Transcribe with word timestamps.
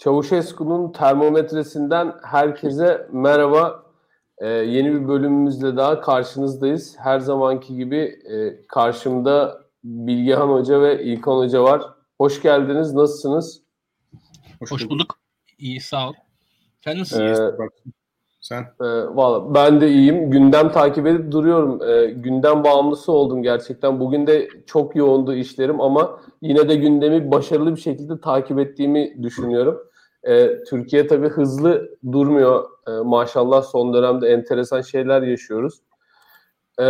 Çavuşesku'nun 0.00 0.92
termometresinden 0.92 2.14
herkese 2.22 3.08
merhaba. 3.12 3.82
Ee, 4.38 4.48
yeni 4.48 4.92
bir 4.92 5.08
bölümümüzle 5.08 5.76
daha 5.76 6.00
karşınızdayız. 6.00 6.96
Her 6.98 7.20
zamanki 7.20 7.76
gibi 7.76 7.96
e, 8.32 8.66
karşımda 8.66 9.60
Bilgehan 9.84 10.48
Hoca 10.48 10.80
ve 10.80 11.04
İlkan 11.04 11.36
Hoca 11.36 11.62
var. 11.62 11.82
Hoş 12.18 12.42
geldiniz. 12.42 12.94
Nasılsınız? 12.94 13.62
Hoş, 14.60 14.72
Hoş 14.72 14.90
bulduk. 14.90 15.18
İyi 15.58 15.80
sağ 15.80 16.08
ol. 16.08 16.12
Sen 16.84 16.98
nasılsın? 16.98 17.24
Ee, 17.24 17.68
sen? 18.40 18.62
E, 18.62 18.86
Valla 19.16 19.54
ben 19.54 19.80
de 19.80 19.90
iyiyim. 19.90 20.30
Gündem 20.30 20.72
takip 20.72 21.06
edip 21.06 21.32
duruyorum. 21.32 21.82
E, 21.82 22.06
gündem 22.06 22.64
bağımlısı 22.64 23.12
oldum 23.12 23.42
gerçekten. 23.42 24.00
Bugün 24.00 24.26
de 24.26 24.48
çok 24.66 24.96
yoğundu 24.96 25.34
işlerim 25.34 25.80
ama 25.80 26.20
yine 26.42 26.68
de 26.68 26.74
gündemi 26.76 27.30
başarılı 27.30 27.76
bir 27.76 27.80
şekilde 27.80 28.20
takip 28.20 28.58
ettiğimi 28.58 29.22
düşünüyorum. 29.22 29.89
E, 30.24 30.62
Türkiye 30.64 31.06
tabii 31.06 31.28
hızlı 31.28 31.98
durmuyor. 32.12 32.64
E, 32.88 32.90
maşallah 32.90 33.62
son 33.62 33.94
dönemde 33.94 34.28
enteresan 34.28 34.80
şeyler 34.80 35.22
yaşıyoruz. 35.22 35.80
E, 36.80 36.86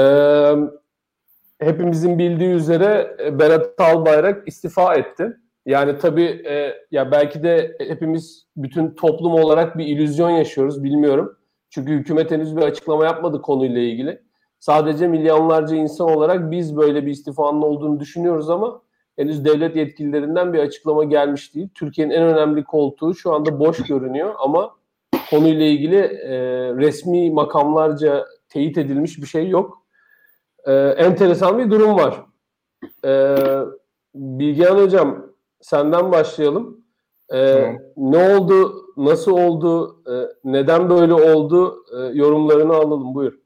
hepimizin 1.60 2.18
bildiği 2.18 2.50
üzere 2.50 3.16
e, 3.24 3.38
Berat 3.38 3.80
Albayrak 3.80 4.48
istifa 4.48 4.94
etti. 4.94 5.36
Yani 5.66 5.98
tabii 5.98 6.42
e, 6.46 6.74
ya 6.90 7.10
belki 7.10 7.42
de 7.42 7.76
hepimiz 7.78 8.46
bütün 8.56 8.90
toplum 8.94 9.34
olarak 9.34 9.78
bir 9.78 9.86
illüzyon 9.86 10.30
yaşıyoruz 10.30 10.84
bilmiyorum. 10.84 11.36
Çünkü 11.70 11.92
hükümet 11.92 12.30
henüz 12.30 12.56
bir 12.56 12.62
açıklama 12.62 13.04
yapmadı 13.04 13.42
konuyla 13.42 13.80
ilgili. 13.80 14.22
Sadece 14.58 15.08
milyonlarca 15.08 15.76
insan 15.76 16.10
olarak 16.10 16.50
biz 16.50 16.76
böyle 16.76 17.06
bir 17.06 17.10
istifanın 17.10 17.62
olduğunu 17.62 18.00
düşünüyoruz 18.00 18.50
ama 18.50 18.82
henüz 19.20 19.44
devlet 19.44 19.76
yetkililerinden 19.76 20.52
bir 20.52 20.58
açıklama 20.58 21.04
gelmiş 21.04 21.54
değil. 21.54 21.68
Türkiye'nin 21.74 22.12
en 22.12 22.22
önemli 22.22 22.64
koltuğu 22.64 23.14
şu 23.14 23.32
anda 23.32 23.60
boş 23.60 23.82
görünüyor 23.82 24.34
ama 24.38 24.74
konuyla 25.30 25.66
ilgili 25.66 25.96
e, 25.96 26.38
resmi 26.76 27.30
makamlarca 27.30 28.26
teyit 28.48 28.78
edilmiş 28.78 29.18
bir 29.18 29.26
şey 29.26 29.48
yok. 29.48 29.82
E, 30.64 30.72
enteresan 30.74 31.58
bir 31.58 31.70
durum 31.70 31.96
var. 31.96 32.24
E, 33.04 33.36
Bilgehan 34.14 34.78
Hocam 34.78 35.26
senden 35.60 36.12
başlayalım. 36.12 36.84
E, 37.30 37.52
tamam. 37.52 37.78
Ne 37.96 38.34
oldu, 38.34 38.72
nasıl 38.96 39.32
oldu, 39.32 39.96
e, 40.06 40.14
neden 40.44 40.90
böyle 40.90 41.14
oldu 41.14 41.84
e, 41.92 42.18
yorumlarını 42.18 42.74
alalım. 42.74 43.14
Buyur. 43.14 43.38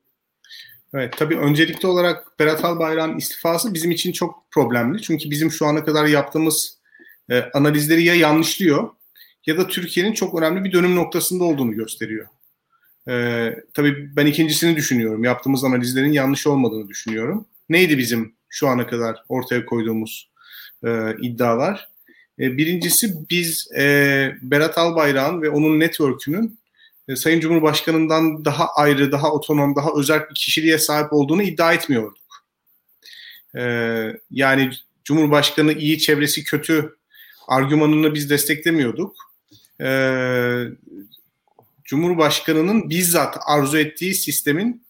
Evet 0.95 1.15
tabii 1.19 1.39
öncelikli 1.39 1.87
olarak 1.87 2.39
Berat 2.39 2.65
Albayrak'ın 2.65 3.19
istifası 3.19 3.75
bizim 3.75 3.91
için 3.91 4.13
çok 4.13 4.51
problemli. 4.51 5.03
Çünkü 5.03 5.31
bizim 5.31 5.51
şu 5.51 5.67
ana 5.67 5.85
kadar 5.85 6.07
yaptığımız 6.07 6.79
e, 7.31 7.41
analizleri 7.41 8.05
ya 8.05 8.15
yanlışlıyor 8.15 8.91
ya 9.47 9.59
da 9.59 9.67
Türkiye'nin 9.67 10.13
çok 10.13 10.35
önemli 10.35 10.65
bir 10.65 10.73
dönüm 10.73 10.97
noktasında 10.97 11.45
olduğunu 11.45 11.73
gösteriyor. 11.73 12.27
E, 13.09 13.15
tabii 13.75 14.17
ben 14.17 14.27
ikincisini 14.27 14.77
düşünüyorum. 14.77 15.25
Yaptığımız 15.25 15.65
analizlerin 15.65 16.13
yanlış 16.13 16.47
olmadığını 16.47 16.89
düşünüyorum. 16.89 17.47
Neydi 17.69 17.99
bizim 17.99 18.35
şu 18.49 18.69
ana 18.69 18.87
kadar 18.87 19.25
ortaya 19.29 19.67
koyduğumuz 19.67 20.31
e, 20.85 21.17
iddialar? 21.23 21.89
E, 22.39 22.57
birincisi 22.57 23.15
biz 23.31 23.73
e, 23.77 23.83
Berat 24.43 24.79
Albayrak'ın 24.79 25.43
ve 25.43 25.51
onun 25.51 25.81
network'ünün 25.81 26.59
e, 27.09 27.17
Sayın 27.17 27.41
Cumhurbaşkanı'ndan 27.41 28.45
daha 28.45 28.69
ayrı, 28.77 29.13
daha 29.13 29.33
otonom, 29.33 29.77
daha 29.77 29.91
özel 29.97 30.21
bir 30.31 30.35
kişiliğe 30.35 30.79
sahip 30.79 31.13
olduğunu 31.13 31.43
iddia 31.43 31.73
etmiyorduk. 31.73 32.45
E, 33.57 33.63
yani 34.31 34.71
Cumhurbaşkanı 35.05 35.73
iyi, 35.73 35.99
çevresi 35.99 36.45
kötü 36.45 36.97
argümanını 37.49 38.15
biz 38.15 38.31
desteklemiyorduk. 38.31 39.17
E, 39.81 39.89
Cumhurbaşkanı'nın 41.85 42.91
bizzat 42.91 43.37
arzu 43.47 43.79
ettiği 43.79 44.15
sistemin 44.15 44.85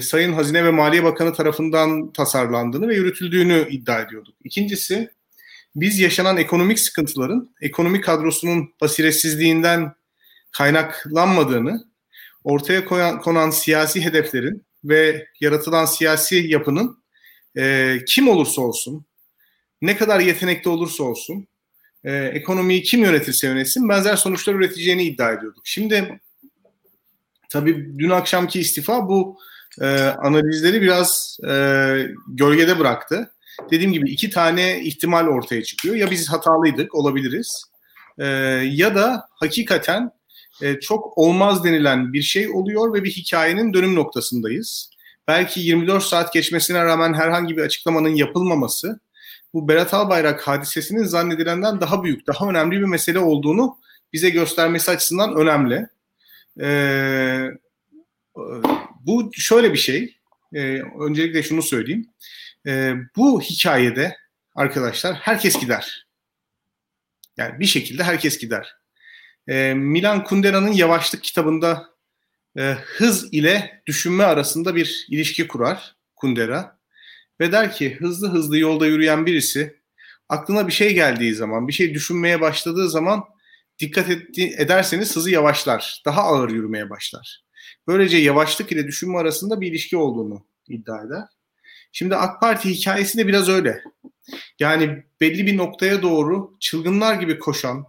Sayın 0.00 0.32
Hazine 0.32 0.64
ve 0.64 0.70
Maliye 0.70 1.04
Bakanı 1.04 1.34
tarafından 1.34 2.12
tasarlandığını 2.12 2.88
ve 2.88 2.94
yürütüldüğünü 2.94 3.66
iddia 3.70 4.00
ediyorduk. 4.00 4.34
İkincisi, 4.44 5.10
biz 5.76 5.98
yaşanan 5.98 6.36
ekonomik 6.36 6.78
sıkıntıların 6.78 7.50
ekonomik 7.60 8.04
kadrosunun 8.04 8.74
basiretsizliğinden 8.80 9.92
kaynaklanmadığını, 10.58 11.84
ortaya 12.44 12.84
koyan, 12.84 13.20
konan 13.20 13.50
siyasi 13.50 14.04
hedeflerin 14.04 14.64
ve 14.84 15.26
yaratılan 15.40 15.84
siyasi 15.84 16.36
yapının 16.36 17.04
e, 17.56 17.96
kim 18.06 18.28
olursa 18.28 18.62
olsun, 18.62 19.04
ne 19.82 19.96
kadar 19.96 20.20
yetenekli 20.20 20.70
olursa 20.70 21.04
olsun, 21.04 21.46
e, 22.04 22.16
ekonomiyi 22.16 22.82
kim 22.82 23.02
yönetirse 23.02 23.46
yönetsin 23.46 23.88
benzer 23.88 24.16
sonuçlar 24.16 24.54
üreteceğini 24.54 25.02
iddia 25.02 25.32
ediyorduk. 25.32 25.62
Şimdi 25.64 26.20
tabii 27.48 27.98
dün 27.98 28.10
akşamki 28.10 28.60
istifa 28.60 29.08
bu 29.08 29.38
e, 29.80 29.86
analizleri 30.02 30.82
biraz 30.82 31.38
e, 31.48 31.52
gölgede 32.28 32.78
bıraktı. 32.78 33.30
Dediğim 33.70 33.92
gibi 33.92 34.10
iki 34.10 34.30
tane 34.30 34.80
ihtimal 34.80 35.26
ortaya 35.26 35.62
çıkıyor. 35.62 35.94
Ya 35.94 36.10
biz 36.10 36.28
hatalıydık, 36.28 36.94
olabiliriz. 36.94 37.64
E, 38.18 38.26
ya 38.64 38.94
da 38.94 39.28
hakikaten 39.30 40.10
e, 40.62 40.80
çok 40.80 41.18
olmaz 41.18 41.64
denilen 41.64 42.12
bir 42.12 42.22
şey 42.22 42.48
oluyor 42.48 42.94
ve 42.94 43.04
bir 43.04 43.10
hikayenin 43.10 43.74
dönüm 43.74 43.94
noktasındayız. 43.94 44.90
Belki 45.28 45.60
24 45.60 46.02
saat 46.02 46.32
geçmesine 46.32 46.84
rağmen 46.84 47.14
herhangi 47.14 47.56
bir 47.56 47.62
açıklamanın 47.62 48.14
yapılmaması 48.14 49.00
bu 49.54 49.68
Berat 49.68 49.94
Albayrak 49.94 50.48
hadisesinin 50.48 51.04
zannedilenden 51.04 51.80
daha 51.80 52.04
büyük, 52.04 52.26
daha 52.26 52.48
önemli 52.48 52.80
bir 52.80 52.86
mesele 52.86 53.18
olduğunu 53.18 53.78
bize 54.12 54.30
göstermesi 54.30 54.90
açısından 54.90 55.36
önemli. 55.36 55.86
Ee, 56.60 57.50
bu 59.00 59.30
şöyle 59.32 59.72
bir 59.72 59.78
şey. 59.78 60.16
Ee, 60.54 60.82
öncelikle 61.00 61.42
şunu 61.42 61.62
söyleyeyim. 61.62 62.06
Ee, 62.66 62.94
bu 63.16 63.40
hikayede 63.40 64.16
arkadaşlar 64.54 65.14
herkes 65.14 65.60
gider. 65.60 66.06
Yani 67.36 67.60
bir 67.60 67.66
şekilde 67.66 68.02
herkes 68.02 68.38
gider. 68.38 68.76
E, 69.48 69.74
Milan 69.74 70.24
Kundera'nın 70.24 70.72
Yavaşlık 70.72 71.22
kitabında 71.22 71.86
e, 72.58 72.62
hız 72.72 73.28
ile 73.32 73.82
düşünme 73.86 74.24
arasında 74.24 74.74
bir 74.74 75.06
ilişki 75.10 75.48
kurar 75.48 75.96
Kundera. 76.16 76.78
Ve 77.40 77.52
der 77.52 77.72
ki 77.72 77.94
hızlı 77.94 78.28
hızlı 78.28 78.58
yolda 78.58 78.86
yürüyen 78.86 79.26
birisi 79.26 79.80
aklına 80.28 80.66
bir 80.66 80.72
şey 80.72 80.94
geldiği 80.94 81.34
zaman, 81.34 81.68
bir 81.68 81.72
şey 81.72 81.94
düşünmeye 81.94 82.40
başladığı 82.40 82.90
zaman 82.90 83.24
dikkat 83.78 84.10
etti, 84.10 84.54
ederseniz 84.58 85.16
hızı 85.16 85.30
yavaşlar, 85.30 86.02
daha 86.04 86.22
ağır 86.22 86.50
yürümeye 86.50 86.90
başlar. 86.90 87.44
Böylece 87.86 88.16
yavaşlık 88.16 88.72
ile 88.72 88.86
düşünme 88.86 89.18
arasında 89.18 89.60
bir 89.60 89.70
ilişki 89.70 89.96
olduğunu 89.96 90.46
iddia 90.68 91.02
eder. 91.02 91.24
Şimdi 91.92 92.16
AK 92.16 92.40
Parti 92.40 92.70
hikayesi 92.70 93.18
de 93.18 93.26
biraz 93.26 93.48
öyle. 93.48 93.82
Yani 94.58 95.04
belli 95.20 95.46
bir 95.46 95.56
noktaya 95.56 96.02
doğru 96.02 96.56
çılgınlar 96.60 97.14
gibi 97.14 97.38
koşan, 97.38 97.84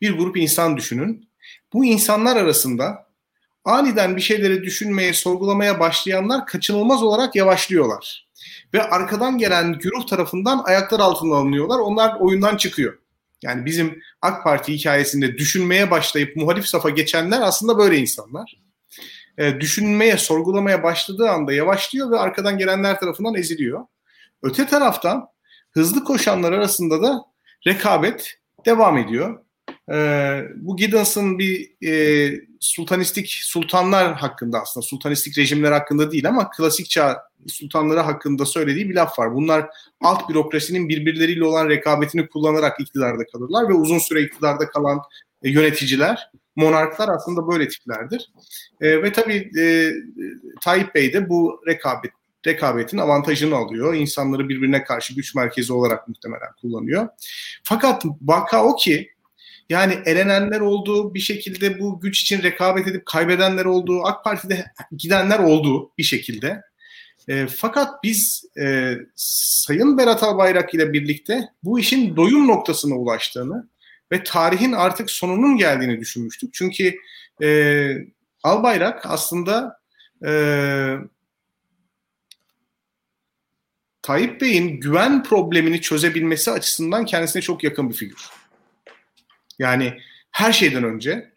bir 0.00 0.18
grup 0.18 0.36
insan 0.36 0.76
düşünün. 0.76 1.28
Bu 1.72 1.84
insanlar 1.84 2.36
arasında 2.36 3.08
aniden 3.64 4.16
bir 4.16 4.20
şeyleri 4.20 4.62
düşünmeye, 4.62 5.12
sorgulamaya 5.12 5.80
başlayanlar 5.80 6.46
kaçınılmaz 6.46 7.02
olarak 7.02 7.36
yavaşlıyorlar. 7.36 8.28
Ve 8.74 8.82
arkadan 8.82 9.38
gelen 9.38 9.72
güruh 9.72 10.06
tarafından 10.06 10.62
ayaklar 10.64 11.00
altına 11.00 11.34
alınıyorlar. 11.34 11.78
Onlar 11.78 12.16
oyundan 12.20 12.56
çıkıyor. 12.56 12.98
Yani 13.42 13.64
bizim 13.64 14.02
AK 14.22 14.44
Parti 14.44 14.72
hikayesinde 14.72 15.38
düşünmeye 15.38 15.90
başlayıp 15.90 16.36
muhalif 16.36 16.66
safa 16.66 16.90
geçenler 16.90 17.40
aslında 17.40 17.78
böyle 17.78 17.98
insanlar. 17.98 18.58
E, 19.38 19.60
düşünmeye, 19.60 20.16
sorgulamaya 20.16 20.82
başladığı 20.82 21.30
anda 21.30 21.52
yavaşlıyor 21.52 22.10
ve 22.10 22.18
arkadan 22.18 22.58
gelenler 22.58 23.00
tarafından 23.00 23.34
eziliyor. 23.34 23.86
Öte 24.42 24.66
taraftan 24.66 25.28
hızlı 25.70 26.04
koşanlar 26.04 26.52
arasında 26.52 27.02
da 27.02 27.24
rekabet 27.66 28.38
devam 28.66 28.98
ediyor. 28.98 29.44
Ee, 29.92 30.42
bu 30.56 30.76
Giddens'ın 30.76 31.38
bir 31.38 31.70
e, 31.86 32.40
sultanistik 32.60 33.28
sultanlar 33.42 34.14
hakkında 34.14 34.60
aslında 34.60 34.86
sultanistik 34.86 35.38
rejimler 35.38 35.72
hakkında 35.72 36.12
değil 36.12 36.28
ama 36.28 36.50
klasik 36.50 36.90
çağ 36.90 37.28
sultanları 37.46 38.00
hakkında 38.00 38.46
söylediği 38.46 38.90
bir 38.90 38.94
laf 38.94 39.18
var. 39.18 39.34
Bunlar 39.34 39.66
alt 40.00 40.28
bürokrasinin 40.28 40.88
birbirleriyle 40.88 41.44
olan 41.44 41.68
rekabetini 41.68 42.28
kullanarak 42.28 42.80
iktidarda 42.80 43.26
kalırlar 43.26 43.68
ve 43.68 43.72
uzun 43.72 43.98
süre 43.98 44.22
iktidarda 44.22 44.68
kalan 44.68 45.00
e, 45.42 45.50
yöneticiler, 45.50 46.30
monarklar 46.56 47.08
aslında 47.08 47.48
böyle 47.48 47.68
tiplerdir. 47.68 48.32
E, 48.80 49.02
ve 49.02 49.12
tabii 49.12 49.50
e, 49.60 49.92
Tayyip 50.60 50.94
Bey 50.94 51.12
de 51.12 51.28
bu 51.28 51.60
rekabet 51.66 52.10
rekabetin 52.46 52.98
avantajını 52.98 53.56
alıyor. 53.56 53.94
İnsanları 53.94 54.48
birbirine 54.48 54.84
karşı 54.84 55.14
güç 55.14 55.34
merkezi 55.34 55.72
olarak 55.72 56.08
muhtemelen 56.08 56.52
kullanıyor. 56.60 57.08
Fakat 57.62 58.04
vaka 58.22 58.64
o 58.64 58.76
ki 58.76 59.10
yani 59.68 59.98
elenenler 60.04 60.60
oldu, 60.60 61.14
bir 61.14 61.20
şekilde 61.20 61.80
bu 61.80 62.00
güç 62.00 62.20
için 62.20 62.42
rekabet 62.42 62.88
edip 62.88 63.06
kaybedenler 63.06 63.64
oldu, 63.64 64.00
AK 64.04 64.24
Parti'de 64.24 64.72
gidenler 64.96 65.38
oldu 65.38 65.90
bir 65.98 66.02
şekilde. 66.02 66.62
E, 67.28 67.46
fakat 67.46 68.04
biz 68.04 68.44
e, 68.60 68.94
Sayın 69.16 69.98
Berat 69.98 70.22
Albayrak 70.22 70.74
ile 70.74 70.92
birlikte 70.92 71.48
bu 71.62 71.80
işin 71.80 72.16
doyum 72.16 72.48
noktasına 72.48 72.94
ulaştığını 72.94 73.68
ve 74.12 74.24
tarihin 74.24 74.72
artık 74.72 75.10
sonunun 75.10 75.56
geldiğini 75.56 76.00
düşünmüştük. 76.00 76.54
Çünkü 76.54 76.94
e, 77.42 77.88
Albayrak 78.42 79.06
aslında 79.06 79.80
e, 80.26 80.32
Tayyip 84.02 84.40
Bey'in 84.40 84.80
güven 84.80 85.22
problemini 85.22 85.80
çözebilmesi 85.80 86.50
açısından 86.50 87.04
kendisine 87.04 87.42
çok 87.42 87.64
yakın 87.64 87.90
bir 87.90 87.94
figür. 87.94 88.37
Yani 89.58 89.94
her 90.30 90.52
şeyden 90.52 90.84
önce, 90.84 91.32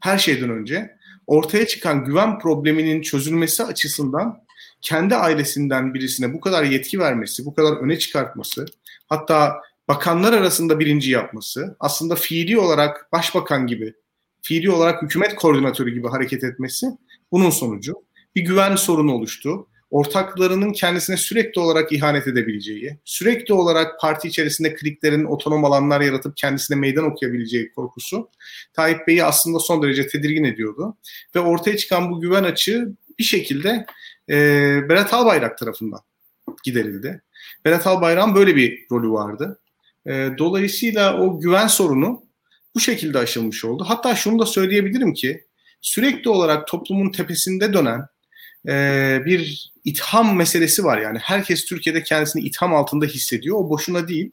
her 0.00 0.18
şeyden 0.18 0.50
önce 0.50 0.96
ortaya 1.26 1.66
çıkan 1.66 2.04
güven 2.04 2.38
probleminin 2.38 3.02
çözülmesi 3.02 3.64
açısından 3.64 4.46
kendi 4.82 5.14
ailesinden 5.14 5.94
birisine 5.94 6.34
bu 6.34 6.40
kadar 6.40 6.64
yetki 6.64 6.98
vermesi, 6.98 7.44
bu 7.44 7.54
kadar 7.54 7.76
öne 7.76 7.98
çıkartması, 7.98 8.66
hatta 9.06 9.60
bakanlar 9.88 10.32
arasında 10.32 10.78
birinci 10.78 11.10
yapması, 11.10 11.76
aslında 11.80 12.14
fiili 12.14 12.58
olarak 12.58 13.12
başbakan 13.12 13.66
gibi, 13.66 13.94
fiili 14.42 14.70
olarak 14.70 15.02
hükümet 15.02 15.34
koordinatörü 15.34 15.94
gibi 15.94 16.08
hareket 16.08 16.44
etmesi 16.44 16.86
bunun 17.32 17.50
sonucu. 17.50 17.94
Bir 18.36 18.40
güven 18.42 18.76
sorunu 18.76 19.12
oluştu 19.12 19.68
ortaklarının 19.90 20.72
kendisine 20.72 21.16
sürekli 21.16 21.60
olarak 21.60 21.92
ihanet 21.92 22.26
edebileceği, 22.26 22.98
sürekli 23.04 23.54
olarak 23.54 24.00
parti 24.00 24.28
içerisinde 24.28 24.74
kliklerin 24.74 25.24
otonom 25.24 25.64
alanlar 25.64 26.00
yaratıp 26.00 26.36
kendisine 26.36 26.76
meydan 26.76 27.04
okuyabileceği 27.04 27.72
korkusu 27.72 28.30
Tayyip 28.72 29.06
Bey'i 29.06 29.24
aslında 29.24 29.58
son 29.58 29.82
derece 29.82 30.08
tedirgin 30.08 30.44
ediyordu. 30.44 30.96
Ve 31.34 31.40
ortaya 31.40 31.76
çıkan 31.76 32.10
bu 32.10 32.20
güven 32.20 32.44
açığı 32.44 32.92
bir 33.18 33.24
şekilde 33.24 33.86
e, 34.30 34.34
Berat 34.88 35.14
Albayrak 35.14 35.58
tarafından 35.58 36.00
giderildi. 36.64 37.22
Berat 37.64 37.86
Albayrak'ın 37.86 38.34
böyle 38.34 38.56
bir 38.56 38.86
rolü 38.92 39.10
vardı. 39.10 39.60
E, 40.06 40.30
dolayısıyla 40.38 41.20
o 41.20 41.40
güven 41.40 41.66
sorunu 41.66 42.22
bu 42.74 42.80
şekilde 42.80 43.18
aşılmış 43.18 43.64
oldu. 43.64 43.84
Hatta 43.88 44.14
şunu 44.14 44.38
da 44.38 44.46
söyleyebilirim 44.46 45.14
ki 45.14 45.44
sürekli 45.80 46.30
olarak 46.30 46.66
toplumun 46.66 47.10
tepesinde 47.10 47.72
dönen 47.72 48.06
e, 48.68 49.18
bir 49.24 49.72
itham 49.84 50.36
meselesi 50.36 50.84
var. 50.84 50.98
Yani 50.98 51.18
herkes 51.18 51.64
Türkiye'de 51.64 52.02
kendisini 52.02 52.42
itham 52.42 52.74
altında 52.74 53.06
hissediyor. 53.06 53.56
O 53.58 53.70
boşuna 53.70 54.08
değil. 54.08 54.30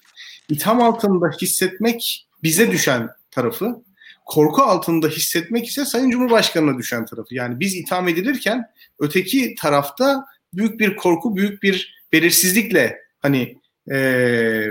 İtham 0.49 0.81
altında 0.81 1.29
hissetmek 1.41 2.27
bize 2.43 2.71
düşen 2.71 3.09
tarafı, 3.31 3.83
korku 4.25 4.61
altında 4.61 5.07
hissetmek 5.07 5.67
ise 5.67 5.85
Sayın 5.85 6.09
Cumhurbaşkanı'na 6.09 6.77
düşen 6.77 7.05
tarafı. 7.05 7.35
Yani 7.35 7.59
biz 7.59 7.75
itham 7.75 8.07
edilirken 8.07 8.65
öteki 8.99 9.55
tarafta 9.55 10.25
büyük 10.53 10.79
bir 10.79 10.95
korku, 10.95 11.35
büyük 11.35 11.63
bir 11.63 12.03
belirsizlikle 12.13 12.97
hani 13.19 13.57
e, 13.91 14.67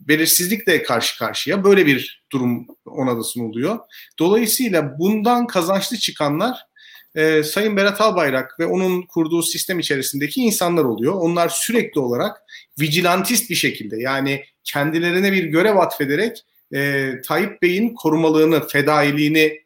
belirsizlikle 0.00 0.82
karşı 0.82 1.18
karşıya 1.18 1.64
böyle 1.64 1.86
bir 1.86 2.24
durum 2.32 2.66
ona 2.86 3.16
da 3.16 3.22
sunuluyor. 3.22 3.78
Dolayısıyla 4.18 4.98
bundan 4.98 5.46
kazançlı 5.46 5.96
çıkanlar 5.96 6.67
e, 7.14 7.42
Sayın 7.42 7.76
Berat 7.76 8.00
Albayrak 8.00 8.60
ve 8.60 8.66
onun 8.66 9.02
kurduğu 9.02 9.42
sistem 9.42 9.78
içerisindeki 9.78 10.40
insanlar 10.40 10.84
oluyor. 10.84 11.14
Onlar 11.14 11.48
sürekli 11.48 12.00
olarak 12.00 12.42
vigilantist 12.80 13.50
bir 13.50 13.54
şekilde 13.54 13.96
yani 14.00 14.44
kendilerine 14.64 15.32
bir 15.32 15.44
görev 15.44 15.76
atfederek 15.76 16.44
e, 16.74 17.12
Tayyip 17.26 17.62
Bey'in 17.62 17.94
korumalığını, 17.94 18.68
fedailiğini 18.68 19.60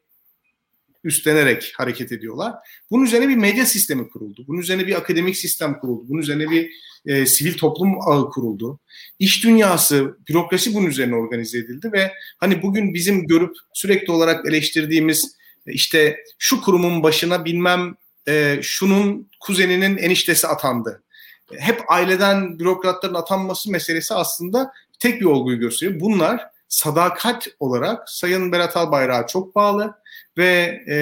üstlenerek 1.04 1.72
hareket 1.76 2.12
ediyorlar. 2.12 2.54
Bunun 2.90 3.04
üzerine 3.04 3.28
bir 3.28 3.36
medya 3.36 3.66
sistemi 3.66 4.08
kuruldu. 4.08 4.44
Bunun 4.48 4.60
üzerine 4.60 4.86
bir 4.86 4.94
akademik 4.94 5.36
sistem 5.36 5.78
kuruldu. 5.78 6.04
Bunun 6.08 6.20
üzerine 6.20 6.50
bir 6.50 6.70
e, 7.06 7.26
sivil 7.26 7.56
toplum 7.56 8.08
ağı 8.08 8.30
kuruldu. 8.30 8.78
İş 9.18 9.44
dünyası, 9.44 10.16
bürokrasi 10.28 10.74
bunun 10.74 10.86
üzerine 10.86 11.14
organize 11.14 11.58
edildi 11.58 11.92
ve 11.92 12.12
hani 12.38 12.62
bugün 12.62 12.94
bizim 12.94 13.26
görüp 13.26 13.56
sürekli 13.74 14.12
olarak 14.12 14.46
eleştirdiğimiz 14.46 15.36
işte 15.66 16.16
şu 16.38 16.60
kurumun 16.60 17.02
başına 17.02 17.44
bilmem 17.44 17.94
e, 18.28 18.58
şunun 18.62 19.30
kuzeninin 19.40 19.96
eniştesi 19.96 20.46
atandı. 20.46 21.02
Hep 21.58 21.80
aileden 21.88 22.58
bürokratların 22.58 23.14
atanması 23.14 23.70
meselesi 23.70 24.14
aslında 24.14 24.72
tek 24.98 25.20
bir 25.20 25.26
olguyu 25.26 25.58
gösteriyor. 25.58 26.00
Bunlar 26.00 26.40
sadakat 26.68 27.48
olarak 27.60 28.08
Sayın 28.10 28.52
Berat 28.52 28.76
Albayrak'a 28.76 29.26
çok 29.26 29.54
bağlı 29.54 29.94
ve 30.38 30.80
e, 30.90 30.96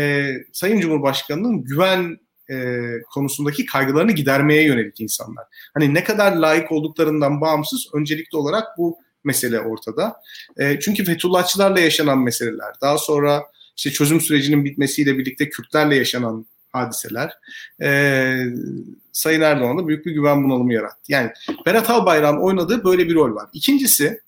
Sayın 0.52 0.80
Cumhurbaşkanı'nın 0.80 1.64
güven 1.64 2.18
e, 2.50 2.84
konusundaki 3.14 3.66
kaygılarını 3.66 4.12
gidermeye 4.12 4.64
yönelik 4.64 5.00
insanlar. 5.00 5.44
Hani 5.74 5.94
ne 5.94 6.04
kadar 6.04 6.32
layık 6.32 6.72
olduklarından 6.72 7.40
bağımsız 7.40 7.88
öncelikli 7.94 8.36
olarak 8.36 8.78
bu 8.78 8.98
mesele 9.24 9.60
ortada. 9.60 10.16
E, 10.58 10.80
çünkü 10.80 11.04
Fethullahçılarla 11.04 11.80
yaşanan 11.80 12.18
meseleler, 12.18 12.74
daha 12.80 12.98
sonra 12.98 13.42
işte 13.80 13.90
çözüm 13.90 14.20
sürecinin 14.20 14.64
bitmesiyle 14.64 15.18
birlikte 15.18 15.48
Kürtlerle 15.48 15.96
yaşanan 15.96 16.46
hadiseler 16.68 17.32
e, 17.82 18.44
Sayın 19.12 19.40
Erdoğan'da 19.40 19.88
büyük 19.88 20.06
bir 20.06 20.12
güven 20.12 20.44
bunalımı 20.44 20.72
yarattı. 20.72 21.12
Yani 21.12 21.30
Berat 21.66 21.90
Albayrak'ın 21.90 22.40
oynadığı 22.40 22.84
böyle 22.84 23.08
bir 23.08 23.14
rol 23.14 23.34
var. 23.34 23.48
İkincisi 23.52 24.20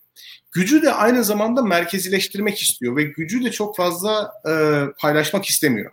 gücü 0.53 0.83
de 0.83 0.93
aynı 0.93 1.25
zamanda 1.25 1.63
merkezileştirmek 1.63 2.63
istiyor 2.63 2.97
ve 2.97 3.03
gücü 3.03 3.45
de 3.45 3.51
çok 3.51 3.77
fazla 3.77 4.33
e, 4.49 4.53
paylaşmak 5.01 5.45
istemiyor. 5.45 5.93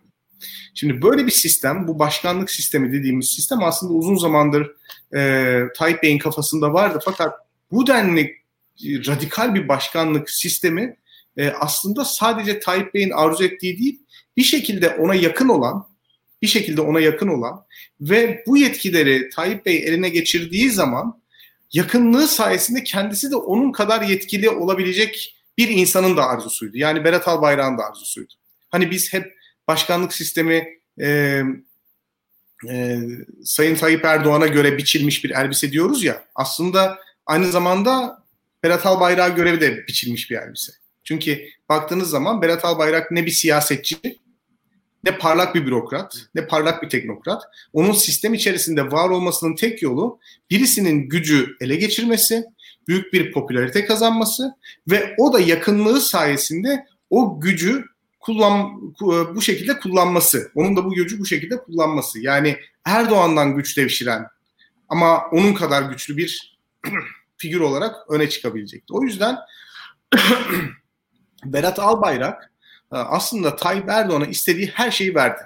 Şimdi 0.73 1.01
böyle 1.01 1.25
bir 1.25 1.31
sistem, 1.31 1.87
bu 1.87 1.99
başkanlık 1.99 2.51
sistemi 2.51 2.93
dediğimiz 2.93 3.27
sistem 3.27 3.63
aslında 3.63 3.93
uzun 3.93 4.15
zamandır 4.15 4.71
e, 5.15 5.61
Tayyip 5.77 6.03
Bey'in 6.03 6.19
kafasında 6.19 6.73
vardı. 6.73 6.99
Fakat 7.05 7.33
bu 7.71 7.87
denli 7.87 8.35
radikal 8.83 9.55
bir 9.55 9.67
başkanlık 9.67 10.29
sistemi 10.29 10.95
e, 11.39 11.49
aslında 11.49 12.05
sadece 12.05 12.59
Tayyip 12.59 12.93
Bey'in 12.93 13.09
arzu 13.09 13.43
ettiği 13.43 13.79
değil, 13.79 14.01
bir 14.37 14.43
şekilde 14.43 14.89
ona 14.89 15.15
yakın 15.15 15.49
olan, 15.49 15.87
bir 16.41 16.47
şekilde 16.47 16.81
ona 16.81 16.99
yakın 16.99 17.27
olan 17.27 17.65
ve 18.01 18.43
bu 18.47 18.57
yetkileri 18.57 19.29
Tayyip 19.29 19.65
Bey 19.65 19.77
eline 19.77 20.09
geçirdiği 20.09 20.69
zaman 20.71 21.21
yakınlığı 21.73 22.27
sayesinde 22.27 22.83
kendisi 22.83 23.31
de 23.31 23.35
onun 23.35 23.71
kadar 23.71 24.01
yetkili 24.01 24.49
olabilecek 24.49 25.35
bir 25.57 25.67
insanın 25.69 26.17
da 26.17 26.25
arzusuydu. 26.25 26.77
Yani 26.77 27.03
Berat 27.03 27.27
Albayrak'ın 27.27 27.77
da 27.77 27.85
arzusuydu. 27.85 28.33
Hani 28.69 28.91
biz 28.91 29.13
hep 29.13 29.33
başkanlık 29.67 30.13
sistemi 30.13 30.67
e, 31.01 31.41
e, 32.69 32.99
Sayın 33.43 33.75
Tayyip 33.75 34.05
Erdoğan'a 34.05 34.47
göre 34.47 34.77
biçilmiş 34.77 35.23
bir 35.23 35.29
elbise 35.29 35.71
diyoruz 35.71 36.03
ya 36.03 36.23
aslında 36.35 36.99
aynı 37.25 37.51
zamanda 37.51 38.23
Berat 38.63 38.85
Albayrak'a 38.85 39.35
göre 39.35 39.61
de 39.61 39.87
biçilmiş 39.87 40.31
bir 40.31 40.35
elbise. 40.35 40.71
Çünkü 41.09 41.39
baktığınız 41.69 42.09
zaman 42.09 42.41
Berat 42.41 42.65
Albayrak 42.65 43.11
ne 43.11 43.25
bir 43.25 43.31
siyasetçi, 43.31 43.97
ne 45.03 45.17
parlak 45.17 45.55
bir 45.55 45.65
bürokrat, 45.65 46.25
ne 46.35 46.47
parlak 46.47 46.83
bir 46.83 46.89
teknokrat. 46.89 47.43
Onun 47.73 47.91
sistem 47.91 48.33
içerisinde 48.33 48.91
var 48.91 49.09
olmasının 49.09 49.55
tek 49.55 49.81
yolu 49.81 50.19
birisinin 50.49 51.09
gücü 51.09 51.57
ele 51.61 51.75
geçirmesi, 51.75 52.43
büyük 52.87 53.13
bir 53.13 53.31
popülarite 53.31 53.85
kazanması 53.85 54.55
ve 54.87 55.15
o 55.17 55.33
da 55.33 55.39
yakınlığı 55.39 56.01
sayesinde 56.01 56.85
o 57.09 57.41
gücü 57.41 57.85
kullan 58.19 58.81
bu 59.35 59.41
şekilde 59.41 59.79
kullanması. 59.79 60.51
Onun 60.55 60.75
da 60.75 60.85
bu 60.85 60.93
gücü 60.93 61.19
bu 61.19 61.25
şekilde 61.25 61.57
kullanması. 61.57 62.19
Yani 62.19 62.57
Erdoğan'dan 62.85 63.55
güç 63.55 63.77
devşiren 63.77 64.25
ama 64.89 65.21
onun 65.31 65.53
kadar 65.53 65.81
güçlü 65.81 66.17
bir 66.17 66.59
figür 67.37 67.59
olarak 67.59 67.95
öne 68.09 68.29
çıkabilecekti. 68.29 68.93
O 68.93 69.03
yüzden 69.03 69.37
Berat 71.45 71.79
Albayrak 71.79 72.51
e, 72.91 72.95
aslında 72.95 73.55
Tayyip 73.55 73.89
Erdoğan'a 73.89 74.25
istediği 74.25 74.67
her 74.67 74.91
şeyi 74.91 75.15
verdi. 75.15 75.41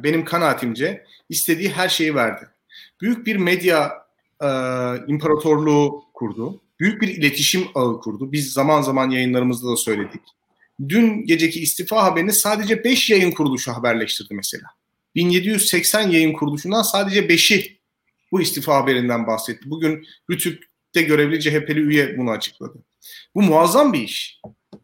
Benim 0.00 0.24
kanaatimce 0.24 1.04
istediği 1.28 1.70
her 1.70 1.88
şeyi 1.88 2.14
verdi. 2.14 2.48
Büyük 3.00 3.26
bir 3.26 3.36
medya 3.36 3.92
e, 4.42 4.48
imparatorluğu 5.06 6.04
kurdu. 6.14 6.60
Büyük 6.80 7.02
bir 7.02 7.08
iletişim 7.08 7.68
ağı 7.74 8.00
kurdu. 8.00 8.32
Biz 8.32 8.52
zaman 8.52 8.82
zaman 8.82 9.10
yayınlarımızda 9.10 9.70
da 9.70 9.76
söyledik. 9.76 10.20
Dün 10.88 11.26
geceki 11.26 11.60
istifa 11.60 12.04
haberini 12.04 12.32
sadece 12.32 12.84
5 12.84 13.10
yayın 13.10 13.30
kuruluşu 13.30 13.72
haberleştirdi 13.72 14.34
mesela. 14.34 14.64
1780 15.14 16.10
yayın 16.10 16.32
kuruluşundan 16.32 16.82
sadece 16.82 17.20
5'i 17.20 17.78
bu 18.32 18.40
istifa 18.40 18.74
haberinden 18.74 19.26
bahsetti. 19.26 19.70
Bugün 19.70 20.06
Rütük'te 20.30 21.02
görevli 21.02 21.40
CHP'li 21.40 21.80
üye 21.80 22.18
bunu 22.18 22.30
açıkladı. 22.30 22.78
Bu 23.34 23.42
muazzam 23.42 23.92
bir 23.92 24.00
iş. 24.00 24.40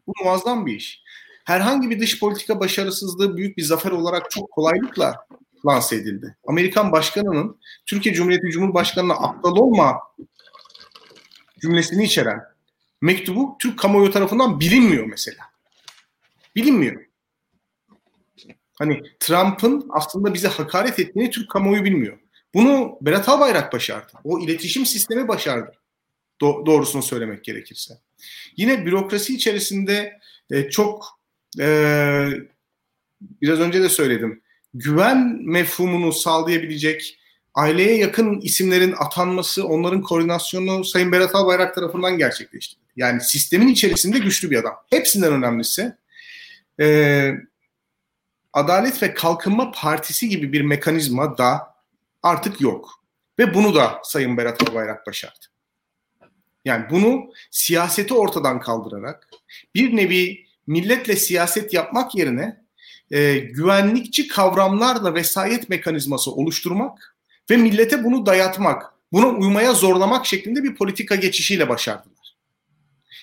Bu 0.07 0.13
muazzam 0.23 0.65
bir 0.65 0.75
iş. 0.75 1.03
Herhangi 1.45 1.89
bir 1.89 1.99
dış 1.99 2.19
politika 2.19 2.59
başarısızlığı 2.59 3.37
büyük 3.37 3.57
bir 3.57 3.63
zafer 3.63 3.91
olarak 3.91 4.31
çok 4.31 4.51
kolaylıkla 4.51 5.27
lanse 5.65 5.95
edildi. 5.95 6.37
Amerikan 6.47 6.91
başkanının 6.91 7.59
Türkiye 7.85 8.15
Cumhuriyeti 8.15 8.49
Cumhurbaşkanı'na 8.51 9.13
aptal 9.13 9.55
olma 9.55 9.99
cümlesini 11.61 12.03
içeren 12.03 12.41
mektubu 13.01 13.55
Türk 13.59 13.79
kamuoyu 13.79 14.11
tarafından 14.11 14.59
bilinmiyor 14.59 15.05
mesela. 15.05 15.43
Bilinmiyor. 16.55 17.05
Hani 18.73 19.01
Trump'ın 19.19 19.87
aslında 19.89 20.33
bize 20.33 20.47
hakaret 20.47 20.99
ettiğini 20.99 21.29
Türk 21.29 21.49
kamuoyu 21.49 21.83
bilmiyor. 21.83 22.19
Bunu 22.53 22.97
Berat 23.01 23.29
Albayrak 23.29 23.73
başardı. 23.73 24.13
O 24.23 24.39
iletişim 24.39 24.85
sistemi 24.85 25.27
başardı. 25.27 25.71
Do- 26.41 26.65
doğrusunu 26.65 27.03
söylemek 27.03 27.43
gerekirse. 27.43 27.93
Yine 28.57 28.85
bürokrasi 28.85 29.35
içerisinde 29.35 30.19
e, 30.51 30.69
çok 30.69 31.19
e, 31.59 31.67
biraz 33.41 33.59
önce 33.59 33.83
de 33.83 33.89
söyledim. 33.89 34.41
Güven 34.73 35.39
mefhumunu 35.41 36.11
sağlayabilecek 36.11 37.19
aileye 37.53 37.97
yakın 37.97 38.41
isimlerin 38.41 38.91
atanması, 38.97 39.67
onların 39.67 40.01
koordinasyonu 40.01 40.85
Sayın 40.85 41.11
Berat 41.11 41.35
Albayrak 41.35 41.75
tarafından 41.75 42.17
gerçekleşti. 42.17 42.75
Yani 42.95 43.21
sistemin 43.21 43.67
içerisinde 43.67 44.19
güçlü 44.19 44.51
bir 44.51 44.57
adam. 44.57 44.75
Hepsinden 44.89 45.33
önemlisi 45.33 45.95
e, 46.79 47.31
Adalet 48.53 49.03
ve 49.03 49.13
Kalkınma 49.13 49.71
Partisi 49.71 50.29
gibi 50.29 50.53
bir 50.53 50.61
mekanizma 50.61 51.37
da 51.37 51.75
artık 52.23 52.61
yok. 52.61 52.89
Ve 53.39 53.53
bunu 53.53 53.75
da 53.75 54.01
Sayın 54.03 54.37
Berat 54.37 54.69
Albayrak 54.69 55.07
başardı. 55.07 55.45
Yani 56.65 56.85
bunu 56.89 57.33
siyaseti 57.51 58.13
ortadan 58.13 58.59
kaldırarak 58.59 59.29
bir 59.75 59.95
nevi 59.95 60.45
milletle 60.67 61.15
siyaset 61.15 61.73
yapmak 61.73 62.15
yerine 62.15 62.65
e, 63.11 63.37
güvenlikçi 63.37 64.27
kavramlarla 64.27 65.13
vesayet 65.13 65.69
mekanizması 65.69 66.31
oluşturmak 66.31 67.15
ve 67.49 67.57
millete 67.57 68.03
bunu 68.03 68.25
dayatmak, 68.25 68.93
buna 69.11 69.27
uymaya 69.27 69.73
zorlamak 69.73 70.25
şeklinde 70.25 70.63
bir 70.63 70.75
politika 70.75 71.15
geçişiyle 71.15 71.69
başardılar. 71.69 72.35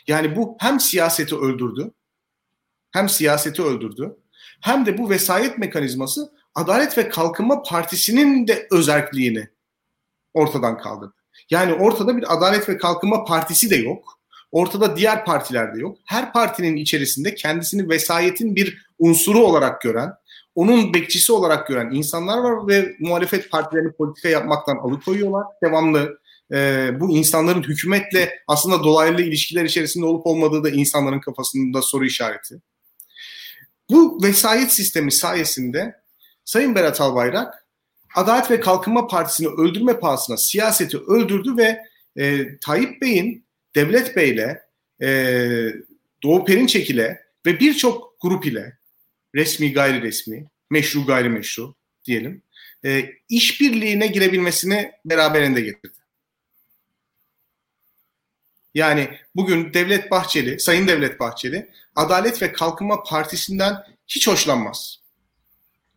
Yani 0.06 0.36
bu 0.36 0.56
hem 0.60 0.80
siyaseti 0.80 1.36
öldürdü, 1.36 1.90
hem 2.90 3.08
siyaseti 3.08 3.62
öldürdü, 3.62 4.16
hem 4.60 4.86
de 4.86 4.98
bu 4.98 5.10
vesayet 5.10 5.58
mekanizması 5.58 6.32
Adalet 6.54 6.98
ve 6.98 7.08
Kalkınma 7.08 7.62
Partisi'nin 7.62 8.46
de 8.46 8.68
özerkliğini 8.70 9.48
ortadan 10.34 10.78
kaldırdı. 10.78 11.21
Yani 11.50 11.74
ortada 11.74 12.16
bir 12.16 12.36
Adalet 12.36 12.68
ve 12.68 12.78
Kalkınma 12.78 13.24
Partisi 13.24 13.70
de 13.70 13.76
yok. 13.76 14.18
Ortada 14.52 14.96
diğer 14.96 15.24
partiler 15.24 15.74
de 15.74 15.80
yok. 15.80 15.98
Her 16.04 16.32
partinin 16.32 16.76
içerisinde 16.76 17.34
kendisini 17.34 17.88
vesayetin 17.88 18.56
bir 18.56 18.86
unsuru 18.98 19.38
olarak 19.38 19.80
gören, 19.80 20.12
onun 20.54 20.94
bekçisi 20.94 21.32
olarak 21.32 21.66
gören 21.66 21.90
insanlar 21.90 22.38
var 22.38 22.68
ve 22.68 22.96
muhalefet 23.00 23.50
partilerini 23.50 23.92
politika 23.92 24.28
yapmaktan 24.28 24.76
alıkoyuyorlar. 24.76 25.46
Devamlı 25.62 26.18
e, 26.52 26.90
bu 27.00 27.16
insanların 27.16 27.62
hükümetle 27.62 28.38
aslında 28.48 28.84
dolaylı 28.84 29.22
ilişkiler 29.22 29.64
içerisinde 29.64 30.06
olup 30.06 30.26
olmadığı 30.26 30.64
da 30.64 30.70
insanların 30.70 31.20
kafasında 31.20 31.82
soru 31.82 32.04
işareti. 32.06 32.60
Bu 33.90 34.22
vesayet 34.22 34.72
sistemi 34.72 35.12
sayesinde 35.12 36.02
Sayın 36.44 36.74
Berat 36.74 37.00
Albayrak 37.00 37.61
Adalet 38.14 38.50
ve 38.50 38.60
Kalkınma 38.60 39.06
Partisi'ni 39.06 39.48
öldürme 39.48 40.00
pahasına 40.00 40.36
siyaseti 40.36 40.98
öldürdü 40.98 41.56
ve 41.56 41.82
e, 42.16 42.58
Tayyip 42.58 43.02
Bey'in 43.02 43.44
Devlet 43.74 44.16
Bey'le 44.16 44.62
e, 45.02 45.08
Doğu 46.22 46.44
Perinçek 46.44 46.90
ve 47.46 47.60
birçok 47.60 48.20
grup 48.20 48.46
ile 48.46 48.78
resmi 49.34 49.72
gayri 49.72 50.02
resmi, 50.02 50.46
meşru 50.70 51.06
gayrimeşru 51.06 51.74
diyelim, 52.04 52.42
e, 52.84 53.10
işbirliğine 53.28 54.06
girebilmesini 54.06 54.92
beraberinde 55.04 55.60
getirdi. 55.60 55.94
Yani 58.74 59.18
bugün 59.36 59.74
Devlet 59.74 60.10
Bahçeli, 60.10 60.60
Sayın 60.60 60.88
Devlet 60.88 61.20
Bahçeli, 61.20 61.70
Adalet 61.96 62.42
ve 62.42 62.52
Kalkınma 62.52 63.02
Partisi'nden 63.02 63.76
hiç 64.08 64.28
hoşlanmaz. 64.28 65.00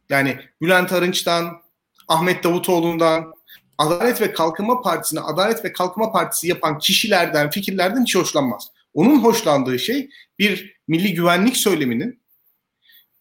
Yani 0.09 0.39
Bülent 0.61 0.93
Arınç'tan, 0.93 1.61
Ahmet 2.07 2.43
Davutoğlu'ndan, 2.43 3.33
Adalet 3.77 4.21
ve 4.21 4.33
Kalkınma 4.33 4.81
Partisi'ne 4.81 5.19
Adalet 5.19 5.65
ve 5.65 5.73
Kalkınma 5.73 6.11
Partisi 6.11 6.47
yapan 6.47 6.79
kişilerden, 6.79 7.49
fikirlerden 7.49 8.01
hiç 8.01 8.15
hoşlanmaz. 8.15 8.71
Onun 8.93 9.23
hoşlandığı 9.23 9.79
şey 9.79 10.09
bir 10.39 10.75
milli 10.87 11.13
güvenlik 11.13 11.57
söyleminin 11.57 12.21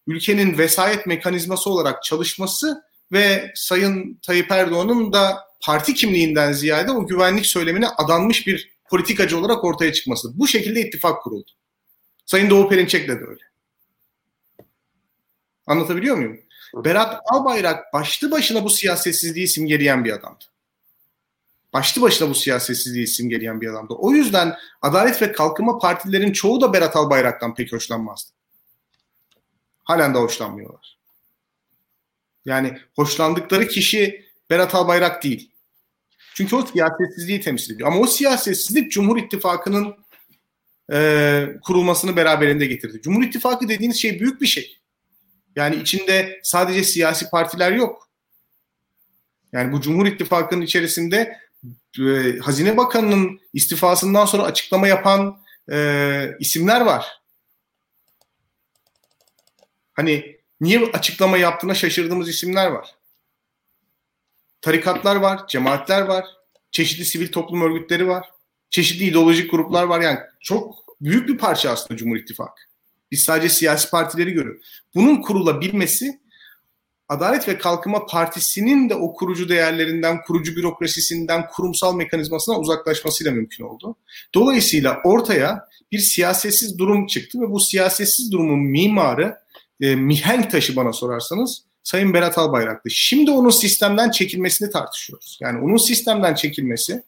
ülkenin 0.06 0.58
vesayet 0.58 1.06
mekanizması 1.06 1.70
olarak 1.70 2.02
çalışması 2.02 2.82
ve 3.12 3.52
Sayın 3.54 4.18
Tayyip 4.22 4.50
Erdoğan'ın 4.50 5.12
da 5.12 5.38
parti 5.60 5.94
kimliğinden 5.94 6.52
ziyade 6.52 6.92
o 6.92 7.06
güvenlik 7.06 7.46
söylemine 7.46 7.88
adanmış 7.88 8.46
bir 8.46 8.74
politikacı 8.90 9.38
olarak 9.38 9.64
ortaya 9.64 9.92
çıkması. 9.92 10.38
Bu 10.38 10.48
şekilde 10.48 10.80
ittifak 10.80 11.22
kuruldu. 11.22 11.50
Sayın 12.26 12.50
Doğu 12.50 12.68
Perinçek'le 12.68 13.08
de 13.08 13.12
öyle. 13.12 13.44
Anlatabiliyor 15.66 16.16
muyum? 16.16 16.40
Berat 16.74 17.20
Albayrak 17.32 17.92
başlı 17.92 18.30
başına 18.30 18.64
bu 18.64 18.70
siyasetsizliği 18.70 19.48
simgeleyen 19.48 20.04
bir 20.04 20.12
adamdı. 20.12 20.44
Başlı 21.72 22.02
başına 22.02 22.28
bu 22.28 22.34
siyasetsizliği 22.34 23.06
simgeleyen 23.06 23.60
bir 23.60 23.68
adamdı. 23.68 23.94
O 23.94 24.12
yüzden 24.12 24.56
Adalet 24.82 25.22
ve 25.22 25.32
Kalkınma 25.32 25.78
Partilerin 25.78 26.32
çoğu 26.32 26.60
da 26.60 26.72
Berat 26.72 26.96
Albayrak'tan 26.96 27.54
pek 27.54 27.72
hoşlanmazdı. 27.72 28.30
Halen 29.84 30.14
de 30.14 30.18
hoşlanmıyorlar. 30.18 30.98
Yani 32.44 32.78
hoşlandıkları 32.96 33.68
kişi 33.68 34.24
Berat 34.50 34.74
Albayrak 34.74 35.22
değil. 35.22 35.50
Çünkü 36.34 36.56
o 36.56 36.66
siyasetsizliği 36.66 37.40
temsil 37.40 37.74
ediyor. 37.74 37.88
Ama 37.88 38.00
o 38.00 38.06
siyasetsizlik 38.06 38.92
Cumhur 38.92 39.18
İttifakı'nın 39.18 39.96
e, 40.92 41.46
kurulmasını 41.64 42.16
beraberinde 42.16 42.66
getirdi. 42.66 43.00
Cumhur 43.02 43.22
İttifakı 43.22 43.68
dediğiniz 43.68 43.96
şey 43.96 44.20
büyük 44.20 44.40
bir 44.40 44.46
şey. 44.46 44.78
Yani 45.56 45.76
içinde 45.76 46.40
sadece 46.42 46.84
siyasi 46.84 47.30
partiler 47.30 47.72
yok. 47.72 48.08
Yani 49.52 49.72
bu 49.72 49.80
Cumhur 49.80 50.06
İttifakı'nın 50.06 50.62
içerisinde 50.62 51.40
e, 52.00 52.38
Hazine 52.38 52.76
Bakanı'nın 52.76 53.40
istifasından 53.52 54.24
sonra 54.24 54.42
açıklama 54.42 54.88
yapan 54.88 55.42
e, 55.72 56.30
isimler 56.40 56.80
var. 56.80 57.06
Hani 59.92 60.40
niye 60.60 60.90
açıklama 60.92 61.38
yaptığına 61.38 61.74
şaşırdığımız 61.74 62.28
isimler 62.28 62.66
var. 62.66 62.94
Tarikatlar 64.60 65.16
var, 65.16 65.48
cemaatler 65.48 66.02
var, 66.02 66.24
çeşitli 66.70 67.04
sivil 67.04 67.32
toplum 67.32 67.62
örgütleri 67.62 68.08
var, 68.08 68.30
çeşitli 68.70 69.04
ideolojik 69.04 69.50
gruplar 69.50 69.84
var. 69.84 70.00
Yani 70.00 70.18
çok 70.40 70.74
büyük 71.00 71.28
bir 71.28 71.38
parça 71.38 71.70
aslında 71.70 71.98
Cumhur 71.98 72.16
İttifakı. 72.16 72.62
Biz 73.10 73.22
sadece 73.22 73.48
siyasi 73.48 73.90
partileri 73.90 74.32
görüyoruz. 74.32 74.82
Bunun 74.94 75.22
kurulabilmesi 75.22 76.20
Adalet 77.08 77.48
ve 77.48 77.58
Kalkınma 77.58 78.06
Partisi'nin 78.06 78.90
de 78.90 78.94
o 78.94 79.14
kurucu 79.14 79.48
değerlerinden, 79.48 80.22
kurucu 80.22 80.56
bürokrasisinden, 80.56 81.46
kurumsal 81.48 81.96
mekanizmasına 81.96 82.58
uzaklaşmasıyla 82.58 83.32
mümkün 83.32 83.64
oldu. 83.64 83.96
Dolayısıyla 84.34 85.00
ortaya 85.04 85.68
bir 85.92 85.98
siyasetsiz 85.98 86.78
durum 86.78 87.06
çıktı 87.06 87.40
ve 87.40 87.50
bu 87.50 87.60
siyasetsiz 87.60 88.32
durumun 88.32 88.58
mimarı, 88.58 89.36
e, 89.80 89.96
mihenk 89.96 90.50
taşı 90.50 90.76
bana 90.76 90.92
sorarsanız 90.92 91.64
Sayın 91.82 92.14
Berat 92.14 92.38
Albayrak'tı. 92.38 92.90
Şimdi 92.90 93.30
onun 93.30 93.50
sistemden 93.50 94.10
çekilmesini 94.10 94.70
tartışıyoruz. 94.70 95.38
Yani 95.40 95.64
onun 95.64 95.76
sistemden 95.76 96.34
çekilmesi 96.34 97.02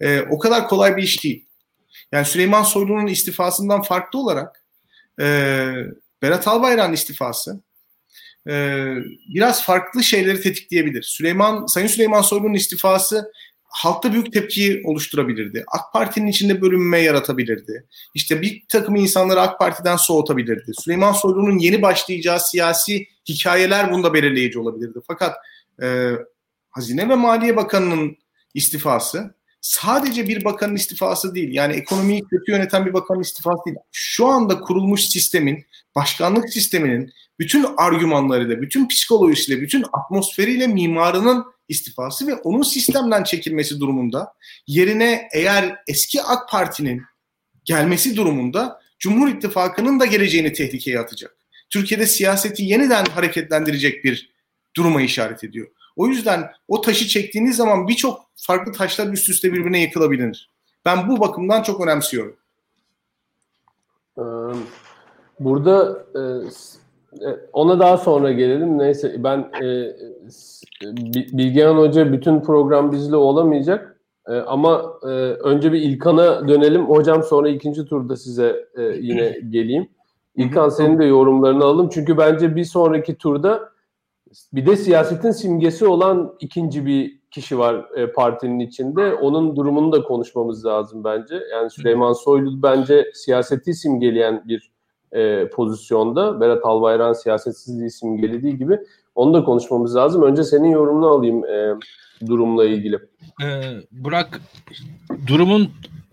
e, 0.00 0.20
o 0.20 0.38
kadar 0.38 0.68
kolay 0.68 0.96
bir 0.96 1.02
iş 1.02 1.24
değil. 1.24 1.44
Yani 2.12 2.24
Süleyman 2.24 2.62
Soylu'nun 2.62 3.06
istifasından 3.06 3.82
farklı 3.82 4.18
olarak 4.18 4.64
e, 5.20 5.26
Berat 6.22 6.48
Albayrak'ın 6.48 6.92
istifası 6.92 7.60
e, 8.48 8.84
biraz 9.34 9.64
farklı 9.64 10.04
şeyleri 10.04 10.40
tetikleyebilir. 10.40 11.02
Süleyman 11.02 11.66
Sayın 11.66 11.86
Süleyman 11.86 12.22
Soylu'nun 12.22 12.54
istifası 12.54 13.32
halkta 13.64 14.12
büyük 14.12 14.32
tepki 14.32 14.82
oluşturabilirdi. 14.84 15.64
AK 15.68 15.92
Parti'nin 15.92 16.26
içinde 16.26 16.60
bölünme 16.60 16.98
yaratabilirdi. 16.98 17.86
İşte 18.14 18.42
bir 18.42 18.62
takım 18.68 18.96
insanları 18.96 19.40
AK 19.40 19.58
Parti'den 19.58 19.96
soğutabilirdi. 19.96 20.72
Süleyman 20.78 21.12
Soylu'nun 21.12 21.58
yeni 21.58 21.82
başlayacağı 21.82 22.40
siyasi 22.40 23.06
hikayeler 23.28 23.92
bunda 23.92 24.14
belirleyici 24.14 24.58
olabilirdi. 24.58 24.98
Fakat 25.06 25.36
e, 25.82 26.12
Hazine 26.70 27.08
ve 27.08 27.14
Maliye 27.14 27.56
Bakanı'nın 27.56 28.16
istifası 28.54 29.34
sadece 29.60 30.28
bir 30.28 30.44
bakanın 30.44 30.76
istifası 30.76 31.34
değil. 31.34 31.48
Yani 31.52 31.74
ekonomiyi 31.74 32.22
kötü 32.30 32.52
yöneten 32.52 32.86
bir 32.86 32.92
bakanın 32.92 33.20
istifası 33.20 33.64
değil. 33.66 33.76
Şu 33.92 34.26
anda 34.26 34.60
kurulmuş 34.60 35.04
sistemin, 35.04 35.66
başkanlık 35.94 36.52
sisteminin 36.52 37.12
bütün 37.38 37.66
argümanlarıyla, 37.76 38.62
bütün 38.62 38.88
psikolojisiyle, 38.88 39.60
bütün 39.60 39.84
atmosferiyle 39.92 40.66
mimarının 40.66 41.44
istifası 41.68 42.26
ve 42.26 42.34
onun 42.34 42.62
sistemden 42.62 43.24
çekilmesi 43.24 43.80
durumunda 43.80 44.32
yerine 44.66 45.28
eğer 45.32 45.76
eski 45.86 46.22
AK 46.22 46.48
Parti'nin 46.48 47.02
gelmesi 47.64 48.16
durumunda 48.16 48.80
Cumhur 48.98 49.28
İttifakı'nın 49.28 50.00
da 50.00 50.06
geleceğini 50.06 50.52
tehlikeye 50.52 50.98
atacak. 50.98 51.36
Türkiye'de 51.70 52.06
siyaseti 52.06 52.64
yeniden 52.64 53.04
hareketlendirecek 53.04 54.04
bir 54.04 54.30
duruma 54.76 55.02
işaret 55.02 55.44
ediyor. 55.44 55.68
O 55.98 56.06
yüzden 56.06 56.50
o 56.68 56.80
taşı 56.80 57.08
çektiğiniz 57.08 57.56
zaman 57.56 57.88
birçok 57.88 58.20
farklı 58.36 58.72
taşlar 58.72 59.06
üst 59.06 59.28
üste 59.28 59.52
birbirine 59.52 59.80
yıkılabilir. 59.82 60.50
Ben 60.84 61.08
bu 61.08 61.20
bakımdan 61.20 61.62
çok 61.62 61.80
önemsiyorum. 61.80 62.36
Burada 65.40 66.06
ona 67.52 67.78
daha 67.78 67.96
sonra 67.96 68.32
gelelim. 68.32 68.78
Neyse 68.78 69.14
ben 69.18 69.50
Bilgehan 71.32 71.76
Hoca 71.76 72.12
bütün 72.12 72.40
program 72.40 72.92
bizle 72.92 73.16
olamayacak. 73.16 74.00
E, 74.28 74.32
ama 74.32 74.92
e, 75.02 75.06
önce 75.06 75.72
bir 75.72 75.80
İlkan'a 75.80 76.48
dönelim. 76.48 76.84
Hocam 76.84 77.22
sonra 77.22 77.48
ikinci 77.48 77.84
turda 77.84 78.16
size 78.16 78.66
e, 78.76 78.82
yine 78.82 79.38
geleyim. 79.50 79.88
İlkan 80.36 80.68
senin 80.68 80.98
de 80.98 81.04
yorumlarını 81.04 81.64
alalım. 81.64 81.88
Çünkü 81.88 82.18
bence 82.18 82.56
bir 82.56 82.64
sonraki 82.64 83.14
turda 83.14 83.72
bir 84.52 84.66
de 84.66 84.76
siyasetin 84.76 85.30
simgesi 85.30 85.86
olan 85.86 86.34
ikinci 86.40 86.86
bir 86.86 87.18
kişi 87.30 87.58
var 87.58 87.86
e, 87.96 88.12
partinin 88.12 88.58
içinde. 88.58 89.14
Onun 89.14 89.56
durumunu 89.56 89.92
da 89.92 90.02
konuşmamız 90.02 90.66
lazım 90.66 91.04
bence. 91.04 91.40
Yani 91.52 91.70
Süleyman 91.70 92.12
Soylu 92.12 92.62
bence 92.62 93.10
siyaseti 93.14 93.74
simgeleyen 93.74 94.44
bir 94.48 94.70
e, 95.12 95.48
pozisyonda. 95.48 96.40
Berat 96.40 96.64
Albayrak'ın 96.64 97.12
siyasetsizliği 97.12 97.90
simgelediği 97.90 98.58
gibi. 98.58 98.78
Onu 99.14 99.34
da 99.34 99.44
konuşmamız 99.44 99.96
lazım. 99.96 100.22
Önce 100.22 100.44
senin 100.44 100.70
yorumunu 100.70 101.08
alayım 101.08 101.44
e, 101.44 101.74
durumla 102.26 102.64
ilgili. 102.64 102.98
Ee, 103.42 103.62
Burak, 103.92 104.40
durumun 105.26 105.70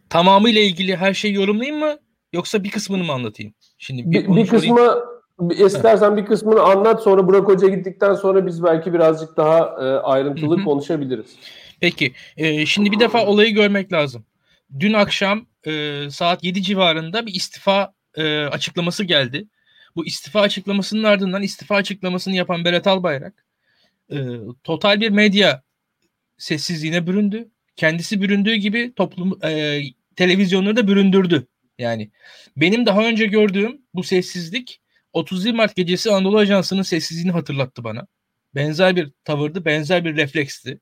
tamamıyla 0.09 0.61
ilgili 0.61 0.95
her 0.95 1.13
şeyi 1.13 1.33
yorumlayayım 1.33 1.79
mı? 1.79 1.95
Yoksa 2.33 2.63
bir 2.63 2.71
kısmını 2.71 3.03
mı 3.03 3.11
anlatayım? 3.11 3.53
Şimdi 3.77 4.11
bir, 4.11 4.27
bir, 4.27 4.35
bir 4.35 4.47
kısmı 4.47 5.14
istersen 5.51 6.17
bir 6.17 6.25
kısmını 6.25 6.61
anlat 6.61 7.03
sonra 7.03 7.27
Burak 7.27 7.47
Hoca 7.47 7.67
gittikten 7.67 8.13
sonra 8.13 8.47
biz 8.47 8.63
belki 8.63 8.93
birazcık 8.93 9.37
daha 9.37 9.59
e, 9.59 9.83
ayrıntılı 9.99 10.57
Hı-hı. 10.57 10.65
konuşabiliriz. 10.65 11.35
Peki. 11.79 12.13
E, 12.37 12.65
şimdi 12.65 12.91
bir 12.91 12.99
defa 12.99 13.25
olayı 13.25 13.53
görmek 13.53 13.93
lazım. 13.93 14.25
Dün 14.79 14.93
akşam 14.93 15.45
e, 15.67 16.01
saat 16.09 16.43
7 16.43 16.61
civarında 16.61 17.25
bir 17.25 17.33
istifa 17.33 17.93
e, 18.15 18.45
açıklaması 18.45 19.03
geldi. 19.03 19.47
Bu 19.95 20.05
istifa 20.05 20.41
açıklamasının 20.41 21.03
ardından 21.03 21.43
istifa 21.43 21.75
açıklamasını 21.75 22.35
yapan 22.35 22.65
Berat 22.65 22.87
Albayrak 22.87 23.45
e, 24.11 24.17
total 24.63 25.01
bir 25.01 25.09
medya 25.09 25.63
sessizliğine 26.37 27.07
büründü. 27.07 27.49
Kendisi 27.75 28.21
büründüğü 28.21 28.55
gibi 28.55 28.93
toplum 28.95 29.39
e, 29.43 29.81
televizyonları 30.15 30.75
da 30.75 30.87
büründürdü. 30.87 31.47
Yani 31.79 32.11
benim 32.57 32.85
daha 32.85 33.05
önce 33.05 33.25
gördüğüm 33.25 33.81
bu 33.93 34.03
sessizlik 34.03 34.81
31 35.15 35.53
Mart 35.53 35.75
gecesi 35.75 36.11
Anadolu 36.11 36.37
Ajansı'nın 36.37 36.81
sessizliğini 36.81 37.31
hatırlattı 37.31 37.83
bana. 37.83 38.07
Benzer 38.55 38.95
bir 38.95 39.11
tavırdı, 39.23 39.65
benzer 39.65 40.05
bir 40.05 40.15
refleksti. 40.15 40.79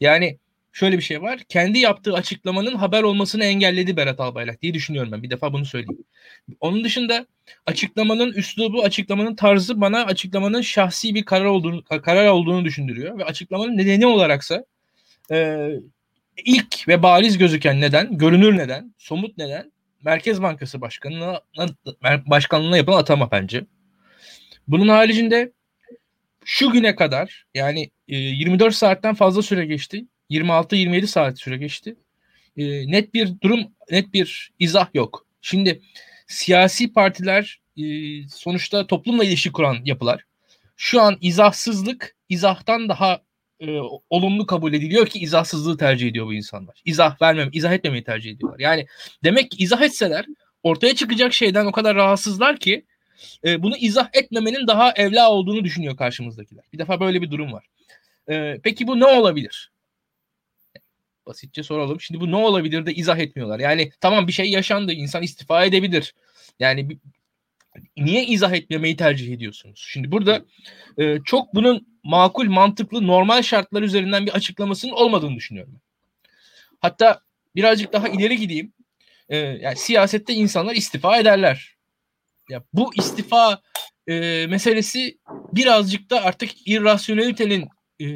Yani 0.00 0.38
şöyle 0.72 0.98
bir 0.98 1.02
şey 1.02 1.22
var. 1.22 1.40
Kendi 1.48 1.78
yaptığı 1.78 2.14
açıklamanın 2.14 2.74
haber 2.74 3.02
olmasını 3.02 3.44
engelledi 3.44 3.96
Berat 3.96 4.20
Albayrak 4.20 4.62
diye 4.62 4.74
düşünüyorum 4.74 5.12
ben. 5.12 5.22
Bir 5.22 5.30
defa 5.30 5.52
bunu 5.52 5.64
söyleyeyim. 5.64 6.04
Onun 6.60 6.84
dışında 6.84 7.26
açıklamanın 7.66 8.32
üslubu, 8.32 8.82
açıklamanın 8.82 9.36
tarzı 9.36 9.80
bana 9.80 10.04
açıklamanın 10.04 10.60
şahsi 10.60 11.14
bir 11.14 11.24
karar 11.24 11.44
olduğunu 11.44 11.84
karar 11.84 12.28
olduğunu 12.28 12.64
düşündürüyor 12.64 13.18
ve 13.18 13.24
açıklamanın 13.24 13.76
nedeni 13.76 14.06
olaraksa 14.06 14.64
e, 15.32 15.68
ilk 16.44 16.88
ve 16.88 17.02
bariz 17.02 17.38
gözüken 17.38 17.80
neden, 17.80 18.18
görünür 18.18 18.56
neden, 18.56 18.94
somut 18.98 19.38
neden 19.38 19.73
Merkez 20.04 20.42
Bankası 20.42 20.80
Başkanı'na 20.80 21.40
başkanlığına 22.26 22.76
yapılan 22.76 22.98
atama 22.98 23.30
bence. 23.30 23.64
Bunun 24.68 24.88
haricinde 24.88 25.52
şu 26.44 26.70
güne 26.70 26.94
kadar 26.94 27.46
yani 27.54 27.90
e, 28.08 28.16
24 28.16 28.74
saatten 28.74 29.14
fazla 29.14 29.42
süre 29.42 29.66
geçti. 29.66 30.06
26-27 30.30 31.06
saat 31.06 31.38
süre 31.38 31.56
geçti. 31.56 31.96
E, 32.56 32.90
net 32.90 33.14
bir 33.14 33.40
durum, 33.42 33.66
net 33.90 34.14
bir 34.14 34.52
izah 34.58 34.94
yok. 34.94 35.26
Şimdi 35.40 35.82
siyasi 36.26 36.92
partiler 36.92 37.60
e, 37.76 37.84
sonuçta 38.28 38.86
toplumla 38.86 39.24
ilişki 39.24 39.52
kuran 39.52 39.78
yapılar. 39.84 40.24
Şu 40.76 41.02
an 41.02 41.18
izahsızlık 41.20 42.16
izahtan 42.28 42.88
daha 42.88 43.20
e, 43.60 43.80
olumlu 44.10 44.46
kabul 44.46 44.72
ediliyor 44.72 45.06
ki 45.06 45.18
izahsızlığı 45.18 45.76
tercih 45.76 46.08
ediyor 46.08 46.26
bu 46.26 46.34
insanlar. 46.34 46.82
İzah 46.84 47.22
vermem, 47.22 47.50
izah 47.52 47.72
etmemeyi 47.72 48.04
tercih 48.04 48.30
ediyorlar. 48.30 48.58
Yani 48.60 48.86
demek 49.24 49.50
ki 49.50 49.56
izah 49.62 49.82
etseler 49.82 50.26
ortaya 50.62 50.94
çıkacak 50.94 51.32
şeyden 51.32 51.66
o 51.66 51.72
kadar 51.72 51.96
rahatsızlar 51.96 52.56
ki 52.58 52.84
e, 53.44 53.62
bunu 53.62 53.76
izah 53.76 54.08
etmemenin 54.12 54.66
daha 54.66 54.92
evla 54.92 55.30
olduğunu 55.30 55.64
düşünüyor 55.64 55.96
karşımızdakiler. 55.96 56.64
Bir 56.72 56.78
defa 56.78 57.00
böyle 57.00 57.22
bir 57.22 57.30
durum 57.30 57.52
var. 57.52 57.66
E, 58.28 58.60
peki 58.62 58.86
bu 58.86 59.00
ne 59.00 59.06
olabilir? 59.06 59.72
Basitçe 61.26 61.62
soralım. 61.62 62.00
Şimdi 62.00 62.20
bu 62.20 62.30
ne 62.30 62.36
olabilir 62.36 62.86
de 62.86 62.94
izah 62.94 63.18
etmiyorlar. 63.18 63.60
Yani 63.60 63.90
tamam 64.00 64.26
bir 64.26 64.32
şey 64.32 64.50
yaşandı. 64.50 64.92
insan 64.92 65.22
istifa 65.22 65.64
edebilir. 65.64 66.14
Yani 66.60 66.98
niye 67.96 68.24
izah 68.26 68.52
etmemeyi 68.52 68.96
tercih 68.96 69.32
ediyorsunuz? 69.34 69.86
Şimdi 69.88 70.12
burada 70.12 70.44
e, 70.98 71.18
çok 71.24 71.54
bunun 71.54 71.86
makul, 72.04 72.46
mantıklı, 72.46 73.06
normal 73.06 73.42
şartlar 73.42 73.82
üzerinden 73.82 74.26
bir 74.26 74.32
açıklamasının 74.34 74.92
olmadığını 74.92 75.36
düşünüyorum. 75.36 75.80
Hatta 76.80 77.20
birazcık 77.56 77.92
daha 77.92 78.08
ileri 78.08 78.36
gideyim. 78.36 78.72
E, 79.28 79.36
yani 79.36 79.76
siyasette 79.76 80.32
insanlar 80.32 80.74
istifa 80.74 81.18
ederler. 81.18 81.74
Ya 82.50 82.62
bu 82.72 82.94
istifa 82.94 83.60
e, 84.06 84.46
meselesi 84.46 85.18
birazcık 85.52 86.10
da 86.10 86.24
artık 86.24 86.68
irrasyonelitenin 86.68 87.68
e, 88.00 88.06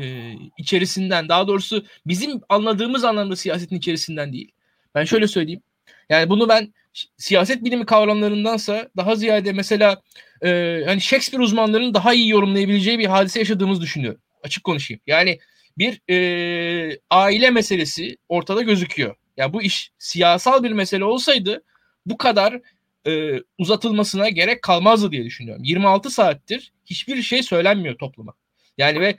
içerisinden, 0.59 1.29
daha 1.29 1.49
doğrusu 1.49 1.85
bizim 2.07 2.41
anladığımız 2.49 3.05
anlamda 3.05 3.37
siyasetin 3.37 3.77
içerisinden 3.77 4.33
değil. 4.33 4.53
Ben 4.95 5.05
şöyle 5.05 5.29
söyleyeyim. 5.29 5.63
Yani 6.09 6.31
bunu 6.31 6.49
ben 6.49 6.75
siyaset 7.17 7.65
bilimi 7.65 7.87
kavramlarındansa 7.87 8.89
daha 8.97 9.17
ziyade 9.17 9.53
mesela 9.53 10.03
e, 10.45 10.83
hani 10.87 11.01
Shakespeare 11.01 11.43
uzmanlarının 11.43 11.95
daha 11.95 12.15
iyi 12.15 12.29
yorumlayabileceği 12.29 12.99
bir 12.99 13.07
hadise 13.07 13.39
yaşadığımızı 13.39 13.81
düşünüyorum. 13.81 14.21
Açık 14.43 14.65
konuşayım. 14.65 15.01
Yani 15.07 15.39
bir 15.79 16.01
e, 16.11 16.99
aile 17.11 17.51
meselesi 17.51 18.17
ortada 18.29 18.63
gözüküyor. 18.63 19.09
Ya 19.11 19.17
yani 19.37 19.53
bu 19.53 19.63
iş 19.63 19.91
siyasal 19.99 20.63
bir 20.63 20.73
mesele 20.73 21.05
olsaydı 21.05 21.63
bu 22.07 22.17
kadar 22.17 22.61
e, 23.07 23.43
uzatılmasına 23.59 24.29
gerek 24.29 24.63
kalmazdı 24.63 25.13
diye 25.13 25.25
düşünüyorum. 25.25 25.65
26 25.65 26.11
saattir 26.11 26.73
hiçbir 26.87 27.23
şey 27.23 27.43
söylenmiyor 27.43 27.99
topluma. 27.99 28.35
Yani 28.79 29.01
ve 29.01 29.17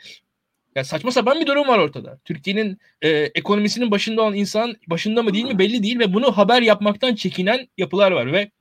ya 0.79 0.83
saçma 0.83 1.11
sapan 1.11 1.41
bir 1.41 1.47
durum 1.47 1.67
var 1.67 1.77
ortada. 1.77 2.19
Türkiye'nin 2.25 2.77
e, 3.01 3.09
ekonomisinin 3.09 3.91
başında 3.91 4.21
olan 4.21 4.33
insan 4.33 4.75
başında 4.87 5.23
mı 5.23 5.33
değil 5.33 5.45
mi 5.45 5.59
belli 5.59 5.83
değil 5.83 5.99
ve 5.99 6.13
bunu 6.13 6.37
haber 6.37 6.61
yapmaktan 6.61 7.15
çekinen 7.15 7.67
yapılar 7.77 8.11
var 8.11 8.33
ve 8.33 8.51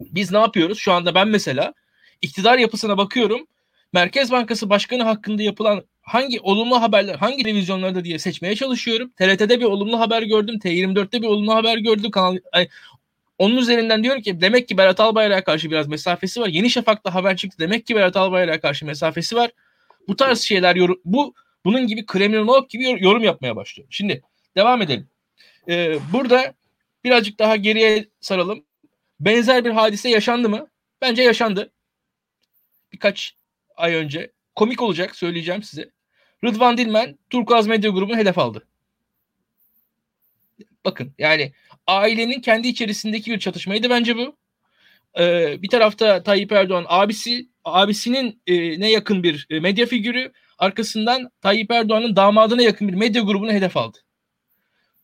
biz 0.00 0.32
ne 0.32 0.38
yapıyoruz? 0.38 0.78
Şu 0.78 0.92
anda 0.92 1.14
ben 1.14 1.28
mesela 1.28 1.74
iktidar 2.22 2.58
yapısına 2.58 2.98
bakıyorum. 2.98 3.46
Merkez 3.92 4.30
Bankası 4.30 4.70
Başkanı 4.70 5.02
hakkında 5.02 5.42
yapılan 5.42 5.84
hangi 6.02 6.40
olumlu 6.40 6.82
haberler, 6.82 7.14
hangi 7.14 7.42
televizyonlarda 7.42 8.04
diye 8.04 8.18
seçmeye 8.18 8.54
çalışıyorum. 8.56 9.10
TRT'de 9.18 9.60
bir 9.60 9.64
olumlu 9.64 10.00
haber 10.00 10.22
gördüm. 10.22 10.54
T24'te 10.54 11.22
bir 11.22 11.26
olumlu 11.26 11.54
haber 11.54 11.78
gördüm. 11.78 12.10
Kanal, 12.10 12.38
yani 12.54 12.68
onun 13.38 13.56
üzerinden 13.56 14.04
diyorum 14.04 14.22
ki 14.22 14.40
demek 14.40 14.68
ki 14.68 14.76
Berat 14.76 15.00
Albayrak'a 15.00 15.44
karşı 15.44 15.70
biraz 15.70 15.88
mesafesi 15.88 16.40
var. 16.40 16.48
Yeni 16.48 16.70
Şafak'ta 16.70 17.14
haber 17.14 17.36
çıktı. 17.36 17.56
Demek 17.58 17.86
ki 17.86 17.96
Berat 17.96 18.16
Albayrak'a 18.16 18.60
karşı 18.60 18.86
mesafesi 18.86 19.36
var. 19.36 19.50
Bu 20.08 20.16
tarz 20.16 20.40
şeyler 20.40 20.76
yorum, 20.76 21.00
bu 21.04 21.34
bunun 21.64 21.86
gibi 21.86 22.06
kriminolog 22.06 22.70
gibi 22.70 23.04
yorum 23.04 23.22
yapmaya 23.22 23.56
başlıyor. 23.56 23.88
Şimdi 23.90 24.22
devam 24.56 24.82
edelim. 24.82 25.08
Ee, 25.68 25.98
burada 26.12 26.54
birazcık 27.04 27.38
daha 27.38 27.56
geriye 27.56 28.08
saralım. 28.20 28.64
Benzer 29.20 29.64
bir 29.64 29.70
hadise 29.70 30.08
yaşandı 30.08 30.48
mı? 30.48 30.66
Bence 31.00 31.22
yaşandı. 31.22 31.72
Birkaç 32.92 33.36
ay 33.76 33.94
önce. 33.94 34.32
Komik 34.54 34.82
olacak 34.82 35.16
söyleyeceğim 35.16 35.62
size. 35.62 35.90
Rıdvan 36.44 36.76
Dilmen 36.78 37.18
Turkuaz 37.30 37.66
Medya 37.66 37.90
Grubu'nu 37.90 38.16
hedef 38.16 38.38
aldı. 38.38 38.66
Bakın 40.84 41.14
yani 41.18 41.52
ailenin 41.86 42.40
kendi 42.40 42.68
içerisindeki 42.68 43.30
bir 43.30 43.38
çatışmaydı 43.38 43.90
bence 43.90 44.16
bu. 44.16 44.36
Ee, 45.18 45.62
bir 45.62 45.68
tarafta 45.68 46.22
Tayyip 46.22 46.52
Erdoğan 46.52 46.84
abisi, 46.88 47.48
abisinin 47.64 48.42
e, 48.46 48.80
ne 48.80 48.90
yakın 48.90 49.22
bir 49.22 49.46
e, 49.50 49.60
medya 49.60 49.86
figürü, 49.86 50.32
arkasından 50.62 51.30
Tayyip 51.40 51.70
Erdoğan'ın 51.70 52.16
damadına 52.16 52.62
yakın 52.62 52.88
bir 52.88 52.94
medya 52.94 53.22
grubunu 53.22 53.52
hedef 53.52 53.76
aldı. 53.76 53.98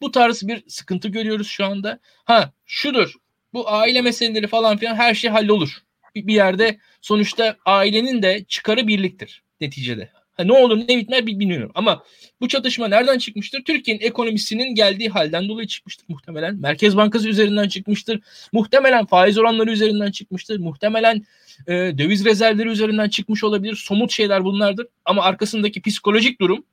Bu 0.00 0.10
tarz 0.10 0.48
bir 0.48 0.64
sıkıntı 0.68 1.08
görüyoruz 1.08 1.48
şu 1.48 1.64
anda. 1.64 1.98
Ha 2.24 2.52
şudur. 2.66 3.14
Bu 3.52 3.70
aile 3.70 4.02
meseleleri 4.02 4.46
falan 4.46 4.76
filan 4.76 4.94
her 4.94 5.14
şey 5.14 5.30
hallolur. 5.30 5.82
Bir, 6.14 6.26
bir 6.26 6.34
yerde 6.34 6.78
sonuçta 7.00 7.56
ailenin 7.64 8.22
de 8.22 8.44
çıkarı 8.48 8.86
birliktir 8.86 9.42
neticede. 9.60 10.10
Ha, 10.36 10.44
ne 10.44 10.52
olur 10.52 10.78
ne 10.78 10.96
bitmer 10.96 11.26
bilmiyorum. 11.26 11.72
Ama 11.74 12.04
bu 12.40 12.48
çatışma 12.48 12.88
nereden 12.88 13.18
çıkmıştır? 13.18 13.64
Türkiye'nin 13.64 14.02
ekonomisinin 14.02 14.74
geldiği 14.74 15.08
halden 15.08 15.48
dolayı 15.48 15.66
çıkmıştır 15.66 16.06
muhtemelen. 16.08 16.56
Merkez 16.56 16.96
Bankası 16.96 17.28
üzerinden 17.28 17.68
çıkmıştır. 17.68 18.20
Muhtemelen 18.52 19.06
faiz 19.06 19.38
oranları 19.38 19.70
üzerinden 19.70 20.10
çıkmıştır. 20.10 20.58
Muhtemelen 20.58 21.24
e, 21.66 21.72
döviz 21.72 22.24
rezervleri 22.24 22.68
üzerinden 22.68 23.08
çıkmış 23.08 23.44
olabilir. 23.44 23.76
Somut 23.76 24.12
şeyler 24.12 24.44
bunlardır. 24.44 24.86
Ama 25.04 25.22
arkasındaki 25.22 25.82
psikolojik 25.82 26.40
durum 26.40 26.64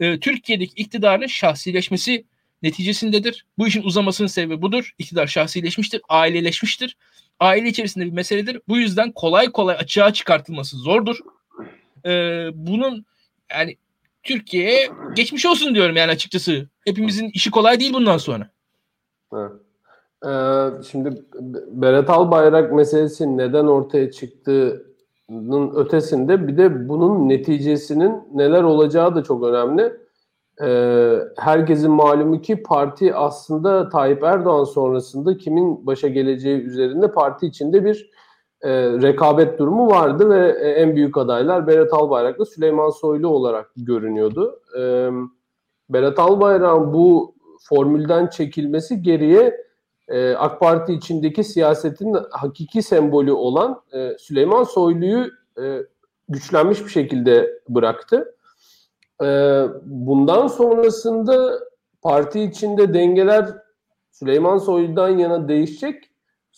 e, 0.00 0.20
Türkiye'deki 0.20 0.72
iktidarın 0.76 1.26
şahsileşmesi 1.26 2.24
neticesindedir. 2.62 3.46
Bu 3.58 3.68
işin 3.68 3.82
uzamasının 3.82 4.28
sebebi 4.28 4.62
budur. 4.62 4.94
İktidar 4.98 5.26
şahsileşmiştir, 5.26 6.00
aileleşmiştir. 6.08 6.96
Aile 7.40 7.68
içerisinde 7.68 8.06
bir 8.06 8.12
meseledir. 8.12 8.60
Bu 8.68 8.78
yüzden 8.78 9.12
kolay 9.12 9.52
kolay 9.52 9.76
açığa 9.76 10.12
çıkartılması 10.12 10.76
zordur. 10.76 11.18
E, 12.04 12.10
bunun 12.54 13.04
yani 13.50 13.76
Türkiye'ye 14.22 14.90
geçmiş 15.16 15.46
olsun 15.46 15.74
diyorum 15.74 15.96
yani 15.96 16.10
açıkçası. 16.10 16.68
Hepimizin 16.84 17.30
işi 17.30 17.50
kolay 17.50 17.80
değil 17.80 17.92
bundan 17.92 18.18
sonra. 18.18 18.50
Evet. 19.32 19.52
Ee, 20.26 20.68
şimdi 20.90 21.22
Berat 21.70 22.10
Albayrak 22.10 22.72
meselesi 22.72 23.36
neden 23.36 23.66
ortaya 23.66 24.10
çıktığının 24.10 25.74
ötesinde 25.74 26.48
bir 26.48 26.56
de 26.56 26.88
bunun 26.88 27.28
neticesinin 27.28 28.22
neler 28.34 28.62
olacağı 28.62 29.14
da 29.14 29.22
çok 29.22 29.44
önemli. 29.44 29.96
Ee, 30.62 31.18
herkesin 31.36 31.90
malumu 31.90 32.40
ki 32.40 32.62
parti 32.62 33.14
aslında 33.14 33.88
Tayyip 33.88 34.22
Erdoğan 34.22 34.64
sonrasında 34.64 35.36
kimin 35.36 35.86
başa 35.86 36.08
geleceği 36.08 36.60
üzerinde 36.60 37.12
parti 37.12 37.46
içinde 37.46 37.84
bir 37.84 38.10
e, 38.62 38.70
rekabet 38.82 39.58
durumu 39.58 39.86
vardı 39.86 40.30
ve 40.30 40.48
e, 40.60 40.68
en 40.68 40.96
büyük 40.96 41.16
adaylar 41.16 41.66
Berat 41.66 41.92
Albayrak'la 41.92 42.44
Süleyman 42.44 42.90
Soylu 42.90 43.28
olarak 43.28 43.70
görünüyordu. 43.76 44.60
E, 44.78 45.10
Berat 45.90 46.18
Albayrak'ın 46.18 46.92
bu 46.92 47.34
formülden 47.68 48.26
çekilmesi 48.26 49.02
geriye 49.02 49.69
e, 50.10 50.34
AK 50.34 50.60
Parti 50.60 50.92
içindeki 50.92 51.44
siyasetin 51.44 52.16
hakiki 52.30 52.82
sembolü 52.82 53.32
olan 53.32 53.82
e, 53.92 54.18
Süleyman 54.18 54.64
Soylu'yu 54.64 55.30
e, 55.62 55.82
güçlenmiş 56.28 56.84
bir 56.84 56.90
şekilde 56.90 57.60
bıraktı. 57.68 58.34
E, 59.22 59.26
bundan 59.84 60.46
sonrasında 60.46 61.60
parti 62.02 62.40
içinde 62.40 62.94
dengeler 62.94 63.46
Süleyman 64.10 64.58
Soylu'dan 64.58 65.08
yana 65.08 65.48
değişecek 65.48 66.10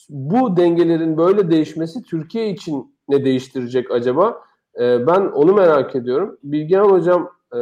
bu 0.09 0.57
dengelerin 0.57 1.17
böyle 1.17 1.51
değişmesi 1.51 2.03
Türkiye 2.03 2.51
için 2.51 2.95
ne 3.09 3.25
değiştirecek 3.25 3.91
acaba? 3.91 4.43
E, 4.81 5.07
ben 5.07 5.21
onu 5.21 5.55
merak 5.55 5.97
ediyorum. 5.97 6.39
Bilgehan 6.43 6.91
Hocam 6.91 7.31
e, 7.55 7.59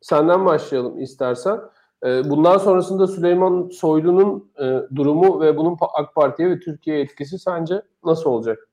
senden 0.00 0.46
başlayalım 0.46 1.00
istersen. 1.00 1.60
E, 2.04 2.30
bundan 2.30 2.58
sonrasında 2.58 3.06
Süleyman 3.06 3.68
Soylu'nun 3.72 4.52
e, 4.58 4.96
durumu 4.96 5.40
ve 5.40 5.56
bunun 5.56 5.76
AK 5.80 6.14
Parti'ye 6.14 6.50
ve 6.50 6.60
Türkiye'ye 6.60 7.02
etkisi 7.02 7.38
sence 7.38 7.82
nasıl 8.04 8.30
olacak? 8.30 8.68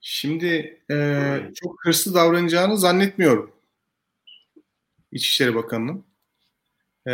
Şimdi 0.00 0.80
e, 0.90 1.38
çok 1.54 1.84
hırslı 1.84 2.14
davranacağını 2.14 2.78
zannetmiyorum. 2.78 3.50
İçişleri 5.12 5.54
Bakanı'nın. 5.54 6.04
E, 7.06 7.12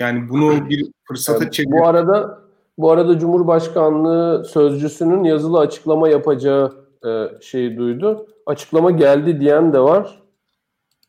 yani 0.00 0.28
bunu 0.28 0.68
bir 0.68 0.92
fırsata 1.04 1.50
çeviriyor. 1.50 1.78
Bu 1.78 1.86
arada 1.86 2.42
bu 2.78 2.90
arada 2.90 3.18
Cumhurbaşkanlığı 3.18 4.44
sözcüsünün 4.44 5.24
yazılı 5.24 5.58
açıklama 5.58 6.08
yapacağı 6.08 6.86
e, 7.06 7.42
şeyi 7.42 7.76
duydu. 7.76 8.26
Açıklama 8.46 8.90
geldi 8.90 9.40
diyen 9.40 9.72
de 9.72 9.80
var. 9.80 10.22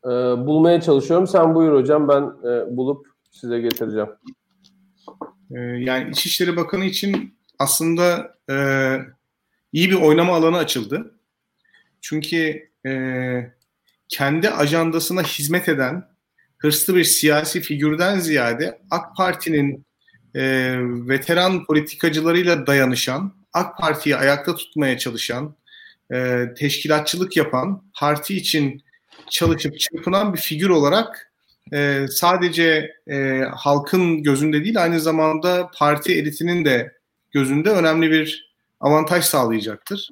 E, 0.08 0.12
bulmaya 0.48 0.82
çalışıyorum. 0.82 1.28
Sen 1.28 1.56
buyur 1.56 1.74
hocam 1.74 2.08
ben 2.08 2.22
e, 2.22 2.78
bulup 2.78 3.08
size 3.32 3.60
getireceğim. 3.60 4.10
E, 5.52 5.60
yani 5.60 6.10
İçişleri 6.10 6.56
Bakanı 6.56 6.86
için 6.86 7.38
aslında 7.60 8.36
e, 8.50 8.56
iyi 9.72 9.90
bir 9.90 10.02
oynama 10.02 10.36
alanı 10.36 10.58
açıldı. 10.58 11.20
Çünkü 12.02 12.70
e, 12.88 12.92
kendi 14.10 14.50
ajandasına 14.50 15.24
hizmet 15.24 15.70
eden 15.70 16.08
hırslı 16.58 16.96
bir 16.96 17.04
siyasi 17.04 17.62
figürden 17.62 18.20
ziyade 18.20 18.82
AK 18.92 19.16
Parti'nin 19.18 19.86
e, 20.36 20.76
veteran 20.82 21.66
politikacılarıyla 21.66 22.68
dayanışan, 22.68 23.34
AK 23.54 23.78
Parti'yi 23.78 24.16
ayakta 24.16 24.56
tutmaya 24.56 24.98
çalışan, 24.98 25.56
e, 26.14 26.46
teşkilatçılık 26.58 27.38
yapan, 27.38 27.84
parti 27.94 28.38
için 28.38 28.82
çalışıp 29.30 29.80
çırpınan 29.80 30.34
bir 30.34 30.40
figür 30.40 30.70
olarak 30.70 31.32
e, 31.74 32.06
sadece 32.10 32.94
e, 33.08 33.42
halkın 33.56 34.24
gözünde 34.24 34.64
değil 34.64 34.84
aynı 34.84 35.00
zamanda 35.00 35.72
parti 35.78 36.16
elitinin 36.16 36.66
de 36.66 36.98
gözünde 37.32 37.70
önemli 37.70 38.12
bir 38.12 38.54
avantaj 38.80 39.26
sağlayacaktır. 39.26 40.10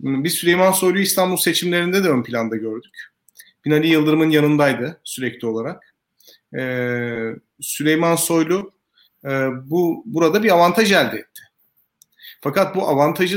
Biz 0.00 0.34
Süleyman 0.34 0.72
Soylu'yu 0.72 1.02
İstanbul 1.02 1.36
seçimlerinde 1.36 2.04
de 2.04 2.08
ön 2.08 2.22
planda 2.22 2.56
gördük. 2.56 3.12
Binali 3.64 3.86
Yıldırım'ın 3.86 4.30
yanındaydı 4.30 5.00
sürekli 5.04 5.46
olarak. 5.46 5.94
Ee, 6.58 7.30
Süleyman 7.60 8.16
Soylu 8.16 8.72
e, 9.24 9.28
bu 9.70 10.02
burada 10.06 10.42
bir 10.42 10.50
avantaj 10.50 10.92
elde 10.92 11.16
etti. 11.16 11.42
Fakat 12.40 12.76
bu 12.76 12.88
avantajı 12.88 13.36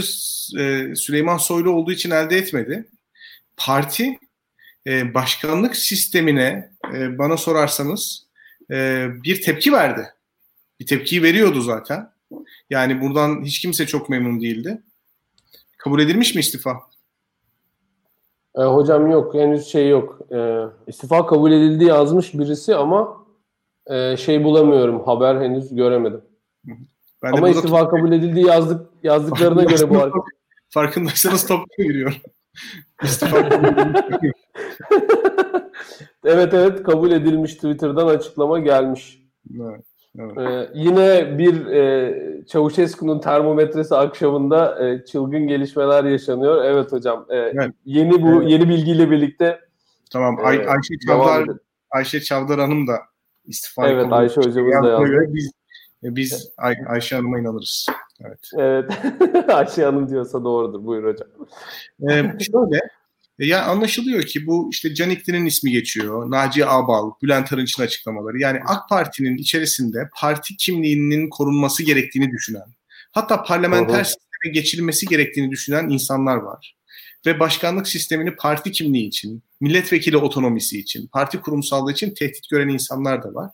e, 0.60 0.96
Süleyman 0.96 1.38
Soylu 1.38 1.72
olduğu 1.72 1.92
için 1.92 2.12
elde 2.12 2.38
etmedi. 2.38 2.88
Parti 3.58 4.20
e, 4.88 5.14
başkanlık 5.14 5.76
sistemine 5.76 6.72
e, 6.94 7.18
bana 7.18 7.38
sorarsanız 7.38 8.26
e, 8.72 9.08
bir 9.24 9.42
tepki 9.42 9.74
verdi. 9.74 10.08
Bir 10.80 10.86
tepkiyi 10.86 11.24
veriyordu 11.24 11.62
zaten. 11.62 12.12
Yani 12.70 13.02
buradan 13.02 13.44
hiç 13.44 13.60
kimse 13.60 13.86
çok 13.86 14.10
memnun 14.10 14.42
değildi. 14.42 14.82
Kabul 15.78 16.00
edilmiş 16.00 16.36
mi 16.36 16.40
istifa? 16.40 16.80
E, 18.58 18.62
hocam 18.62 19.12
yok 19.12 19.34
henüz 19.34 19.68
şey 19.68 19.90
yok. 19.90 20.20
E, 20.32 20.62
istifa 20.88 21.26
kabul 21.26 21.52
edildi 21.52 21.84
yazmış 21.84 22.34
birisi 22.34 22.76
ama 22.76 23.26
e, 23.88 24.18
şey 24.18 24.44
bulamıyorum. 24.44 25.04
Haber 25.06 25.42
henüz 25.42 25.76
göremedim. 25.76 26.22
Ben 27.24 27.32
Ama 27.32 27.50
istifa 27.50 27.90
kabul 27.90 28.12
edildiği 28.12 28.46
yazdık 28.46 28.88
yazdıklarına 29.04 29.64
göre 29.64 29.90
bu 29.90 29.98
arada. 30.02 30.18
Farkındaysanız 30.70 31.48
toplu 31.48 31.84
giriyor. 33.02 34.34
evet 36.26 36.54
evet 36.54 36.84
kabul 36.84 37.12
edilmiş 37.12 37.56
Twitter'dan 37.56 38.08
açıklama 38.08 38.60
gelmiş. 38.60 39.22
Evet, 39.62 39.86
evet. 40.20 40.38
Ee, 40.38 40.70
yine 40.74 41.38
bir 41.38 41.66
e, 41.66 42.46
Çavuşescu'nun 42.48 43.20
termometresi 43.20 43.96
akşamında 43.96 44.86
e, 44.86 45.06
çılgın 45.06 45.48
gelişmeler 45.48 46.04
yaşanıyor. 46.04 46.66
Evet 46.66 46.92
hocam. 46.92 47.26
E, 47.30 47.36
evet. 47.36 47.72
Yeni 47.86 48.22
bu 48.22 48.42
evet. 48.42 48.52
yeni 48.52 48.70
bilgiyle 48.70 49.12
birlikte 49.12 49.60
Tamam. 50.12 50.38
Ay, 50.44 50.58
e, 50.58 50.68
Ayşe 50.68 51.00
Çavdar 51.08 51.58
Ayşe 51.92 52.22
Çavdar 52.22 52.60
Hanım 52.60 52.88
da 52.88 53.00
istifa 53.46 53.88
Evet 53.88 54.12
Ayşe 54.12 54.42
hocamız 54.42 54.84
da 54.84 54.90
yazdı. 54.90 55.34
Biz, 55.34 55.52
biz 56.04 56.54
Ay, 56.58 56.76
Ayşe 56.88 57.16
Hanım'a 57.16 57.40
inanırız. 57.40 57.88
Evet. 58.22 58.50
Evet. 58.58 58.92
Ayşe 59.50 59.84
Hanım 59.84 60.10
diyorsa 60.10 60.44
doğrudur. 60.44 60.86
Buyur 60.86 61.14
hocam. 61.14 61.28
Ee, 62.10 62.44
şöyle 62.44 62.80
e, 63.40 63.46
ya 63.46 63.66
anlaşılıyor 63.66 64.24
ki 64.24 64.48
bu 64.48 64.70
işte 64.72 64.96
Canikli'nin 64.96 65.46
ismi 65.46 65.72
geçiyor. 65.72 66.32
Naci 66.32 66.66
Abal, 66.66 67.12
Bülent 67.24 67.54
Arınç'ın 67.54 67.84
açıklamaları. 67.84 68.40
Yani 68.40 68.60
AK 68.66 68.90
Parti'nin 68.90 69.38
içerisinde 69.38 70.10
parti 70.16 70.58
kimliğinin 70.58 71.30
korunması 71.30 71.84
gerektiğini 71.84 72.32
düşünen, 72.32 72.66
hatta 73.12 73.44
parlamenter 73.44 73.96
Doğru. 73.96 74.06
sisteme 74.06 74.54
geçilmesi 74.54 75.06
gerektiğini 75.06 75.52
düşünen 75.52 75.90
insanlar 75.90 76.36
var. 76.36 76.76
Ve 77.26 77.40
başkanlık 77.40 77.88
sistemini 77.88 78.36
parti 78.36 78.72
kimliği 78.72 79.08
için, 79.08 79.44
milletvekili 79.62 80.18
otonomisi 80.18 80.80
için, 80.80 81.08
parti 81.08 81.42
kurumsallığı 81.42 81.92
için 81.92 82.14
tehdit 82.14 82.50
gören 82.50 82.68
insanlar 82.68 83.24
da 83.24 83.34
var. 83.34 83.52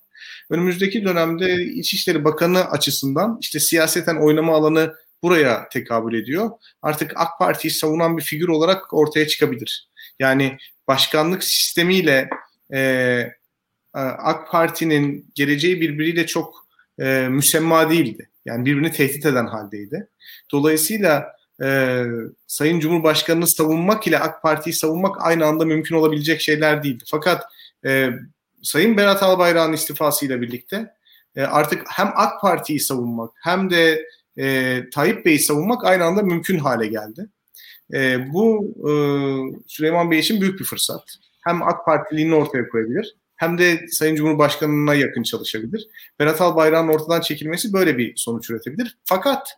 Önümüzdeki 0.49 1.05
dönemde 1.05 1.63
İçişleri 1.63 2.23
Bakanı 2.23 2.69
açısından 2.69 3.37
işte 3.41 3.59
siyaseten 3.59 4.15
oynama 4.15 4.55
alanı 4.55 4.93
buraya 5.23 5.69
tekabül 5.69 6.13
ediyor. 6.21 6.49
Artık 6.81 7.11
AK 7.15 7.39
Parti'yi 7.39 7.71
savunan 7.71 8.17
bir 8.17 8.23
figür 8.23 8.47
olarak 8.47 8.93
ortaya 8.93 9.27
çıkabilir. 9.27 9.89
Yani 10.19 10.57
başkanlık 10.87 11.43
sistemiyle 11.43 12.29
e, 12.73 12.79
e 12.79 13.99
AK 13.99 14.51
Parti'nin 14.51 15.31
geleceği 15.35 15.81
birbiriyle 15.81 16.27
çok 16.27 16.67
e, 16.99 17.27
müsemma 17.27 17.89
değildi. 17.89 18.29
Yani 18.45 18.65
birbirini 18.65 18.91
tehdit 18.91 19.25
eden 19.25 19.47
haldeydi. 19.47 20.07
Dolayısıyla 20.51 21.27
e, 21.63 22.03
Sayın 22.47 22.79
Cumhurbaşkanı'nı 22.79 23.47
savunmak 23.47 24.07
ile 24.07 24.19
AK 24.19 24.41
Parti'yi 24.41 24.73
savunmak 24.73 25.15
aynı 25.19 25.45
anda 25.45 25.65
mümkün 25.65 25.95
olabilecek 25.95 26.41
şeyler 26.41 26.83
değildi. 26.83 27.03
Fakat 27.07 27.43
e, 27.85 28.09
Sayın 28.63 28.97
Berat 28.97 29.23
Albayrak'ın 29.23 29.73
istifasıyla 29.73 30.41
birlikte 30.41 30.93
e, 31.35 31.41
artık 31.41 31.83
hem 31.87 32.11
AK 32.15 32.41
Parti'yi 32.41 32.79
savunmak 32.79 33.31
hem 33.43 33.69
de 33.69 34.05
e, 34.37 34.79
Tayyip 34.93 35.25
Bey'i 35.25 35.39
savunmak 35.39 35.85
aynı 35.85 36.03
anda 36.03 36.21
mümkün 36.21 36.59
hale 36.59 36.87
geldi. 36.87 37.29
E, 37.93 38.31
bu 38.33 38.73
e, 38.77 38.91
Süleyman 39.67 40.11
Bey 40.11 40.19
için 40.19 40.41
büyük 40.41 40.59
bir 40.59 40.65
fırsat. 40.65 41.03
Hem 41.41 41.63
AK 41.63 41.85
Partiliğini 41.85 42.35
ortaya 42.35 42.69
koyabilir 42.69 43.15
hem 43.41 43.57
de 43.57 43.85
Sayın 43.87 44.15
Cumhurbaşkanı'na 44.15 44.95
yakın 44.95 45.23
çalışabilir. 45.23 45.87
Berat 46.19 46.41
Albayrak'ın 46.41 46.87
ortadan 46.87 47.21
çekilmesi 47.21 47.73
böyle 47.73 47.97
bir 47.97 48.13
sonuç 48.15 48.49
üretebilir. 48.49 48.97
Fakat 49.03 49.57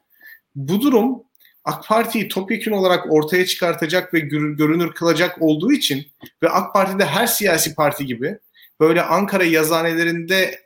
bu 0.55 0.81
durum 0.81 1.23
AK 1.65 1.87
Parti'yi 1.87 2.27
topyekun 2.27 2.71
olarak 2.71 3.13
ortaya 3.13 3.45
çıkartacak 3.45 4.13
ve 4.13 4.19
görünür 4.19 4.93
kılacak 4.93 5.41
olduğu 5.41 5.71
için 5.71 6.07
ve 6.43 6.49
AK 6.49 6.73
Parti'de 6.73 7.05
her 7.05 7.27
siyasi 7.27 7.75
parti 7.75 8.05
gibi 8.05 8.39
böyle 8.83 9.01
Ankara 9.01 9.43
yazanelerinde 9.43 10.59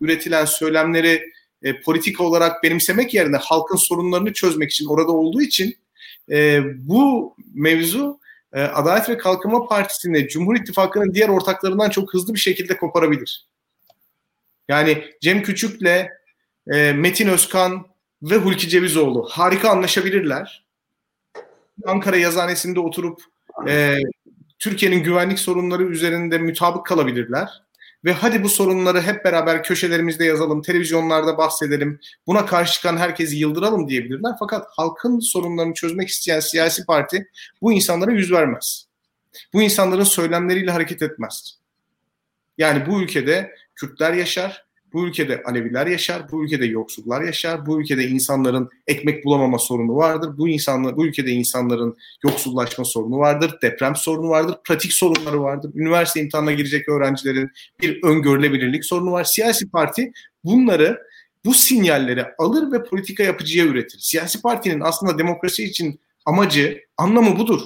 üretilen 0.00 0.44
söylemleri 0.44 1.32
e, 1.62 1.80
politika 1.80 2.24
olarak 2.24 2.62
benimsemek 2.62 3.14
yerine 3.14 3.36
halkın 3.36 3.76
sorunlarını 3.76 4.32
çözmek 4.32 4.70
için 4.70 4.86
orada 4.86 5.12
olduğu 5.12 5.42
için 5.42 5.76
e, 6.30 6.60
bu 6.88 7.34
mevzu 7.54 8.20
e, 8.52 8.60
Adalet 8.60 9.08
ve 9.08 9.18
Kalkınma 9.18 9.66
Partisi'ni 9.66 10.28
Cumhur 10.28 10.56
İttifakı'nın 10.56 11.14
diğer 11.14 11.28
ortaklarından 11.28 11.90
çok 11.90 12.14
hızlı 12.14 12.34
bir 12.34 12.38
şekilde 12.38 12.76
koparabilir. 12.76 13.46
Yani 14.68 15.04
Cem 15.20 15.42
Küçük'le 15.42 16.06
e, 16.72 16.92
Metin 16.92 17.28
Özkan 17.28 17.86
ve 18.22 18.36
Hulki 18.36 18.68
Cevizoğlu 18.68 19.28
harika 19.30 19.70
anlaşabilirler. 19.70 20.64
Ankara 21.86 22.16
yazhanesinde 22.16 22.80
oturup 22.80 23.22
e, 23.68 23.98
Türkiye'nin 24.58 25.02
güvenlik 25.02 25.38
sorunları 25.38 25.82
üzerinde 25.82 26.38
mutabık 26.38 26.86
kalabilirler. 26.86 27.48
Ve 28.04 28.12
hadi 28.12 28.42
bu 28.42 28.48
sorunları 28.48 29.00
hep 29.00 29.24
beraber 29.24 29.64
köşelerimizde 29.64 30.24
yazalım, 30.24 30.62
televizyonlarda 30.62 31.38
bahsedelim, 31.38 32.00
buna 32.26 32.46
karşı 32.46 32.72
çıkan 32.72 32.96
herkesi 32.96 33.36
yıldıralım 33.36 33.88
diyebilirler. 33.88 34.32
Fakat 34.38 34.66
halkın 34.70 35.20
sorunlarını 35.20 35.74
çözmek 35.74 36.08
isteyen 36.08 36.40
siyasi 36.40 36.86
parti 36.86 37.28
bu 37.62 37.72
insanlara 37.72 38.10
yüz 38.10 38.32
vermez. 38.32 38.86
Bu 39.52 39.62
insanların 39.62 40.04
söylemleriyle 40.04 40.70
hareket 40.70 41.02
etmez. 41.02 41.58
Yani 42.58 42.86
bu 42.86 43.02
ülkede 43.02 43.54
Kürtler 43.74 44.12
yaşar, 44.12 44.67
bu 44.92 45.06
ülkede 45.06 45.42
Aleviler 45.42 45.86
yaşar, 45.86 46.32
bu 46.32 46.44
ülkede 46.44 46.66
yoksullar 46.66 47.22
yaşar, 47.22 47.66
bu 47.66 47.80
ülkede 47.80 48.08
insanların 48.08 48.68
ekmek 48.86 49.24
bulamama 49.24 49.58
sorunu 49.58 49.96
vardır, 49.96 50.38
bu 50.38 50.48
insanlar 50.48 50.96
bu 50.96 51.06
ülkede 51.06 51.30
insanların 51.30 51.96
yoksullaşma 52.24 52.84
sorunu 52.84 53.18
vardır, 53.18 53.58
deprem 53.62 53.96
sorunu 53.96 54.28
vardır, 54.28 54.56
pratik 54.64 54.92
sorunları 54.92 55.42
vardır, 55.42 55.70
üniversite 55.74 56.20
imtihanına 56.20 56.52
girecek 56.52 56.88
öğrencilerin 56.88 57.50
bir 57.80 58.02
öngörülebilirlik 58.02 58.84
sorunu 58.84 59.12
var. 59.12 59.24
Siyasi 59.24 59.70
parti 59.70 60.12
bunları 60.44 60.98
bu 61.44 61.54
sinyalleri 61.54 62.24
alır 62.38 62.72
ve 62.72 62.84
politika 62.84 63.22
yapıcıya 63.22 63.64
üretir. 63.64 63.98
Siyasi 63.98 64.42
partinin 64.42 64.80
aslında 64.80 65.18
demokrasi 65.18 65.64
için 65.64 66.00
amacı, 66.26 66.80
anlamı 66.96 67.38
budur. 67.38 67.60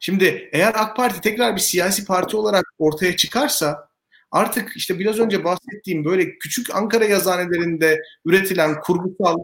Şimdi 0.00 0.48
eğer 0.52 0.72
AK 0.76 0.96
Parti 0.96 1.20
tekrar 1.20 1.56
bir 1.56 1.60
siyasi 1.60 2.04
parti 2.04 2.36
olarak 2.36 2.64
ortaya 2.78 3.16
çıkarsa 3.16 3.89
artık 4.30 4.76
işte 4.76 4.98
biraz 4.98 5.18
önce 5.18 5.44
bahsettiğim 5.44 6.04
böyle 6.04 6.38
küçük 6.38 6.74
Ankara 6.74 7.04
yazıhanelerinde 7.04 8.02
üretilen 8.24 8.80
kurgusal, 8.80 9.38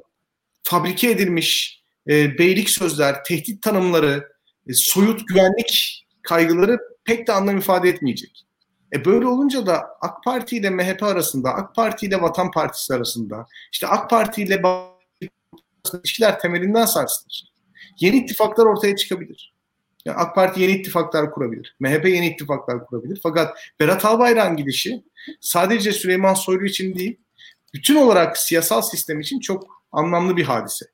fabrike 0.63 1.11
edilmiş 1.11 1.83
e, 2.09 2.39
beylik 2.39 2.71
sözler, 2.71 3.25
tehdit 3.25 3.63
tanımları, 3.63 4.29
e, 4.69 4.73
soyut 4.75 5.29
güvenlik 5.29 6.03
kaygıları 6.23 6.79
pek 7.05 7.27
de 7.27 7.33
anlam 7.33 7.59
ifade 7.59 7.89
etmeyecek. 7.89 8.47
E 8.95 9.05
böyle 9.05 9.27
olunca 9.27 9.67
da 9.67 9.87
AK 10.01 10.25
Parti 10.25 10.57
ile 10.57 10.71
MHP 10.71 11.03
arasında, 11.03 11.51
AK 11.55 11.75
Parti 11.75 12.07
ile 12.07 12.23
Vatan 12.23 12.51
Partisi 12.51 12.95
arasında, 12.95 13.47
işte 13.73 13.87
AK 13.87 14.11
Parti 14.11 14.43
ile 14.43 14.63
ilişkiler 15.95 16.41
temelinden 16.41 16.87
sarsılır. 16.87 17.53
Yeni 18.01 18.17
ittifaklar 18.17 18.65
ortaya 18.67 18.97
çıkabilir. 18.97 19.56
Yani 20.07 20.17
AK 20.17 20.35
Parti 20.35 20.61
yeni 20.61 20.73
ittifaklar 20.73 21.31
kurabilir. 21.31 21.77
MHP 21.81 22.05
yeni 22.05 22.27
ittifaklar 22.27 22.87
kurabilir. 22.87 23.21
Fakat 23.23 23.59
Berat 23.81 24.05
Albayrak'ın 24.05 24.57
gidişi 24.57 25.03
sadece 25.41 25.93
Süleyman 25.93 26.35
Soylu 26.35 26.67
için 26.67 26.95
değil, 26.95 27.17
bütün 27.75 27.97
olarak 27.97 28.39
siyasal 28.39 28.83
sistem 28.83 29.21
için 29.21 29.41
çok 29.41 29.83
anlamlı 29.93 30.37
bir 30.37 30.45
hadise. 30.45 30.87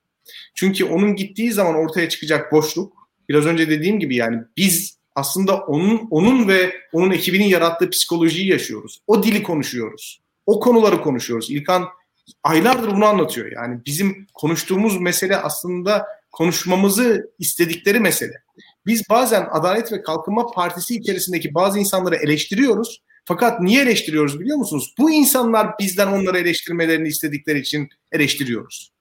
Çünkü 0.55 0.85
onun 0.85 1.17
gittiği 1.17 1.53
zaman 1.53 1.75
ortaya 1.75 2.09
çıkacak 2.09 2.53
boşluk, 2.53 3.09
biraz 3.29 3.47
önce 3.47 3.71
dediğim 3.71 4.01
gibi 4.01 4.17
yani 4.17 4.39
biz 4.57 4.99
aslında 5.15 5.57
onun 5.57 6.09
onun 6.11 6.49
ve 6.49 6.73
onun 6.93 7.11
ekibinin 7.11 7.45
yarattığı 7.45 7.91
psikolojiyi 7.91 8.49
yaşıyoruz. 8.49 9.01
O 9.07 9.23
dili 9.23 9.43
konuşuyoruz. 9.43 10.21
O 10.47 10.61
konuları 10.61 11.01
konuşuyoruz. 11.01 11.51
İlkan 11.51 11.89
aylardır 12.45 12.91
bunu 12.91 13.07
anlatıyor. 13.07 13.53
Yani 13.53 13.81
bizim 13.87 14.27
konuştuğumuz 14.35 15.01
mesele 15.01 15.37
aslında 15.37 16.07
konuşmamızı 16.33 17.31
istedikleri 17.39 18.01
mesele. 18.01 18.42
Biz 18.87 19.03
bazen 19.11 19.49
Adalet 19.51 19.93
ve 19.93 20.03
Kalkınma 20.03 20.47
Partisi 20.47 20.97
içerisindeki 20.97 21.55
bazı 21.55 21.79
insanları 21.79 22.17
eleştiriyoruz. 22.17 23.03
Fakat 23.25 23.61
niye 23.61 23.83
eleştiriyoruz 23.83 24.41
biliyor 24.41 24.59
musunuz? 24.59 24.95
Bu 24.99 25.11
insanlar 25.11 25.79
bizden 25.79 26.07
onları 26.07 26.39
eleştirmelerini 26.39 27.09
istedikleri 27.09 27.59
için 27.59 27.89
eleştiriyoruz. 28.13 28.93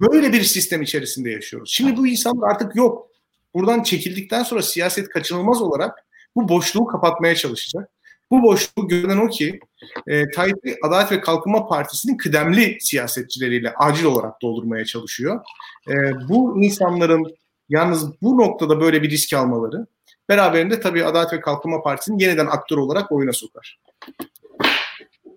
Böyle 0.00 0.32
bir 0.32 0.42
sistem 0.42 0.82
içerisinde 0.82 1.30
yaşıyoruz. 1.30 1.70
Şimdi 1.74 1.96
bu 1.96 2.06
insanlar 2.06 2.50
artık 2.50 2.76
yok. 2.76 3.08
Buradan 3.54 3.82
çekildikten 3.82 4.42
sonra 4.42 4.62
siyaset 4.62 5.08
kaçınılmaz 5.08 5.62
olarak 5.62 6.06
bu 6.36 6.48
boşluğu 6.48 6.86
kapatmaya 6.86 7.34
çalışacak. 7.34 7.90
Bu 8.30 8.42
boşluğu 8.42 8.88
görünen 8.88 9.16
o 9.16 9.28
ki 9.28 9.60
e, 10.06 10.30
Tayyip 10.30 10.56
Adalet 10.82 11.12
ve 11.12 11.20
Kalkınma 11.20 11.66
Partisi'nin 11.66 12.16
kıdemli 12.16 12.76
siyasetçileriyle 12.80 13.74
acil 13.74 14.04
olarak 14.04 14.42
doldurmaya 14.42 14.84
çalışıyor. 14.84 15.40
E, 15.88 15.94
bu 16.28 16.62
insanların 16.62 17.36
Yalnız 17.68 18.22
bu 18.22 18.38
noktada 18.38 18.80
böyle 18.80 19.02
bir 19.02 19.10
risk 19.10 19.34
almaları 19.34 19.86
beraberinde 20.28 20.80
tabii 20.80 21.04
Adalet 21.04 21.32
ve 21.32 21.40
Kalkınma 21.40 21.82
Partisi'nin 21.82 22.18
yeniden 22.18 22.46
aktör 22.46 22.76
olarak 22.76 23.12
oyuna 23.12 23.32
sokar. 23.32 23.78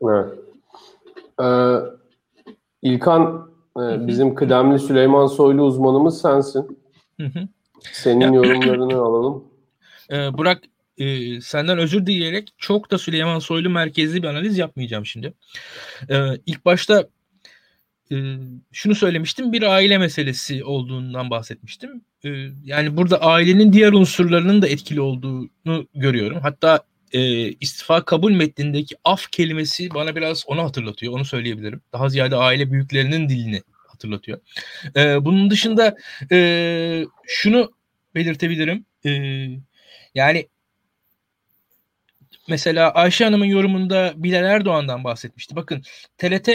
Evet. 0.02 0.26
Ee, 1.42 2.00
İlkan 2.82 3.52
e, 3.78 4.08
bizim 4.08 4.36
kıdemli 4.36 4.80
Süleyman 4.80 5.28
Soylu 5.28 5.64
uzmanımız 5.64 6.22
sensin. 6.22 6.80
Senin 7.92 8.34
yorumlarını 8.34 8.96
alalım. 9.02 9.44
Ee, 10.12 10.38
Burak 10.38 10.62
e, 10.98 11.42
senden 11.42 11.78
özür 11.78 12.06
dileyerek 12.06 12.54
çok 12.58 12.92
da 12.92 12.98
Süleyman 12.98 13.40
Soylu 13.40 13.70
merkezli 13.70 14.24
bir 14.24 14.28
analiz 14.28 14.58
yapmayacağım 14.58 15.06
şimdi. 15.06 15.34
Ee, 16.10 16.16
ilk 16.46 16.66
başta 16.66 17.08
şunu 18.72 18.96
söylemiştim 18.96 19.54
bir 19.54 19.62
aile 19.62 19.98
meselesi 19.98 20.64
olduğundan 20.64 21.30
bahsetmiştim. 21.30 22.02
Yani 22.64 22.98
burada 22.98 23.22
ailenin 23.22 23.74
diğer 23.74 23.94
unsurlarının 23.94 24.62
da 24.62 24.68
etkili 24.68 25.02
olduğunu 25.02 25.88
görüyorum. 25.96 26.40
Hatta 26.42 26.84
istifa 27.60 28.06
kabul 28.06 28.32
metnindeki 28.32 28.96
af 29.04 29.32
kelimesi 29.32 29.90
bana 29.94 30.16
biraz 30.16 30.44
onu 30.48 30.64
hatırlatıyor. 30.64 31.14
Onu 31.14 31.26
söyleyebilirim. 31.26 31.82
Daha 31.94 32.10
ziyade 32.10 32.36
aile 32.36 32.72
büyüklerinin 32.72 33.30
dilini 33.30 33.62
hatırlatıyor. 33.88 34.40
Bunun 34.96 35.50
dışında 35.50 35.98
şunu 37.28 37.72
belirtebilirim. 38.16 38.86
Yani 40.16 40.48
mesela 42.48 42.92
Ayşe 42.92 43.26
Hanım'ın 43.26 43.46
yorumunda 43.46 44.14
Bilal 44.16 44.44
Erdoğan'dan 44.44 45.04
bahsetmişti. 45.04 45.56
Bakın 45.56 45.84
TRT 46.18 46.50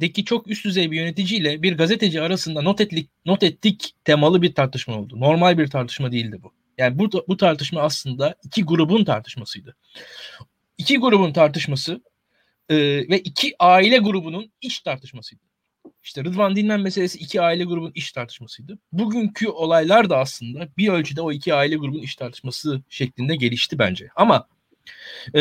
deki 0.00 0.24
çok 0.24 0.50
üst 0.50 0.64
düzey 0.64 0.90
bir 0.90 0.96
yöneticiyle 0.96 1.62
bir 1.62 1.76
gazeteci 1.76 2.22
arasında 2.22 2.62
not 2.62 2.80
ettik, 2.80 3.10
not 3.26 3.42
ettik 3.42 3.94
temalı 4.04 4.42
bir 4.42 4.54
tartışma 4.54 4.98
oldu. 4.98 5.20
Normal 5.20 5.58
bir 5.58 5.66
tartışma 5.66 6.12
değildi 6.12 6.38
bu. 6.42 6.52
Yani 6.78 6.98
bu, 6.98 7.10
bu 7.28 7.36
tartışma 7.36 7.80
aslında 7.80 8.34
iki 8.44 8.64
grubun 8.64 9.04
tartışmasıydı. 9.04 9.76
İki 10.78 10.98
grubun 10.98 11.32
tartışması 11.32 12.02
e, 12.68 12.76
ve 13.08 13.18
iki 13.18 13.54
aile 13.58 13.98
grubunun 13.98 14.52
iç 14.60 14.80
tartışmasıydı. 14.80 15.42
İşte 16.02 16.24
Rıdvan 16.24 16.56
Dilmen 16.56 16.80
meselesi 16.80 17.18
iki 17.18 17.40
aile 17.40 17.64
grubun 17.64 17.92
iş 17.94 18.12
tartışmasıydı. 18.12 18.78
Bugünkü 18.92 19.48
olaylar 19.48 20.10
da 20.10 20.18
aslında 20.18 20.68
bir 20.76 20.88
ölçüde 20.88 21.20
o 21.20 21.32
iki 21.32 21.54
aile 21.54 21.76
grubun 21.76 21.98
iş 21.98 22.16
tartışması 22.16 22.82
şeklinde 22.88 23.36
gelişti 23.36 23.78
bence. 23.78 24.08
Ama 24.16 24.48
e, 25.36 25.40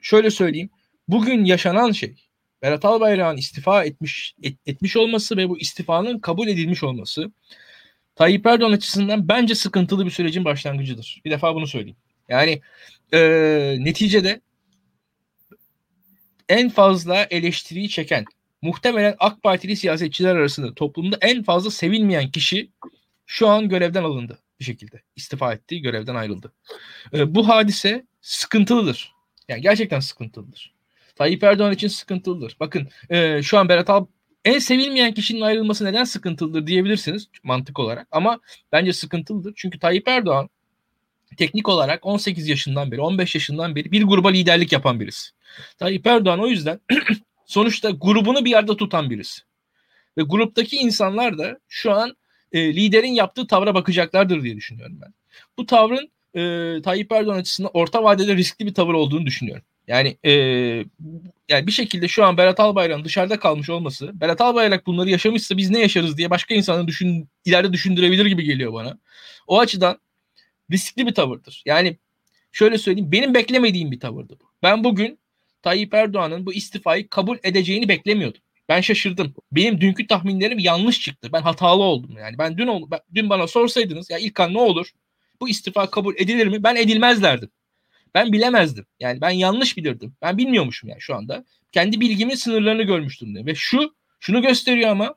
şöyle 0.00 0.30
söyleyeyim. 0.30 0.70
Bugün 1.08 1.44
yaşanan 1.44 1.92
şey 1.92 2.23
Berat 2.64 2.84
Albayrak'ın 2.84 3.36
istifa 3.36 3.84
etmiş 3.84 4.34
et, 4.42 4.56
etmiş 4.66 4.96
olması 4.96 5.36
ve 5.36 5.48
bu 5.48 5.58
istifanın 5.58 6.18
kabul 6.18 6.48
edilmiş 6.48 6.82
olması 6.82 7.32
Tayyip 8.16 8.46
Erdoğan 8.46 8.72
açısından 8.72 9.28
bence 9.28 9.54
sıkıntılı 9.54 10.06
bir 10.06 10.10
sürecin 10.10 10.44
başlangıcıdır. 10.44 11.20
Bir 11.24 11.30
defa 11.30 11.54
bunu 11.54 11.66
söyleyeyim. 11.66 11.96
Yani 12.28 12.60
e, 13.12 13.20
neticede 13.78 14.40
en 16.48 16.68
fazla 16.68 17.26
eleştiriyi 17.30 17.88
çeken 17.88 18.24
muhtemelen 18.62 19.14
AK 19.18 19.42
Partili 19.42 19.76
siyasetçiler 19.76 20.36
arasında 20.36 20.74
toplumda 20.74 21.18
en 21.20 21.42
fazla 21.42 21.70
sevilmeyen 21.70 22.30
kişi 22.30 22.70
şu 23.26 23.48
an 23.48 23.68
görevden 23.68 24.04
alındı 24.04 24.38
bir 24.60 24.64
şekilde. 24.64 25.02
istifa 25.16 25.52
etti, 25.52 25.80
görevden 25.80 26.14
ayrıldı. 26.14 26.52
E, 27.12 27.34
bu 27.34 27.48
hadise 27.48 28.06
sıkıntılıdır. 28.20 29.12
Yani 29.48 29.62
gerçekten 29.62 30.00
sıkıntılıdır. 30.00 30.73
Tayyip 31.14 31.44
Erdoğan 31.44 31.72
için 31.72 31.88
sıkıntılıdır. 31.88 32.56
Bakın 32.60 32.88
e, 33.10 33.42
şu 33.42 33.58
an 33.58 33.68
Berat 33.68 33.90
Al 33.90 34.06
en 34.44 34.58
sevilmeyen 34.58 35.14
kişinin 35.14 35.40
ayrılması 35.40 35.84
neden 35.84 36.04
sıkıntılıdır 36.04 36.66
diyebilirsiniz 36.66 37.28
mantık 37.42 37.78
olarak 37.78 38.08
ama 38.10 38.40
bence 38.72 38.92
sıkıntılıdır. 38.92 39.52
Çünkü 39.56 39.78
Tayyip 39.78 40.08
Erdoğan 40.08 40.48
teknik 41.36 41.68
olarak 41.68 42.06
18 42.06 42.48
yaşından 42.48 42.90
beri 42.90 43.00
15 43.00 43.34
yaşından 43.34 43.76
beri 43.76 43.92
bir 43.92 44.02
gruba 44.02 44.28
liderlik 44.28 44.72
yapan 44.72 45.00
birisi. 45.00 45.30
Tayyip 45.78 46.06
Erdoğan 46.06 46.40
o 46.40 46.46
yüzden 46.46 46.80
sonuçta 47.46 47.90
grubunu 47.90 48.44
bir 48.44 48.50
yerde 48.50 48.76
tutan 48.76 49.10
birisi. 49.10 49.42
Ve 50.18 50.22
gruptaki 50.22 50.76
insanlar 50.76 51.38
da 51.38 51.58
şu 51.68 51.92
an 51.92 52.16
e, 52.52 52.74
liderin 52.74 53.12
yaptığı 53.12 53.46
tavra 53.46 53.74
bakacaklardır 53.74 54.42
diye 54.42 54.56
düşünüyorum 54.56 54.98
ben. 55.02 55.14
Bu 55.58 55.66
tavrın 55.66 56.10
e, 56.34 56.82
Tayyip 56.82 57.12
Erdoğan 57.12 57.38
açısından 57.38 57.70
orta 57.74 58.02
vadede 58.02 58.36
riskli 58.36 58.66
bir 58.66 58.74
tavır 58.74 58.94
olduğunu 58.94 59.26
düşünüyorum. 59.26 59.64
Yani 59.88 60.16
e, 60.24 60.32
yani 61.48 61.66
bir 61.66 61.72
şekilde 61.72 62.08
şu 62.08 62.24
an 62.24 62.36
Berat 62.36 62.60
Albayrak'ın 62.60 63.04
dışarıda 63.04 63.38
kalmış 63.40 63.70
olması, 63.70 64.20
Berat 64.20 64.40
Albayrak 64.40 64.86
bunları 64.86 65.10
yaşamışsa 65.10 65.56
biz 65.56 65.70
ne 65.70 65.80
yaşarız 65.80 66.18
diye 66.18 66.30
başka 66.30 66.54
insanı 66.54 66.88
düşün, 66.88 67.28
ileride 67.44 67.72
düşündürebilir 67.72 68.26
gibi 68.26 68.44
geliyor 68.44 68.72
bana. 68.72 68.98
O 69.46 69.58
açıdan 69.58 69.98
riskli 70.70 71.06
bir 71.06 71.14
tavırdır. 71.14 71.62
Yani 71.66 71.98
şöyle 72.52 72.78
söyleyeyim 72.78 73.12
benim 73.12 73.34
beklemediğim 73.34 73.90
bir 73.90 74.00
tavırdı 74.00 74.36
bu. 74.40 74.44
Ben 74.62 74.84
bugün 74.84 75.18
Tayyip 75.62 75.94
Erdoğan'ın 75.94 76.46
bu 76.46 76.52
istifayı 76.52 77.08
kabul 77.08 77.38
edeceğini 77.42 77.88
beklemiyordum. 77.88 78.40
Ben 78.68 78.80
şaşırdım. 78.80 79.34
Benim 79.52 79.80
dünkü 79.80 80.06
tahminlerim 80.06 80.58
yanlış 80.58 81.00
çıktı. 81.00 81.28
Ben 81.32 81.42
hatalı 81.42 81.82
oldum 81.82 82.16
yani. 82.18 82.38
Ben 82.38 82.58
dün 82.58 82.68
dün 83.14 83.30
bana 83.30 83.46
sorsaydınız 83.46 84.10
ya 84.10 84.18
İlkan 84.18 84.54
ne 84.54 84.58
olur? 84.58 84.90
Bu 85.40 85.48
istifa 85.48 85.90
kabul 85.90 86.14
edilir 86.16 86.46
mi? 86.46 86.62
Ben 86.62 86.76
edilmez 86.76 87.22
derdim. 87.22 87.50
Ben 88.14 88.32
bilemezdim. 88.32 88.86
Yani 89.00 89.20
ben 89.20 89.30
yanlış 89.30 89.76
bilirdim. 89.76 90.16
Ben 90.22 90.38
bilmiyormuşum 90.38 90.90
yani 90.90 91.00
şu 91.00 91.14
anda. 91.14 91.44
Kendi 91.72 92.00
bilgimin 92.00 92.34
sınırlarını 92.34 92.82
görmüştüm 92.82 93.34
diye. 93.34 93.46
Ve 93.46 93.54
şu 93.54 93.94
şunu 94.20 94.42
gösteriyor 94.42 94.90
ama 94.90 95.14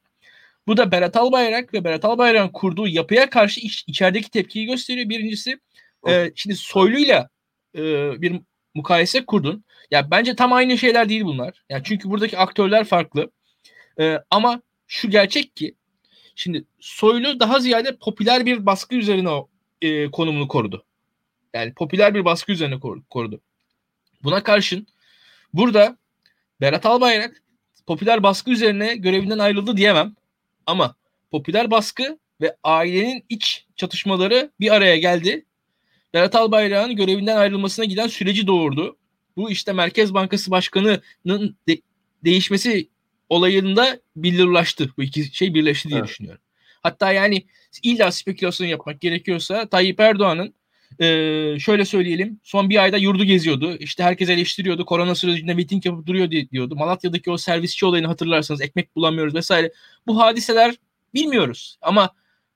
bu 0.68 0.78
da 0.78 0.92
Berat 0.92 1.16
Albayrak 1.18 1.74
ve 1.74 1.84
Berat 1.84 2.06
Albayrak'ın 2.06 2.52
kurduğu 2.52 2.88
yapıya 2.88 3.30
karşı 3.30 3.60
iç, 3.60 3.84
içerideki 3.88 4.32
tepkiyi 4.32 4.66
gösteriyor. 4.66 5.10
Birincisi 5.10 5.60
e, 6.08 6.32
şimdi 6.36 6.56
Soylu'yla 6.56 7.30
e, 7.76 7.82
bir 8.22 8.42
mukayese 8.76 9.26
kurdun. 9.26 9.64
Ya 9.92 10.12
bence 10.12 10.36
tam 10.36 10.54
aynı 10.54 10.78
şeyler 10.78 11.10
değil 11.10 11.24
bunlar. 11.24 11.64
Yani 11.70 11.82
çünkü 11.86 12.10
buradaki 12.10 12.38
aktörler 12.38 12.84
farklı. 12.84 13.32
E, 14.00 14.18
ama 14.32 14.62
şu 14.88 15.10
gerçek 15.10 15.56
ki 15.56 15.76
şimdi 16.36 16.66
Soylu 16.80 17.40
daha 17.40 17.60
ziyade 17.60 17.98
popüler 17.98 18.46
bir 18.46 18.66
baskı 18.66 18.96
üzerine 18.96 19.30
o 19.30 19.50
e, 19.82 20.12
konumunu 20.12 20.48
korudu. 20.48 20.87
Yani 21.58 21.74
popüler 21.74 22.14
bir 22.14 22.26
baskı 22.26 22.52
üzerine 22.52 22.80
korudu. 23.10 23.42
Buna 24.24 24.44
karşın 24.44 24.88
burada 25.54 25.98
Berat 26.62 26.86
Albayrak 26.86 27.44
popüler 27.88 28.24
baskı 28.24 28.52
üzerine 28.52 28.96
görevinden 28.96 29.40
ayrıldı 29.40 29.78
diyemem. 29.78 30.16
Ama 30.66 30.96
popüler 31.32 31.72
baskı 31.72 32.20
ve 32.42 32.56
ailenin 32.64 33.26
iç 33.30 33.66
çatışmaları 33.76 34.52
bir 34.60 34.72
araya 34.72 34.98
geldi. 34.98 35.46
Berat 36.14 36.36
Albayrak'ın 36.36 36.96
görevinden 36.96 37.38
ayrılmasına 37.38 37.86
giden 37.86 38.08
süreci 38.08 38.48
doğurdu. 38.48 38.98
Bu 39.38 39.52
işte 39.52 39.74
Merkez 39.74 40.14
Bankası 40.14 40.52
Başkanı'nın 40.52 41.58
de- 41.68 41.82
değişmesi 42.24 42.90
olayında 43.30 44.00
billurlaştı. 44.16 44.90
Bu 44.98 45.04
iki 45.04 45.36
şey 45.36 45.54
birleşti 45.54 45.90
diye 45.90 46.00
evet. 46.00 46.10
düşünüyorum. 46.10 46.42
Hatta 46.84 47.12
yani 47.12 47.46
illa 47.84 48.12
spekülasyon 48.12 48.68
yapmak 48.68 49.02
gerekiyorsa 49.02 49.70
Tayyip 49.70 50.00
Erdoğan'ın 50.00 50.54
e, 51.00 51.06
şöyle 51.60 51.86
söyleyelim 51.86 52.40
son 52.44 52.70
bir 52.70 52.84
ayda 52.84 52.98
yurdu 52.98 53.24
geziyordu. 53.24 53.76
İşte 53.80 54.04
herkes 54.04 54.30
eleştiriyordu. 54.30 54.86
Korona 54.86 55.16
sürecinde 55.16 55.54
miting 55.54 55.86
yapıp 55.86 56.06
duruyor 56.06 56.32
diyordu. 56.32 56.76
Malatya'daki 56.76 57.32
o 57.32 57.38
servisçi 57.38 57.86
olayını 57.86 58.08
hatırlarsanız 58.08 58.62
ekmek 58.62 58.96
bulamıyoruz 58.96 59.36
vesaire. 59.36 59.72
Bu 60.08 60.22
hadiseler 60.22 60.76
bilmiyoruz 61.14 61.78
ama 61.82 62.10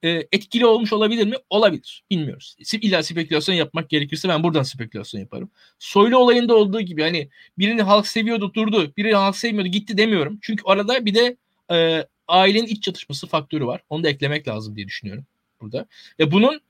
e, 0.03 0.09
etkili 0.31 0.65
olmuş 0.65 0.93
olabilir 0.93 1.27
mi? 1.27 1.35
Olabilir. 1.49 2.03
Bilmiyoruz. 2.11 2.55
İlla 2.81 3.03
spekülasyon 3.03 3.55
yapmak 3.55 3.89
gerekirse 3.89 4.29
ben 4.29 4.43
buradan 4.43 4.63
spekülasyon 4.63 5.21
yaparım. 5.21 5.51
Soylu 5.79 6.17
olayında 6.17 6.55
olduğu 6.55 6.81
gibi 6.81 7.01
hani 7.01 7.29
birini 7.57 7.81
halk 7.81 8.07
seviyordu 8.07 8.53
durdu, 8.53 8.93
birini 8.97 9.15
halk 9.15 9.37
sevmiyordu 9.37 9.71
gitti 9.71 9.97
demiyorum. 9.97 10.39
Çünkü 10.41 10.63
arada 10.65 11.05
bir 11.05 11.15
de 11.15 11.37
e, 11.71 12.07
ailenin 12.27 12.67
iç 12.67 12.83
çatışması 12.83 13.27
faktörü 13.27 13.65
var. 13.65 13.81
Onu 13.89 14.03
da 14.03 14.09
eklemek 14.09 14.47
lazım 14.47 14.75
diye 14.75 14.87
düşünüyorum 14.87 15.25
burada. 15.61 15.85
Ve 16.19 16.31
bunun 16.31 16.61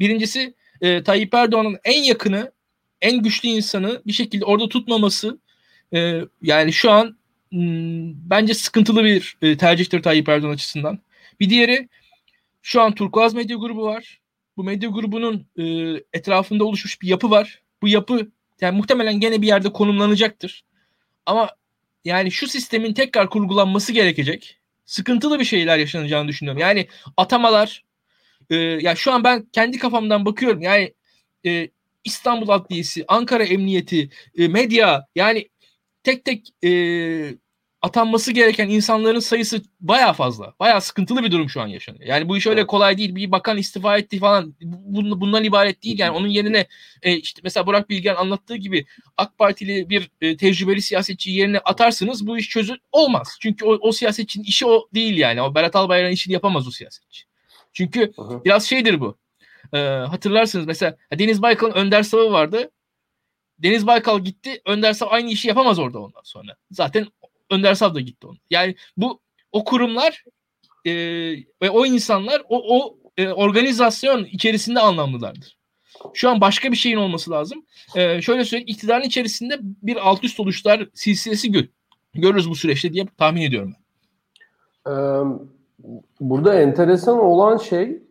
birincisi 0.00 0.54
e, 0.84 1.02
Tayyip 1.02 1.34
Erdoğan'ın 1.34 1.78
en 1.84 2.02
yakını, 2.02 2.52
en 3.00 3.22
güçlü 3.22 3.48
insanı 3.48 4.02
bir 4.06 4.12
şekilde 4.12 4.44
orada 4.44 4.68
tutmaması 4.68 5.38
e, 5.94 6.20
yani 6.42 6.72
şu 6.72 6.90
an 6.90 7.16
m, 7.52 8.12
bence 8.30 8.54
sıkıntılı 8.54 9.04
bir 9.04 9.36
e, 9.42 9.56
tercihtir 9.56 10.02
Tayyip 10.02 10.28
Erdoğan 10.28 10.52
açısından. 10.52 10.98
Bir 11.40 11.50
diğeri 11.50 11.88
şu 12.62 12.82
an 12.82 12.94
Turkuaz 12.94 13.34
Medya 13.34 13.56
Grubu 13.56 13.84
var. 13.84 14.20
Bu 14.56 14.64
medya 14.64 14.90
grubunun 14.90 15.46
e, 15.58 15.64
etrafında 16.12 16.64
oluşmuş 16.64 17.02
bir 17.02 17.08
yapı 17.08 17.30
var. 17.30 17.62
Bu 17.82 17.88
yapı 17.88 18.30
yani 18.60 18.76
muhtemelen 18.76 19.20
gene 19.20 19.42
bir 19.42 19.46
yerde 19.46 19.72
konumlanacaktır. 19.72 20.64
Ama 21.26 21.50
yani 22.04 22.30
şu 22.30 22.48
sistemin 22.48 22.94
tekrar 22.94 23.30
kurgulanması 23.30 23.92
gerekecek. 23.92 24.58
Sıkıntılı 24.84 25.40
bir 25.40 25.44
şeyler 25.44 25.78
yaşanacağını 25.78 26.28
düşünüyorum. 26.28 26.60
Yani 26.60 26.88
atamalar 27.16 27.84
e, 28.50 28.56
ya 28.56 28.94
şu 28.94 29.12
an 29.12 29.24
ben 29.24 29.46
kendi 29.52 29.78
kafamdan 29.78 30.26
bakıyorum. 30.26 30.62
Yani 30.62 30.94
e, 31.46 31.68
İstanbul 32.04 32.48
Adliyesi, 32.48 33.04
Ankara 33.08 33.44
Emniyeti, 33.44 34.10
e, 34.38 34.48
medya 34.48 35.06
yani 35.14 35.48
tek 36.02 36.24
tek 36.24 36.64
e, 36.64 36.70
atanması 37.84 38.32
gereken 38.32 38.68
insanların 38.68 39.18
sayısı 39.18 39.62
baya 39.80 40.12
fazla. 40.12 40.54
Baya 40.60 40.80
sıkıntılı 40.80 41.22
bir 41.22 41.30
durum 41.30 41.50
şu 41.50 41.60
an 41.60 41.66
yaşanıyor. 41.66 42.06
Yani 42.06 42.28
bu 42.28 42.36
iş 42.36 42.46
öyle 42.46 42.66
kolay 42.66 42.98
değil. 42.98 43.14
Bir 43.14 43.32
bakan 43.32 43.58
istifa 43.58 43.98
etti 43.98 44.18
falan. 44.18 44.54
Bundan 44.60 45.44
ibaret 45.44 45.82
değil. 45.82 45.98
Yani 45.98 46.10
onun 46.10 46.28
yerine 46.28 46.66
e, 47.02 47.16
işte 47.16 47.40
mesela 47.44 47.66
Burak 47.66 47.90
Bilgen 47.90 48.14
anlattığı 48.14 48.56
gibi 48.56 48.86
AK 49.16 49.38
Partili 49.38 49.90
bir 49.90 50.10
e, 50.20 50.36
tecrübeli 50.36 50.82
siyasetçi 50.82 51.30
yerine 51.30 51.58
atarsınız 51.58 52.26
bu 52.26 52.38
iş 52.38 52.48
çözül 52.48 52.76
olmaz. 52.92 53.36
Çünkü 53.40 53.64
o, 53.64 53.78
o 53.80 53.92
siyasetçinin 53.92 54.44
işi 54.44 54.66
o 54.66 54.88
değil 54.94 55.16
yani. 55.16 55.42
O 55.42 55.54
Berat 55.54 55.76
Albayrak'ın 55.76 56.14
işini 56.14 56.32
yapamaz 56.34 56.68
o 56.68 56.70
siyasetçi. 56.70 57.24
Çünkü 57.74 58.12
Hı-hı. 58.16 58.44
biraz 58.44 58.64
şeydir 58.64 59.00
bu. 59.00 59.18
E, 59.72 59.78
hatırlarsınız 59.88 60.66
mesela 60.66 60.96
Deniz 61.12 61.42
Baykal'ın 61.42 61.72
Önder 61.72 62.02
Savı 62.02 62.32
vardı. 62.32 62.70
Deniz 63.58 63.86
Baykal 63.86 64.20
gitti. 64.20 64.62
Önder 64.66 64.92
Sav 64.92 65.06
aynı 65.10 65.30
işi 65.30 65.48
yapamaz 65.48 65.78
orada 65.78 65.98
ondan 65.98 66.22
sonra. 66.24 66.56
Zaten 66.70 67.06
Önder 67.50 67.74
Sav 67.74 67.94
da 67.94 68.00
gitti 68.00 68.26
onu. 68.26 68.36
Yani 68.50 68.74
bu 68.96 69.20
o 69.52 69.64
kurumlar 69.64 70.24
e, 70.84 70.92
ve 71.62 71.70
o 71.70 71.86
insanlar 71.86 72.42
o, 72.48 72.78
o 72.78 72.98
e, 73.16 73.28
organizasyon 73.28 74.24
içerisinde 74.24 74.80
anlamlılardır. 74.80 75.56
Şu 76.14 76.30
an 76.30 76.40
başka 76.40 76.72
bir 76.72 76.76
şeyin 76.76 76.96
olması 76.96 77.30
lazım. 77.30 77.66
E, 77.96 78.22
şöyle 78.22 78.44
söyleyeyim 78.44 78.68
iktidarın 78.68 79.04
içerisinde 79.04 79.58
bir 79.60 80.08
alt 80.08 80.24
üst 80.24 80.40
oluşlar 80.40 80.88
silsilesi 80.94 81.52
gö 81.52 81.62
görürüz 82.14 82.50
bu 82.50 82.54
süreçte 82.54 82.92
diye 82.92 83.06
tahmin 83.18 83.42
ediyorum 83.42 83.74
ben. 83.76 83.84
Burada 86.20 86.54
enteresan 86.54 87.18
olan 87.18 87.56
şey 87.56 88.02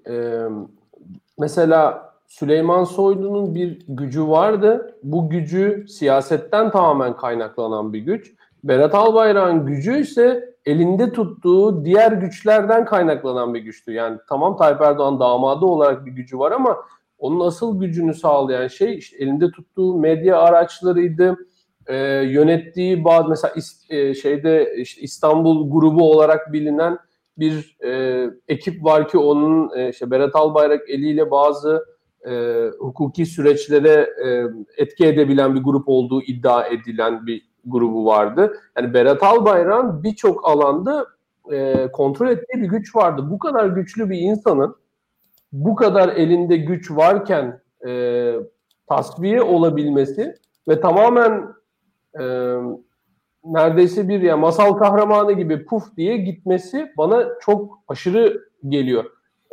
mesela 1.40 2.14
Süleyman 2.28 2.84
Soylu'nun 2.84 3.56
bir 3.56 3.86
gücü 3.88 4.28
vardı. 4.28 4.96
Bu 5.04 5.30
gücü 5.30 5.86
siyasetten 5.90 6.72
tamamen 6.72 7.18
kaynaklanan 7.18 7.94
bir 7.94 8.00
güç. 8.00 8.34
Berat 8.64 8.96
Albayrak'ın 8.96 9.66
gücü 9.66 10.00
ise 10.00 10.56
elinde 10.66 11.12
tuttuğu 11.12 11.86
diğer 11.86 12.12
güçlerden 12.12 12.86
kaynaklanan 12.86 13.54
bir 13.54 13.60
güçtü. 13.60 13.92
Yani 13.92 14.18
tamam 14.30 14.58
Tayyip 14.58 14.82
Erdoğan 14.82 15.20
damadı 15.20 15.66
olarak 15.66 16.06
bir 16.06 16.12
gücü 16.12 16.40
var 16.40 16.52
ama 16.52 16.78
onun 17.20 17.48
asıl 17.48 17.80
gücünü 17.80 18.14
sağlayan 18.14 18.68
şey 18.68 18.98
işte 18.98 19.18
elinde 19.18 19.52
tuttuğu 19.52 20.00
medya 20.00 20.40
araçlarıydı. 20.40 21.38
E, 21.88 21.96
yönettiği 22.08 23.06
bazı 23.06 23.30
mesela 23.30 23.54
e, 23.90 24.14
şeyde 24.14 24.76
işte 24.76 25.02
İstanbul 25.02 25.72
grubu 25.72 26.12
olarak 26.12 26.54
bilinen 26.54 26.98
bir 27.38 27.78
e, 27.84 28.30
ekip 28.48 28.84
var 28.84 29.08
ki 29.08 29.18
onun 29.18 29.78
e, 29.78 29.90
işte 29.90 30.12
Berat 30.12 30.36
Albayrak 30.36 30.90
eliyle 30.90 31.32
bazı 31.32 31.86
e, 32.28 32.64
hukuki 32.80 33.26
süreçlere 33.26 34.10
e, 34.26 34.48
etki 34.78 35.06
edebilen 35.06 35.56
bir 35.56 35.64
grup 35.64 35.84
olduğu 35.90 36.22
iddia 36.22 36.68
edilen 36.68 37.28
bir 37.28 37.42
grubu 37.66 38.06
vardı. 38.06 38.54
Yani 38.78 38.94
Berat 38.94 39.24
Albayrak'ın 39.24 40.04
birçok 40.04 40.50
alanda 40.50 41.06
e, 41.52 41.88
kontrol 41.92 42.28
ettiği 42.28 42.62
bir 42.62 42.68
güç 42.68 42.96
vardı. 42.96 43.28
Bu 43.30 43.40
kadar 43.40 43.68
güçlü 43.68 44.10
bir 44.10 44.18
insanın 44.18 44.76
bu 45.52 45.76
kadar 45.76 46.10
elinde 46.10 46.58
güç 46.58 46.92
varken 46.92 47.62
e, 47.88 48.34
tasfiye 48.88 49.42
olabilmesi 49.42 50.36
ve 50.68 50.82
tamamen 50.82 51.48
e, 52.20 52.56
neredeyse 53.46 54.10
bir 54.10 54.22
ya 54.22 54.38
masal 54.38 54.74
kahramanı 54.74 55.32
gibi 55.32 55.66
puf 55.66 55.98
diye 55.98 56.18
gitmesi 56.18 56.92
bana 56.98 57.28
çok 57.42 57.80
aşırı 57.88 58.42
geliyor. 58.70 59.06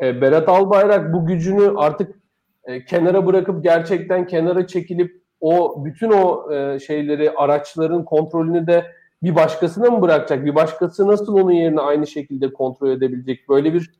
E, 0.03 0.21
Berat 0.21 0.49
Albayrak 0.49 1.15
bu 1.15 1.27
gücünü 1.27 1.75
artık 1.77 2.15
e, 2.65 2.85
kenara 2.85 3.27
bırakıp 3.27 3.65
gerçekten 3.65 4.27
kenara 4.27 4.67
çekilip 4.67 5.23
o 5.41 5.85
bütün 5.85 6.11
o 6.11 6.53
e, 6.53 6.79
şeyleri 6.79 7.31
araçların 7.31 8.05
kontrolünü 8.05 8.67
de 8.67 8.87
bir 9.23 9.35
başkasına 9.35 9.91
mı 9.91 10.03
bırakacak? 10.03 10.45
Bir 10.45 10.55
başkası 10.55 11.09
nasıl 11.09 11.35
onun 11.35 11.51
yerine 11.51 11.81
aynı 11.81 12.07
şekilde 12.07 12.53
kontrol 12.53 12.91
edebilecek? 12.91 13.49
Böyle 13.49 13.75
bir 13.75 13.91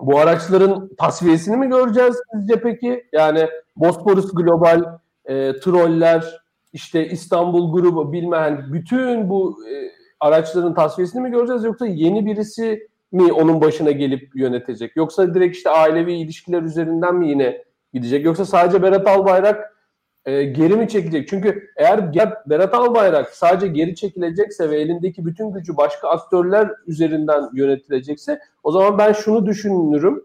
bu 0.00 0.18
araçların 0.18 0.90
tasfiyesini 0.98 1.56
mi 1.56 1.68
göreceğiz 1.68 2.16
sizce 2.34 2.60
peki? 2.60 3.04
Yani 3.12 3.48
Bosporus 3.76 4.34
Global, 4.34 4.98
e, 5.24 5.60
troller, 5.60 6.41
işte 6.72 7.08
İstanbul 7.08 7.72
grubu 7.72 8.12
bilmem 8.12 8.66
bütün 8.72 9.28
bu 9.28 9.58
e, 9.68 9.90
araçların 10.20 10.74
tasfiyesini 10.74 11.22
mi 11.22 11.30
göreceğiz 11.30 11.64
yoksa 11.64 11.86
yeni 11.86 12.26
birisi 12.26 12.88
mi 13.12 13.32
onun 13.32 13.60
başına 13.60 13.90
gelip 13.90 14.36
yönetecek? 14.36 14.96
Yoksa 14.96 15.34
direkt 15.34 15.56
işte 15.56 15.70
ailevi 15.70 16.12
ilişkiler 16.12 16.62
üzerinden 16.62 17.14
mi 17.14 17.28
yine 17.28 17.64
gidecek? 17.92 18.24
Yoksa 18.24 18.44
sadece 18.44 18.82
Berat 18.82 19.06
Albayrak 19.06 19.76
e, 20.24 20.44
geri 20.44 20.76
mi 20.76 20.88
çekilecek? 20.88 21.28
Çünkü 21.28 21.68
eğer 21.76 22.14
Berat 22.46 22.74
Albayrak 22.74 23.30
sadece 23.30 23.68
geri 23.68 23.94
çekilecekse 23.94 24.70
ve 24.70 24.80
elindeki 24.80 25.24
bütün 25.26 25.52
gücü 25.52 25.76
başka 25.76 26.08
aktörler 26.08 26.70
üzerinden 26.86 27.50
yönetilecekse 27.54 28.40
o 28.62 28.72
zaman 28.72 28.98
ben 28.98 29.12
şunu 29.12 29.46
düşünürüm. 29.46 30.24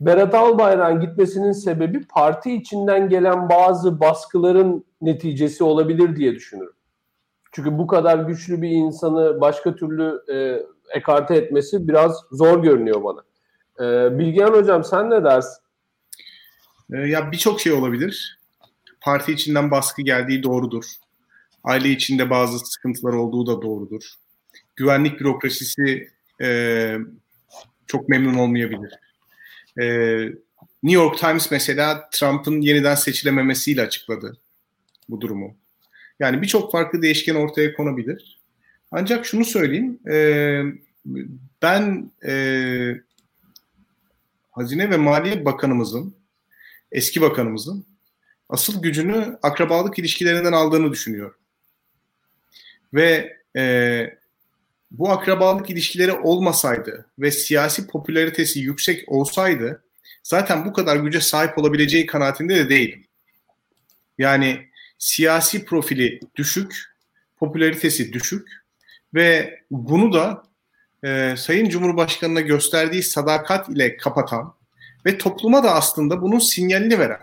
Berat 0.00 0.34
Albayrak'ın 0.34 1.00
gitmesinin 1.00 1.52
sebebi 1.52 2.06
parti 2.06 2.52
içinden 2.52 3.08
gelen 3.08 3.48
bazı 3.48 4.00
baskıların 4.00 4.84
neticesi 5.00 5.64
olabilir 5.64 6.16
diye 6.16 6.34
düşünüyorum. 6.34 6.76
Çünkü 7.52 7.78
bu 7.78 7.86
kadar 7.86 8.18
güçlü 8.18 8.62
bir 8.62 8.70
insanı 8.70 9.40
başka 9.40 9.74
türlü 9.74 10.22
e, 10.32 10.62
ekarte 10.98 11.34
etmesi 11.34 11.88
biraz 11.88 12.20
zor 12.32 12.62
görünüyor 12.62 13.04
bana. 13.04 13.22
E, 13.80 14.18
Bilgehan 14.18 14.52
Hocam 14.52 14.84
sen 14.84 15.10
ne 15.10 15.24
dersin? 15.24 15.62
E, 16.92 16.96
ya 16.96 17.32
birçok 17.32 17.60
şey 17.60 17.72
olabilir. 17.72 18.38
Parti 19.00 19.32
içinden 19.32 19.70
baskı 19.70 20.02
geldiği 20.02 20.42
doğrudur. 20.42 20.84
Aile 21.64 21.88
içinde 21.88 22.30
bazı 22.30 22.58
sıkıntılar 22.58 23.12
olduğu 23.12 23.46
da 23.46 23.62
doğrudur. 23.62 24.02
Güvenlik 24.76 25.20
bürokrasisi 25.20 26.08
e, 26.42 26.96
çok 27.86 28.08
memnun 28.08 28.34
olmayabilir. 28.34 29.05
E, 29.80 29.84
New 30.82 31.02
York 31.02 31.18
Times 31.18 31.50
mesela 31.50 32.08
Trump'ın 32.12 32.60
yeniden 32.60 32.94
seçilememesiyle 32.94 33.82
açıkladı 33.82 34.36
bu 35.08 35.20
durumu. 35.20 35.56
Yani 36.20 36.42
birçok 36.42 36.72
farklı 36.72 37.02
değişken 37.02 37.34
ortaya 37.34 37.74
konabilir. 37.74 38.40
Ancak 38.90 39.26
şunu 39.26 39.44
söyleyeyim, 39.44 39.98
e, 40.10 40.62
ben 41.62 42.10
e, 42.26 42.34
Hazine 44.50 44.90
ve 44.90 44.96
Maliye 44.96 45.44
Bakanımızın, 45.44 46.14
eski 46.92 47.20
bakanımızın 47.20 47.86
asıl 48.48 48.82
gücünü 48.82 49.38
akrabalık 49.42 49.98
ilişkilerinden 49.98 50.52
aldığını 50.52 50.92
düşünüyorum. 50.92 51.38
Ve 52.94 53.36
e, 53.56 54.18
bu 54.90 55.10
akrabalık 55.10 55.70
ilişkileri 55.70 56.12
olmasaydı 56.12 57.06
ve 57.18 57.30
siyasi 57.30 57.86
popülaritesi 57.86 58.60
yüksek 58.60 59.04
olsaydı 59.06 59.82
zaten 60.22 60.64
bu 60.64 60.72
kadar 60.72 60.96
güce 60.96 61.20
sahip 61.20 61.58
olabileceği 61.58 62.06
kanaatinde 62.06 62.56
de 62.56 62.68
değilim. 62.68 63.04
Yani 64.18 64.66
siyasi 64.98 65.64
profili 65.64 66.20
düşük, 66.36 66.84
popülaritesi 67.36 68.12
düşük 68.12 68.48
ve 69.14 69.60
bunu 69.70 70.12
da 70.12 70.42
e, 71.04 71.34
Sayın 71.36 71.68
Cumhurbaşkanı'na 71.68 72.40
gösterdiği 72.40 73.02
sadakat 73.02 73.68
ile 73.68 73.96
kapatan 73.96 74.54
ve 75.06 75.18
topluma 75.18 75.64
da 75.64 75.74
aslında 75.74 76.22
bunun 76.22 76.38
sinyalini 76.38 76.98
veren. 76.98 77.20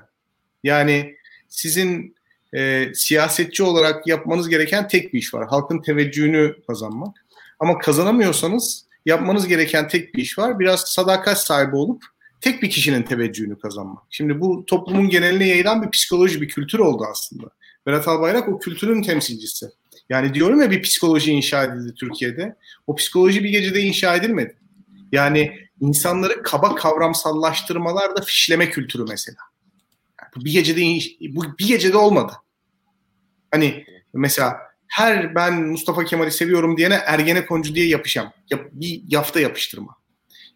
Yani 0.63 1.15
sizin 1.49 2.15
e, 2.53 2.91
siyasetçi 2.95 3.63
olarak 3.63 4.07
yapmanız 4.07 4.49
gereken 4.49 4.87
tek 4.87 5.13
bir 5.13 5.19
iş 5.19 5.33
var. 5.33 5.47
Halkın 5.47 5.81
teveccühünü 5.81 6.55
kazanmak. 6.67 7.22
Ama 7.63 7.77
kazanamıyorsanız 7.77 8.85
yapmanız 9.05 9.47
gereken 9.47 9.87
tek 9.87 10.15
bir 10.15 10.21
iş 10.21 10.37
var. 10.37 10.59
Biraz 10.59 10.81
sadakat 10.81 11.43
sahibi 11.43 11.75
olup 11.75 12.03
tek 12.41 12.61
bir 12.61 12.69
kişinin 12.69 13.03
teveccühünü 13.03 13.59
kazanmak. 13.59 14.03
Şimdi 14.09 14.41
bu 14.41 14.65
toplumun 14.65 15.09
geneline 15.09 15.47
yayılan 15.47 15.83
bir 15.83 15.89
psikoloji, 15.89 16.41
bir 16.41 16.47
kültür 16.47 16.79
oldu 16.79 17.03
aslında. 17.11 17.47
Berat 17.85 18.07
Albayrak 18.07 18.49
o 18.49 18.59
kültürün 18.59 19.01
temsilcisi. 19.01 19.69
Yani 20.09 20.33
diyorum 20.33 20.61
ya 20.61 20.71
bir 20.71 20.81
psikoloji 20.81 21.31
inşa 21.31 21.63
edildi 21.63 21.93
Türkiye'de. 21.93 22.55
O 22.87 22.95
psikoloji 22.95 23.43
bir 23.43 23.49
gecede 23.49 23.81
inşa 23.81 24.15
edilmedi. 24.15 24.57
Yani 25.11 25.51
insanları 25.81 26.43
kaba 26.43 26.75
kavramsallaştırmalar 26.75 28.15
da 28.15 28.21
fişleme 28.21 28.69
kültürü 28.69 29.05
mesela. 29.09 29.37
Yani 30.21 30.31
bu 30.35 30.45
bir 30.45 30.51
gecede 30.51 30.81
bu 31.35 31.43
bir 31.59 31.67
gecede 31.67 31.97
olmadı. 31.97 32.33
Hani 33.51 33.85
mesela 34.13 34.72
her 34.93 35.35
ben 35.35 35.63
Mustafa 35.63 36.05
Kemal'i 36.05 36.31
seviyorum 36.31 36.77
diyene 36.77 36.93
Ergenekoncu 37.05 37.75
diye 37.75 37.87
yapışam. 37.87 38.33
Yap, 38.49 38.61
bir 38.71 39.01
yafta 39.07 39.39
yapıştırma. 39.39 39.95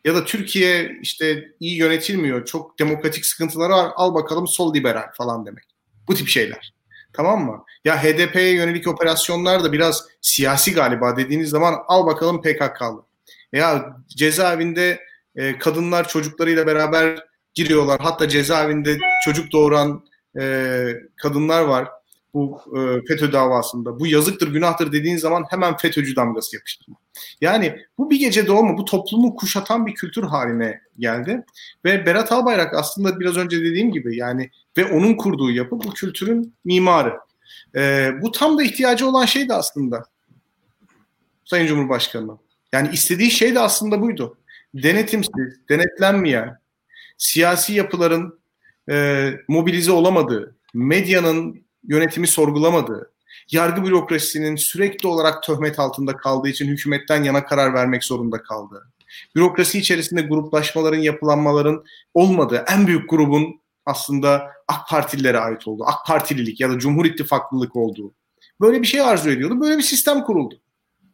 Ya 0.06 0.16
da 0.16 0.26
Türkiye 0.26 0.92
işte 1.02 1.48
iyi 1.60 1.78
yönetilmiyor, 1.78 2.46
çok 2.46 2.80
demokratik 2.80 3.26
sıkıntıları 3.26 3.74
var, 3.74 3.92
al 3.96 4.14
bakalım 4.16 4.48
sol 4.48 4.74
liberal 4.74 5.06
falan 5.18 5.46
demek. 5.46 5.64
Bu 6.08 6.16
tip 6.16 6.28
şeyler. 6.28 6.74
Tamam 7.14 7.46
mı? 7.46 7.64
Ya 7.86 8.04
HDP'ye 8.04 8.54
yönelik 8.54 8.88
operasyonlar 8.88 9.64
da 9.64 9.74
biraz 9.74 10.06
siyasi 10.22 10.74
galiba 10.74 11.18
dediğiniz 11.18 11.50
zaman 11.50 11.76
al 11.88 12.06
bakalım 12.06 12.42
PKK'lı. 12.42 13.06
Ya 13.54 13.98
cezaevinde 14.08 15.00
e, 15.36 15.58
kadınlar 15.58 16.08
çocuklarıyla 16.08 16.68
beraber 16.68 17.24
giriyorlar. 17.54 18.00
Hatta 18.02 18.30
cezaevinde 18.30 18.98
çocuk 19.26 19.52
doğuran 19.52 20.06
e, 20.40 20.84
kadınlar 21.16 21.62
var 21.62 21.97
bu 22.38 22.62
e, 22.78 23.08
FETÖ 23.08 23.32
davasında. 23.32 24.00
Bu 24.00 24.08
yazıktır, 24.08 24.54
günahtır 24.54 24.92
dediğin 24.92 25.18
zaman 25.18 25.46
hemen 25.50 25.78
FETÖ'cü 25.78 26.16
damgası 26.16 26.56
yapıştırma. 26.56 26.98
Yani 27.42 27.76
bu 27.98 28.10
bir 28.10 28.20
gece 28.20 28.48
doğma, 28.48 28.78
bu 28.78 28.86
toplumu 28.86 29.36
kuşatan 29.36 29.86
bir 29.86 29.94
kültür 29.94 30.24
haline 30.24 30.82
geldi. 31.00 31.46
Ve 31.86 32.06
Berat 32.06 32.32
Albayrak 32.32 32.74
aslında 32.74 33.20
biraz 33.20 33.38
önce 33.38 33.62
dediğim 33.62 33.92
gibi 33.92 34.18
yani 34.18 34.50
ve 34.78 34.86
onun 34.86 35.14
kurduğu 35.14 35.52
yapı 35.52 35.72
bu 35.72 35.90
kültürün 35.94 36.54
mimarı. 36.66 37.14
E, 37.76 38.12
bu 38.22 38.32
tam 38.32 38.58
da 38.58 38.64
ihtiyacı 38.64 39.08
olan 39.08 39.26
şey 39.26 39.50
de 39.50 39.54
aslında 39.54 40.04
Sayın 41.46 41.68
Cumhurbaşkanı. 41.68 42.38
Yani 42.74 42.90
istediği 42.94 43.32
şey 43.32 43.56
de 43.56 43.60
aslında 43.60 44.02
buydu. 44.02 44.38
Denetimsiz, 44.74 45.70
denetlenmeyen, 45.70 46.58
siyasi 47.18 47.74
yapıların 47.74 48.40
e, 48.90 49.30
mobilize 49.48 49.92
olamadığı, 49.92 50.56
medyanın 50.74 51.67
yönetimi 51.88 52.28
sorgulamadığı, 52.28 53.12
yargı 53.52 53.84
bürokrasisinin 53.84 54.56
sürekli 54.56 55.08
olarak 55.08 55.44
töhmet 55.44 55.80
altında 55.80 56.18
kaldığı 56.18 56.50
için 56.50 56.68
hükümetten 56.68 57.24
yana 57.24 57.46
karar 57.46 57.74
vermek 57.74 58.04
zorunda 58.04 58.42
kaldığı, 58.42 58.92
bürokrasi 59.36 59.80
içerisinde 59.80 60.22
gruplaşmaların, 60.22 61.00
yapılanmaların 61.00 61.84
olmadığı, 62.14 62.66
en 62.68 62.88
büyük 62.88 63.10
grubun 63.10 63.62
aslında 63.86 64.52
AK 64.68 64.90
Partililere 64.90 65.40
ait 65.40 65.68
olduğu, 65.68 65.84
AK 65.86 66.06
Partililik 66.08 66.60
ya 66.60 66.70
da 66.70 66.80
Cumhur 66.80 67.06
İttifaklılık 67.06 67.76
olduğu. 67.76 68.14
Böyle 68.62 68.82
bir 68.82 68.88
şey 68.88 69.02
arzu 69.02 69.30
ediyordu. 69.30 69.62
Böyle 69.62 69.78
bir 69.78 69.84
sistem 69.84 70.24
kuruldu. 70.24 70.62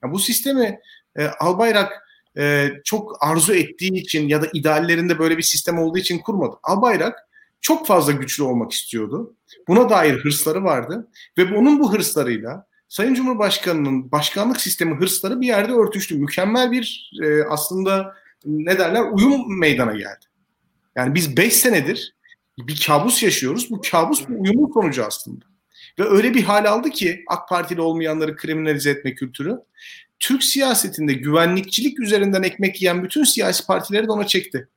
Yani 0.04 0.14
bu 0.14 0.20
sistemi 0.20 0.80
e, 1.16 1.26
Albayrak 1.28 2.04
e, 2.38 2.70
çok 2.84 3.18
arzu 3.24 3.54
ettiği 3.54 3.94
için 3.94 4.28
ya 4.28 4.42
da 4.42 4.48
ideallerinde 4.54 5.20
böyle 5.20 5.38
bir 5.38 5.44
sistem 5.44 5.80
olduğu 5.80 5.98
için 5.98 6.20
kurmadı. 6.20 6.56
Albayrak 6.64 7.30
çok 7.64 7.88
fazla 7.88 8.12
güçlü 8.12 8.44
olmak 8.44 8.72
istiyordu. 8.72 9.36
Buna 9.68 9.90
dair 9.90 10.14
hırsları 10.14 10.64
vardı 10.64 11.08
ve 11.38 11.56
onun 11.56 11.80
bu 11.80 11.94
hırslarıyla 11.94 12.68
Sayın 12.90 13.14
Cumhurbaşkanı'nın 13.14 14.12
başkanlık 14.12 14.62
sistemi 14.62 14.96
hırsları 14.96 15.42
bir 15.42 15.48
yerde 15.48 15.72
örtüştü. 15.72 16.16
Mükemmel 16.16 16.72
bir 16.72 17.12
e, 17.24 17.44
aslında 17.44 18.16
ne 18.46 18.80
derler 18.80 19.02
uyum 19.12 19.60
meydana 19.60 19.94
geldi. 19.94 20.26
Yani 20.96 21.16
biz 21.16 21.38
5 21.38 21.54
senedir 21.54 22.16
bir 22.58 22.84
kabus 22.88 23.24
yaşıyoruz. 23.24 23.72
Bu 23.72 23.82
kabus 23.92 24.30
bu 24.30 24.42
uyumun 24.42 24.72
sonucu 24.74 25.06
aslında. 25.06 25.46
Ve 26.00 26.04
öyle 26.04 26.34
bir 26.34 26.44
hal 26.44 26.66
aldı 26.66 26.90
ki 26.90 27.24
AK 27.28 27.50
Partili 27.50 27.82
olmayanları 27.82 28.36
kriminalize 28.36 28.90
etme 28.90 29.16
kültürü. 29.16 29.58
Türk 30.20 30.44
siyasetinde 30.44 31.14
güvenlikçilik 31.14 32.00
üzerinden 32.00 32.44
ekmek 32.44 32.82
yiyen 32.82 33.04
bütün 33.04 33.24
siyasi 33.24 33.66
partileri 33.66 34.08
de 34.08 34.12
ona 34.12 34.28
çekti. 34.28 34.68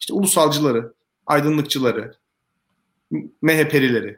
İşte 0.00 0.14
ulusalcıları, 0.14 0.92
aydınlıkçıları, 1.26 2.21
MHP'lileri. 3.42 4.16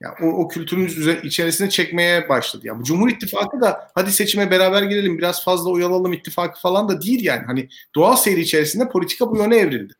Yani 0.00 0.14
o, 0.22 0.26
o 0.26 0.48
kültürün 0.48 1.20
içerisine 1.22 1.70
çekmeye 1.70 2.28
başladı. 2.28 2.66
Yani 2.66 2.80
bu 2.80 2.84
Cumhur 2.84 3.08
İttifakı 3.08 3.60
da 3.60 3.90
hadi 3.94 4.12
seçime 4.12 4.50
beraber 4.50 4.82
girelim 4.82 5.18
biraz 5.18 5.44
fazla 5.44 5.70
oyalalım 5.70 6.12
ittifakı 6.12 6.60
falan 6.60 6.88
da 6.88 7.02
değil 7.02 7.24
yani. 7.24 7.42
Hani 7.46 7.68
doğal 7.94 8.16
seyri 8.16 8.40
içerisinde 8.40 8.88
politika 8.88 9.30
bu 9.30 9.36
yöne 9.36 9.56
evrildi. 9.56 9.92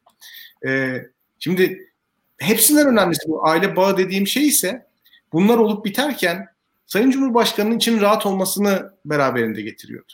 Ee, 0.67 1.07
şimdi 1.39 1.93
hepsinden 2.39 2.87
önemlisi 2.87 3.29
bu 3.29 3.49
aile 3.49 3.77
bağı 3.77 3.99
dediğim 3.99 4.27
şey 4.27 4.49
ise 4.49 4.87
bunlar 5.33 5.59
olup 5.59 5.85
biterken 5.85 6.47
Sayın 6.87 7.11
Cumhurbaşkanı'nın 7.11 7.77
için 7.77 8.01
rahat 8.01 8.27
olmasını 8.27 8.93
beraberinde 9.05 9.63
getiriyordu. 9.63 10.13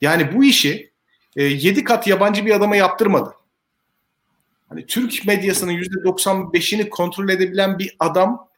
Yani 0.00 0.36
bu 0.36 0.44
işi 0.44 0.92
e, 1.36 1.44
7 1.44 1.84
kat 1.84 2.06
yabancı 2.06 2.46
bir 2.46 2.54
adama 2.54 2.76
yaptırmadı. 2.76 3.34
Hani 4.68 4.86
Türk 4.86 5.26
medyasının 5.26 5.72
%95'ini 5.72 6.88
kontrol 6.88 7.28
edebilen 7.28 7.78
bir 7.78 7.96
adam 7.98 8.48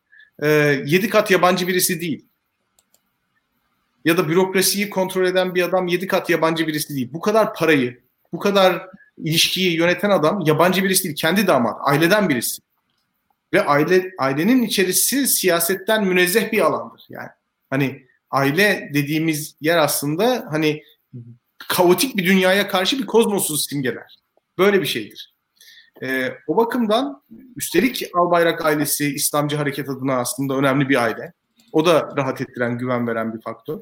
e, 0.42 0.48
7 0.86 1.08
kat 1.08 1.30
yabancı 1.30 1.68
birisi 1.68 2.00
değil. 2.00 2.26
Ya 4.04 4.16
da 4.16 4.28
bürokrasiyi 4.28 4.90
kontrol 4.90 5.26
eden 5.26 5.54
bir 5.54 5.62
adam 5.62 5.86
7 5.86 6.06
kat 6.06 6.30
yabancı 6.30 6.66
birisi 6.66 6.96
değil. 6.96 7.08
Bu 7.12 7.20
kadar 7.20 7.54
parayı, 7.54 8.00
bu 8.32 8.38
kadar 8.38 8.86
ilişkiyi 9.18 9.76
yöneten 9.76 10.10
adam 10.10 10.42
yabancı 10.46 10.84
birisi 10.84 11.04
değil. 11.04 11.16
Kendi 11.16 11.46
damat, 11.46 11.76
aileden 11.80 12.28
birisi. 12.28 12.62
Ve 13.52 13.64
aile 13.64 14.10
ailenin 14.18 14.62
içerisi 14.62 15.26
siyasetten 15.26 16.04
münezzeh 16.06 16.52
bir 16.52 16.60
alandır. 16.60 17.06
Yani 17.08 17.28
hani 17.70 18.06
aile 18.30 18.90
dediğimiz 18.94 19.56
yer 19.60 19.78
aslında 19.78 20.46
hani 20.50 20.82
kaotik 21.68 22.16
bir 22.16 22.26
dünyaya 22.26 22.68
karşı 22.68 22.98
bir 22.98 23.06
kozmosu 23.06 23.58
simgeler. 23.58 24.16
Böyle 24.58 24.80
bir 24.80 24.86
şeydir. 24.86 25.29
E, 26.02 26.32
o 26.46 26.56
bakımdan 26.56 27.22
üstelik 27.56 28.10
Albayrak 28.14 28.64
ailesi 28.64 29.14
İslamcı 29.14 29.56
hareket 29.56 29.88
adına 29.88 30.14
aslında 30.16 30.56
önemli 30.56 30.88
bir 30.88 31.02
aile. 31.02 31.32
O 31.72 31.86
da 31.86 32.08
rahat 32.16 32.40
ettiren, 32.40 32.78
güven 32.78 33.06
veren 33.06 33.34
bir 33.34 33.40
faktör. 33.40 33.78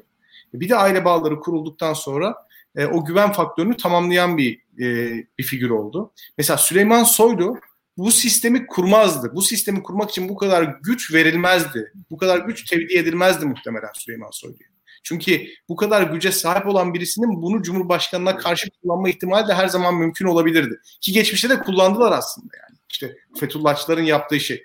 Bir 0.53 0.69
de 0.69 0.75
aile 0.75 1.05
bağları 1.05 1.39
kurulduktan 1.39 1.93
sonra 1.93 2.35
e, 2.75 2.85
o 2.85 3.05
güven 3.05 3.31
faktörünü 3.31 3.77
tamamlayan 3.77 4.37
bir 4.37 4.61
e, 4.79 5.13
bir 5.39 5.43
figür 5.43 5.69
oldu. 5.69 6.11
Mesela 6.37 6.57
Süleyman 6.57 7.03
Soylu 7.03 7.59
bu 7.97 8.11
sistemi 8.11 8.67
kurmazdı. 8.67 9.31
Bu 9.35 9.41
sistemi 9.41 9.83
kurmak 9.83 10.09
için 10.09 10.29
bu 10.29 10.35
kadar 10.35 10.63
güç 10.83 11.13
verilmezdi. 11.13 11.93
Bu 12.09 12.17
kadar 12.17 12.39
güç 12.39 12.69
tevdi 12.69 12.97
edilmezdi 12.97 13.45
muhtemelen 13.45 13.91
Süleyman 13.93 14.29
Soylu'ya. 14.31 14.68
Çünkü 15.03 15.47
bu 15.69 15.75
kadar 15.75 16.01
güce 16.01 16.31
sahip 16.31 16.67
olan 16.67 16.93
birisinin 16.93 17.41
bunu 17.41 17.61
Cumhurbaşkanı'na 17.61 18.37
karşı 18.37 18.69
kullanma 18.69 19.09
ihtimali 19.09 19.47
de 19.47 19.53
her 19.53 19.67
zaman 19.67 19.95
mümkün 19.95 20.25
olabilirdi. 20.25 20.79
Ki 21.01 21.11
geçmişte 21.11 21.49
de 21.49 21.59
kullandılar 21.59 22.11
aslında 22.11 22.53
yani. 22.57 22.77
İşte 22.89 23.15
Fethullahçıların 23.39 24.03
yaptığı 24.03 24.39
şey. 24.39 24.63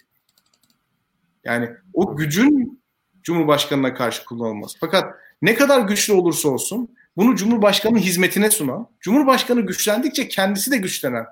Yani 1.44 1.70
o 1.92 2.16
gücün 2.16 2.82
Cumhurbaşkanı'na 3.22 3.94
karşı 3.94 4.24
kullanılması. 4.24 4.78
Fakat 4.80 5.14
ne 5.42 5.54
kadar 5.54 5.80
güçlü 5.80 6.12
olursa 6.12 6.48
olsun 6.48 6.88
bunu 7.16 7.36
Cumhurbaşkanı'nın 7.36 8.00
hizmetine 8.00 8.50
sunan, 8.50 8.88
Cumhurbaşkanı 9.00 9.60
güçlendikçe 9.60 10.28
kendisi 10.28 10.70
de 10.70 10.76
güçlenen, 10.76 11.26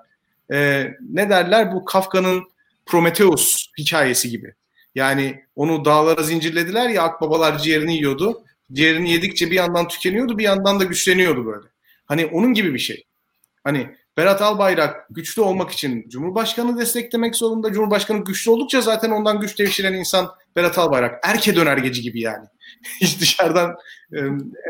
e, 0.51 0.87
ne 1.09 1.29
derler 1.29 1.73
bu 1.73 1.85
Kafka'nın 1.85 2.43
Prometheus 2.85 3.67
hikayesi 3.77 4.29
gibi. 4.29 4.53
Yani 4.95 5.43
onu 5.55 5.85
dağlara 5.85 6.23
zincirlediler 6.23 6.89
ya 6.89 7.03
akbabalar 7.03 7.57
ciğerini 7.57 7.95
yiyordu. 7.95 8.43
Ciğerini 8.71 9.11
yedikçe 9.11 9.51
bir 9.51 9.55
yandan 9.55 9.87
tükeniyordu 9.87 10.37
bir 10.37 10.43
yandan 10.43 10.79
da 10.79 10.83
güçleniyordu 10.83 11.45
böyle. 11.45 11.67
Hani 12.05 12.25
onun 12.25 12.53
gibi 12.53 12.73
bir 12.73 12.79
şey. 12.79 13.03
Hani 13.63 13.95
Berat 14.17 14.41
Albayrak 14.41 15.07
güçlü 15.09 15.41
olmak 15.41 15.71
için 15.71 16.09
Cumhurbaşkanı 16.09 16.79
desteklemek 16.79 17.35
zorunda. 17.35 17.71
Cumhurbaşkanı 17.71 18.23
güçlü 18.23 18.51
oldukça 18.51 18.81
zaten 18.81 19.11
ondan 19.11 19.39
güç 19.39 19.59
devşiren 19.59 19.93
insan 19.93 20.29
Berat 20.55 20.77
Albayrak. 20.77 21.19
Erke 21.23 21.55
dönergeci 21.55 22.01
gibi 22.01 22.21
yani. 22.21 22.45
Hiç 23.01 23.21
dışarıdan 23.21 23.75
e, 24.13 24.19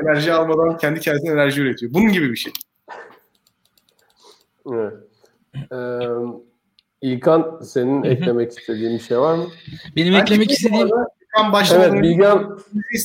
enerji 0.01 0.33
almadan 0.33 0.77
kendi 0.77 0.99
kendine 0.99 1.31
enerji 1.31 1.61
üretiyor. 1.61 1.93
Bunun 1.93 2.11
gibi 2.11 2.31
bir 2.31 2.35
şey. 2.37 2.53
Evet. 4.71 4.93
Ee, 5.71 6.07
İlkan 7.03 7.59
senin 7.63 8.03
eklemek 8.03 8.51
istediğin 8.51 8.93
bir 8.93 9.03
şey 9.03 9.19
var 9.19 9.35
mı? 9.35 9.47
Benim 9.95 10.15
eklemek 10.15 10.51
istediğim 10.51 10.89
Evet 11.73 12.03
Bilgen, 12.03 12.43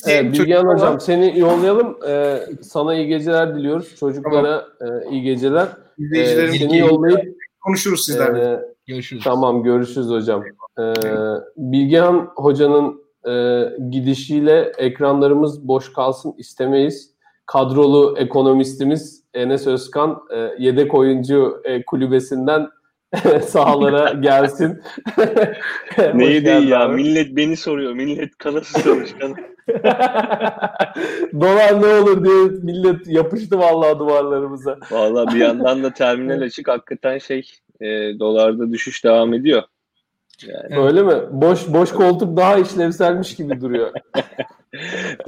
evet, 0.07 0.33
Bilgen 0.33 0.65
hocam 0.65 1.01
seni 1.01 1.39
yollayalım. 1.39 1.99
Ee, 2.09 2.39
sana 2.63 2.95
iyi 2.95 3.07
geceler 3.07 3.55
diliyoruz. 3.55 3.97
Çocuklara 4.01 4.65
tamam. 4.79 5.03
e, 5.03 5.11
iyi 5.11 5.23
geceler. 5.23 5.69
Ee, 6.15 6.49
seni 6.59 6.79
yollayıp 6.79 7.37
konuşuruz 7.61 8.05
sizlerle. 8.05 8.43
E, 8.43 8.61
görüşürüz. 8.87 9.25
Tamam 9.25 9.63
görüşürüz 9.63 10.09
hocam. 10.09 10.45
Ee, 10.79 10.93
Bilgehan 11.57 12.31
hocanın 12.37 13.03
e, 13.29 13.65
gidişiyle 13.91 14.73
ekranlarımız 14.79 15.69
boş 15.69 15.93
kalsın 15.93 16.35
istemeyiz. 16.39 17.15
Kadrolu 17.47 18.15
ekonomistimiz 18.19 19.25
Enes 19.35 19.67
Özkan 19.67 20.21
e, 20.35 20.51
yedek 20.59 20.95
oyuncu 20.95 21.63
e, 21.65 21.85
kulübesinden 21.85 22.69
sahalara 23.47 24.13
gelsin. 24.13 24.83
Neyi 26.15 26.45
değil 26.45 26.69
ya? 26.69 26.81
Abi. 26.81 26.95
Millet 26.95 27.37
beni 27.37 27.57
soruyor. 27.57 27.93
Millet 27.93 28.39
kalası 28.39 28.83
çalışkan. 28.83 29.35
Dolar 31.41 31.83
ne 31.83 31.87
olur 31.87 32.25
diye 32.25 32.45
millet 32.63 33.07
yapıştı 33.07 33.59
vallahi 33.59 33.99
duvarlarımıza. 33.99 34.79
Vallahi 34.91 35.35
bir 35.35 35.41
yandan 35.41 35.83
da 35.83 35.93
terminal 35.93 36.41
açık. 36.47 36.69
Hakikaten 36.69 37.19
şey 37.19 37.51
e, 37.81 37.87
dolarda 38.19 38.73
düşüş 38.73 39.05
devam 39.05 39.35
ediyor. 39.35 39.63
Yani. 40.47 40.87
Öyle 40.87 41.03
mi? 41.03 41.15
Boş 41.31 41.69
boş 41.69 41.93
koltuk 41.93 42.37
daha 42.37 42.59
işlevselmiş 42.59 43.37
gibi 43.37 43.61
duruyor. 43.61 43.91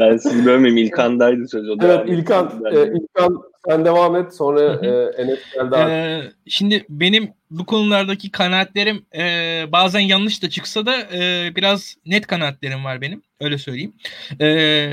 ben 0.00 0.16
sizi 0.16 0.46
bölmeyeyim. 0.46 0.86
İlkan'daydı 0.86 1.48
söz. 1.48 1.68
O 1.68 1.76
evet 1.82 2.08
İlkan, 2.08 2.62
e, 2.72 2.82
İlkan 2.82 3.42
sen 3.68 3.84
devam 3.84 4.16
et. 4.16 4.34
Sonra 4.34 4.60
e, 4.86 5.22
Enes 5.22 5.38
geldi. 5.54 5.76
Ee, 5.76 6.22
şimdi 6.46 6.84
benim 6.88 7.32
bu 7.50 7.66
konulardaki 7.66 8.30
kanaatlerim 8.30 9.06
e, 9.14 9.64
bazen 9.72 10.00
yanlış 10.00 10.42
da 10.42 10.50
çıksa 10.50 10.86
da 10.86 10.96
e, 11.14 11.52
biraz 11.56 11.96
net 12.06 12.26
kanaatlerim 12.26 12.84
var 12.84 13.00
benim. 13.00 13.22
Öyle 13.40 13.58
söyleyeyim. 13.58 13.92
E, 14.40 14.46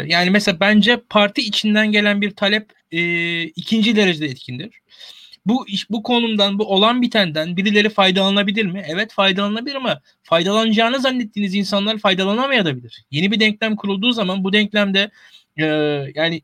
yani 0.07 0.29
mesela 0.29 0.59
bence 0.59 1.01
parti 1.09 1.41
içinden 1.41 1.91
gelen 1.91 2.21
bir 2.21 2.31
talep 2.31 2.71
e, 2.91 3.41
ikinci 3.43 3.95
derecede 3.95 4.25
etkindir 4.25 4.81
bu 5.47 5.67
iş 5.67 5.89
bu 5.89 6.03
konumdan 6.03 6.59
bu 6.59 6.65
olan 6.65 7.01
bitenden 7.01 7.57
birileri 7.57 7.89
faydalanabilir 7.89 8.65
mi? 8.65 8.83
Evet 8.87 9.13
faydalanabilir 9.13 9.75
ama 9.75 10.01
faydalanacağını 10.23 10.99
zannettiğiniz 10.99 11.55
insanlar 11.55 11.97
faydalanamayabilir. 11.97 13.05
Yeni 13.11 13.31
bir 13.31 13.39
denklem 13.39 13.75
kurulduğu 13.75 14.11
zaman 14.11 14.43
bu 14.43 14.53
denklemde 14.53 15.11
e, 15.57 15.65
yani 16.15 16.41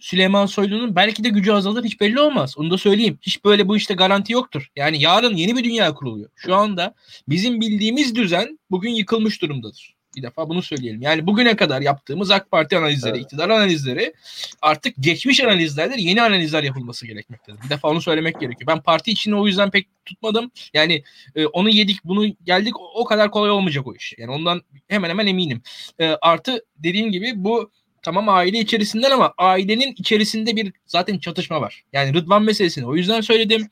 Süleyman 0.00 0.46
Soylu'nun 0.46 0.96
belki 0.96 1.24
de 1.24 1.28
gücü 1.28 1.52
azalır 1.52 1.84
hiç 1.84 2.00
belli 2.00 2.20
olmaz. 2.20 2.54
Onu 2.58 2.70
da 2.70 2.78
söyleyeyim. 2.78 3.18
Hiç 3.22 3.44
böyle 3.44 3.68
bu 3.68 3.76
işte 3.76 3.94
garanti 3.94 4.32
yoktur. 4.32 4.70
Yani 4.76 5.02
yarın 5.02 5.36
yeni 5.36 5.56
bir 5.56 5.64
dünya 5.64 5.94
kuruluyor. 5.94 6.30
Şu 6.36 6.54
anda 6.54 6.94
bizim 7.28 7.60
bildiğimiz 7.60 8.14
düzen 8.14 8.58
bugün 8.70 8.90
yıkılmış 8.90 9.42
durumdadır. 9.42 10.00
Bir 10.16 10.22
defa 10.22 10.48
bunu 10.48 10.62
söyleyelim. 10.62 11.02
Yani 11.02 11.26
bugüne 11.26 11.56
kadar 11.56 11.80
yaptığımız 11.80 12.30
AK 12.30 12.50
Parti 12.50 12.78
analizleri, 12.78 13.12
evet. 13.12 13.24
iktidar 13.24 13.50
analizleri 13.50 14.14
artık 14.62 14.94
geçmiş 15.00 15.40
analizlerdir, 15.40 15.96
yeni 15.96 16.22
analizler 16.22 16.62
yapılması 16.62 17.06
gerekmektedir. 17.06 17.62
Bir 17.64 17.70
defa 17.70 17.88
onu 17.88 18.02
söylemek 18.02 18.40
gerekiyor. 18.40 18.66
Ben 18.66 18.82
parti 18.82 19.10
içini 19.10 19.34
o 19.34 19.46
yüzden 19.46 19.70
pek 19.70 19.88
tutmadım. 20.04 20.50
Yani 20.74 21.02
e, 21.34 21.46
onu 21.46 21.68
yedik, 21.68 22.04
bunu 22.04 22.26
geldik 22.44 22.74
o 22.94 23.04
kadar 23.04 23.30
kolay 23.30 23.50
olmayacak 23.50 23.86
o 23.86 23.94
iş. 23.94 24.14
Yani 24.18 24.30
ondan 24.30 24.62
hemen 24.88 25.10
hemen 25.10 25.26
eminim. 25.26 25.62
E, 25.98 26.06
artı 26.06 26.64
dediğim 26.76 27.12
gibi 27.12 27.32
bu 27.36 27.70
tamam 28.02 28.28
aile 28.28 28.58
içerisinden 28.58 29.10
ama 29.10 29.34
ailenin 29.38 29.94
içerisinde 29.96 30.56
bir 30.56 30.72
zaten 30.86 31.18
çatışma 31.18 31.60
var. 31.60 31.84
Yani 31.92 32.14
Rıdvan 32.14 32.42
meselesini 32.42 32.86
o 32.86 32.96
yüzden 32.96 33.20
söyledim. 33.20 33.68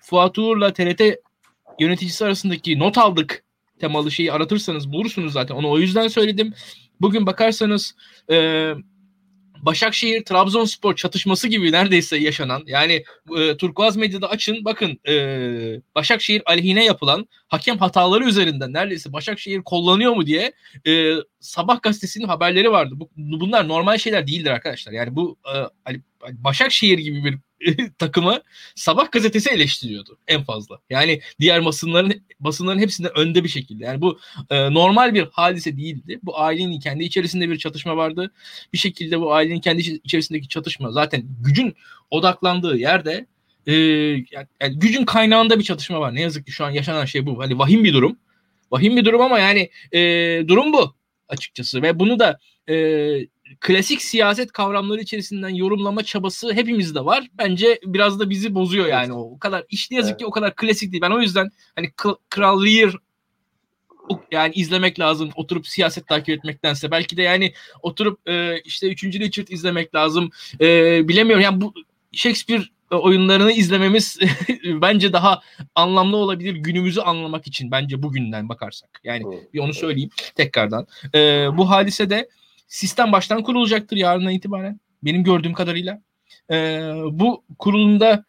Fuat 0.00 0.38
Uğur'la 0.38 0.72
TRT 0.72 1.02
yöneticisi 1.78 2.24
arasındaki 2.24 2.78
not 2.78 2.98
aldık 2.98 3.44
temalı 3.80 4.10
şeyi 4.10 4.32
aratırsanız 4.32 4.92
bulursunuz 4.92 5.32
zaten. 5.32 5.54
Onu 5.54 5.70
o 5.70 5.78
yüzden 5.78 6.08
söyledim. 6.08 6.54
Bugün 7.00 7.26
bakarsanız 7.26 7.94
e, 8.30 8.36
Başakşehir 9.62 10.24
Trabzonspor 10.24 10.96
çatışması 10.96 11.48
gibi 11.48 11.72
neredeyse 11.72 12.16
yaşanan 12.16 12.62
yani 12.66 13.04
e, 13.38 13.56
Turkuaz 13.56 13.96
medyada 13.96 14.30
açın 14.30 14.64
bakın 14.64 14.98
e, 15.08 15.14
Başakşehir 15.94 16.42
aleyhine 16.46 16.84
yapılan 16.84 17.28
hakem 17.48 17.78
hataları 17.78 18.24
üzerinden 18.24 18.72
neredeyse 18.72 19.12
Başakşehir 19.12 19.62
kullanıyor 19.62 20.12
mu 20.12 20.26
diye 20.26 20.52
e, 20.86 21.14
Sabah 21.40 21.82
gazetesinin 21.82 22.26
haberleri 22.26 22.70
vardı. 22.70 22.94
Bu, 22.96 23.10
bunlar 23.16 23.68
normal 23.68 23.98
şeyler 23.98 24.26
değildir 24.26 24.50
arkadaşlar. 24.50 24.92
Yani 24.92 25.16
bu 25.16 25.36
e, 25.54 25.92
Başakşehir 26.30 26.98
gibi 26.98 27.24
bir 27.24 27.38
takımı 27.98 28.42
Sabah 28.74 29.12
gazetesi 29.12 29.50
eleştiriyordu 29.50 30.18
en 30.28 30.42
fazla. 30.42 30.78
Yani 30.90 31.20
diğer 31.40 31.64
basınların 31.64 32.22
basınların 32.40 32.78
hepsinde 32.78 33.08
önde 33.08 33.44
bir 33.44 33.48
şekilde. 33.48 33.84
Yani 33.84 34.00
bu 34.00 34.18
e, 34.50 34.74
normal 34.74 35.14
bir 35.14 35.28
hadise 35.32 35.76
değildi. 35.76 36.18
Bu 36.22 36.40
ailenin 36.40 36.80
kendi 36.80 37.04
içerisinde 37.04 37.50
bir 37.50 37.58
çatışma 37.58 37.96
vardı. 37.96 38.32
Bir 38.72 38.78
şekilde 38.78 39.20
bu 39.20 39.34
ailenin 39.34 39.60
kendi 39.60 39.82
içerisindeki 39.82 40.48
çatışma 40.48 40.90
zaten 40.90 41.22
gücün 41.40 41.74
odaklandığı 42.10 42.76
yerde 42.76 43.26
e, 43.66 43.72
yani 43.72 44.78
gücün 44.78 45.04
kaynağında 45.04 45.58
bir 45.58 45.64
çatışma 45.64 46.00
var. 46.00 46.14
Ne 46.14 46.20
yazık 46.20 46.46
ki 46.46 46.52
şu 46.52 46.64
an 46.64 46.70
yaşanan 46.70 47.04
şey 47.04 47.26
bu. 47.26 47.42
Hani 47.42 47.58
vahim 47.58 47.84
bir 47.84 47.94
durum. 47.94 48.16
Vahim 48.70 48.96
bir 48.96 49.04
durum 49.04 49.20
ama 49.20 49.38
yani 49.38 49.70
e, 49.92 50.00
durum 50.48 50.72
bu 50.72 50.94
açıkçası 51.28 51.82
ve 51.82 51.98
bunu 51.98 52.18
da 52.18 52.38
e, 52.68 52.74
klasik 53.60 54.02
siyaset 54.02 54.52
kavramları 54.52 55.00
içerisinden 55.00 55.48
yorumlama 55.48 56.02
çabası 56.02 56.52
hepimizde 56.52 57.04
var. 57.04 57.28
Bence 57.38 57.80
biraz 57.86 58.20
da 58.20 58.30
bizi 58.30 58.54
bozuyor 58.54 58.86
yani 58.86 59.12
o, 59.12 59.20
o 59.20 59.38
kadar 59.38 59.64
iş 59.68 59.90
ne 59.90 59.96
yazık 59.96 60.10
evet. 60.10 60.20
ki 60.20 60.26
o 60.26 60.30
kadar 60.30 60.56
klasik 60.56 60.92
değil. 60.92 61.02
Ben 61.02 61.10
o 61.10 61.20
yüzden 61.20 61.50
hani 61.76 61.92
Kral 62.30 62.64
Lear 62.64 62.96
yani 64.30 64.54
izlemek 64.54 65.00
lazım. 65.00 65.30
Oturup 65.34 65.68
siyaset 65.68 66.08
takip 66.08 66.28
etmektense 66.28 66.90
belki 66.90 67.16
de 67.16 67.22
yani 67.22 67.52
oturup 67.82 68.28
e, 68.28 68.60
işte 68.60 68.88
3. 68.88 69.04
Richard 69.04 69.48
izlemek 69.48 69.94
lazım. 69.94 70.30
E, 70.60 71.08
bilemiyorum 71.08 71.42
yani 71.42 71.60
bu 71.60 71.74
Shakespeare 72.12 72.62
oyunlarını 72.90 73.52
izlememiz 73.52 74.18
bence 74.64 75.12
daha 75.12 75.40
anlamlı 75.74 76.16
olabilir 76.16 76.54
günümüzü 76.54 77.00
anlamak 77.00 77.46
için 77.46 77.70
bence 77.70 78.02
bugünden 78.02 78.48
bakarsak. 78.48 79.00
Yani 79.04 79.24
bir 79.54 79.58
onu 79.58 79.74
söyleyeyim 79.74 80.10
tekrardan. 80.34 80.86
E, 81.14 81.48
bu 81.56 81.70
hadisede 81.70 82.28
sistem 82.72 83.12
baştan 83.12 83.42
kurulacaktır 83.42 83.96
yarından 83.96 84.32
itibaren. 84.32 84.80
Benim 85.02 85.24
gördüğüm 85.24 85.52
kadarıyla. 85.52 86.02
E, 86.50 86.56
bu 87.10 87.44
kurulunda 87.58 88.24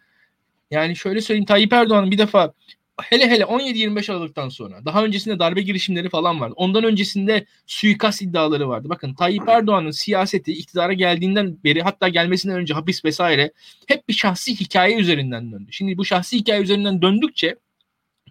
yani 0.71 0.95
şöyle 0.95 1.21
söyleyeyim 1.21 1.45
Tayyip 1.45 1.73
Erdoğan'ın 1.73 2.11
bir 2.11 2.17
defa 2.17 2.53
hele 3.01 3.29
hele 3.29 3.43
17-25 3.43 4.11
Aralık'tan 4.11 4.49
sonra 4.49 4.85
daha 4.85 5.03
öncesinde 5.03 5.39
darbe 5.39 5.61
girişimleri 5.61 6.09
falan 6.09 6.41
vardı. 6.41 6.53
Ondan 6.57 6.83
öncesinde 6.83 7.45
suikast 7.67 8.21
iddiaları 8.21 8.69
vardı. 8.69 8.89
Bakın 8.89 9.13
Tayyip 9.13 9.49
Erdoğan'ın 9.49 9.91
siyaseti 9.91 10.51
iktidara 10.51 10.93
geldiğinden 10.93 11.57
beri 11.63 11.81
hatta 11.81 12.09
gelmesinden 12.09 12.57
önce 12.57 12.73
hapis 12.73 13.05
vesaire 13.05 13.51
hep 13.87 14.07
bir 14.07 14.13
şahsi 14.13 14.59
hikaye 14.59 14.97
üzerinden 14.97 15.51
döndü. 15.51 15.67
Şimdi 15.71 15.97
bu 15.97 16.05
şahsi 16.05 16.37
hikaye 16.37 16.61
üzerinden 16.61 17.01
döndükçe 17.01 17.55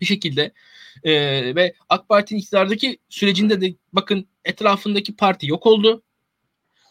bir 0.01 0.07
şekilde 0.07 0.53
e, 1.05 1.13
ve 1.55 1.75
AK 1.89 2.09
Parti'nin 2.09 2.41
iktidardaki 2.41 2.99
sürecinde 3.09 3.61
de 3.61 3.75
bakın 3.93 4.27
etrafındaki 4.45 5.17
parti 5.17 5.47
yok 5.47 5.67
oldu. 5.67 6.03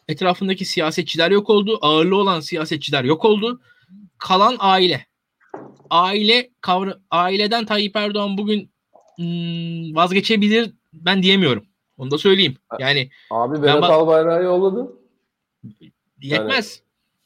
Etrafındaki 0.07 0.65
siyasetçiler 0.65 1.31
yok 1.31 1.49
oldu. 1.49 1.79
Ağırlığı 1.81 2.15
olan 2.15 2.39
siyasetçiler 2.39 3.03
yok 3.03 3.25
oldu. 3.25 3.61
Kalan 4.17 4.55
aile. 4.59 5.05
Aile 5.89 6.49
kavra 6.61 6.97
aileden 7.11 7.65
Tayyip 7.65 7.95
Erdoğan 7.95 8.37
bugün 8.37 8.71
hmm, 9.15 9.95
vazgeçebilir 9.95 10.73
ben 10.93 11.23
diyemiyorum. 11.23 11.65
Onu 11.97 12.11
da 12.11 12.17
söyleyeyim. 12.17 12.57
Yani 12.79 13.09
Abi 13.29 13.61
Berat 13.61 13.83
Albayrak'ı 13.83 14.43
yolladın. 14.43 14.99
Yetmez. 16.21 16.81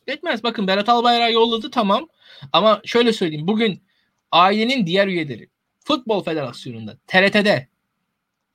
Yani... 0.08 0.16
Yetmez. 0.16 0.44
Bakın 0.44 0.68
Berat 0.68 0.90
Albayrak 0.90 1.34
yolladı 1.34 1.72
tamam. 1.72 2.08
Ama 2.54 2.82
şöyle 2.86 3.14
söyleyeyim. 3.14 3.48
Bugün 3.48 3.84
ailenin 4.32 4.88
diğer 4.88 5.08
üyeleri 5.08 5.50
Futbol 5.80 6.24
Federasyonu'nda, 6.24 6.98
TRT'de, 7.08 7.68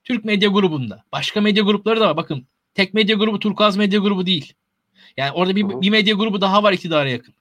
Türk 0.04 0.24
Medya 0.24 0.48
Grubu'nda, 0.48 1.04
başka 1.12 1.40
medya 1.40 1.64
grupları 1.64 2.00
da 2.00 2.08
var. 2.08 2.16
Bakın 2.16 2.46
tek 2.74 2.94
medya 2.94 3.16
grubu 3.16 3.38
Turkuaz 3.38 3.76
Medya 3.76 4.00
Grubu 4.00 4.26
değil. 4.26 4.52
Yani 5.16 5.32
orada 5.32 5.56
bir, 5.56 5.68
bir 5.68 5.90
medya 5.90 6.14
grubu 6.14 6.40
daha 6.40 6.62
var 6.62 6.72
iktidara 6.72 7.10
yakın. 7.10 7.34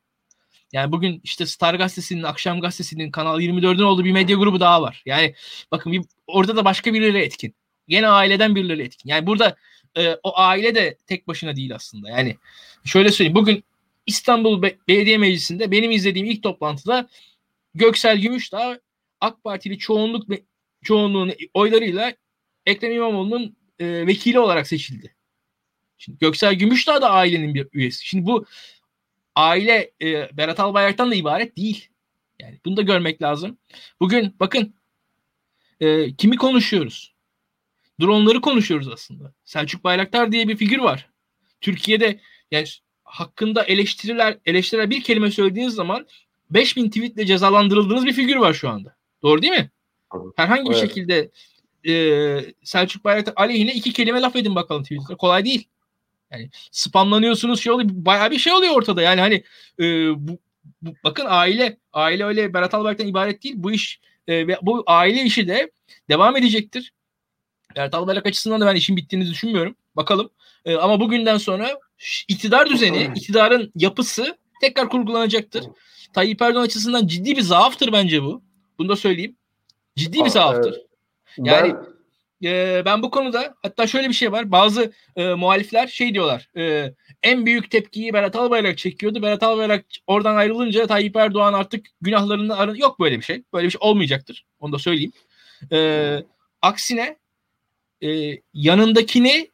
Yani 0.73 0.91
bugün 0.91 1.21
işte 1.23 1.45
Star 1.45 1.73
Gazetesi'nin, 1.73 2.23
Akşam 2.23 2.61
Gazetesi'nin, 2.61 3.11
Kanal 3.11 3.39
24'ün 3.39 3.83
olduğu 3.83 4.05
bir 4.05 4.11
medya 4.11 4.37
grubu 4.37 4.59
daha 4.59 4.81
var. 4.81 5.03
Yani 5.05 5.33
bakın 5.71 5.91
bir, 5.91 6.01
orada 6.27 6.55
da 6.55 6.65
başka 6.65 6.93
birileri 6.93 7.17
etkin. 7.17 7.55
Yine 7.87 8.07
aileden 8.07 8.55
birileri 8.55 8.83
etkin. 8.83 9.09
Yani 9.09 9.27
burada 9.27 9.55
e, 9.97 10.15
o 10.23 10.37
aile 10.37 10.75
de 10.75 10.97
tek 11.07 11.27
başına 11.27 11.55
değil 11.55 11.75
aslında. 11.75 12.09
Yani 12.09 12.37
şöyle 12.85 13.11
söyleyeyim. 13.11 13.35
Bugün 13.35 13.63
İstanbul 14.05 14.61
Be- 14.61 14.77
Belediye 14.87 15.17
Meclisi'nde 15.17 15.71
benim 15.71 15.91
izlediğim 15.91 16.27
ilk 16.27 16.43
toplantıda 16.43 17.09
Göksel 17.75 18.17
Gümüşdağ 18.17 18.79
AK 19.21 19.43
Partili 19.43 19.77
çoğunluk 19.77 20.27
çoğunluğun 20.83 21.31
oylarıyla 21.53 22.13
Ekrem 22.69 22.91
İmamoğlu'nun 22.91 23.55
e, 23.79 24.07
vekili 24.07 24.39
olarak 24.39 24.67
seçildi. 24.67 25.15
Şimdi 25.97 26.17
Göksel 26.17 26.53
Gümüşdağ 26.53 27.01
da 27.01 27.11
ailenin 27.11 27.53
bir 27.53 27.67
üyesi. 27.73 28.07
Şimdi 28.07 28.25
bu 28.25 28.45
aile 29.35 29.91
e, 30.01 30.37
Berat 30.37 30.59
Albayrak'tan 30.59 31.11
da 31.11 31.15
ibaret 31.15 31.57
değil. 31.57 31.89
Yani 32.39 32.59
bunu 32.65 32.77
da 32.77 32.81
görmek 32.81 33.21
lazım. 33.21 33.57
Bugün 33.99 34.35
bakın 34.39 34.73
e, 35.79 36.15
kimi 36.15 36.37
konuşuyoruz? 36.37 37.13
Dronları 38.01 38.41
konuşuyoruz 38.41 38.87
aslında. 38.87 39.33
Selçuk 39.45 39.83
Bayraktar 39.83 40.31
diye 40.31 40.47
bir 40.47 40.57
figür 40.57 40.79
var. 40.79 41.09
Türkiye'de 41.61 42.19
yani 42.51 42.67
hakkında 43.03 43.63
eleştiriler 43.63 44.37
eleştiriler 44.45 44.89
bir 44.89 45.03
kelime 45.03 45.31
söylediğiniz 45.31 45.73
zaman 45.73 46.07
5000 46.49 46.89
tweetle 46.89 47.25
cezalandırıldığınız 47.25 48.05
bir 48.05 48.13
figür 48.13 48.35
var 48.35 48.53
şu 48.53 48.69
anda. 48.69 48.95
Doğru 49.23 49.41
değil 49.41 49.53
mi? 49.53 49.69
Herhangi 50.35 50.69
bir 50.69 50.75
evet. 50.75 50.87
şekilde 50.87 51.29
e, 51.87 51.93
Selçuk 52.63 53.03
Bayraktar 53.03 53.33
aleyhine 53.35 53.73
iki 53.73 53.93
kelime 53.93 54.21
laf 54.21 54.35
edin 54.35 54.55
bakalım 54.55 54.83
Twitter'da. 54.83 55.17
Kolay 55.17 55.45
değil. 55.45 55.67
Yani 56.31 56.49
spamlanıyorsunuz 56.71 57.61
şey 57.63 57.71
oluyor. 57.71 57.89
Bayağı 57.91 58.31
bir 58.31 58.39
şey 58.39 58.53
oluyor 58.53 58.75
ortada. 58.75 59.01
Yani 59.01 59.21
hani 59.21 59.43
e, 59.79 59.83
bu, 60.27 60.39
bu, 60.81 60.93
bakın 61.03 61.25
aile 61.29 61.77
aile 61.93 62.25
öyle 62.25 62.53
Berat 62.53 62.73
Albayrak'tan 62.73 63.07
ibaret 63.07 63.43
değil. 63.43 63.55
Bu 63.57 63.71
iş 63.71 63.99
e, 64.27 64.47
ve 64.47 64.57
bu 64.61 64.83
aile 64.87 65.23
işi 65.23 65.47
de 65.47 65.71
devam 66.09 66.37
edecektir. 66.37 66.93
Berat 67.75 67.95
Albayrak 67.95 68.25
açısından 68.25 68.61
da 68.61 68.65
ben 68.65 68.75
işin 68.75 68.97
bittiğini 68.97 69.25
düşünmüyorum. 69.25 69.75
Bakalım. 69.95 70.29
E, 70.65 70.75
ama 70.75 70.99
bugünden 70.99 71.37
sonra 71.37 71.79
iktidar 72.27 72.69
düzeni, 72.69 73.11
iktidarın 73.15 73.71
yapısı 73.75 74.37
tekrar 74.61 74.89
kurgulanacaktır. 74.89 75.65
Tayyip 76.13 76.41
Erdoğan 76.41 76.63
açısından 76.63 77.07
ciddi 77.07 77.35
bir 77.35 77.41
zaaftır 77.41 77.91
bence 77.91 78.23
bu. 78.23 78.43
Bunu 78.79 78.89
da 78.89 78.95
söyleyeyim. 78.95 79.35
Ciddi 79.95 80.25
bir 80.25 80.29
zaaftır. 80.29 80.88
Yani 81.37 81.73
ben... 81.73 81.99
E, 82.43 82.81
ben 82.85 83.03
bu 83.03 83.11
konuda 83.11 83.55
hatta 83.61 83.87
şöyle 83.87 84.09
bir 84.09 84.13
şey 84.13 84.31
var. 84.31 84.51
Bazı 84.51 84.91
e, 85.15 85.33
muhalifler 85.33 85.87
şey 85.87 86.13
diyorlar. 86.13 86.49
E, 86.57 86.93
en 87.23 87.45
büyük 87.45 87.71
tepkiyi 87.71 88.13
Berat 88.13 88.35
Albayrak 88.35 88.77
çekiyordu. 88.77 89.21
Berat 89.21 89.43
Albayrak 89.43 89.85
oradan 90.07 90.35
ayrılınca 90.35 90.87
Tayyip 90.87 91.15
Erdoğan 91.15 91.53
artık 91.53 91.85
günahlarından 92.01 92.57
arın. 92.57 92.75
Yok 92.75 92.99
böyle 92.99 93.17
bir 93.17 93.23
şey. 93.23 93.43
Böyle 93.53 93.65
bir 93.65 93.71
şey 93.71 93.79
olmayacaktır. 93.81 94.45
Onu 94.59 94.73
da 94.73 94.79
söyleyeyim. 94.79 95.11
E, 95.71 96.19
aksine 96.61 97.17
e, 98.03 98.37
yanındakini 98.53 99.49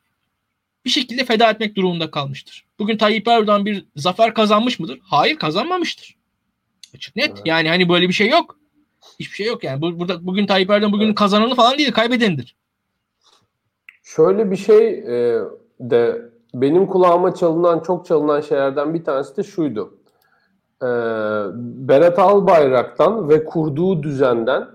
bir 0.85 0.89
şekilde 0.89 1.25
feda 1.25 1.51
etmek 1.51 1.75
durumunda 1.75 2.11
kalmıştır. 2.11 2.65
Bugün 2.79 2.97
Tayyip 2.97 3.27
Erdoğan 3.27 3.65
bir 3.65 3.85
zafer 3.95 4.33
kazanmış 4.33 4.79
mıdır? 4.79 4.99
Hayır 5.03 5.37
kazanmamıştır. 5.37 6.15
Açık 6.95 7.15
net. 7.15 7.31
Evet. 7.35 7.41
Yani 7.45 7.69
hani 7.69 7.89
böyle 7.89 8.07
bir 8.07 8.13
şey 8.13 8.29
yok. 8.29 8.59
Hiçbir 9.19 9.35
şey 9.35 9.47
yok 9.47 9.63
yani. 9.63 9.81
Bu, 9.81 9.99
burada 9.99 10.25
bugün 10.25 10.45
Tayyip 10.45 10.69
Erdoğan 10.69 10.91
bugün 10.91 11.05
evet. 11.05 11.15
kazananı 11.15 11.55
falan 11.55 11.77
değil, 11.77 11.91
kaybedenidir. 11.91 12.55
Şöyle 14.03 14.51
bir 14.51 14.55
şey 14.55 14.87
e, 14.89 15.41
de 15.79 16.21
benim 16.53 16.87
kulağıma 16.87 17.35
çalınan 17.35 17.79
çok 17.79 18.05
çalınan 18.05 18.41
şeylerden 18.41 18.93
bir 18.93 19.03
tanesi 19.03 19.37
de 19.37 19.43
şuydu. 19.43 19.97
E, 20.81 20.87
Berat 21.87 22.19
Albayrak'tan 22.19 23.29
ve 23.29 23.45
kurduğu 23.45 24.03
düzenden 24.03 24.67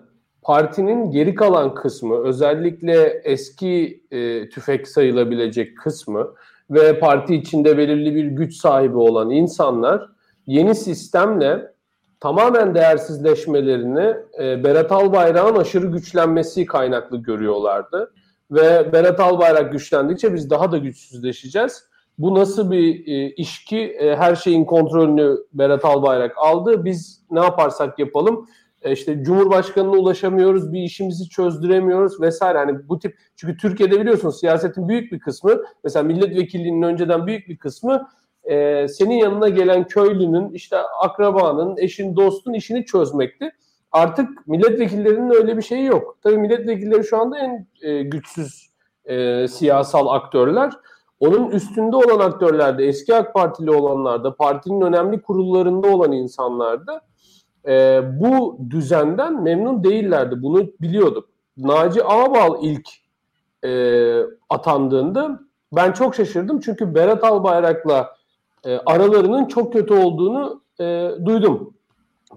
partinin 0.43 1.11
geri 1.11 1.35
kalan 1.35 1.75
kısmı 1.75 2.17
özellikle 2.17 3.21
eski 3.25 4.03
e, 4.11 4.49
tüfek 4.49 4.89
sayılabilecek 4.89 5.79
kısmı 5.79 6.35
ve 6.71 6.99
parti 6.99 7.35
içinde 7.35 7.79
belirli 7.79 8.15
bir 8.15 8.25
güç 8.25 8.55
sahibi 8.55 8.97
olan 8.97 9.31
insanlar 9.31 10.09
yeni 10.47 10.75
sistemle 10.75 11.73
tamamen 12.21 12.75
değersizleşmelerini 12.75 14.17
e, 14.39 14.65
Berat 14.65 14.93
Albayrak'ın 14.93 15.61
aşırı 15.61 15.87
güçlenmesi 15.87 16.67
kaynaklı 16.67 17.17
görüyorlardı. 17.17 18.13
Ve 18.51 18.93
Berat 18.93 19.21
Albayrak 19.21 19.73
güçlendikçe 19.73 20.35
biz 20.35 20.51
daha 20.51 20.73
da 20.73 20.79
güçsüzleşeceğiz. 20.79 21.85
Bu 22.19 22.35
nasıl 22.35 22.71
bir 22.71 23.07
e, 23.07 23.31
iş 23.31 23.65
ki 23.65 23.79
e, 23.79 24.17
her 24.17 24.37
şeyin 24.37 24.65
kontrolünü 24.65 25.37
Berat 25.53 25.85
Albayrak 25.85 26.33
aldı. 26.37 26.85
Biz 26.85 27.23
ne 27.31 27.41
yaparsak 27.41 27.99
yapalım 27.99 28.47
e, 28.83 28.93
işte 28.93 29.25
Cumhurbaşkanı'na 29.25 29.97
ulaşamıyoruz, 29.97 30.73
bir 30.73 30.83
işimizi 30.83 31.29
çözdüremiyoruz 31.29 32.21
vesaire. 32.21 32.59
Hani 32.59 32.89
bu 32.89 32.99
tip 32.99 33.19
çünkü 33.37 33.57
Türkiye'de 33.57 34.01
biliyorsunuz 34.01 34.41
siyasetin 34.41 34.89
büyük 34.89 35.13
bir 35.13 35.21
kısmı 35.21 35.63
mesela 35.85 36.03
milletvekilliğinin 36.03 36.83
önceden 36.83 37.27
büyük 37.27 37.49
bir 37.49 37.59
kısmı 37.59 38.09
e, 38.51 38.89
senin 38.89 39.15
yanına 39.15 39.49
gelen 39.49 39.87
köylünün, 39.87 40.53
işte 40.53 40.77
akrabanın, 40.79 41.77
eşin, 41.77 42.17
dostun 42.17 42.53
işini 42.53 42.85
çözmekti. 42.85 43.51
Artık 43.93 44.47
milletvekillerinin 44.47 45.31
öyle 45.31 45.57
bir 45.57 45.63
şeyi 45.63 45.85
yok. 45.85 46.19
Tabii 46.23 46.39
milletvekilleri 46.39 47.05
şu 47.05 47.19
anda 47.19 47.39
en 47.39 47.67
e, 47.83 48.03
güçsüz 48.03 48.71
e, 49.05 49.49
siyasal 49.49 50.07
aktörler. 50.09 50.73
Onun 51.21 51.51
üstünde 51.51 51.97
olan 51.97 52.19
aktörlerde, 52.31 52.85
eski 52.85 53.15
AK 53.15 53.35
Partili 53.35 53.71
olanlarda, 53.71 54.35
partinin 54.35 54.81
önemli 54.81 55.23
kurullarında 55.23 55.89
olan 55.89 56.13
insanlarda 56.13 57.01
e, 57.69 58.03
bu 58.21 58.59
düzenden 58.71 59.43
memnun 59.43 59.85
değillerdi. 59.85 60.43
Bunu 60.43 60.67
biliyorduk. 60.81 61.29
Naci 61.57 62.05
Ağbal 62.05 62.59
ilk 62.63 62.89
e, 63.65 63.71
atandığında 64.49 65.41
ben 65.73 65.93
çok 65.93 66.15
şaşırdım. 66.15 66.61
Çünkü 66.61 66.95
Berat 66.95 67.25
Albayrak'la 67.25 68.20
e, 68.65 68.79
aralarının 68.87 69.45
çok 69.45 69.73
kötü 69.73 69.95
olduğunu 69.95 70.63
e, 70.81 71.11
duydum. 71.25 71.75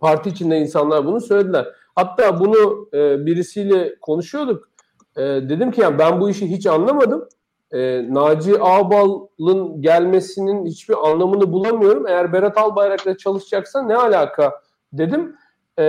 Parti 0.01 0.29
içinde 0.29 0.57
insanlar 0.57 1.05
bunu 1.05 1.21
söylediler. 1.21 1.67
Hatta 1.95 2.39
bunu 2.39 2.89
e, 2.93 3.25
birisiyle 3.25 3.95
konuşuyorduk. 4.01 4.69
E, 5.17 5.21
dedim 5.21 5.71
ki 5.71 5.81
yani 5.81 5.99
ben 5.99 6.21
bu 6.21 6.29
işi 6.29 6.49
hiç 6.49 6.67
anlamadım. 6.67 7.27
E, 7.71 8.05
Naci 8.13 8.53
Ağbal'ın 8.59 9.81
gelmesinin 9.81 10.65
hiçbir 10.65 11.09
anlamını 11.09 11.51
bulamıyorum. 11.51 12.07
Eğer 12.07 12.33
Berat 12.33 12.57
Albayrak'la 12.57 13.17
çalışacaksa 13.17 13.81
ne 13.81 13.95
alaka 13.95 14.61
dedim. 14.93 15.35
E, 15.79 15.83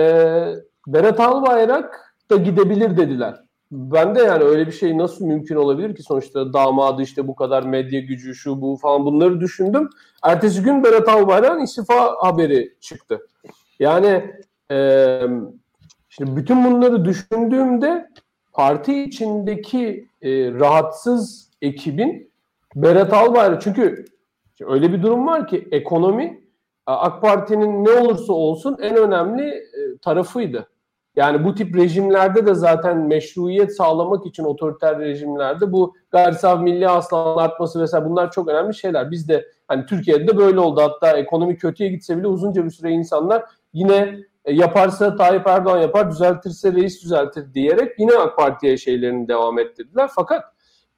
Berat 0.87 1.19
Albayrak 1.19 2.15
da 2.31 2.35
gidebilir 2.35 2.97
dediler. 2.97 3.44
Ben 3.75 4.15
de 4.15 4.19
yani 4.19 4.43
öyle 4.43 4.67
bir 4.67 4.71
şey 4.71 4.97
nasıl 4.97 5.25
mümkün 5.25 5.55
olabilir 5.55 5.95
ki 5.95 6.03
sonuçta 6.03 6.53
damadı 6.53 7.01
işte 7.01 7.27
bu 7.27 7.35
kadar 7.35 7.63
medya 7.63 7.99
gücü 7.99 8.35
şu 8.35 8.61
bu 8.61 8.77
falan 8.81 9.05
bunları 9.05 9.41
düşündüm. 9.41 9.89
Ertesi 10.23 10.63
gün 10.63 10.83
Berat 10.83 11.09
Albayrak'ın 11.09 11.61
istifa 11.61 12.15
haberi 12.19 12.73
çıktı. 12.81 13.27
Yani 13.79 14.35
e, 14.71 15.19
şimdi 16.09 16.35
bütün 16.35 16.65
bunları 16.65 17.05
düşündüğümde 17.05 18.09
parti 18.53 19.03
içindeki 19.03 20.07
e, 20.21 20.51
rahatsız 20.51 21.49
ekibin 21.61 22.31
Berat 22.75 23.13
Albayrak 23.13 23.61
çünkü 23.61 24.05
öyle 24.61 24.93
bir 24.93 25.03
durum 25.03 25.27
var 25.27 25.47
ki 25.47 25.67
ekonomi 25.71 26.41
AK 26.85 27.21
Parti'nin 27.21 27.85
ne 27.85 27.91
olursa 27.91 28.33
olsun 28.33 28.77
en 28.81 28.95
önemli 28.95 29.49
e, 29.49 29.97
tarafıydı. 30.01 30.67
Yani 31.15 31.43
bu 31.43 31.55
tip 31.55 31.75
rejimlerde 31.75 32.45
de 32.45 32.53
zaten 32.53 32.97
meşruiyet 32.97 33.75
sağlamak 33.75 34.25
için 34.25 34.43
otoriter 34.43 34.99
rejimlerde 34.99 35.71
bu 35.71 35.93
gayri 36.11 36.35
safi 36.35 36.63
milli 36.63 36.85
hasılanın 36.85 37.37
artması 37.37 37.81
vesaire 37.81 38.05
bunlar 38.05 38.31
çok 38.31 38.47
önemli 38.47 38.75
şeyler. 38.75 39.11
Biz 39.11 39.29
de 39.29 39.45
hani 39.67 39.85
Türkiye'de 39.85 40.27
de 40.27 40.37
böyle 40.37 40.59
oldu. 40.59 40.81
Hatta 40.81 41.17
ekonomi 41.17 41.57
kötüye 41.57 41.89
gitse 41.89 42.17
bile 42.17 42.27
uzunca 42.27 42.65
bir 42.65 42.69
süre 42.69 42.91
insanlar 42.91 43.43
yine 43.73 44.17
e, 44.45 44.53
yaparsa 44.53 45.15
Tayyip 45.15 45.47
Erdoğan 45.47 45.79
yapar, 45.79 46.11
düzeltirse 46.11 46.73
reis 46.73 47.03
düzeltir 47.03 47.53
diyerek 47.53 47.99
yine 47.99 48.11
AK 48.15 48.37
Parti'ye 48.37 48.77
şeylerini 48.77 49.27
devam 49.27 49.59
ettirdiler. 49.59 50.09
Fakat 50.15 50.43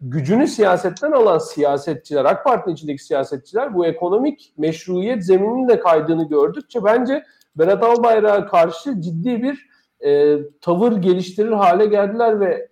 gücünü 0.02 0.48
siyasetten 0.48 1.12
alan 1.12 1.38
siyasetçiler, 1.38 2.26
AK 2.26 2.44
Parti'nin 2.44 2.76
içindeki 2.76 3.04
siyasetçiler 3.04 3.74
bu 3.74 3.86
ekonomik 3.86 4.54
meşruiyet 4.58 5.26
zemininin 5.26 5.68
de 5.68 5.80
kaydığını 5.80 6.30
gördükçe 6.30 6.84
bence 6.84 7.24
Berat 7.56 7.84
Albayrak'a 7.84 8.46
karşı 8.46 9.02
ciddi 9.02 9.44
bir 9.44 9.67
e, 10.06 10.38
tavır 10.62 10.92
geliştirir 10.92 11.52
hale 11.52 11.86
geldiler 11.86 12.40
ve 12.40 12.70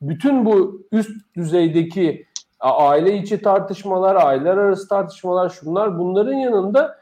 bütün 0.00 0.44
bu 0.44 0.86
üst 0.92 1.36
düzeydeki 1.36 2.26
aile 2.60 3.18
içi 3.18 3.42
tartışmalar, 3.42 4.16
aileler 4.16 4.56
arası 4.56 4.88
tartışmalar, 4.88 5.48
şunlar 5.48 5.98
bunların 5.98 6.34
yanında 6.34 6.98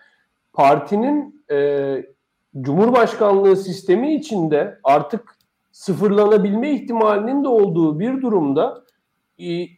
partinin 0.53 1.45
e, 1.51 2.15
Cumhurbaşkanlığı 2.61 3.57
sistemi 3.57 4.15
içinde 4.15 4.79
artık 4.85 5.39
sıfırlanabilme 5.73 6.71
ihtimalinin 6.71 7.45
de 7.45 7.49
olduğu 7.49 8.01
bir 8.01 8.23
durumda 8.23 8.85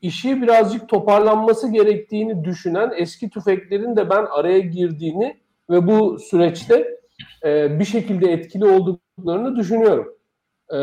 işi 0.02 0.42
birazcık 0.42 0.88
toparlanması 0.88 1.72
gerektiğini 1.72 2.44
düşünen 2.44 2.92
eski 2.96 3.30
tüfeklerin 3.30 3.96
de 3.96 4.10
ben 4.10 4.24
araya 4.24 4.58
girdiğini 4.58 5.36
ve 5.70 5.86
bu 5.86 6.18
süreçte 6.18 6.98
e, 7.44 7.78
bir 7.78 7.84
şekilde 7.84 8.32
etkili 8.32 8.64
olduklarını 9.18 9.56
düşünüyorum. 9.56 10.14
E, 10.72 10.78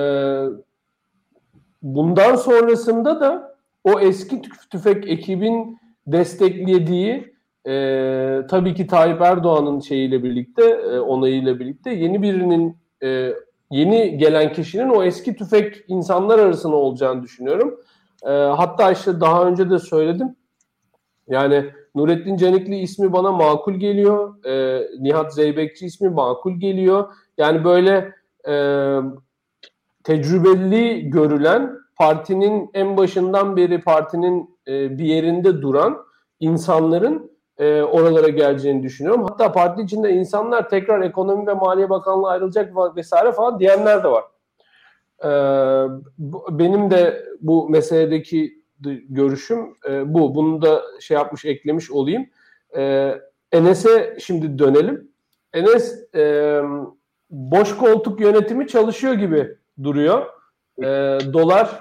bundan 1.81 2.35
sonrasında 2.35 3.21
da 3.21 3.55
o 3.83 3.99
eski 3.99 4.41
tüfek 4.71 5.09
ekibin 5.09 5.77
desteklediği 6.07 7.33
e, 7.67 8.41
tabii 8.49 8.75
ki 8.75 8.87
Tayyip 8.87 9.21
Erdoğan'ın 9.21 9.79
şeyiyle 9.79 10.23
birlikte 10.23 10.63
e, 10.63 10.99
onayıyla 10.99 11.59
birlikte 11.59 11.89
yeni 11.89 12.21
birinin 12.21 12.77
e, 13.03 13.33
yeni 13.71 14.17
gelen 14.17 14.53
kişinin 14.53 14.89
o 14.89 15.03
eski 15.03 15.35
tüfek 15.35 15.83
insanlar 15.87 16.39
arasında 16.39 16.75
olacağını 16.75 17.23
düşünüyorum. 17.23 17.79
E, 18.23 18.29
hatta 18.31 18.91
işte 18.91 19.19
daha 19.21 19.45
önce 19.45 19.69
de 19.69 19.79
söyledim. 19.79 20.35
Yani 21.27 21.65
Nurettin 21.95 22.37
Canikli 22.37 22.79
ismi 22.79 23.13
bana 23.13 23.31
makul 23.31 23.73
geliyor. 23.73 24.45
E, 24.45 24.83
Nihat 24.99 25.33
Zeybekçi 25.33 25.85
ismi 25.85 26.09
makul 26.09 26.59
geliyor. 26.59 27.13
Yani 27.37 27.63
böyle 27.63 28.13
e, 28.47 28.53
tecrübeli 30.03 31.09
görülen 31.09 31.71
partinin 31.95 32.69
en 32.73 32.97
başından 32.97 33.57
beri 33.57 33.81
partinin 33.81 34.57
e, 34.67 34.97
bir 34.97 35.05
yerinde 35.05 35.61
duran 35.61 35.97
insanların 36.39 37.31
e, 37.57 37.81
oralara 37.81 38.27
geleceğini 38.27 38.83
düşünüyorum. 38.83 39.23
Hatta 39.23 39.51
parti 39.51 39.81
içinde 39.81 40.11
insanlar 40.11 40.69
tekrar 40.69 41.01
ekonomi 41.01 41.47
ve 41.47 41.53
maliye 41.53 41.89
bakanlığı 41.89 42.29
ayrılacak 42.29 42.73
vesaire 42.95 43.31
falan 43.31 43.59
diyenler 43.59 44.03
de 44.03 44.07
var. 44.07 44.23
E, 45.23 45.29
benim 46.59 46.91
de 46.91 47.25
bu 47.41 47.69
meseledeki 47.69 48.63
görüşüm 49.09 49.77
e, 49.89 50.13
bu. 50.13 50.35
Bunu 50.35 50.61
da 50.61 50.81
şey 50.99 51.15
yapmış 51.15 51.45
eklemiş 51.45 51.91
olayım. 51.91 52.25
E, 52.77 53.13
Enes'e 53.51 54.17
şimdi 54.19 54.59
dönelim. 54.59 55.11
Enes 55.53 56.15
e, 56.15 56.61
boş 57.33 57.77
koltuk 57.77 58.19
yönetimi 58.19 58.67
çalışıyor 58.67 59.13
gibi 59.13 59.57
duruyor. 59.83 60.25
E, 60.77 60.87
dolar 61.33 61.79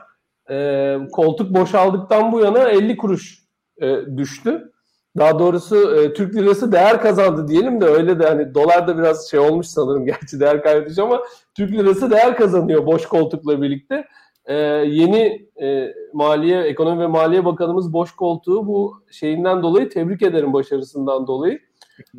e, 0.50 0.98
koltuk 1.12 1.54
boşaldıktan 1.54 2.32
bu 2.32 2.40
yana 2.40 2.68
50 2.68 2.96
kuruş 2.96 3.42
e, 3.80 4.16
düştü. 4.16 4.72
Daha 5.18 5.38
doğrusu 5.38 5.96
e, 5.96 6.12
Türk 6.12 6.34
lirası 6.34 6.72
değer 6.72 7.00
kazandı 7.00 7.48
diyelim 7.48 7.80
de 7.80 7.84
öyle 7.84 8.18
de 8.18 8.26
hani 8.26 8.54
dolar 8.54 8.88
da 8.88 8.98
biraz 8.98 9.30
şey 9.30 9.40
olmuş 9.40 9.66
sanırım 9.66 10.06
gerçi 10.06 10.40
değer 10.40 10.62
kaybetmiş 10.62 10.98
ama 10.98 11.22
Türk 11.56 11.72
lirası 11.72 12.10
değer 12.10 12.36
kazanıyor 12.36 12.86
boş 12.86 13.06
koltukla 13.06 13.62
birlikte. 13.62 14.04
E, 14.44 14.54
yeni 14.54 15.48
e, 15.62 15.94
Maliye 16.12 16.62
Ekonomi 16.62 17.00
ve 17.02 17.06
Maliye 17.06 17.44
Bakanımız 17.44 17.92
boş 17.92 18.16
koltuğu 18.16 18.66
bu 18.66 19.02
şeyinden 19.10 19.62
dolayı 19.62 19.88
tebrik 19.88 20.22
ederim 20.22 20.52
başarısından 20.52 21.26
dolayı. 21.26 21.58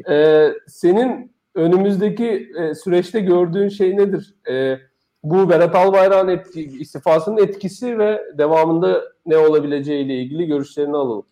E, 0.09 0.47
senin 0.67 1.33
önümüzdeki 1.55 2.51
e, 2.59 2.75
süreçte 2.75 3.19
gördüğün 3.19 3.69
şey 3.69 3.97
nedir? 3.97 4.33
E, 4.49 4.79
bu 5.23 5.49
Berat 5.49 5.75
Albayrak'ın 5.75 6.27
etki, 6.27 6.61
istifasının 6.61 7.37
etkisi 7.37 7.99
ve 7.99 8.21
devamında 8.37 9.03
ne 9.25 9.37
olabileceği 9.37 10.05
ile 10.05 10.15
ilgili 10.15 10.45
görüşlerini 10.45 10.97
alalım. 10.97 11.25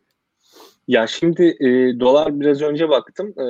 Ya 0.87 1.07
şimdi 1.07 1.57
e, 1.59 1.99
dolar 1.99 2.39
biraz 2.39 2.61
önce 2.61 2.89
baktım. 2.89 3.33
E, 3.37 3.41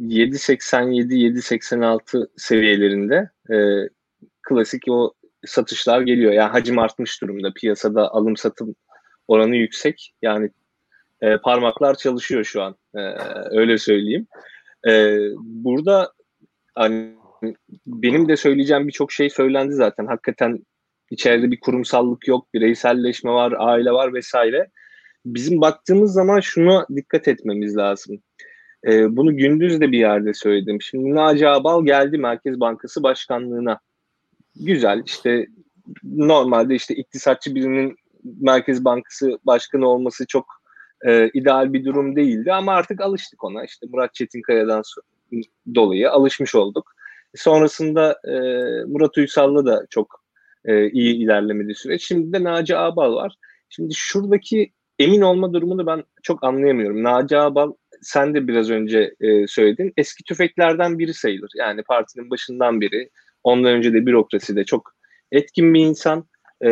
7.87-7.86 0.00 2.28
seviyelerinde 2.36 3.30
e, 3.50 3.56
klasik 4.42 4.82
o 4.88 5.12
satışlar 5.46 6.00
geliyor. 6.00 6.32
Yani 6.32 6.50
hacim 6.50 6.78
artmış 6.78 7.22
durumda. 7.22 7.52
Piyasada 7.52 8.14
alım 8.14 8.36
satım 8.36 8.74
oranı 9.28 9.56
yüksek. 9.56 10.14
Yani 10.22 10.50
e, 11.20 11.36
parmaklar 11.36 11.94
çalışıyor 11.94 12.44
şu 12.44 12.62
an. 12.62 12.76
E, 12.94 13.00
öyle 13.50 13.78
söyleyeyim. 13.78 14.26
E, 14.88 15.18
burada 15.38 16.12
hani 16.74 17.14
benim 17.86 18.28
de 18.28 18.36
söyleyeceğim 18.36 18.88
birçok 18.88 19.12
şey 19.12 19.30
söylendi 19.30 19.74
zaten. 19.74 20.06
Hakikaten 20.06 20.66
içeride 21.10 21.50
bir 21.50 21.60
kurumsallık 21.60 22.28
yok, 22.28 22.54
bireyselleşme 22.54 23.30
var, 23.30 23.54
aile 23.58 23.92
var 23.92 24.14
vesaire 24.14 24.70
bizim 25.26 25.60
baktığımız 25.60 26.12
zaman 26.12 26.40
şuna 26.40 26.86
dikkat 26.96 27.28
etmemiz 27.28 27.76
lazım. 27.76 28.22
E, 28.86 29.16
bunu 29.16 29.36
gündüz 29.36 29.80
de 29.80 29.92
bir 29.92 29.98
yerde 29.98 30.34
söyledim. 30.34 30.82
Şimdi 30.82 31.14
Naci 31.14 31.48
Abal 31.48 31.84
geldi 31.84 32.18
Merkez 32.18 32.60
Bankası 32.60 33.02
Başkanlığı'na. 33.02 33.80
Güzel 34.56 35.02
işte 35.06 35.46
normalde 36.04 36.74
işte 36.74 36.94
iktisatçı 36.94 37.54
birinin 37.54 37.96
Merkez 38.24 38.84
Bankası 38.84 39.38
Başkanı 39.46 39.88
olması 39.88 40.26
çok 40.26 40.61
e, 41.06 41.30
ideal 41.34 41.72
bir 41.72 41.84
durum 41.84 42.16
değildi 42.16 42.52
ama 42.52 42.72
artık 42.72 43.00
alıştık 43.00 43.44
ona. 43.44 43.64
İşte 43.64 43.86
Murat 43.90 44.14
Çetinkaya'dan 44.14 44.82
dolayı 45.74 46.10
alışmış 46.10 46.54
olduk. 46.54 46.92
Sonrasında 47.34 48.12
e, 48.24 48.34
Murat 48.86 49.18
Uysal'la 49.18 49.66
da 49.66 49.86
çok 49.90 50.24
e, 50.64 50.90
iyi 50.90 51.14
ilerlemedi 51.14 51.74
süreç. 51.74 52.04
Şimdi 52.06 52.32
de 52.32 52.44
Naci 52.44 52.76
Abal 52.76 53.14
var. 53.14 53.34
Şimdi 53.68 53.94
şuradaki 53.94 54.72
emin 54.98 55.20
olma 55.20 55.52
durumunu 55.52 55.86
ben 55.86 56.04
çok 56.22 56.44
anlayamıyorum. 56.44 57.02
Naci 57.02 57.38
Abal 57.38 57.72
sen 58.02 58.34
de 58.34 58.48
biraz 58.48 58.70
önce 58.70 59.14
e, 59.20 59.46
söyledin. 59.46 59.92
Eski 59.96 60.24
tüfeklerden 60.24 60.98
biri 60.98 61.14
sayılır. 61.14 61.50
Yani 61.56 61.82
partinin 61.82 62.30
başından 62.30 62.80
biri. 62.80 63.10
Ondan 63.44 63.72
önce 63.72 63.92
de 63.92 64.06
bürokraside 64.06 64.64
çok 64.64 64.94
etkin 65.32 65.74
bir 65.74 65.80
insan. 65.80 66.24
E, 66.60 66.70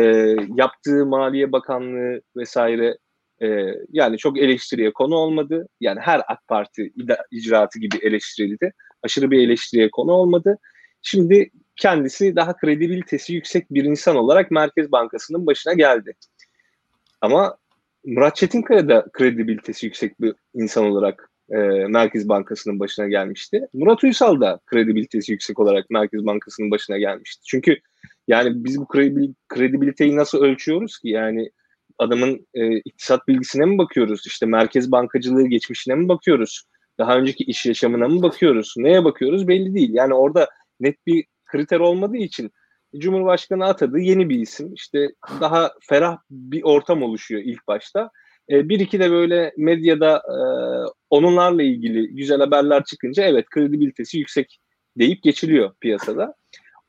yaptığı 0.55 1.05
Maliye 1.05 1.51
Bakanlığı 1.51 2.21
vesaire 2.35 2.97
e, 3.43 3.75
yani 3.89 4.17
çok 4.17 4.39
eleştiriye 4.39 4.93
konu 4.93 5.15
olmadı. 5.15 5.67
Yani 5.81 5.99
her 5.99 6.21
AK 6.27 6.47
Parti 6.47 6.93
icraatı 7.31 7.79
gibi 7.79 7.97
eleştirildi. 8.01 8.73
Aşırı 9.03 9.31
bir 9.31 9.39
eleştiriye 9.39 9.91
konu 9.91 10.11
olmadı. 10.11 10.57
Şimdi 11.01 11.49
kendisi 11.75 12.35
daha 12.35 12.57
kredibilitesi 12.57 13.33
yüksek 13.33 13.73
bir 13.73 13.83
insan 13.83 14.15
olarak 14.15 14.51
Merkez 14.51 14.91
Bankası'nın 14.91 15.45
başına 15.45 15.73
geldi. 15.73 16.13
Ama 17.21 17.57
Murat 18.05 18.35
Çetinkaya 18.35 18.89
da 18.89 19.05
kredibilitesi 19.13 19.85
yüksek 19.85 20.21
bir 20.21 20.33
insan 20.53 20.85
olarak 20.85 21.29
e, 21.49 21.57
Merkez 21.87 22.29
Bankası'nın 22.29 22.79
başına 22.79 23.07
gelmişti. 23.07 23.67
Murat 23.73 24.03
Uysal 24.03 24.41
da 24.41 24.59
kredibilitesi 24.65 25.31
yüksek 25.31 25.59
olarak 25.59 25.89
Merkez 25.89 26.25
Bankası'nın 26.25 26.71
başına 26.71 26.97
gelmişti. 26.97 27.41
Çünkü 27.45 27.79
yani 28.27 28.63
biz 28.63 28.79
bu 28.79 28.87
kredibiliteyi 29.49 30.15
nasıl 30.15 30.43
ölçüyoruz 30.43 30.99
ki? 30.99 31.09
Yani 31.09 31.51
adamın 32.01 32.47
e, 32.53 32.77
iktisat 32.77 33.27
bilgisine 33.27 33.65
mi 33.65 33.77
bakıyoruz? 33.77 34.23
İşte 34.27 34.45
merkez 34.45 34.91
bankacılığı 34.91 35.47
geçmişine 35.47 35.95
mi 35.95 36.09
bakıyoruz? 36.09 36.63
Daha 36.99 37.17
önceki 37.17 37.43
iş 37.43 37.65
yaşamına 37.65 38.07
mı 38.07 38.21
bakıyoruz? 38.21 38.73
Neye 38.77 39.03
bakıyoruz 39.03 39.47
belli 39.47 39.75
değil. 39.75 39.89
Yani 39.93 40.13
orada 40.13 40.47
net 40.79 40.95
bir 41.07 41.25
kriter 41.45 41.79
olmadığı 41.79 42.17
için 42.17 42.51
Cumhurbaşkanı 42.97 43.65
atadı 43.65 43.99
yeni 43.99 44.29
bir 44.29 44.39
isim. 44.39 44.73
İşte 44.73 45.07
daha 45.41 45.71
ferah 45.89 46.17
bir 46.29 46.63
ortam 46.63 47.03
oluşuyor 47.03 47.41
ilk 47.45 47.67
başta. 47.67 48.09
E, 48.49 48.69
bir 48.69 48.79
iki 48.79 48.99
de 48.99 49.11
böyle 49.11 49.53
medyada 49.57 50.17
e, 50.17 50.35
onunlarla 51.09 51.63
ilgili 51.63 52.15
güzel 52.15 52.39
haberler 52.39 52.83
çıkınca 52.83 53.23
evet 53.23 53.45
kredibilitesi 53.49 54.17
yüksek 54.17 54.59
deyip 54.97 55.23
geçiliyor 55.23 55.73
piyasada. 55.81 56.35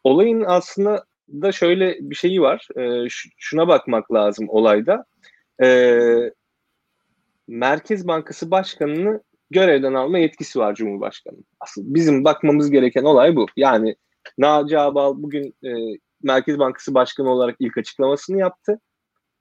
Olayın 0.04 0.44
aslında 0.46 1.04
da 1.32 1.52
şöyle 1.52 1.96
bir 2.00 2.14
şeyi 2.14 2.42
var. 2.42 2.68
E, 2.78 3.08
şuna 3.38 3.68
bakmak 3.68 4.12
lazım 4.12 4.48
olayda. 4.48 5.04
E, 5.62 5.98
Merkez 7.48 8.08
Bankası 8.08 8.50
Başkanı'nı 8.50 9.22
görevden 9.50 9.94
alma 9.94 10.18
yetkisi 10.18 10.58
var 10.58 10.74
Cumhurbaşkanı. 10.74 11.36
Asıl 11.60 11.82
bizim 11.84 12.24
bakmamız 12.24 12.70
gereken 12.70 13.04
olay 13.04 13.36
bu. 13.36 13.46
Yani 13.56 13.96
Naci 14.38 14.78
Abal 14.78 15.22
bugün 15.22 15.54
e, 15.64 15.98
Merkez 16.22 16.58
Bankası 16.58 16.94
Başkanı 16.94 17.30
olarak 17.30 17.56
ilk 17.58 17.78
açıklamasını 17.78 18.38
yaptı. 18.38 18.80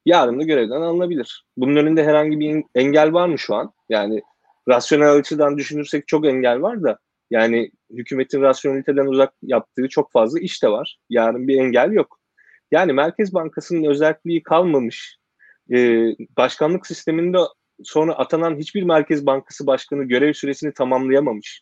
Yarın 0.05 0.39
da 0.39 0.43
görevden 0.43 0.81
alınabilir. 0.81 1.45
Bunun 1.57 1.75
önünde 1.75 2.03
herhangi 2.03 2.39
bir 2.39 2.63
engel 2.75 3.13
var 3.13 3.27
mı 3.27 3.39
şu 3.39 3.55
an? 3.55 3.73
Yani 3.89 4.21
rasyonel 4.69 5.13
açıdan 5.13 5.57
düşünürsek 5.57 6.07
çok 6.07 6.25
engel 6.25 6.61
var 6.61 6.83
da 6.83 6.97
yani 7.31 7.71
hükümetin 7.91 8.41
rasyoneliteden 8.41 9.05
uzak 9.05 9.33
yaptığı 9.41 9.87
çok 9.87 10.11
fazla 10.11 10.39
iş 10.39 10.63
de 10.63 10.69
var. 10.69 10.97
Yarın 11.09 11.47
bir 11.47 11.59
engel 11.59 11.91
yok. 11.91 12.19
Yani 12.71 12.93
Merkez 12.93 13.33
Bankası'nın 13.33 13.83
özelliği 13.83 14.43
kalmamış. 14.43 15.17
Ee, 15.73 16.15
başkanlık 16.37 16.87
sisteminde 16.87 17.37
sonra 17.83 18.13
atanan 18.13 18.55
hiçbir 18.55 18.83
Merkez 18.83 19.25
Bankası 19.25 19.67
başkanı 19.67 20.03
görev 20.03 20.33
süresini 20.33 20.73
tamamlayamamış. 20.73 21.61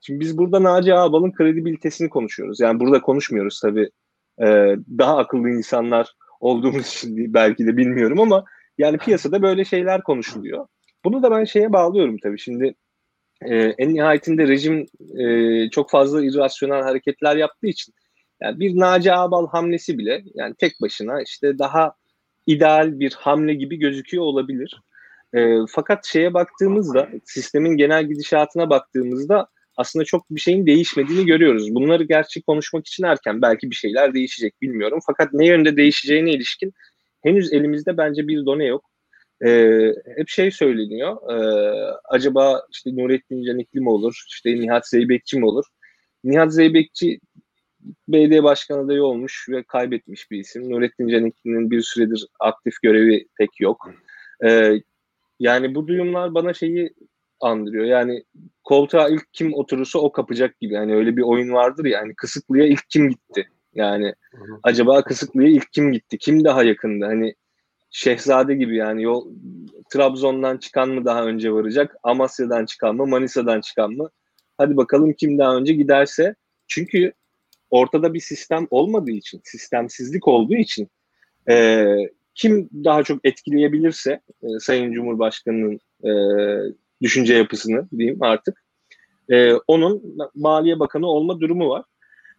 Şimdi 0.00 0.20
biz 0.20 0.38
burada 0.38 0.62
Naci 0.62 0.94
Ağbal'ın 0.94 1.32
kredibilitesini 1.32 2.08
konuşuyoruz. 2.08 2.60
Yani 2.60 2.80
burada 2.80 3.00
konuşmuyoruz 3.00 3.60
tabii. 3.60 3.90
Ee, 4.42 4.76
daha 4.98 5.18
akıllı 5.18 5.50
insanlar 5.50 6.12
olduğumuz 6.40 6.86
için 6.86 7.34
belki 7.34 7.66
de 7.66 7.76
bilmiyorum 7.76 8.20
ama 8.20 8.44
yani 8.78 8.98
piyasada 8.98 9.42
böyle 9.42 9.64
şeyler 9.64 10.02
konuşuluyor. 10.02 10.66
Bunu 11.04 11.22
da 11.22 11.30
ben 11.30 11.44
şeye 11.44 11.72
bağlıyorum 11.72 12.16
tabii. 12.22 12.38
Şimdi 12.38 12.74
e, 13.42 13.56
en 13.56 13.94
nihayetinde 13.94 14.48
rejim 14.48 14.86
e, 15.18 15.70
çok 15.70 15.90
fazla 15.90 16.24
irrasyonel 16.24 16.82
hareketler 16.82 17.36
yaptığı 17.36 17.66
için 17.66 17.94
yani 18.42 18.60
bir 18.60 18.80
Naci 18.80 19.12
Ağbal 19.12 19.48
hamlesi 19.48 19.98
bile 19.98 20.24
yani 20.34 20.54
tek 20.58 20.80
başına 20.80 21.22
işte 21.22 21.58
daha 21.58 21.94
ideal 22.46 23.00
bir 23.00 23.12
hamle 23.12 23.54
gibi 23.54 23.76
gözüküyor 23.76 24.24
olabilir. 24.24 24.80
E, 25.34 25.56
fakat 25.68 26.06
şeye 26.06 26.34
baktığımızda 26.34 27.08
sistemin 27.24 27.76
genel 27.76 28.04
gidişatına 28.04 28.70
baktığımızda 28.70 29.48
aslında 29.76 30.04
çok 30.04 30.30
bir 30.30 30.40
şeyin 30.40 30.66
değişmediğini 30.66 31.26
görüyoruz. 31.26 31.74
Bunları 31.74 32.04
gerçek 32.04 32.46
konuşmak 32.46 32.86
için 32.86 33.04
erken 33.04 33.42
belki 33.42 33.70
bir 33.70 33.76
şeyler 33.76 34.14
değişecek 34.14 34.62
bilmiyorum. 34.62 34.98
Fakat 35.06 35.32
ne 35.32 35.46
yönde 35.46 35.76
değişeceğine 35.76 36.30
ilişkin 36.30 36.72
henüz 37.22 37.52
elimizde 37.52 37.96
bence 37.96 38.28
bir 38.28 38.46
done 38.46 38.64
yok. 38.64 38.90
Ee, 39.44 39.92
hep 40.16 40.28
şey 40.28 40.50
söyleniyor. 40.50 41.32
E, 41.32 41.36
acaba 42.04 42.62
işte 42.70 42.96
Nurettin 42.96 43.44
Canikli 43.44 43.80
mi 43.80 43.90
olur? 43.90 44.24
İşte 44.28 44.60
Nihat 44.60 44.88
Zeybekçi 44.88 45.38
mi 45.38 45.46
olur? 45.46 45.64
Nihat 46.24 46.54
Zeybekçi 46.54 47.20
belediye 48.08 48.42
başkan 48.42 48.78
adayı 48.78 49.02
olmuş 49.02 49.46
ve 49.50 49.62
kaybetmiş 49.62 50.30
bir 50.30 50.38
isim. 50.38 50.70
Nurettin 50.70 51.08
Canikli'nin 51.08 51.70
bir 51.70 51.80
süredir 51.80 52.26
aktif 52.40 52.74
görevi 52.82 53.28
pek 53.38 53.60
yok. 53.60 53.90
Ee, 54.44 54.80
yani 55.40 55.74
bu 55.74 55.88
duyumlar 55.88 56.34
bana 56.34 56.54
şeyi 56.54 56.94
andırıyor. 57.40 57.84
Yani 57.84 58.24
koltuğa 58.64 59.08
ilk 59.08 59.32
kim 59.32 59.54
oturursa 59.54 59.98
o 59.98 60.12
kapacak 60.12 60.60
gibi. 60.60 60.74
Yani 60.74 60.94
öyle 60.94 61.16
bir 61.16 61.22
oyun 61.22 61.52
vardır 61.52 61.84
ya. 61.84 61.98
Yani 61.98 62.14
Kısıklı'ya 62.14 62.66
ilk 62.66 62.90
kim 62.90 63.10
gitti? 63.10 63.48
Yani 63.74 64.14
acaba 64.62 65.02
Kısıklı'ya 65.02 65.48
ilk 65.48 65.72
kim 65.72 65.92
gitti? 65.92 66.18
Kim 66.18 66.44
daha 66.44 66.62
yakındı? 66.62 67.04
Hani 67.04 67.34
Şehzade 67.90 68.54
gibi 68.54 68.76
yani 68.76 69.02
yol 69.02 69.28
Trabzon'dan 69.92 70.56
çıkan 70.56 70.88
mı 70.88 71.04
daha 71.04 71.24
önce 71.24 71.52
varacak? 71.52 71.96
Amasya'dan 72.02 72.64
çıkan 72.64 72.96
mı? 72.96 73.06
Manisa'dan 73.06 73.60
çıkan 73.60 73.92
mı? 73.92 74.10
Hadi 74.58 74.76
bakalım 74.76 75.12
kim 75.12 75.38
daha 75.38 75.56
önce 75.56 75.72
giderse. 75.72 76.34
Çünkü 76.68 77.12
ortada 77.70 78.14
bir 78.14 78.20
sistem 78.20 78.66
olmadığı 78.70 79.10
için, 79.10 79.40
sistemsizlik 79.44 80.28
olduğu 80.28 80.54
için 80.54 80.88
e, 81.48 81.86
kim 82.34 82.70
daha 82.84 83.02
çok 83.02 83.20
etkileyebilirse 83.24 84.20
e, 84.42 84.46
Sayın 84.60 84.92
Cumhurbaşkanı'nın 84.92 85.80
e, 86.04 86.10
düşünce 87.02 87.34
yapısını 87.34 87.88
diyeyim 87.98 88.22
artık 88.22 88.64
e, 89.30 89.52
onun 89.54 90.18
Maliye 90.34 90.80
Bakanı 90.80 91.06
olma 91.06 91.40
durumu 91.40 91.68
var. 91.68 91.84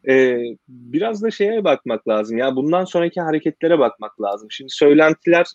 E, 0.08 0.42
biraz 0.68 1.24
da 1.24 1.32
şeye 1.32 1.64
bakmak 1.64 2.08
lazım 2.08 2.38
ya 2.38 2.56
bundan 2.56 2.86
sonraki 2.86 3.22
hareketlere 3.22 3.80
bakmak 3.80 4.22
lazım. 4.22 4.52
Şimdi 4.52 4.70
söylentiler 4.72 5.46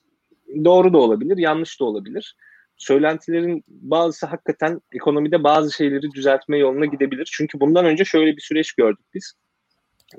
doğru 0.64 0.92
da 0.92 0.98
olabilir, 0.98 1.36
yanlış 1.36 1.80
da 1.80 1.84
olabilir. 1.84 2.36
Söylentilerin 2.76 3.64
bazısı 3.68 4.26
hakikaten 4.26 4.80
ekonomide 4.92 5.44
bazı 5.44 5.72
şeyleri 5.72 6.10
düzeltme 6.10 6.58
yoluna 6.58 6.86
gidebilir. 6.86 7.28
Çünkü 7.32 7.60
bundan 7.60 7.84
önce 7.84 8.04
şöyle 8.04 8.36
bir 8.36 8.42
süreç 8.42 8.72
gördük 8.72 9.06
biz. 9.14 9.32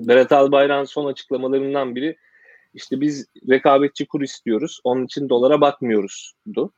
Berat 0.00 0.32
Albayrak'ın 0.32 0.84
son 0.84 1.06
açıklamalarından 1.06 1.94
biri 1.94 2.16
işte 2.74 3.00
biz 3.00 3.26
rekabetçi 3.50 4.06
kur 4.06 4.22
istiyoruz. 4.22 4.80
Onun 4.84 5.04
için 5.04 5.28
dolara 5.28 5.60
bakmıyoruzdu. 5.60 6.72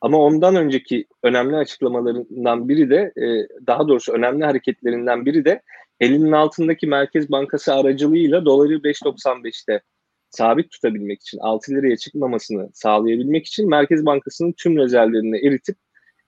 Ama 0.00 0.18
ondan 0.18 0.56
önceki 0.56 1.06
önemli 1.22 1.56
açıklamalarından 1.56 2.68
biri 2.68 2.90
de 2.90 3.12
e, 3.16 3.26
daha 3.66 3.88
doğrusu 3.88 4.12
önemli 4.12 4.44
hareketlerinden 4.44 5.26
biri 5.26 5.44
de 5.44 5.62
elinin 6.02 6.32
altındaki 6.32 6.86
Merkez 6.86 7.30
Bankası 7.30 7.74
aracılığıyla 7.74 8.44
doları 8.44 8.72
5.95'te 8.72 9.82
sabit 10.30 10.70
tutabilmek 10.70 11.20
için 11.20 11.38
6 11.38 11.72
liraya 11.72 11.96
çıkmamasını 11.96 12.70
sağlayabilmek 12.74 13.46
için 13.46 13.70
Merkez 13.70 14.06
Bankası'nın 14.06 14.54
tüm 14.58 14.76
rezervlerini 14.76 15.46
eritip 15.46 15.76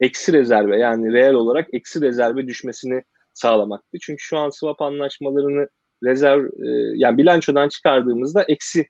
eksi 0.01 0.33
rezerve 0.33 0.79
yani 0.79 1.13
reel 1.13 1.35
olarak 1.35 1.69
eksi 1.73 2.01
rezerve 2.01 2.47
düşmesini 2.47 3.03
sağlamaktı. 3.33 3.99
Çünkü 4.03 4.23
şu 4.23 4.39
an 4.39 4.51
swap 4.51 4.83
anlaşmalarını 4.83 5.69
rezerv 6.05 6.45
e, 6.45 6.69
yani 6.95 7.19
bilançodan 7.19 7.69
çıkardığımızda 7.69 8.43
eksi 8.43 8.87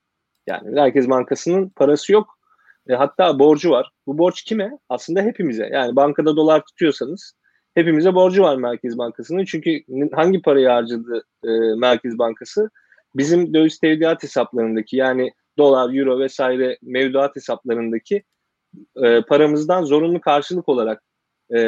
yani 0.46 0.70
Merkez 0.70 1.10
Bankası'nın 1.10 1.68
parası 1.68 2.12
yok. 2.12 2.38
E, 2.88 2.94
hatta 2.94 3.38
borcu 3.38 3.70
var. 3.70 3.90
Bu 4.06 4.18
borç 4.18 4.42
kime? 4.42 4.70
Aslında 4.88 5.22
hepimize. 5.22 5.68
Yani 5.72 5.96
bankada 5.96 6.36
dolar 6.36 6.64
tutuyorsanız 6.64 7.34
hepimize 7.74 8.14
borcu 8.14 8.42
var 8.42 8.56
Merkez 8.56 8.98
Bankası'nın. 8.98 9.44
Çünkü 9.44 9.82
hangi 10.12 10.42
parayı 10.42 10.68
harcadı 10.68 11.24
e, 11.44 11.48
Merkez 11.76 12.18
Bankası? 12.18 12.70
Bizim 13.14 13.54
döviz 13.54 13.78
tevdiat 13.78 14.22
hesaplarındaki 14.22 14.96
yani 14.96 15.32
dolar, 15.58 15.94
euro 15.94 16.18
vesaire 16.18 16.78
mevduat 16.82 17.36
hesaplarındaki 17.36 18.22
e, 18.96 19.22
paramızdan 19.22 19.84
zorunlu 19.84 20.20
karşılık 20.20 20.68
olarak 20.68 21.02
e, 21.50 21.58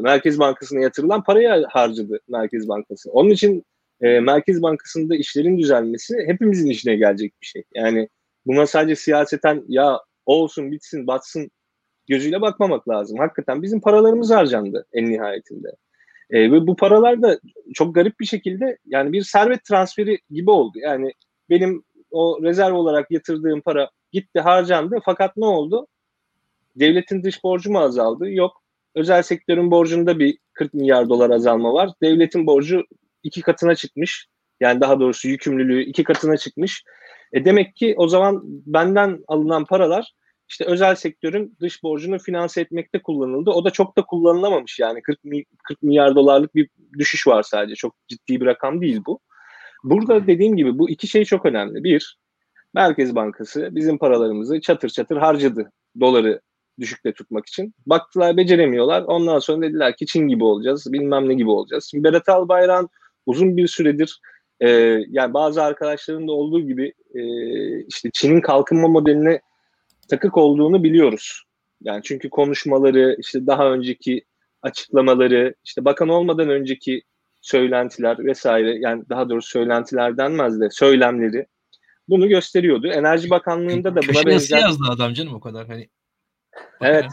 Merkez 0.00 0.38
Bankası'na 0.38 0.80
yatırılan 0.80 1.22
parayı 1.22 1.66
harcadı 1.70 2.20
Merkez 2.28 2.68
Bankası. 2.68 3.10
Onun 3.10 3.30
için 3.30 3.64
e, 4.00 4.20
Merkez 4.20 4.62
Bankası'nda 4.62 5.16
işlerin 5.16 5.58
düzelmesi 5.58 6.14
hepimizin 6.26 6.70
işine 6.70 6.96
gelecek 6.96 7.32
bir 7.42 7.46
şey. 7.46 7.64
Yani 7.74 8.08
buna 8.46 8.66
sadece 8.66 8.96
siyaseten 8.96 9.64
ya 9.68 10.00
olsun 10.26 10.72
bitsin 10.72 11.06
batsın 11.06 11.50
gözüyle 12.08 12.40
bakmamak 12.40 12.88
lazım. 12.88 13.18
Hakikaten 13.18 13.62
bizim 13.62 13.80
paralarımız 13.80 14.30
harcandı 14.30 14.86
en 14.92 15.10
nihayetinde. 15.10 15.68
E, 16.30 16.52
ve 16.52 16.66
bu 16.66 16.76
paralar 16.76 17.22
da 17.22 17.38
çok 17.74 17.94
garip 17.94 18.20
bir 18.20 18.24
şekilde 18.24 18.78
yani 18.86 19.12
bir 19.12 19.22
servet 19.22 19.64
transferi 19.64 20.18
gibi 20.30 20.50
oldu. 20.50 20.78
Yani 20.78 21.12
benim 21.50 21.84
o 22.10 22.38
rezerv 22.42 22.74
olarak 22.74 23.10
yatırdığım 23.10 23.60
para 23.60 23.90
gitti 24.12 24.40
harcandı 24.40 24.98
fakat 25.04 25.36
ne 25.36 25.46
oldu? 25.46 25.86
Devletin 26.76 27.22
dış 27.22 27.44
borcu 27.44 27.72
mu 27.72 27.78
azaldı? 27.78 28.30
Yok. 28.30 28.62
Özel 28.94 29.22
sektörün 29.22 29.70
borcunda 29.70 30.18
bir 30.18 30.38
40 30.52 30.74
milyar 30.74 31.08
dolar 31.08 31.30
azalma 31.30 31.72
var. 31.72 31.90
Devletin 32.02 32.46
borcu 32.46 32.84
iki 33.22 33.40
katına 33.40 33.74
çıkmış. 33.74 34.26
Yani 34.60 34.80
daha 34.80 35.00
doğrusu 35.00 35.28
yükümlülüğü 35.28 35.82
iki 35.82 36.04
katına 36.04 36.36
çıkmış. 36.36 36.84
E 37.32 37.44
demek 37.44 37.76
ki 37.76 37.94
o 37.96 38.08
zaman 38.08 38.40
benden 38.44 39.24
alınan 39.28 39.64
paralar 39.64 40.12
işte 40.48 40.64
özel 40.64 40.94
sektörün 40.94 41.56
dış 41.60 41.82
borcunu 41.82 42.18
finanse 42.18 42.60
etmekte 42.60 43.02
kullanıldı. 43.02 43.50
O 43.50 43.64
da 43.64 43.70
çok 43.70 43.96
da 43.96 44.02
kullanılamamış 44.02 44.78
yani 44.78 45.02
40, 45.02 45.18
40 45.64 45.82
milyar 45.82 46.14
dolarlık 46.14 46.54
bir 46.54 46.68
düşüş 46.98 47.26
var 47.26 47.42
sadece. 47.42 47.74
Çok 47.74 47.94
ciddi 48.08 48.40
bir 48.40 48.46
rakam 48.46 48.80
değil 48.80 49.00
bu. 49.06 49.20
Burada 49.84 50.26
dediğim 50.26 50.56
gibi 50.56 50.78
bu 50.78 50.90
iki 50.90 51.08
şey 51.08 51.24
çok 51.24 51.46
önemli. 51.46 51.84
Bir, 51.84 52.18
Merkez 52.74 53.14
Bankası 53.14 53.68
bizim 53.72 53.98
paralarımızı 53.98 54.60
çatır 54.60 54.88
çatır 54.88 55.16
harcadı 55.16 55.72
doları 56.00 56.40
düşükte 56.80 57.12
tutmak 57.12 57.46
için. 57.46 57.74
Baktılar 57.86 58.36
beceremiyorlar. 58.36 59.02
Ondan 59.02 59.38
sonra 59.38 59.62
dediler 59.62 59.96
ki 59.96 60.06
Çin 60.06 60.28
gibi 60.28 60.44
olacağız, 60.44 60.92
bilmem 60.92 61.28
ne 61.28 61.34
gibi 61.34 61.50
olacağız. 61.50 61.88
Şimdi 61.90 62.04
Berat 62.04 62.28
Albayrak'ın 62.28 62.88
uzun 63.26 63.56
bir 63.56 63.66
süredir 63.66 64.20
e, 64.60 64.68
yani 65.08 65.34
bazı 65.34 65.62
arkadaşların 65.62 66.28
da 66.28 66.32
olduğu 66.32 66.60
gibi 66.60 66.92
e, 67.14 67.22
işte 67.84 68.10
Çin'in 68.12 68.40
kalkınma 68.40 68.88
modeline 68.88 69.40
takık 70.12 70.36
olduğunu 70.36 70.84
biliyoruz. 70.84 71.42
Yani 71.80 72.00
çünkü 72.04 72.30
konuşmaları, 72.30 73.16
işte 73.18 73.46
daha 73.46 73.72
önceki 73.72 74.24
açıklamaları, 74.62 75.54
işte 75.64 75.84
bakan 75.84 76.08
olmadan 76.08 76.48
önceki 76.48 77.02
söylentiler 77.40 78.18
vesaire 78.18 78.78
yani 78.78 79.04
daha 79.08 79.30
doğrusu 79.30 79.48
söylentiler 79.48 80.16
denmez 80.16 80.60
de 80.60 80.70
söylemleri 80.70 81.46
bunu 82.08 82.28
gösteriyordu. 82.28 82.86
Enerji 82.86 83.30
Bakanlığı'nda 83.30 83.94
da 83.94 84.00
buna 84.02 84.26
benzer... 84.26 84.58
yazdı 84.58 84.84
adam 84.90 85.12
canım 85.12 85.34
o 85.34 85.40
kadar 85.40 85.66
hani. 85.66 85.88
Evet. 86.80 87.04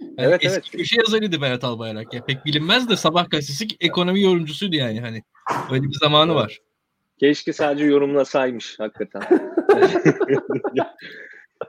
Yani 0.00 0.12
evet, 0.18 0.44
eski 0.44 0.54
evet. 0.54 0.70
köşe 0.70 0.96
yazarıydı 1.00 1.40
Berat 1.40 1.64
Albayrak 1.64 2.14
ya. 2.14 2.24
Pek 2.24 2.44
bilinmez 2.44 2.88
de 2.88 2.96
sabah 2.96 3.30
gazetesi 3.30 3.66
ekonomi 3.80 4.22
yorumcusuydu 4.22 4.76
yani 4.76 5.00
hani. 5.00 5.22
Öyle 5.72 5.82
bir 5.82 5.98
zamanı 6.00 6.34
var. 6.34 6.58
Keşke 7.20 7.52
sadece 7.52 7.84
yorumlasaymış 7.84 8.78
hakikaten. 8.78 9.22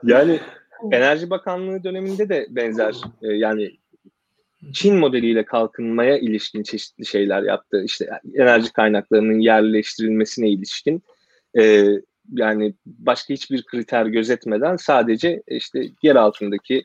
yani 0.02 0.40
Enerji 0.92 1.30
Bakanlığı 1.30 1.84
döneminde 1.84 2.28
de 2.28 2.46
benzer 2.50 2.94
e, 3.22 3.28
yani 3.28 3.78
Çin 4.72 4.96
modeliyle 4.96 5.44
kalkınmaya 5.44 6.18
ilişkin 6.18 6.62
çeşitli 6.62 7.06
şeyler 7.06 7.42
yaptı. 7.42 7.82
İşte 7.84 8.10
enerji 8.34 8.72
kaynaklarının 8.72 9.38
yerleştirilmesine 9.38 10.48
ilişkin 10.48 11.02
e, 11.58 11.86
yani 12.32 12.74
başka 12.86 13.34
hiçbir 13.34 13.62
kriter 13.62 14.06
gözetmeden 14.06 14.76
sadece 14.76 15.42
işte 15.46 15.84
yer 16.02 16.16
altındaki 16.16 16.82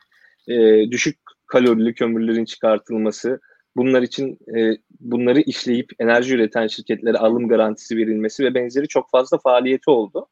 e, 0.47 0.55
düşük 0.91 1.17
kalorili 1.47 1.93
kömürlerin 1.93 2.45
çıkartılması, 2.45 3.39
bunlar 3.75 4.01
için 4.01 4.39
e, 4.55 4.77
bunları 4.99 5.39
işleyip 5.39 5.91
enerji 5.99 6.35
üreten 6.35 6.67
şirketlere 6.67 7.17
alım 7.17 7.47
garantisi 7.47 7.97
verilmesi 7.97 8.43
ve 8.43 8.53
benzeri 8.53 8.87
çok 8.87 9.09
fazla 9.09 9.37
faaliyeti 9.37 9.89
oldu. 9.89 10.27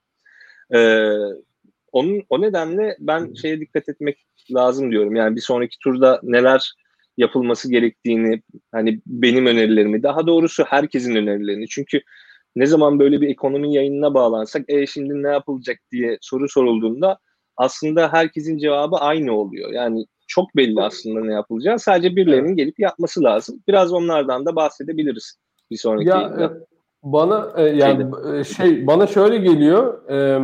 E, 0.73 0.79
onun 1.91 2.23
o 2.29 2.41
nedenle 2.41 2.97
ben 2.99 3.33
şeye 3.33 3.59
dikkat 3.59 3.89
etmek 3.89 4.17
lazım 4.53 4.91
diyorum. 4.91 5.15
Yani 5.15 5.35
bir 5.35 5.41
sonraki 5.41 5.79
turda 5.79 6.19
neler 6.23 6.73
yapılması 7.17 7.71
gerektiğini 7.71 8.41
hani 8.71 9.01
benim 9.05 9.45
önerilerimi 9.45 10.03
daha 10.03 10.27
doğrusu 10.27 10.63
herkesin 10.63 11.15
önerilerini 11.15 11.67
çünkü 11.67 12.01
ne 12.55 12.65
zaman 12.65 12.99
böyle 12.99 13.21
bir 13.21 13.29
ekonomi 13.29 13.73
yayınına 13.73 14.13
bağlansak 14.13 14.65
e 14.67 14.87
şimdi 14.87 15.23
ne 15.23 15.29
yapılacak 15.29 15.77
diye 15.91 16.17
soru 16.21 16.49
sorulduğunda 16.49 17.17
aslında 17.57 18.13
herkesin 18.13 18.57
cevabı 18.57 18.95
aynı 18.95 19.33
oluyor. 19.33 19.71
Yani 19.73 20.05
çok 20.27 20.55
belli 20.55 20.81
aslında 20.81 21.25
ne 21.25 21.33
yapılacağı. 21.33 21.79
Sadece 21.79 22.15
birilerinin 22.15 22.55
gelip 22.55 22.79
yapması 22.79 23.23
lazım. 23.23 23.63
Biraz 23.67 23.93
onlardan 23.93 24.45
da 24.45 24.55
bahsedebiliriz 24.55 25.37
bir 25.71 25.77
sonraki 25.77 26.09
ya. 26.09 26.19
E, 26.19 26.45
bana 27.03 27.53
e, 27.57 27.63
yani 27.63 28.05
e, 28.33 28.43
şey 28.43 28.87
bana 28.87 29.07
şöyle 29.07 29.37
geliyor. 29.37 30.09
E, 30.09 30.41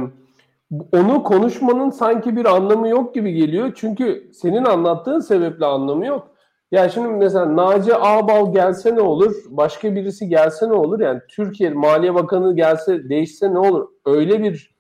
onu 0.94 1.24
konuşmanın 1.24 1.90
sanki 1.90 2.36
bir 2.36 2.46
anlamı 2.46 2.90
yok 2.90 3.16
gibi 3.16 3.34
geliyor. 3.34 3.72
Çünkü 3.76 4.32
senin 4.34 4.66
anlattığın 4.66 5.20
sebeple 5.20 5.66
anlamı 5.66 6.06
yok. 6.06 6.32
Yani 6.72 6.92
şimdi 6.92 7.08
mesela 7.08 7.56
Naci 7.56 7.96
Ağbal 7.96 8.54
gelse 8.54 8.96
ne 8.96 9.02
olur? 9.02 9.36
Başka 9.50 9.96
birisi 9.96 10.30
gelse 10.30 10.70
ne 10.70 10.74
olur? 10.74 11.00
Yani 11.00 11.22
Türkiye 11.30 11.70
Maliye 11.70 12.16
Bakanı 12.16 12.56
gelse 12.56 13.10
değişse 13.10 13.54
ne 13.54 13.60
olur? 13.60 13.88
Öyle 14.06 14.44
bir 14.44 14.76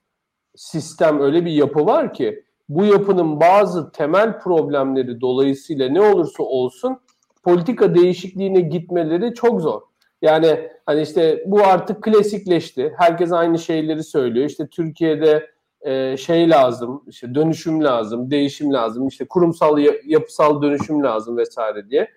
sistem, 0.55 1.21
öyle 1.21 1.45
bir 1.45 1.51
yapı 1.51 1.85
var 1.85 2.13
ki 2.13 2.43
bu 2.69 2.85
yapının 2.85 3.39
bazı 3.39 3.91
temel 3.91 4.39
problemleri 4.39 5.21
dolayısıyla 5.21 5.89
ne 5.89 6.01
olursa 6.01 6.43
olsun 6.43 6.99
politika 7.43 7.95
değişikliğine 7.95 8.61
gitmeleri 8.61 9.33
çok 9.33 9.61
zor. 9.61 9.81
Yani 10.21 10.69
hani 10.85 11.01
işte 11.01 11.43
bu 11.45 11.63
artık 11.63 12.03
klasikleşti. 12.03 12.93
Herkes 12.97 13.31
aynı 13.31 13.59
şeyleri 13.59 14.03
söylüyor. 14.03 14.45
İşte 14.45 14.67
Türkiye'de 14.67 15.56
e, 15.87 16.17
şey 16.17 16.49
lazım, 16.49 17.03
işte 17.07 17.35
dönüşüm 17.35 17.83
lazım, 17.83 18.31
değişim 18.31 18.73
lazım, 18.73 19.07
işte 19.07 19.25
kurumsal 19.27 19.77
yapısal 20.05 20.61
dönüşüm 20.61 21.03
lazım 21.03 21.37
vesaire 21.37 21.89
diye. 21.89 22.11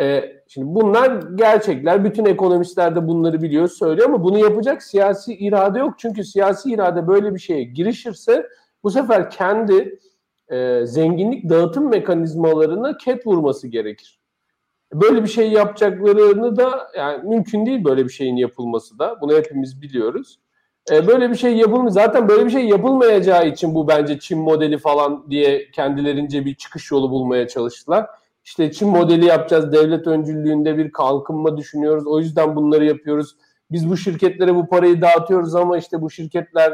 E, 0.00 0.32
şimdi 0.48 0.66
bunlar 0.74 1.22
gerçekler. 1.34 2.04
Bütün 2.04 2.24
ekonomistler 2.24 2.96
de 2.96 3.08
bunları 3.08 3.42
biliyor, 3.42 3.68
söylüyor 3.68 4.08
ama 4.08 4.24
bunu 4.24 4.38
yapacak 4.38 4.82
siyasi 4.82 5.34
irade 5.34 5.78
yok. 5.78 5.94
Çünkü 5.98 6.24
siyasi 6.24 6.70
irade 6.70 7.06
böyle 7.06 7.34
bir 7.34 7.40
şeye 7.40 7.62
girişirse 7.62 8.46
bu 8.82 8.90
sefer 8.90 9.30
kendi 9.30 9.98
e, 10.48 10.86
zenginlik 10.86 11.50
dağıtım 11.50 11.88
mekanizmalarına 11.88 12.96
ket 12.96 13.26
vurması 13.26 13.68
gerekir. 13.68 14.20
Böyle 14.94 15.22
bir 15.22 15.28
şey 15.28 15.52
yapacaklarını 15.52 16.56
da 16.56 16.90
yani 16.96 17.28
mümkün 17.28 17.66
değil 17.66 17.84
böyle 17.84 18.04
bir 18.04 18.12
şeyin 18.12 18.36
yapılması 18.36 18.98
da. 18.98 19.20
Bunu 19.20 19.32
hepimiz 19.32 19.82
biliyoruz. 19.82 20.38
E, 20.90 21.06
böyle 21.06 21.30
bir 21.30 21.36
şey 21.36 21.56
yapılmıyor. 21.56 21.90
Zaten 21.90 22.28
böyle 22.28 22.46
bir 22.46 22.50
şey 22.50 22.64
yapılmayacağı 22.64 23.48
için 23.48 23.74
bu 23.74 23.88
bence 23.88 24.18
Çin 24.18 24.38
modeli 24.38 24.78
falan 24.78 25.30
diye 25.30 25.70
kendilerince 25.70 26.44
bir 26.44 26.54
çıkış 26.54 26.90
yolu 26.90 27.10
bulmaya 27.10 27.48
çalıştılar. 27.48 28.06
İşte 28.44 28.72
Çin 28.72 28.88
modeli 28.88 29.24
yapacağız. 29.24 29.72
Devlet 29.72 30.06
öncülüğünde 30.06 30.78
bir 30.78 30.92
kalkınma 30.92 31.56
düşünüyoruz. 31.56 32.06
O 32.06 32.18
yüzden 32.18 32.56
bunları 32.56 32.84
yapıyoruz. 32.84 33.36
Biz 33.70 33.90
bu 33.90 33.96
şirketlere 33.96 34.54
bu 34.54 34.68
parayı 34.68 35.00
dağıtıyoruz 35.00 35.54
ama 35.54 35.78
işte 35.78 36.02
bu 36.02 36.10
şirketler 36.10 36.72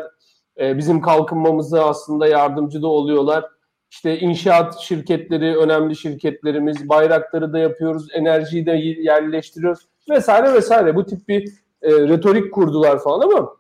e, 0.61 0.79
bizim 0.79 1.01
kalkınmamıza 1.01 1.85
aslında 1.89 2.27
yardımcı 2.27 2.83
da 2.83 2.87
oluyorlar. 2.87 3.45
İşte 3.91 4.19
inşaat 4.19 4.79
şirketleri, 4.79 5.57
önemli 5.57 5.97
şirketlerimiz, 5.97 6.89
bayrakları 6.89 7.53
da 7.53 7.59
yapıyoruz, 7.59 8.07
enerjiyi 8.15 8.67
de 8.67 8.73
yerleştiriyoruz 9.01 9.89
vesaire 10.11 10.53
vesaire. 10.53 10.97
Bu 10.97 11.07
tip 11.07 11.29
bir 11.29 11.49
e, 11.83 11.91
retorik 11.93 12.53
kurdular 12.53 12.99
falan 12.99 13.21
ama 13.21 13.58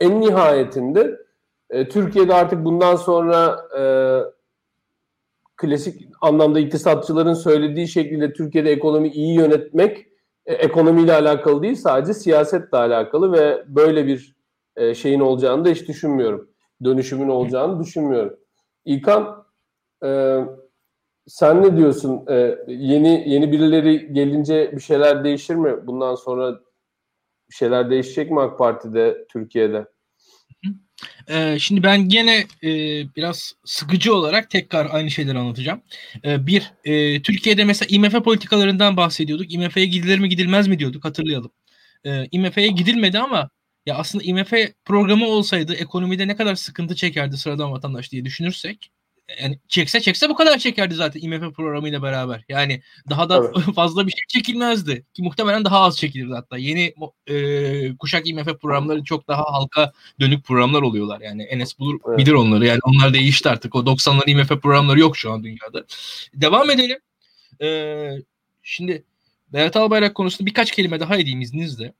en 0.00 0.20
nihayetinde 0.20 1.20
e, 1.70 1.88
Türkiye'de 1.88 2.34
artık 2.34 2.64
bundan 2.64 2.96
sonra 2.96 3.68
e, 3.78 3.82
klasik 5.56 6.08
anlamda 6.20 6.60
iktisatçıların 6.60 7.34
söylediği 7.34 7.88
şekilde 7.88 8.32
Türkiye'de 8.32 8.70
ekonomi 8.70 9.08
iyi 9.08 9.34
yönetmek 9.34 10.06
e, 10.46 10.54
ekonomiyle 10.54 11.14
alakalı 11.14 11.62
değil 11.62 11.74
sadece 11.74 12.14
siyasetle 12.14 12.78
alakalı 12.78 13.32
ve 13.32 13.64
böyle 13.66 14.06
bir 14.06 14.36
e, 14.76 14.94
şeyin 14.94 15.20
olacağını 15.20 15.64
da 15.64 15.68
hiç 15.68 15.88
düşünmüyorum. 15.88 16.50
Dönüşümün 16.84 17.28
olacağını 17.28 17.80
düşünmüyorum. 17.80 18.36
İlkan 18.84 19.44
e, 20.04 20.40
sen 21.26 21.62
ne 21.62 21.76
diyorsun? 21.76 22.26
E, 22.28 22.58
yeni 22.66 23.24
yeni 23.26 23.52
birileri 23.52 24.12
gelince 24.12 24.72
bir 24.72 24.80
şeyler 24.80 25.24
değişir 25.24 25.54
mi? 25.54 25.86
Bundan 25.86 26.14
sonra 26.14 26.60
bir 27.50 27.54
şeyler 27.54 27.90
değişecek 27.90 28.30
mi 28.30 28.40
AK 28.40 28.58
Parti'de 28.58 29.26
Türkiye'de? 29.32 29.86
Ee, 31.28 31.58
şimdi 31.58 31.82
ben 31.82 32.08
gene 32.08 32.46
e, 32.62 32.70
biraz 33.16 33.54
sıkıcı 33.64 34.14
olarak 34.14 34.50
tekrar 34.50 34.88
aynı 34.90 35.10
şeyleri 35.10 35.38
anlatacağım. 35.38 35.82
Ee, 36.24 36.46
bir, 36.46 36.72
e, 36.84 37.22
Türkiye'de 37.22 37.64
mesela 37.64 37.88
IMF 37.90 38.24
politikalarından 38.24 38.96
bahsediyorduk. 38.96 39.52
IMF'ye 39.52 39.86
gidilir 39.86 40.18
mi 40.18 40.28
gidilmez 40.28 40.68
mi 40.68 40.78
diyorduk 40.78 41.04
hatırlayalım. 41.04 41.50
Ee, 42.04 42.26
IMF'ye 42.32 42.68
gidilmedi 42.68 43.18
ama 43.18 43.50
ya 43.86 43.94
aslında 43.94 44.24
IMF 44.24 44.52
programı 44.84 45.26
olsaydı 45.26 45.74
ekonomide 45.74 46.28
ne 46.28 46.36
kadar 46.36 46.54
sıkıntı 46.54 46.94
çekerdi 46.94 47.36
sıradan 47.36 47.72
vatandaş 47.72 48.12
diye 48.12 48.24
düşünürsek 48.24 48.90
yani 49.42 49.58
çekse 49.68 50.00
çekse 50.00 50.28
bu 50.28 50.34
kadar 50.34 50.58
çekerdi 50.58 50.94
zaten 50.94 51.20
IMF 51.20 51.54
programıyla 51.54 52.02
beraber. 52.02 52.44
Yani 52.48 52.82
daha 53.10 53.28
da 53.28 53.36
evet. 53.36 53.74
fazla 53.74 54.06
bir 54.06 54.12
şey 54.12 54.24
çekilmezdi. 54.28 55.04
Ki 55.14 55.22
muhtemelen 55.22 55.64
daha 55.64 55.80
az 55.80 55.98
çekilirdi 55.98 56.34
hatta. 56.34 56.58
Yeni 56.58 56.94
e, 57.26 57.96
kuşak 57.96 58.28
IMF 58.28 58.60
programları 58.60 59.04
çok 59.04 59.28
daha 59.28 59.42
halka 59.42 59.92
dönük 60.20 60.44
programlar 60.44 60.82
oluyorlar. 60.82 61.20
Yani 61.20 61.42
Enes 61.42 61.78
bulur 61.78 62.00
evet. 62.08 62.18
bilir 62.18 62.32
onları. 62.32 62.66
Yani 62.66 62.80
onlar 62.82 63.14
değişti 63.14 63.48
artık. 63.48 63.74
O 63.74 63.78
90'lar 63.78 64.30
IMF 64.30 64.48
programları 64.48 65.00
yok 65.00 65.16
şu 65.16 65.32
an 65.32 65.44
dünyada. 65.44 65.84
Devam 66.34 66.70
edelim. 66.70 66.98
Ee, 67.62 68.10
şimdi 68.62 69.04
Berat 69.52 69.76
Albayrak 69.76 70.14
konusunda 70.14 70.46
birkaç 70.46 70.70
kelime 70.70 71.00
daha 71.00 71.16
edeyim 71.16 71.40
izninizle. 71.40 71.92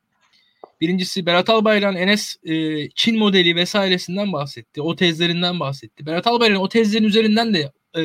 Birincisi 0.81 1.27
Berat 1.27 1.51
Albayrak'ın 1.51 1.97
Enes 1.97 2.37
e, 2.45 2.89
Çin 2.91 3.19
modeli 3.19 3.57
vesairesinden 3.57 4.33
bahsetti. 4.33 4.83
O 4.83 4.97
tezlerinden 4.97 5.61
bahsetti. 5.61 6.07
Berat 6.07 6.27
Albayrak'ın 6.27 6.61
o 6.63 6.69
tezlerin 6.69 7.05
üzerinden 7.05 7.55
de 7.55 7.73
e, 7.95 8.03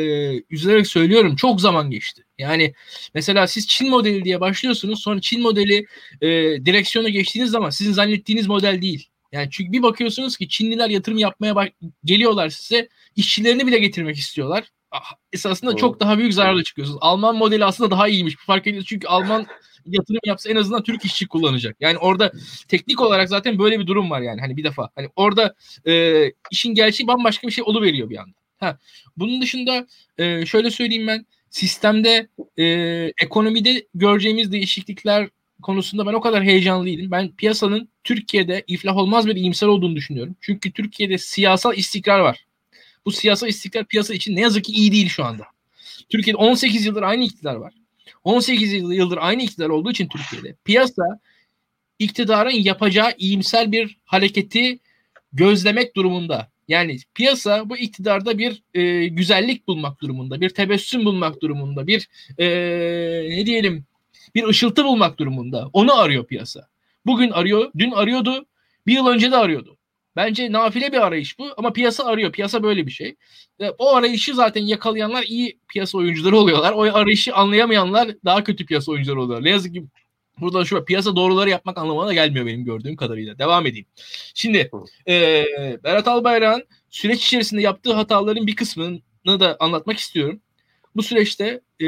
üzülerek 0.50 0.88
söylüyorum 0.88 1.36
çok 1.36 1.62
zaman 1.62 1.92
geçti. 1.92 2.24
Yani 2.38 2.74
mesela 3.14 3.48
siz 3.48 3.68
Çin 3.68 3.90
modeli 3.90 4.26
diye 4.26 4.40
başlıyorsunuz 4.40 5.02
sonra 5.02 5.22
Çin 5.22 5.42
modeli 5.42 5.86
e, 6.22 6.28
direksiyona 6.66 7.10
geçtiğiniz 7.10 7.52
zaman 7.52 7.70
sizin 7.70 7.94
zannettiğiniz 7.94 8.48
model 8.48 8.82
değil. 8.82 9.10
Yani 9.32 9.48
çünkü 9.52 9.72
bir 9.72 9.84
bakıyorsunuz 9.84 10.38
ki 10.38 10.50
Çinliler 10.50 10.90
yatırım 10.90 11.18
yapmaya 11.18 11.56
bak- 11.56 11.74
geliyorlar 12.06 12.50
size 12.50 12.90
işçilerini 13.16 13.68
bile 13.68 13.80
getirmek 13.80 14.18
istiyorlar. 14.18 14.64
Ah, 14.92 15.14
esasında 15.34 15.72
Doğru. 15.72 15.80
çok 15.80 16.00
daha 16.00 16.18
büyük 16.18 16.34
zararla 16.34 16.64
çıkıyorsunuz. 16.64 17.00
Alman 17.02 17.36
modeli 17.36 17.66
aslında 17.66 17.92
daha 17.92 18.08
iyiymiş. 18.08 18.36
Fark 18.36 18.68
ediyorsunuz 18.68 18.90
çünkü 18.90 19.08
Alman 19.08 19.46
yatırım 19.86 20.20
yapsa 20.26 20.50
en 20.50 20.56
azından 20.56 20.84
Türk 20.84 21.06
işçi 21.06 21.28
kullanacak. 21.28 21.76
Yani 21.80 21.98
orada 21.98 22.32
teknik 22.68 23.02
olarak 23.02 23.30
zaten 23.30 23.60
böyle 23.60 23.80
bir 23.80 23.88
durum 23.88 24.10
var 24.10 24.22
yani 24.22 24.42
hani 24.42 24.58
bir 24.58 24.64
defa. 24.64 24.90
Hani 24.96 25.10
orada 25.16 25.56
e, 25.88 26.26
işin 26.52 26.74
gerçeği 26.74 27.08
bambaşka 27.08 27.48
bir 27.48 27.54
şey 27.54 27.64
veriyor 27.82 28.10
bir 28.10 28.18
anda. 28.18 28.36
Ha, 28.58 28.78
bunun 29.18 29.42
dışında 29.42 29.88
e, 30.18 30.46
şöyle 30.46 30.72
söyleyeyim 30.72 31.08
ben 31.08 31.26
sistemde 31.50 32.28
e, 32.58 32.66
ekonomide 33.22 33.88
göreceğimiz 33.94 34.52
değişiklikler 34.52 35.30
konusunda 35.62 36.06
ben 36.06 36.14
o 36.14 36.22
kadar 36.22 36.44
heyecanlı 36.44 36.86
değilim. 36.86 37.12
Ben 37.12 37.36
piyasanın 37.36 37.90
Türkiye'de 38.04 38.64
iflah 38.68 38.98
olmaz 38.98 39.28
bir 39.28 39.36
iyimser 39.36 39.68
olduğunu 39.68 39.96
düşünüyorum. 39.96 40.36
Çünkü 40.42 40.72
Türkiye'de 40.72 41.18
siyasal 41.18 41.78
istikrar 41.78 42.20
var. 42.20 42.46
Bu 43.06 43.12
siyasal 43.12 43.48
istikrar 43.48 43.86
piyasa 43.86 44.14
için 44.14 44.36
ne 44.36 44.42
yazık 44.42 44.64
ki 44.64 44.72
iyi 44.72 44.92
değil 44.92 45.10
şu 45.10 45.26
anda. 45.26 45.44
Türkiye'de 46.10 46.38
18 46.38 46.86
yıldır 46.86 47.04
aynı 47.04 47.24
iktidar 47.24 47.56
var. 47.56 47.74
18 48.26 48.74
yıldır 48.74 49.18
aynı 49.22 49.44
iktidar 49.44 49.70
olduğu 49.70 49.92
için 49.92 50.08
Türkiye'de 50.08 50.56
piyasa 50.64 51.04
iktidarın 52.00 52.50
yapacağı 52.50 53.14
iyimser 53.18 53.72
bir 53.72 53.98
hareketi 54.06 54.80
gözlemek 55.34 55.96
durumunda. 55.96 56.52
Yani 56.68 56.98
piyasa 57.14 57.70
bu 57.70 57.78
iktidarda 57.78 58.38
bir 58.38 58.64
e, 58.74 59.08
güzellik 59.08 59.68
bulmak 59.68 60.02
durumunda, 60.02 60.42
bir 60.42 60.50
tebessüm 60.50 61.06
bulmak 61.06 61.42
durumunda, 61.42 61.88
bir 61.88 62.10
e, 62.38 62.46
ne 63.30 63.46
diyelim 63.46 63.86
bir 64.36 64.44
ışıltı 64.44 64.86
bulmak 64.86 65.20
durumunda. 65.20 65.70
Onu 65.74 66.00
arıyor 66.00 66.26
piyasa. 66.26 66.68
Bugün 67.06 67.32
arıyor, 67.32 67.72
dün 67.78 67.92
arıyordu, 67.92 68.46
bir 68.88 68.94
yıl 68.94 69.08
önce 69.08 69.32
de 69.32 69.38
arıyordu. 69.38 69.78
Bence 70.16 70.52
nafile 70.52 70.92
bir 70.92 71.06
arayış 71.06 71.40
bu 71.40 71.54
ama 71.58 71.74
piyasa 71.74 72.06
arıyor. 72.06 72.32
Piyasa 72.32 72.64
böyle 72.64 72.86
bir 72.86 72.92
şey. 72.92 73.16
O 73.78 73.96
arayışı 73.96 74.36
zaten 74.36 74.62
yakalayanlar 74.62 75.24
iyi 75.24 75.60
piyasa 75.68 75.98
oyuncuları 75.98 76.38
oluyorlar. 76.38 76.74
O 76.74 76.82
arayışı 76.82 77.36
anlayamayanlar 77.36 78.16
daha 78.26 78.44
kötü 78.44 78.66
piyasa 78.66 78.92
oyuncuları 78.92 79.22
oluyorlar. 79.22 79.46
Ne 79.46 79.50
yazık 79.50 79.74
ki 79.74 79.86
burada 80.40 80.66
şu 80.66 80.86
piyasa 80.86 81.16
doğruları 81.16 81.50
yapmak 81.50 81.78
anlamına 81.78 82.14
gelmiyor 82.14 82.46
benim 82.46 82.66
gördüğüm 82.66 82.96
kadarıyla. 82.96 83.40
Devam 83.40 83.66
edeyim. 83.66 83.86
Şimdi 84.34 84.72
e, 85.08 85.46
Berat 85.84 86.08
Albayrak'ın 86.08 86.64
süreç 86.90 87.26
içerisinde 87.26 87.62
yaptığı 87.62 87.94
hataların 87.94 88.48
bir 88.48 88.56
kısmını 88.56 89.02
da 89.28 89.58
anlatmak 89.60 89.98
istiyorum. 89.98 90.42
Bu 90.96 91.04
süreçte 91.04 91.62
e, 91.82 91.88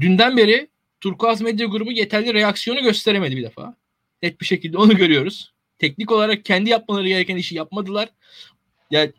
dünden 0.00 0.36
beri 0.36 0.68
Turkuaz 1.00 1.40
Medya 1.40 1.66
Grubu 1.66 1.92
yeterli 1.92 2.34
reaksiyonu 2.34 2.82
gösteremedi 2.82 3.36
bir 3.36 3.42
defa. 3.42 3.76
Net 4.22 4.40
bir 4.40 4.46
şekilde 4.46 4.78
onu 4.78 4.96
görüyoruz 4.96 5.52
teknik 5.78 6.12
olarak 6.12 6.44
kendi 6.44 6.70
yapmaları 6.70 7.08
gereken 7.08 7.36
işi 7.36 7.54
yapmadılar. 7.54 8.08
Yani 8.90 9.12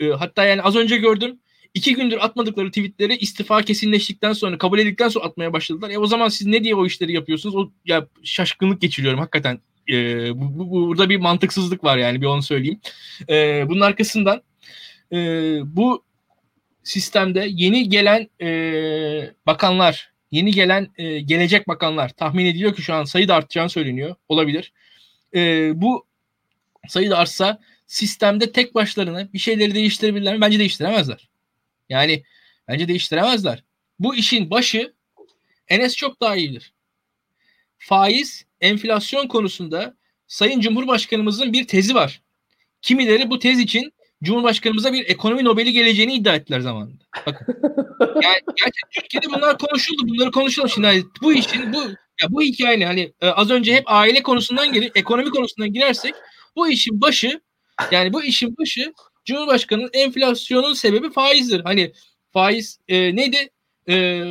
e, 0.00 0.08
hatta 0.08 0.44
yani 0.44 0.62
az 0.62 0.76
önce 0.76 0.96
gördüm 0.96 1.38
iki 1.74 1.94
gündür 1.94 2.18
atmadıkları 2.24 2.68
tweetleri 2.68 3.16
istifa 3.16 3.62
kesinleştikten 3.62 4.32
sonra 4.32 4.58
kabul 4.58 4.78
edildikten 4.78 5.08
sonra 5.08 5.24
atmaya 5.24 5.52
başladılar. 5.52 5.90
E 5.90 5.98
o 5.98 6.06
zaman 6.06 6.28
siz 6.28 6.46
ne 6.46 6.64
diye 6.64 6.74
o 6.74 6.86
işleri 6.86 7.12
yapıyorsunuz? 7.12 7.56
O 7.56 7.70
ya 7.84 8.06
şaşkınlık 8.22 8.80
geçiriyorum 8.80 9.20
hakikaten. 9.20 9.58
E, 9.90 9.94
bu, 10.40 10.58
bu, 10.58 10.88
burada 10.88 11.08
bir 11.08 11.16
mantıksızlık 11.16 11.84
var 11.84 11.98
yani 11.98 12.20
bir 12.20 12.26
onu 12.26 12.42
söyleyeyim. 12.42 12.80
E, 13.28 13.64
bunun 13.68 13.80
arkasından 13.80 14.42
e, 15.12 15.16
bu 15.64 16.04
sistemde 16.82 17.46
yeni 17.50 17.88
gelen 17.88 18.28
e, 18.40 18.50
bakanlar, 19.46 20.12
yeni 20.30 20.50
gelen 20.50 20.88
e, 20.98 21.20
gelecek 21.20 21.68
bakanlar 21.68 22.08
tahmin 22.08 22.46
ediliyor 22.46 22.74
ki 22.74 22.82
şu 22.82 22.94
an 22.94 23.04
sayı 23.04 23.28
da 23.28 23.34
artacağını 23.34 23.70
söyleniyor. 23.70 24.14
Olabilir. 24.28 24.72
E, 25.34 25.72
bu 25.74 26.06
sayı 26.88 27.10
da 27.10 27.18
artsa 27.18 27.60
sistemde 27.86 28.52
tek 28.52 28.74
başlarına 28.74 29.32
bir 29.32 29.38
şeyleri 29.38 29.74
değiştirebilirler 29.74 30.34
mi? 30.34 30.40
Bence 30.40 30.58
değiştiremezler. 30.58 31.28
Yani 31.88 32.22
bence 32.68 32.88
değiştiremezler. 32.88 33.64
Bu 33.98 34.14
işin 34.14 34.50
başı 34.50 34.92
Enes 35.68 35.96
çok 35.96 36.20
daha 36.20 36.36
iyidir. 36.36 36.72
Faiz, 37.78 38.44
enflasyon 38.60 39.28
konusunda 39.28 39.96
Sayın 40.26 40.60
Cumhurbaşkanımızın 40.60 41.52
bir 41.52 41.66
tezi 41.66 41.94
var. 41.94 42.22
Kimileri 42.82 43.30
bu 43.30 43.38
tez 43.38 43.58
için 43.58 43.92
Cumhurbaşkanımıza 44.22 44.92
bir 44.92 45.06
ekonomi 45.08 45.44
Nobel'i 45.44 45.72
geleceğini 45.72 46.14
iddia 46.14 46.34
ettiler 46.34 46.60
zamanında. 46.60 47.04
Bakın. 47.26 47.46
Yani 48.00 48.36
gerçekten 48.46 48.90
Türkiye'de 48.90 49.26
bunlar 49.26 49.58
konuşuldu. 49.58 50.08
Bunları 50.08 50.30
konuşalım 50.30 50.68
şimdi. 50.68 50.86
Yani 50.86 51.04
bu 51.22 51.32
işin 51.32 51.72
bu 51.72 51.82
ya 52.22 52.32
bu 52.32 52.42
hikayenin 52.42 52.86
hani 52.86 53.12
e, 53.20 53.28
az 53.28 53.50
önce 53.50 53.74
hep 53.74 53.84
aile 53.86 54.22
konusundan 54.22 54.72
girip 54.72 54.96
ekonomi 54.96 55.30
konusundan 55.30 55.72
girersek 55.72 56.14
bu 56.56 56.68
işin 56.68 57.00
başı 57.00 57.40
yani 57.90 58.12
bu 58.12 58.22
işin 58.22 58.56
başı 58.58 58.92
Cumhurbaşkanı'nın 59.24 59.90
enflasyonun 59.92 60.72
sebebi 60.72 61.10
faizdir. 61.10 61.60
Hani 61.60 61.92
faiz 62.32 62.78
e, 62.88 63.16
neydi? 63.16 63.50
E, 63.88 64.24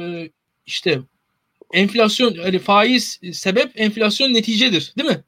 işte 0.66 1.00
enflasyon 1.74 2.36
hani 2.36 2.60
faiz 2.60 3.20
sebep 3.34 3.72
enflasyon 3.76 4.34
neticedir 4.34 4.94
değil 4.98 5.10
mi? 5.10 5.24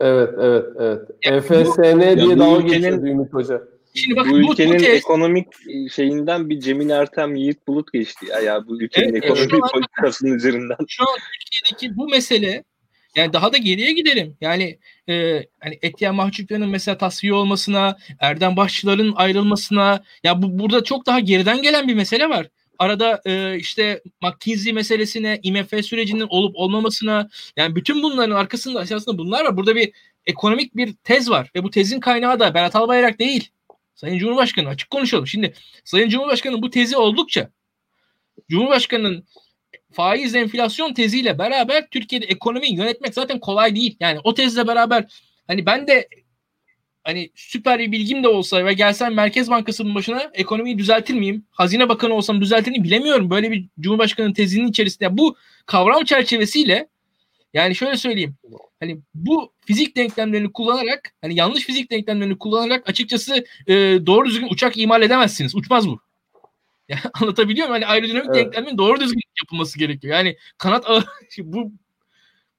Evet 0.00 0.30
evet 0.38 0.64
evet. 0.78 1.00
Yani 1.24 1.36
EFSN 1.36 2.00
diye 2.00 2.38
dalga 2.38 2.74
geçiyordu 2.74 3.06
Ümit 3.06 3.32
Hoca. 3.32 3.71
Şimdi 3.94 4.16
bak, 4.16 4.26
bu, 4.26 4.30
bu 4.30 4.52
ülkenin 4.52 4.74
bu 4.74 4.78
tez, 4.78 4.96
ekonomik 4.96 5.46
şeyinden 5.92 6.50
bir 6.50 6.60
Cemil 6.60 6.90
Ertem 6.90 7.34
Yiğit 7.34 7.66
Bulut 7.66 7.92
geçti 7.92 8.26
ya, 8.30 8.40
ya 8.40 8.66
bu 8.66 8.82
ülkenin 8.82 9.08
evet, 9.08 9.24
ekonomi 9.24 9.60
politikasının 9.72 10.34
üzerinden. 10.34 10.76
Şu 10.88 11.02
an 11.02 11.18
Türkiye'deki 11.40 11.96
bu 11.96 12.08
mesele 12.08 12.64
yani 13.16 13.32
daha 13.32 13.52
da 13.52 13.56
geriye 13.56 13.92
gidelim. 13.92 14.36
Yani 14.40 14.78
e, 15.08 15.44
hani 15.60 15.78
Etiyen 15.82 16.14
Mahçupyan'ın 16.14 16.68
mesela 16.68 16.98
tasfiye 16.98 17.34
olmasına, 17.34 17.96
Erdem 18.20 18.56
Başçılar'ın 18.56 19.12
ayrılmasına 19.16 20.04
ya 20.24 20.42
bu 20.42 20.58
burada 20.58 20.84
çok 20.84 21.06
daha 21.06 21.20
geriden 21.20 21.62
gelen 21.62 21.88
bir 21.88 21.94
mesele 21.94 22.28
var. 22.28 22.48
Arada 22.78 23.22
e, 23.24 23.56
işte 23.56 24.02
McKinsey 24.22 24.72
meselesine, 24.72 25.40
IMF 25.42 25.84
sürecinin 25.84 26.26
olup 26.30 26.56
olmamasına 26.56 27.28
yani 27.56 27.76
bütün 27.76 28.02
bunların 28.02 28.36
arkasında 28.36 28.82
esasında 28.82 29.18
bunlar 29.18 29.44
var. 29.44 29.56
Burada 29.56 29.76
bir 29.76 29.92
ekonomik 30.26 30.76
bir 30.76 30.94
tez 31.04 31.30
var 31.30 31.50
ve 31.56 31.62
bu 31.62 31.70
tezin 31.70 32.00
kaynağı 32.00 32.40
da 32.40 32.54
Berat 32.54 32.76
Albayrak 32.76 33.18
değil. 33.18 33.50
Sayın 33.94 34.18
Cumhurbaşkanı 34.18 34.68
açık 34.68 34.90
konuşalım. 34.90 35.26
Şimdi 35.26 35.54
Sayın 35.84 36.08
Cumhurbaşkanı 36.08 36.62
bu 36.62 36.70
tezi 36.70 36.96
oldukça 36.96 37.50
Cumhurbaşkanı'nın 38.50 39.24
faiz 39.92 40.34
enflasyon 40.34 40.94
teziyle 40.94 41.38
beraber 41.38 41.88
Türkiye'de 41.90 42.26
ekonomiyi 42.26 42.76
yönetmek 42.76 43.14
zaten 43.14 43.40
kolay 43.40 43.76
değil. 43.76 43.96
Yani 44.00 44.18
o 44.24 44.34
tezle 44.34 44.66
beraber 44.66 45.04
hani 45.46 45.66
ben 45.66 45.86
de 45.86 46.08
hani 47.04 47.30
süper 47.34 47.78
bir 47.78 47.92
bilgim 47.92 48.22
de 48.22 48.28
olsa 48.28 48.64
ve 48.64 48.72
gelsem 48.72 49.14
Merkez 49.14 49.50
Bankası'nın 49.50 49.94
başına 49.94 50.30
ekonomiyi 50.34 50.78
düzeltir 50.78 51.14
miyim? 51.14 51.46
Hazine 51.50 51.88
Bakanı 51.88 52.14
olsam 52.14 52.40
düzeltir 52.40 52.70
miyim 52.70 52.84
bilemiyorum. 52.84 53.30
Böyle 53.30 53.50
bir 53.50 53.68
Cumhurbaşkanı 53.80 54.34
tezinin 54.34 54.66
içerisinde 54.66 55.18
bu 55.18 55.36
kavram 55.66 56.04
çerçevesiyle 56.04 56.88
yani 57.54 57.74
şöyle 57.74 57.96
söyleyeyim. 57.96 58.36
Hani 58.82 59.00
bu 59.14 59.52
fizik 59.66 59.96
denklemlerini 59.96 60.52
kullanarak 60.52 61.14
hani 61.20 61.34
yanlış 61.34 61.64
fizik 61.64 61.90
denklemlerini 61.90 62.38
kullanarak 62.38 62.88
açıkçası 62.88 63.44
e, 63.66 63.74
doğru 64.06 64.28
düzgün 64.28 64.48
uçak 64.50 64.78
imal 64.78 65.02
edemezsiniz. 65.02 65.54
Uçmaz 65.54 65.88
bu. 65.88 66.00
Yani 66.88 67.00
anlatabiliyor 67.14 67.68
muyum? 67.68 67.82
Hani 67.82 67.92
aerodinamik 67.92 68.30
evet. 68.34 68.36
denklemin 68.36 68.78
doğru 68.78 69.00
düzgün 69.00 69.20
yapılması 69.42 69.78
gerekiyor. 69.78 70.14
Yani 70.14 70.36
kanat 70.58 70.90
ağı 70.90 71.04
bu 71.38 71.72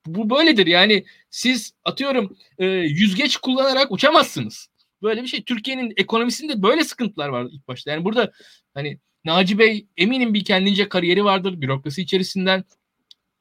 bu 0.05 0.30
böyledir. 0.30 0.67
Yani 0.67 1.05
siz 1.30 1.74
atıyorum 1.84 2.38
e, 2.57 2.65
yüzgeç 2.65 3.38
kullanarak 3.38 3.91
uçamazsınız. 3.91 4.67
Böyle 5.01 5.21
bir 5.21 5.28
şey. 5.28 5.43
Türkiye'nin 5.43 5.93
ekonomisinde 5.97 6.63
böyle 6.63 6.84
sıkıntılar 6.84 7.30
var 7.30 7.47
ilk 7.51 7.67
başta. 7.67 7.91
Yani 7.91 8.05
burada 8.05 8.32
hani 8.74 8.99
Naci 9.26 9.59
Bey 9.59 9.88
eminim 9.97 10.34
bir 10.34 10.43
kendince 10.45 10.89
kariyeri 10.89 11.24
vardır 11.24 11.61
bürokrasi 11.61 12.01
içerisinden. 12.01 12.63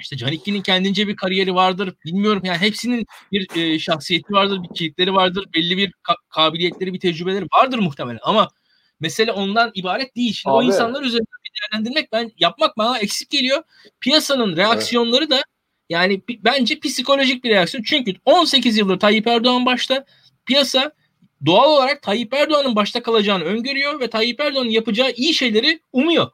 İşte 0.00 0.16
Canikli'nin 0.16 0.62
kendince 0.62 1.08
bir 1.08 1.16
kariyeri 1.16 1.54
vardır. 1.54 1.94
Bilmiyorum 2.04 2.42
yani 2.44 2.58
hepsinin 2.58 3.06
bir 3.32 3.56
e, 3.56 3.78
şahsiyeti 3.78 4.32
vardır, 4.32 4.62
bir 4.62 4.68
kişilikleri 4.74 5.14
vardır, 5.14 5.46
belli 5.54 5.76
bir 5.76 5.88
ka- 5.88 6.16
kabiliyetleri, 6.28 6.92
bir 6.92 7.00
tecrübeleri 7.00 7.46
vardır 7.56 7.78
muhtemelen. 7.78 8.20
Ama 8.22 8.48
mesele 9.00 9.32
ondan 9.32 9.70
ibaret 9.74 10.16
değil. 10.16 10.32
Şimdi 10.32 10.56
Abi. 10.56 10.64
o 10.64 10.68
insanlar 10.68 11.02
üzerinden 11.02 11.42
değerlendirmek 11.72 12.12
ben 12.12 12.32
yapmak 12.38 12.78
bana 12.78 12.98
eksik 12.98 13.30
geliyor. 13.30 13.62
Piyasanın 14.00 14.56
reaksiyonları 14.56 15.24
evet. 15.24 15.30
da 15.30 15.42
yani 15.88 16.22
bence 16.28 16.80
psikolojik 16.80 17.44
bir 17.44 17.50
reaksiyon. 17.50 17.84
Çünkü 17.84 18.14
18 18.24 18.78
yıldır 18.78 18.98
Tayyip 18.98 19.26
Erdoğan 19.26 19.66
başta 19.66 20.04
piyasa 20.46 20.92
doğal 21.46 21.70
olarak 21.70 22.02
Tayyip 22.02 22.34
Erdoğan'ın 22.34 22.76
başta 22.76 23.02
kalacağını 23.02 23.44
öngörüyor 23.44 24.00
ve 24.00 24.10
Tayyip 24.10 24.40
Erdoğan'ın 24.40 24.70
yapacağı 24.70 25.12
iyi 25.12 25.34
şeyleri 25.34 25.80
umuyor. 25.92 26.30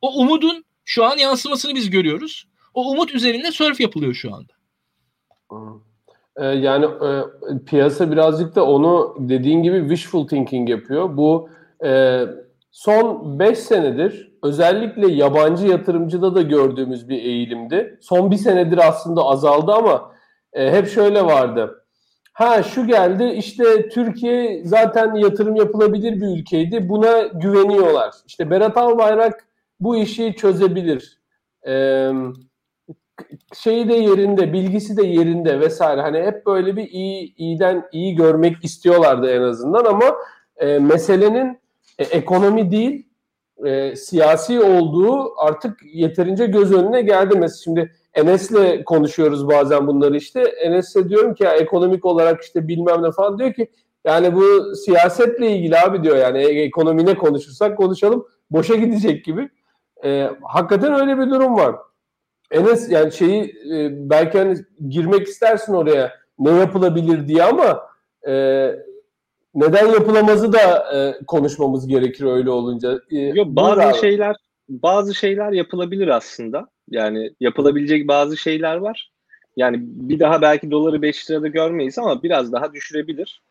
O 0.00 0.20
umudun 0.20 0.64
şu 0.84 1.04
an 1.04 1.18
yansımasını 1.18 1.74
biz 1.74 1.90
görüyoruz. 1.90 2.47
O 2.78 2.90
umut 2.90 3.14
üzerinde 3.14 3.52
sörf 3.52 3.80
yapılıyor 3.80 4.14
şu 4.14 4.34
anda. 4.34 4.52
Ee, 6.36 6.44
yani 6.44 6.84
e, 6.84 7.22
piyasa 7.66 8.12
birazcık 8.12 8.56
da 8.56 8.66
onu 8.66 9.16
dediğin 9.18 9.62
gibi 9.62 9.80
wishful 9.80 10.28
thinking 10.28 10.70
yapıyor. 10.70 11.16
Bu 11.16 11.50
e, 11.84 12.22
son 12.70 13.38
5 13.38 13.58
senedir 13.58 14.32
özellikle 14.42 15.12
yabancı 15.12 15.66
yatırımcıda 15.66 16.34
da 16.34 16.42
gördüğümüz 16.42 17.08
bir 17.08 17.22
eğilimdi. 17.22 17.98
Son 18.02 18.30
bir 18.30 18.36
senedir 18.36 18.88
aslında 18.88 19.22
azaldı 19.22 19.72
ama 19.72 20.12
e, 20.52 20.72
hep 20.72 20.88
şöyle 20.88 21.24
vardı. 21.24 21.84
Ha 22.32 22.62
şu 22.62 22.86
geldi 22.86 23.24
işte 23.24 23.88
Türkiye 23.88 24.64
zaten 24.64 25.14
yatırım 25.14 25.56
yapılabilir 25.56 26.20
bir 26.20 26.38
ülkeydi. 26.40 26.88
Buna 26.88 27.22
güveniyorlar. 27.22 28.14
İşte 28.26 28.50
Berat 28.50 28.76
Albayrak 28.76 29.46
bu 29.80 29.96
işi 29.96 30.34
çözebilir. 30.34 31.18
Eee 31.66 32.12
şeyi 33.54 33.88
de 33.88 33.94
yerinde, 33.94 34.52
bilgisi 34.52 34.96
de 34.96 35.06
yerinde 35.06 35.60
vesaire. 35.60 36.00
Hani 36.00 36.18
hep 36.18 36.46
böyle 36.46 36.76
bir 36.76 36.90
iyi 36.90 37.34
iyiden 37.36 37.84
iyi 37.92 38.16
görmek 38.16 38.64
istiyorlardı 38.64 39.30
en 39.30 39.42
azından 39.42 39.84
ama 39.84 40.16
e, 40.56 40.78
meselenin 40.78 41.58
e, 41.98 42.04
ekonomi 42.04 42.70
değil 42.70 43.06
e, 43.64 43.96
siyasi 43.96 44.60
olduğu 44.60 45.40
artık 45.40 45.80
yeterince 45.92 46.46
göz 46.46 46.72
önüne 46.72 47.02
geldi. 47.02 47.38
Mesela 47.38 47.60
şimdi 47.64 47.92
Enes'le 48.14 48.84
konuşuyoruz 48.86 49.48
bazen 49.48 49.86
bunları 49.86 50.16
işte. 50.16 50.40
Enes'e 50.40 51.08
diyorum 51.08 51.34
ki 51.34 51.44
ya 51.44 51.52
ekonomik 51.52 52.04
olarak 52.04 52.42
işte 52.42 52.68
bilmem 52.68 53.02
ne 53.02 53.10
falan 53.12 53.38
diyor 53.38 53.52
ki 53.52 53.68
yani 54.04 54.34
bu 54.34 54.74
siyasetle 54.76 55.50
ilgili 55.50 55.78
abi 55.78 56.02
diyor 56.02 56.16
yani 56.16 56.38
e, 56.38 56.62
ekonomi 56.62 57.06
ne 57.06 57.14
konuşursak 57.14 57.76
konuşalım 57.76 58.26
boşa 58.50 58.74
gidecek 58.74 59.24
gibi. 59.24 59.48
E, 60.04 60.30
hakikaten 60.42 61.00
öyle 61.00 61.18
bir 61.18 61.30
durum 61.30 61.56
var. 61.56 61.76
Enes 62.50 62.90
yani 62.90 63.12
şeyi 63.12 63.42
e, 63.72 64.10
belki 64.10 64.38
hani 64.38 64.56
girmek 64.88 65.26
istersin 65.28 65.74
oraya 65.74 66.12
ne 66.38 66.50
yapılabilir 66.50 67.28
diye 67.28 67.42
ama 67.42 67.82
e, 68.28 68.32
neden 69.54 69.86
yapılamazı 69.86 70.52
da 70.52 70.96
e, 70.96 71.24
konuşmamız 71.26 71.86
gerekir 71.88 72.24
öyle 72.24 72.50
olunca. 72.50 73.00
E, 73.10 73.18
Yok 73.18 73.46
bazı 73.48 74.00
şeyler 74.00 74.36
bazı 74.68 75.14
şeyler 75.14 75.52
yapılabilir 75.52 76.08
aslında. 76.08 76.68
Yani 76.90 77.30
yapılabilecek 77.40 78.08
bazı 78.08 78.36
şeyler 78.36 78.76
var. 78.76 79.12
Yani 79.56 79.76
bir 79.80 80.20
daha 80.20 80.42
belki 80.42 80.70
doları 80.70 81.02
5 81.02 81.30
lirada 81.30 81.48
görmeyiz 81.48 81.98
ama 81.98 82.22
biraz 82.22 82.52
daha 82.52 82.72
düşürebilir. 82.72 83.42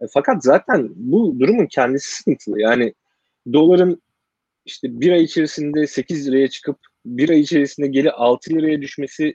E, 0.00 0.04
fakat 0.14 0.44
zaten 0.44 0.88
bu 0.94 1.40
durumun 1.40 1.66
kendisi 1.66 2.14
sıkıntılı. 2.16 2.60
Yani 2.60 2.94
doların 3.52 4.02
işte 4.64 5.00
bir 5.00 5.12
ay 5.12 5.22
içerisinde 5.22 5.86
8 5.86 6.28
liraya 6.28 6.48
çıkıp 6.48 6.76
bir 7.04 7.30
ay 7.30 7.40
içerisinde 7.40 7.86
geri 7.86 8.12
6 8.12 8.50
liraya 8.50 8.82
düşmesi 8.82 9.34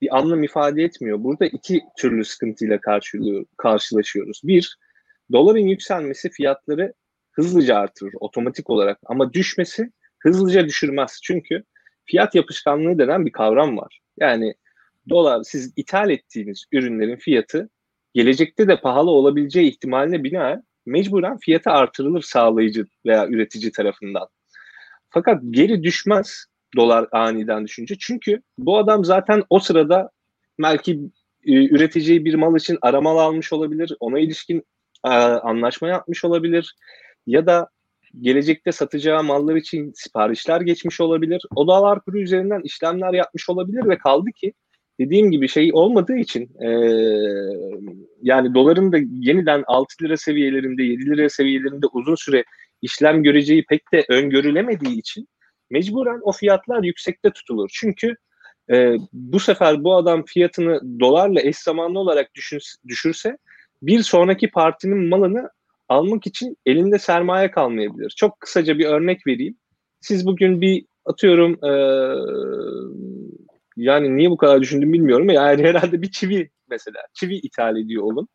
bir 0.00 0.16
anlam 0.18 0.42
ifade 0.42 0.82
etmiyor. 0.82 1.24
Burada 1.24 1.46
iki 1.46 1.82
türlü 1.98 2.24
sıkıntıyla 2.24 2.78
karşılaşıyoruz. 3.56 4.40
Bir, 4.44 4.78
doların 5.32 5.66
yükselmesi 5.66 6.30
fiyatları 6.30 6.94
hızlıca 7.32 7.76
artırır 7.76 8.12
otomatik 8.20 8.70
olarak 8.70 8.98
ama 9.06 9.32
düşmesi 9.32 9.90
hızlıca 10.18 10.66
düşürmez. 10.66 11.20
Çünkü 11.22 11.64
fiyat 12.04 12.34
yapışkanlığı 12.34 12.98
denen 12.98 13.26
bir 13.26 13.32
kavram 13.32 13.78
var. 13.78 14.00
Yani 14.20 14.54
dolar 15.08 15.42
siz 15.42 15.72
ithal 15.76 16.10
ettiğiniz 16.10 16.64
ürünlerin 16.72 17.16
fiyatı 17.16 17.68
gelecekte 18.14 18.68
de 18.68 18.80
pahalı 18.80 19.10
olabileceği 19.10 19.70
ihtimaline 19.70 20.24
binaen 20.24 20.62
mecburen 20.86 21.38
fiyatı 21.38 21.70
artırılır 21.70 22.22
sağlayıcı 22.22 22.86
veya 23.06 23.28
üretici 23.28 23.72
tarafından. 23.72 24.28
Fakat 25.10 25.42
geri 25.50 25.82
düşmez 25.82 26.46
dolar 26.76 27.08
aniden 27.12 27.64
düşünce. 27.64 27.94
Çünkü 28.00 28.42
bu 28.58 28.78
adam 28.78 29.04
zaten 29.04 29.42
o 29.50 29.58
sırada 29.58 30.10
belki 30.62 31.00
e, 31.44 31.68
üreteceği 31.68 32.24
bir 32.24 32.34
mal 32.34 32.56
için 32.56 32.78
aramalı 32.82 33.22
almış 33.22 33.52
olabilir. 33.52 33.96
Ona 34.00 34.18
ilişkin 34.18 34.62
e, 35.04 35.08
anlaşma 35.08 35.88
yapmış 35.88 36.24
olabilir. 36.24 36.74
Ya 37.26 37.46
da 37.46 37.68
gelecekte 38.20 38.72
satacağı 38.72 39.24
mallar 39.24 39.56
için 39.56 39.92
siparişler 39.94 40.60
geçmiş 40.60 41.00
olabilir. 41.00 41.42
O 41.56 41.66
dolar 41.66 42.00
kuru 42.00 42.20
üzerinden 42.20 42.60
işlemler 42.60 43.12
yapmış 43.12 43.50
olabilir 43.50 43.88
ve 43.88 43.98
kaldı 43.98 44.30
ki 44.30 44.52
dediğim 45.00 45.30
gibi 45.30 45.48
şey 45.48 45.70
olmadığı 45.72 46.16
için 46.16 46.42
e, 46.42 46.68
yani 48.22 48.54
doların 48.54 48.92
da 48.92 48.98
yeniden 49.10 49.64
6 49.66 50.04
lira 50.04 50.16
seviyelerinde 50.16 50.82
7 50.82 51.06
lira 51.06 51.28
seviyelerinde 51.28 51.86
uzun 51.92 52.14
süre 52.14 52.44
işlem 52.82 53.22
göreceği 53.22 53.64
pek 53.64 53.92
de 53.92 54.04
öngörülemediği 54.08 54.98
için 54.98 55.28
mecburen 55.70 56.20
o 56.22 56.32
fiyatlar 56.32 56.82
yüksekte 56.82 57.30
tutulur. 57.30 57.70
Çünkü 57.74 58.16
e, 58.72 58.96
bu 59.12 59.40
sefer 59.40 59.84
bu 59.84 59.96
adam 59.96 60.24
fiyatını 60.24 61.00
dolarla 61.00 61.40
eş 61.40 61.56
zamanlı 61.56 61.98
olarak 61.98 62.34
düşün, 62.34 62.58
düşürse 62.88 63.38
bir 63.82 64.02
sonraki 64.02 64.50
partinin 64.50 65.08
malını 65.08 65.50
almak 65.88 66.26
için 66.26 66.56
elinde 66.66 66.98
sermaye 66.98 67.50
kalmayabilir. 67.50 68.14
Çok 68.16 68.40
kısaca 68.40 68.78
bir 68.78 68.86
örnek 68.86 69.26
vereyim. 69.26 69.56
Siz 70.00 70.26
bugün 70.26 70.60
bir 70.60 70.84
atıyorum 71.04 71.64
e, 71.64 71.72
yani 73.76 74.16
niye 74.16 74.30
bu 74.30 74.36
kadar 74.36 74.60
düşündüm 74.60 74.92
bilmiyorum. 74.92 75.30
Yani 75.30 75.64
herhalde 75.64 76.02
bir 76.02 76.10
çivi 76.10 76.50
mesela. 76.68 76.98
Çivi 77.14 77.34
ithal 77.34 77.76
ediyor 77.76 78.02
olun. 78.02 78.28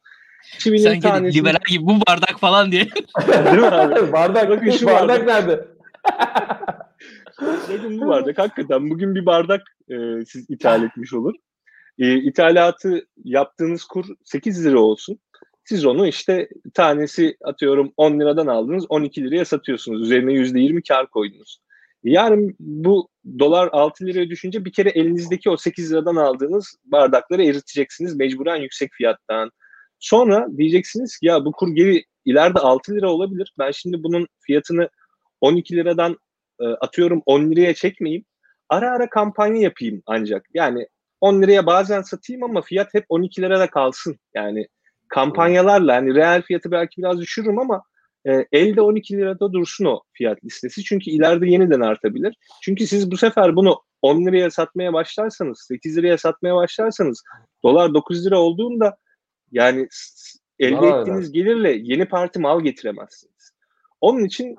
Çivinin 0.58 0.84
Sen 0.84 1.00
tanesi... 1.00 1.38
liberal 1.38 1.60
gibi 1.70 1.86
bu 1.86 2.00
bardak 2.08 2.40
falan 2.40 2.72
diye. 2.72 2.84
Değil 3.28 3.58
mi 3.58 3.66
abi? 3.66 4.12
bardak, 4.12 4.50
Bakın 4.50 4.70
şu 4.70 4.86
bardak, 4.86 5.10
bardak 5.10 5.28
nerede? 5.28 5.68
Bakın 7.42 8.02
bu 8.02 8.08
bardak 8.08 8.38
hakikaten 8.38 8.90
bugün 8.90 9.16
bir 9.16 9.26
bardak 9.26 9.62
e, 9.90 10.26
siz 10.26 10.50
ithal 10.50 10.84
etmiş 10.84 11.14
olur. 11.14 11.34
E, 12.00 12.16
ithalatı 12.18 13.08
yaptığınız 13.24 13.86
kur 13.86 14.06
8 14.24 14.66
lira 14.66 14.80
olsun. 14.80 15.20
Siz 15.64 15.86
onu 15.86 16.08
işte 16.08 16.50
tanesi 16.74 17.38
atıyorum 17.44 17.94
10 17.98 18.20
liradan 18.20 18.48
aldınız 18.48 18.86
12 18.90 19.24
liraya 19.24 19.46
satıyorsunuz. 19.46 20.02
Üzerine 20.02 20.34
%20 20.34 20.88
kar 20.88 21.08
koydunuz. 21.08 21.60
Yarın 22.04 22.56
bu 22.60 23.10
dolar 23.40 23.70
6 23.72 24.06
liraya 24.06 24.30
düşünce 24.30 24.66
bir 24.66 24.72
kere 24.72 24.90
elinizdeki 24.90 25.50
o 25.50 25.58
8 25.58 25.92
liradan 25.92 26.16
aldığınız 26.16 26.76
bardakları 26.86 27.44
eriteceksiniz 27.44 28.16
mecburen 28.16 28.56
yüksek 28.56 28.92
fiyattan. 28.94 29.52
Sonra 30.00 30.48
diyeceksiniz 30.58 31.18
ki 31.18 31.26
ya 31.26 31.46
bu 31.46 31.52
kur 31.52 31.76
geri 31.76 32.04
ileride 32.26 32.60
6 32.60 32.96
lira 32.96 33.12
olabilir. 33.12 33.54
Ben 33.60 33.72
şimdi 33.72 34.04
bunun 34.04 34.28
fiyatını 34.40 34.90
12 35.42 35.76
liradan 35.76 36.18
e, 36.62 36.66
atıyorum 36.66 37.22
10 37.26 37.52
liraya 37.52 37.74
çekmeyeyim. 37.74 38.26
Ara 38.70 38.92
ara 38.92 39.10
kampanya 39.10 39.62
yapayım 39.62 40.02
ancak. 40.06 40.46
Yani 40.54 40.88
10 41.22 41.42
liraya 41.42 41.66
bazen 41.66 42.02
satayım 42.02 42.44
ama 42.44 42.62
fiyat 42.62 42.94
hep 42.94 43.06
12 43.10 43.42
lirada 43.42 43.70
kalsın. 43.70 44.18
Yani 44.36 44.68
kampanyalarla 45.10 45.96
hani 45.96 46.16
reel 46.16 46.42
fiyatı 46.42 46.72
belki 46.72 47.02
biraz 47.02 47.20
düşürürüm 47.20 47.60
ama 47.60 47.84
e, 48.28 48.46
elde 48.52 48.82
12 48.82 49.18
lirada 49.18 49.54
dursun 49.54 49.86
o 49.86 50.02
fiyat 50.14 50.46
listesi. 50.46 50.84
Çünkü 50.84 51.12
ileride 51.12 51.50
yeniden 51.50 51.82
artabilir. 51.82 52.36
Çünkü 52.62 52.88
siz 52.88 53.12
bu 53.12 53.18
sefer 53.18 53.56
bunu 53.56 53.82
10 54.02 54.26
liraya 54.26 54.52
satmaya 54.52 54.94
başlarsanız, 54.94 55.66
8 55.68 55.98
liraya 55.98 56.18
satmaya 56.18 56.56
başlarsanız 56.56 57.24
dolar 57.64 57.94
9 57.94 58.26
lira 58.26 58.40
olduğunda 58.40 58.98
yani 59.52 59.88
elde 60.60 60.78
Aa, 60.78 61.02
ettiğiniz 61.02 61.32
gelirle 61.32 61.78
yeni 61.82 62.06
parti 62.06 62.40
mal 62.40 62.62
getiremezsiniz. 62.62 63.39
Onun 64.02 64.26
için 64.26 64.56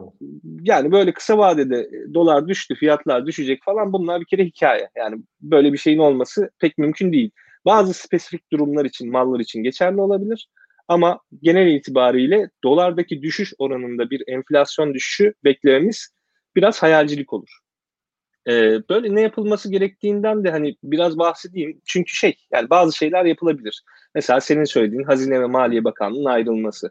yani 0.61 0.93
böyle 0.93 1.13
kısa 1.13 1.39
vadede 1.39 1.91
dolar 2.15 2.49
düştü, 2.49 2.75
fiyatlar 2.75 3.27
düşecek 3.27 3.65
falan 3.65 3.93
bunlar 3.93 4.21
bir 4.21 4.27
kere 4.27 4.45
hikaye. 4.45 4.89
Yani 4.97 5.23
böyle 5.41 5.73
bir 5.73 5.79
şeyin 5.79 5.99
olması 5.99 6.51
pek 6.59 6.79
mümkün 6.79 7.13
değil. 7.13 7.31
Bazı 7.65 7.95
spesifik 7.95 8.53
durumlar 8.53 8.85
için, 8.85 9.11
mallar 9.11 9.41
için 9.41 9.63
geçerli 9.63 10.01
olabilir. 10.01 10.49
Ama 10.89 11.21
genel 11.43 11.67
itibariyle 11.67 12.51
dolardaki 12.65 13.23
düşüş 13.23 13.55
oranında 13.59 14.11
bir 14.11 14.23
enflasyon 14.27 14.95
düşüşü 14.95 15.35
beklememiz 15.45 16.09
biraz 16.57 16.83
hayalcilik 16.83 17.33
olur. 17.33 17.59
Ee, 18.49 18.89
böyle 18.91 19.15
ne 19.15 19.21
yapılması 19.21 19.71
gerektiğinden 19.71 20.45
de 20.45 20.51
hani 20.51 20.77
biraz 20.83 21.19
bahsedeyim. 21.19 21.81
Çünkü 21.85 22.15
şey 22.15 22.35
yani 22.53 22.71
bazı 22.71 22.97
şeyler 22.97 23.25
yapılabilir. 23.25 23.83
Mesela 24.15 24.41
senin 24.41 24.65
söylediğin 24.65 25.05
Hazine 25.05 25.41
ve 25.41 25.47
Maliye 25.47 25.85
Bakanlığı'nın 25.85 26.25
ayrılması. 26.25 26.91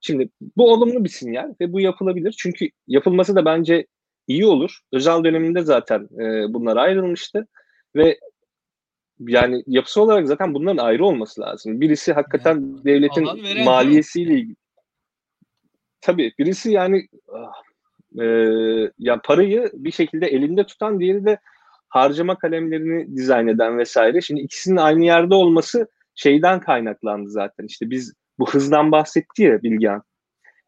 Şimdi 0.00 0.30
bu 0.56 0.72
olumlu 0.72 1.04
bir 1.04 1.08
sinyal 1.08 1.54
ve 1.60 1.72
bu 1.72 1.80
yapılabilir. 1.80 2.34
Çünkü 2.38 2.68
yapılması 2.86 3.36
da 3.36 3.44
bence 3.44 3.86
iyi 4.26 4.46
olur. 4.46 4.78
Özel 4.92 5.24
döneminde 5.24 5.62
zaten 5.62 6.08
e, 6.20 6.54
bunlar 6.54 6.76
ayrılmıştı 6.76 7.46
ve 7.96 8.18
yani 9.20 9.62
yapısı 9.66 10.02
olarak 10.02 10.26
zaten 10.26 10.54
bunların 10.54 10.84
ayrı 10.84 11.04
olması 11.04 11.40
lazım. 11.40 11.80
Birisi 11.80 12.12
hakikaten 12.12 12.54
yani, 12.54 12.84
devletin 12.84 13.24
maliyesiyle 13.64 14.34
ilgili. 14.34 14.56
Tabii 16.00 16.32
birisi 16.38 16.70
yani 16.72 17.08
ah, 17.32 17.52
e, 18.20 18.24
ya 18.98 19.20
parayı 19.24 19.70
bir 19.74 19.90
şekilde 19.90 20.26
elinde 20.26 20.66
tutan 20.66 21.00
diğeri 21.00 21.24
de 21.24 21.38
harcama 21.88 22.38
kalemlerini 22.38 23.16
dizayn 23.16 23.46
eden 23.46 23.78
vesaire. 23.78 24.20
Şimdi 24.20 24.40
ikisinin 24.40 24.76
aynı 24.76 25.04
yerde 25.04 25.34
olması 25.34 25.88
şeyden 26.14 26.60
kaynaklandı 26.60 27.30
zaten. 27.30 27.64
İşte 27.64 27.90
biz 27.90 28.14
bu 28.38 28.50
hızdan 28.50 28.92
bahsetti 28.92 29.42
ya 29.42 29.62
Bilgehan. 29.62 30.02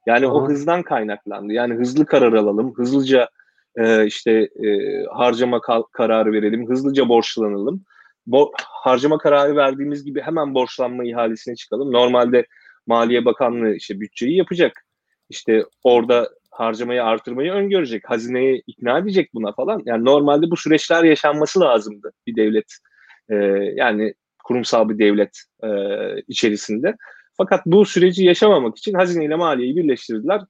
Yani 0.06 0.26
Aha. 0.26 0.34
o 0.34 0.48
hızdan 0.48 0.82
kaynaklandı. 0.82 1.52
Yani 1.52 1.74
hızlı 1.74 2.06
karar 2.06 2.32
alalım, 2.32 2.74
hızlıca 2.76 3.28
e, 3.76 4.06
işte 4.06 4.32
e, 4.32 5.04
harcama 5.10 5.60
kararı 5.92 6.32
verelim, 6.32 6.68
hızlıca 6.68 7.08
borçlanalım 7.08 7.84
bo- 8.28 8.52
harcama 8.58 9.18
kararı 9.18 9.56
verdiğimiz 9.56 10.04
gibi 10.04 10.20
hemen 10.20 10.54
borçlanma 10.54 11.04
ihalesine 11.04 11.56
çıkalım. 11.56 11.92
Normalde 11.92 12.46
Maliye 12.86 13.24
Bakanlığı 13.24 13.74
işte 13.74 14.00
bütçeyi 14.00 14.36
yapacak. 14.36 14.84
İşte 15.28 15.64
orada 15.82 16.30
harcamayı 16.50 17.04
artırmayı 17.04 17.52
öngörecek. 17.52 18.10
Hazineyi 18.10 18.62
ikna 18.66 18.98
edecek 18.98 19.30
buna 19.34 19.52
falan. 19.52 19.82
Yani 19.84 20.04
normalde 20.04 20.50
bu 20.50 20.56
süreçler 20.56 21.04
yaşanması 21.04 21.60
lazımdı 21.60 22.12
bir 22.26 22.36
devlet. 22.36 22.74
E, 23.28 23.34
yani 23.74 24.14
kurumsal 24.44 24.88
bir 24.88 24.98
devlet 24.98 25.42
e, 25.64 25.68
içerisinde. 26.28 26.96
Fakat 27.40 27.66
bu 27.66 27.84
süreci 27.84 28.24
yaşamamak 28.24 28.78
için 28.78 28.94
hazine 28.94 29.24
ile 29.24 29.34
maliyeyi 29.34 29.76
birleştirdiler. 29.76 30.40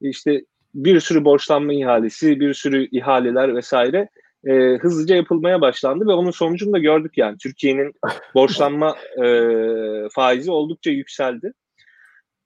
İşte 0.00 0.44
bir 0.74 1.00
sürü 1.00 1.24
borçlanma 1.24 1.72
ihalesi, 1.72 2.40
bir 2.40 2.54
sürü 2.54 2.88
ihaleler 2.92 3.56
vesaire 3.56 4.08
e, 4.46 4.52
hızlıca 4.76 5.16
yapılmaya 5.16 5.60
başlandı 5.60 6.06
ve 6.06 6.12
onun 6.12 6.30
sonucunu 6.30 6.72
da 6.72 6.78
gördük 6.78 7.12
yani. 7.16 7.36
Türkiye'nin 7.38 7.92
borçlanma 8.34 8.96
e, 9.24 9.26
faizi 10.12 10.50
oldukça 10.50 10.90
yükseldi. 10.90 11.52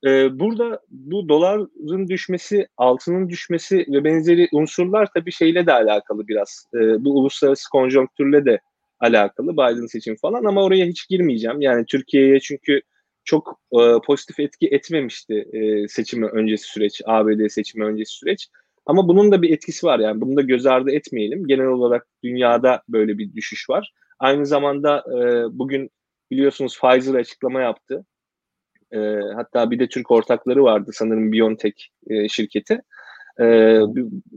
E, 0.07 0.39
burada 0.39 0.81
bu 0.91 1.29
doların 1.29 2.09
düşmesi, 2.09 2.67
altının 2.77 3.29
düşmesi 3.29 3.87
ve 3.89 4.05
benzeri 4.05 4.49
unsurlar 4.53 5.09
tabii 5.15 5.33
şeyle 5.33 5.67
de 5.67 5.73
alakalı 5.73 6.29
biraz. 6.29 6.67
E, 6.75 6.79
bu 7.05 7.19
uluslararası 7.19 7.71
konjonktürle 7.71 8.45
de 8.45 8.61
alakalı 9.01 9.53
Biden 9.53 9.87
seçim 9.87 10.17
falan 10.17 10.45
ama 10.45 10.63
oraya 10.63 10.87
hiç 10.87 11.09
girmeyeceğim. 11.09 11.61
Yani 11.61 11.85
Türkiye'ye 11.87 12.41
çünkü 12.41 12.81
çok 13.25 13.61
e, 13.73 13.79
pozitif 14.07 14.41
etki 14.41 14.69
etmemişti 14.69 15.49
e, 15.53 15.89
seçimi 15.89 16.27
öncesi 16.27 16.69
süreç, 16.69 17.03
ABD 17.07 17.49
seçimi 17.49 17.85
öncesi 17.85 18.13
süreç. 18.13 18.49
Ama 18.87 19.09
bunun 19.09 19.33
da 19.33 19.43
bir 19.43 19.51
etkisi 19.51 19.87
var 19.87 19.99
yani 19.99 20.21
bunu 20.21 20.37
da 20.37 20.43
göz 20.43 20.67
ardı 20.67 20.91
etmeyelim. 20.91 21.47
Genel 21.47 21.67
olarak 21.67 22.07
dünyada 22.25 22.83
böyle 22.89 23.19
bir 23.19 23.35
düşüş 23.35 23.71
var. 23.71 23.93
Aynı 24.19 24.47
zamanda 24.47 24.99
e, 24.99 25.19
bugün 25.59 25.91
biliyorsunuz 26.31 26.79
Pfizer 26.81 27.15
açıklama 27.15 27.61
yaptı. 27.61 28.05
E, 28.93 28.99
hatta 29.35 29.71
bir 29.71 29.79
de 29.79 29.89
Türk 29.89 30.11
ortakları 30.11 30.65
vardı 30.65 30.91
sanırım 30.95 31.33
BioNTech 31.33 31.85
e, 32.11 32.29
şirketi. 32.29 32.81
E, 33.41 33.79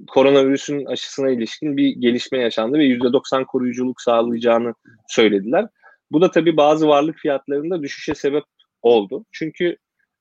koronavirüsün 0.08 0.86
aşısına 0.86 1.30
ilişkin 1.30 1.78
bir 1.78 1.90
gelişme 1.90 2.40
yaşandı 2.40 2.78
ve 2.78 2.84
%90 2.84 3.46
koruyuculuk 3.46 4.02
sağlayacağını 4.02 4.74
söylediler. 5.08 5.68
Bu 6.12 6.22
da 6.22 6.32
tabii 6.32 6.58
bazı 6.58 6.88
varlık 6.88 7.18
fiyatlarında 7.18 7.84
düşüşe 7.84 8.16
sebep 8.16 8.44
oldu. 8.82 9.26
Çünkü 9.32 9.78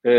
e, 0.07 0.13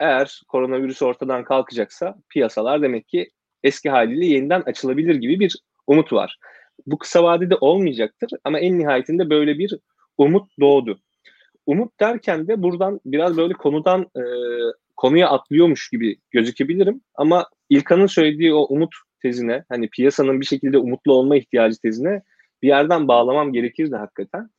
eğer 0.00 0.42
koronavirüs 0.48 1.02
ortadan 1.02 1.44
kalkacaksa 1.44 2.14
piyasalar 2.28 2.82
demek 2.82 3.08
ki 3.08 3.30
eski 3.62 3.90
haliyle 3.90 4.26
yeniden 4.26 4.60
açılabilir 4.60 5.14
gibi 5.14 5.40
bir 5.40 5.56
umut 5.86 6.12
var. 6.12 6.38
Bu 6.86 6.98
kısa 6.98 7.22
vadede 7.22 7.56
olmayacaktır 7.56 8.30
ama 8.44 8.58
en 8.58 8.78
nihayetinde 8.78 9.30
böyle 9.30 9.58
bir 9.58 9.78
umut 10.18 10.50
doğdu. 10.60 11.00
Umut 11.66 12.00
derken 12.00 12.48
de 12.48 12.62
buradan 12.62 13.00
biraz 13.04 13.36
böyle 13.36 13.54
konudan 13.54 14.02
e, 14.16 14.22
konuya 14.96 15.28
atlıyormuş 15.28 15.88
gibi 15.88 16.16
gözükebilirim 16.30 17.00
ama 17.14 17.46
İlkan'ın 17.68 18.06
söylediği 18.06 18.54
o 18.54 18.66
umut 18.68 18.94
tezine 19.22 19.64
hani 19.68 19.88
piyasanın 19.88 20.40
bir 20.40 20.46
şekilde 20.46 20.78
umutlu 20.78 21.12
olma 21.12 21.36
ihtiyacı 21.36 21.80
tezine 21.80 22.22
bir 22.62 22.68
yerden 22.68 23.08
bağlamam 23.08 23.52
gerekirdi 23.52 23.96
hakikaten. 23.96 24.50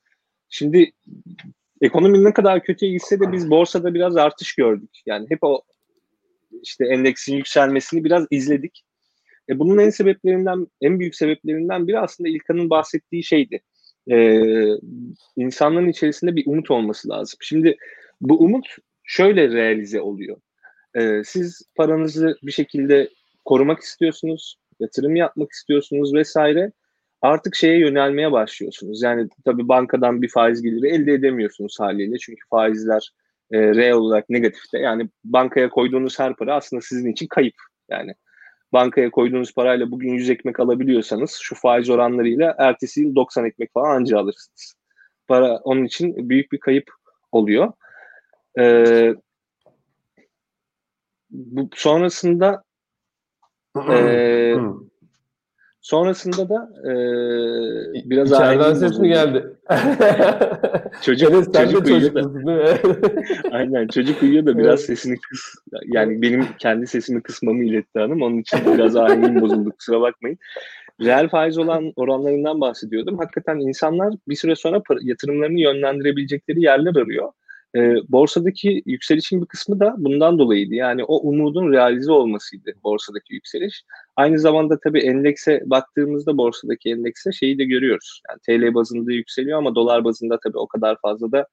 Şimdi 0.50 0.92
ekonomi 1.82 2.24
ne 2.24 2.34
kadar 2.34 2.64
kötüye 2.64 2.92
gitse 2.92 3.20
de 3.20 3.32
biz 3.32 3.50
borsada 3.50 3.94
biraz 3.94 4.18
artış 4.18 4.56
gördük. 4.56 4.90
Yani 5.06 5.26
hep 5.30 5.40
o 5.42 5.62
işte 6.64 6.86
endeksin 6.86 7.36
yükselmesini 7.36 8.04
biraz 8.04 8.28
izledik. 8.32 8.84
E, 9.50 9.60
bunun 9.60 9.78
en 9.78 9.90
sebeplerinden, 9.90 10.68
en 10.82 11.00
büyük 11.00 11.16
sebeplerinden 11.16 11.88
biri 11.88 12.00
aslında 12.00 12.30
İlkan'ın 12.30 12.70
bahsettiği 12.70 13.24
şeydi. 13.24 13.62
E, 14.12 14.42
insanların 15.36 15.90
içerisinde 15.90 16.36
bir 16.36 16.44
umut 16.48 16.72
olması 16.72 17.10
lazım. 17.10 17.38
Şimdi 17.42 17.78
bu 18.22 18.40
umut 18.40 18.68
şöyle 19.04 19.50
realize 19.50 20.02
oluyor. 20.02 20.38
E, 20.96 21.24
siz 21.24 21.62
paranızı 21.76 22.38
bir 22.44 22.52
şekilde 22.52 23.10
korumak 23.46 23.80
istiyorsunuz, 23.80 24.58
yatırım 24.80 25.16
yapmak 25.16 25.52
istiyorsunuz 25.52 26.14
vesaire. 26.14 26.72
Artık 27.22 27.56
şeye 27.56 27.80
yönelmeye 27.80 28.32
başlıyorsunuz. 28.32 29.04
Yani 29.04 29.30
tabii 29.46 29.68
bankadan 29.68 30.22
bir 30.22 30.30
faiz 30.30 30.62
geliri 30.62 30.90
elde 30.90 31.14
edemiyorsunuz 31.14 31.80
haliyle. 31.80 32.18
Çünkü 32.18 32.42
faizler 32.50 33.12
e, 33.52 33.60
reel 33.60 33.94
olarak 33.94 34.30
negatifte. 34.30 34.80
Yani 34.80 35.10
bankaya 35.24 35.70
koyduğunuz 35.70 36.20
her 36.20 36.36
para 36.36 36.56
aslında 36.56 36.82
sizin 36.82 37.12
için 37.12 37.28
kayıp. 37.28 37.56
Yani 37.90 38.14
bankaya 38.74 39.12
koyduğunuz 39.12 39.54
parayla 39.54 39.92
bugün 39.92 40.14
100 40.14 40.30
ekmek 40.30 40.60
alabiliyorsanız 40.60 41.40
şu 41.42 41.56
faiz 41.56 41.90
oranlarıyla 41.90 42.56
ertesi 42.58 43.02
yıl 43.02 43.16
90 43.16 43.46
ekmek 43.46 43.74
falan 43.74 43.96
anca 43.96 44.20
alırsınız. 44.20 44.76
Para 45.28 45.58
onun 45.58 45.86
için 45.86 46.30
büyük 46.30 46.52
bir 46.52 46.60
kayıp 46.60 46.92
oluyor. 47.32 47.72
Ee, 48.60 49.16
bu 51.30 51.70
sonrasında 51.74 52.64
e, 53.92 54.56
sonrasında 55.82 56.50
da 56.50 56.70
e, 56.80 56.94
biraz 58.10 58.32
İçeriden 58.32 58.74
ses 58.74 59.00
mi 59.00 59.08
geldi? 59.08 59.46
çocuk, 61.02 61.32
evet, 61.32 61.54
çocuk 61.54 61.86
uyuyor 61.86 62.14
da. 62.14 62.32
Aynen 63.52 63.88
çocuk 63.88 64.24
uyuyor 64.24 64.46
da 64.46 64.58
biraz 64.58 64.80
sesini 64.80 65.18
kıs. 65.20 65.40
Yani 65.86 66.22
benim 66.22 66.46
kendi 66.60 66.88
sesimi 66.88 67.22
kısmamı 67.22 67.64
iletti 67.64 68.00
hanım. 68.00 68.22
Onun 68.22 68.38
için 68.38 68.60
biraz 68.66 68.96
ahengim 68.96 69.42
bozuldu 69.42 69.72
kusura 69.72 70.02
bakmayın. 70.02 70.38
Reel 71.02 71.30
faiz 71.30 71.58
olan 71.58 71.94
oranlarından 71.96 72.62
bahsediyordum. 72.62 73.18
Hakikaten 73.18 73.58
insanlar 73.58 74.14
bir 74.28 74.36
süre 74.36 74.56
sonra 74.56 74.82
yatırımlarını 75.02 75.60
yönlendirebilecekleri 75.60 76.62
yerler 76.62 76.96
arıyor. 76.96 77.32
E, 77.76 77.96
borsadaki 78.10 78.84
yükselişin 78.86 79.42
bir 79.42 79.46
kısmı 79.46 79.80
da 79.80 79.96
bundan 79.98 80.40
dolayıydı. 80.40 80.76
Yani 80.76 81.04
o 81.04 81.30
umudun 81.30 81.72
realize 81.72 82.12
olmasıydı 82.12 82.74
borsadaki 82.84 83.34
yükseliş. 83.34 83.84
Aynı 84.16 84.40
zamanda 84.40 84.80
tabii 84.80 85.00
endekse 85.00 85.62
baktığımızda 85.66 86.38
borsadaki 86.38 86.90
endekse 86.90 87.32
şeyi 87.32 87.58
de 87.58 87.64
görüyoruz. 87.64 88.22
Yani 88.30 88.40
TL 88.46 88.74
bazında 88.74 89.12
yükseliyor 89.12 89.58
ama 89.58 89.76
dolar 89.76 90.04
bazında 90.04 90.40
tabii 90.44 90.58
o 90.58 90.68
kadar 90.68 90.98
fazla 91.02 91.32
da 91.32 91.48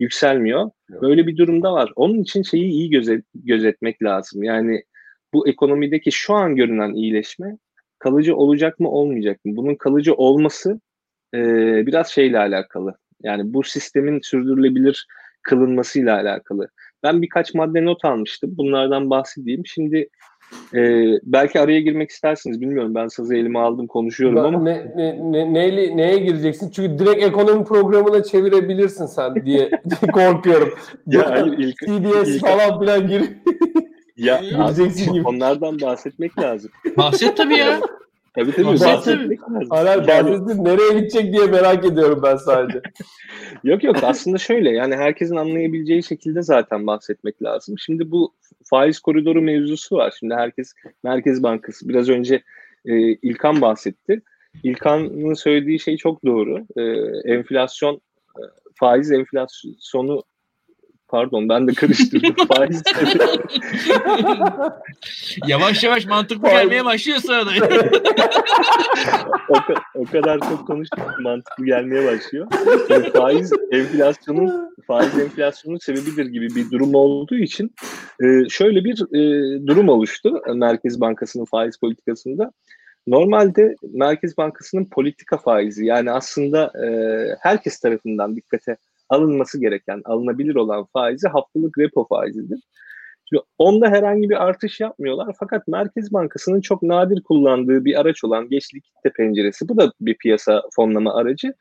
yükselmiyor. 0.00 0.70
Böyle 0.90 1.26
bir 1.26 1.36
durumda 1.36 1.72
var. 1.72 1.92
Onun 1.96 2.22
için 2.22 2.42
şeyi 2.42 2.70
iyi 2.70 2.90
gözet, 2.90 3.24
gözetmek 3.34 4.02
lazım. 4.02 4.42
Yani 4.42 4.82
bu 5.32 5.48
ekonomideki 5.48 6.12
şu 6.12 6.34
an 6.34 6.56
görünen 6.56 6.94
iyileşme 6.94 7.58
kalıcı 7.98 8.36
olacak 8.36 8.80
mı 8.80 8.90
olmayacak 8.90 9.44
mı? 9.44 9.56
Bunun 9.56 9.74
kalıcı 9.74 10.14
olması 10.14 10.80
e, 11.34 11.38
biraz 11.86 12.08
şeyle 12.08 12.38
alakalı. 12.38 12.94
Yani 13.22 13.54
bu 13.54 13.62
sistemin 13.62 14.20
sürdürülebilir 14.22 15.06
kılınmasıyla 15.46 16.16
alakalı. 16.16 16.68
Ben 17.02 17.22
birkaç 17.22 17.54
madde 17.54 17.84
not 17.84 18.04
almıştım. 18.04 18.54
Bunlardan 18.56 19.10
bahsedeyim. 19.10 19.66
Şimdi 19.66 20.08
e, 20.74 20.80
belki 21.22 21.60
araya 21.60 21.80
girmek 21.80 22.10
istersiniz. 22.10 22.60
Bilmiyorum 22.60 22.94
ben 22.94 23.08
sazı 23.08 23.36
elime 23.36 23.58
aldım 23.58 23.86
konuşuyorum 23.86 24.36
ben, 24.36 24.42
ama. 24.42 24.62
Ne, 24.62 24.92
ne, 24.96 25.18
ne, 25.32 25.54
neyle, 25.54 25.96
neye 25.96 26.18
gireceksin? 26.18 26.70
Çünkü 26.70 26.98
direkt 26.98 27.24
ekonomi 27.24 27.64
programına 27.64 28.22
çevirebilirsin 28.22 29.06
sen 29.06 29.46
diye 29.46 29.70
korkuyorum. 30.12 30.74
ya 31.06 31.30
hayır 31.30 31.58
ilk, 31.58 31.78
CDS 31.78 32.28
ilk, 32.28 32.40
falan 32.40 32.80
filan 32.80 33.08
gir. 33.08 33.22
Ya 34.16 34.42
onlardan 35.24 35.80
bahsetmek 35.80 36.38
lazım. 36.38 36.70
Bahset 36.96 37.36
tabii 37.36 37.56
ya. 37.56 37.80
Tabii 38.36 38.52
tabii 38.52 38.66
Bahset 38.66 38.86
bahsetmek 38.86 39.40
lazım. 39.40 39.70
Bahsetsin 39.70 40.64
nereye 40.64 41.00
gidecek 41.00 41.32
diye 41.32 41.46
merak 41.46 41.84
ediyorum 41.84 42.20
ben 42.22 42.36
sadece. 42.36 42.80
Yok 43.64 43.84
yok 43.84 43.96
aslında 44.02 44.38
şöyle 44.38 44.70
yani 44.70 44.96
herkesin 44.96 45.36
anlayabileceği 45.36 46.02
şekilde 46.02 46.42
zaten 46.42 46.86
bahsetmek 46.86 47.42
lazım. 47.42 47.78
Şimdi 47.78 48.10
bu 48.10 48.34
faiz 48.64 49.00
koridoru 49.00 49.42
mevzusu 49.42 49.96
var. 49.96 50.14
Şimdi 50.18 50.34
herkes 50.34 50.74
Merkez 51.04 51.42
Bankası 51.42 51.88
biraz 51.88 52.08
önce 52.08 52.42
e, 52.84 53.12
İlkan 53.12 53.60
bahsetti. 53.60 54.22
İlkan'ın 54.62 55.34
söylediği 55.34 55.78
şey 55.78 55.96
çok 55.96 56.24
doğru. 56.24 56.66
E, 56.76 56.82
enflasyon 57.32 57.94
e, 58.36 58.42
faiz 58.74 59.12
enflasyonu 59.12 60.22
pardon 61.08 61.48
ben 61.48 61.68
de 61.68 61.72
karıştırdım. 61.72 62.34
faiz 62.48 62.82
Yavaş 65.46 65.84
yavaş 65.84 66.06
mantıklı 66.06 66.48
gelmeye 66.48 66.84
başlıyor 66.84 67.18
sana 67.18 67.46
da. 67.46 67.50
o, 69.48 69.54
ka- 69.54 69.82
o 69.94 70.04
kadar 70.04 70.40
çok 70.40 70.66
konuştuk 70.66 70.98
mantıklı 71.20 71.66
gelmeye 71.66 72.12
başlıyor. 72.12 72.46
Yani 72.88 73.10
faiz 73.10 73.52
enflasyonun 73.72 74.74
faiz 74.86 75.18
enflasyonun 75.18 75.78
sebebidir 75.78 76.26
gibi 76.26 76.54
bir 76.54 76.70
durum 76.70 76.94
olduğu 76.94 77.36
için 77.36 77.74
e, 78.22 78.48
şöyle 78.48 78.84
bir 78.84 79.14
e, 79.14 79.20
durum 79.66 79.88
oluştu 79.88 80.42
Merkez 80.54 81.00
Bankası'nın 81.00 81.44
faiz 81.44 81.76
politikasında. 81.76 82.52
Normalde 83.06 83.76
Merkez 83.92 84.36
Bankası'nın 84.36 84.84
politika 84.84 85.38
faizi 85.38 85.86
yani 85.86 86.10
aslında 86.10 86.72
e, 86.86 86.88
herkes 87.40 87.80
tarafından 87.80 88.36
dikkate 88.36 88.76
alınması 89.08 89.60
gereken, 89.60 90.02
alınabilir 90.04 90.54
olan 90.54 90.86
faizi 90.92 91.28
haftalık 91.28 91.78
repo 91.78 92.06
faizidir. 92.08 92.60
Şimdi 93.28 93.42
onda 93.58 93.88
herhangi 93.88 94.30
bir 94.30 94.44
artış 94.44 94.80
yapmıyorlar 94.80 95.34
fakat 95.40 95.68
Merkez 95.68 96.12
Bankası'nın 96.12 96.60
çok 96.60 96.82
nadir 96.82 97.22
kullandığı 97.22 97.84
bir 97.84 98.00
araç 98.00 98.24
olan 98.24 98.48
geç 98.48 98.74
likitte 98.74 99.10
penceresi 99.16 99.68
bu 99.68 99.76
da 99.76 99.92
bir 100.00 100.14
piyasa 100.14 100.62
fonlama 100.76 101.14
aracı. 101.14 101.54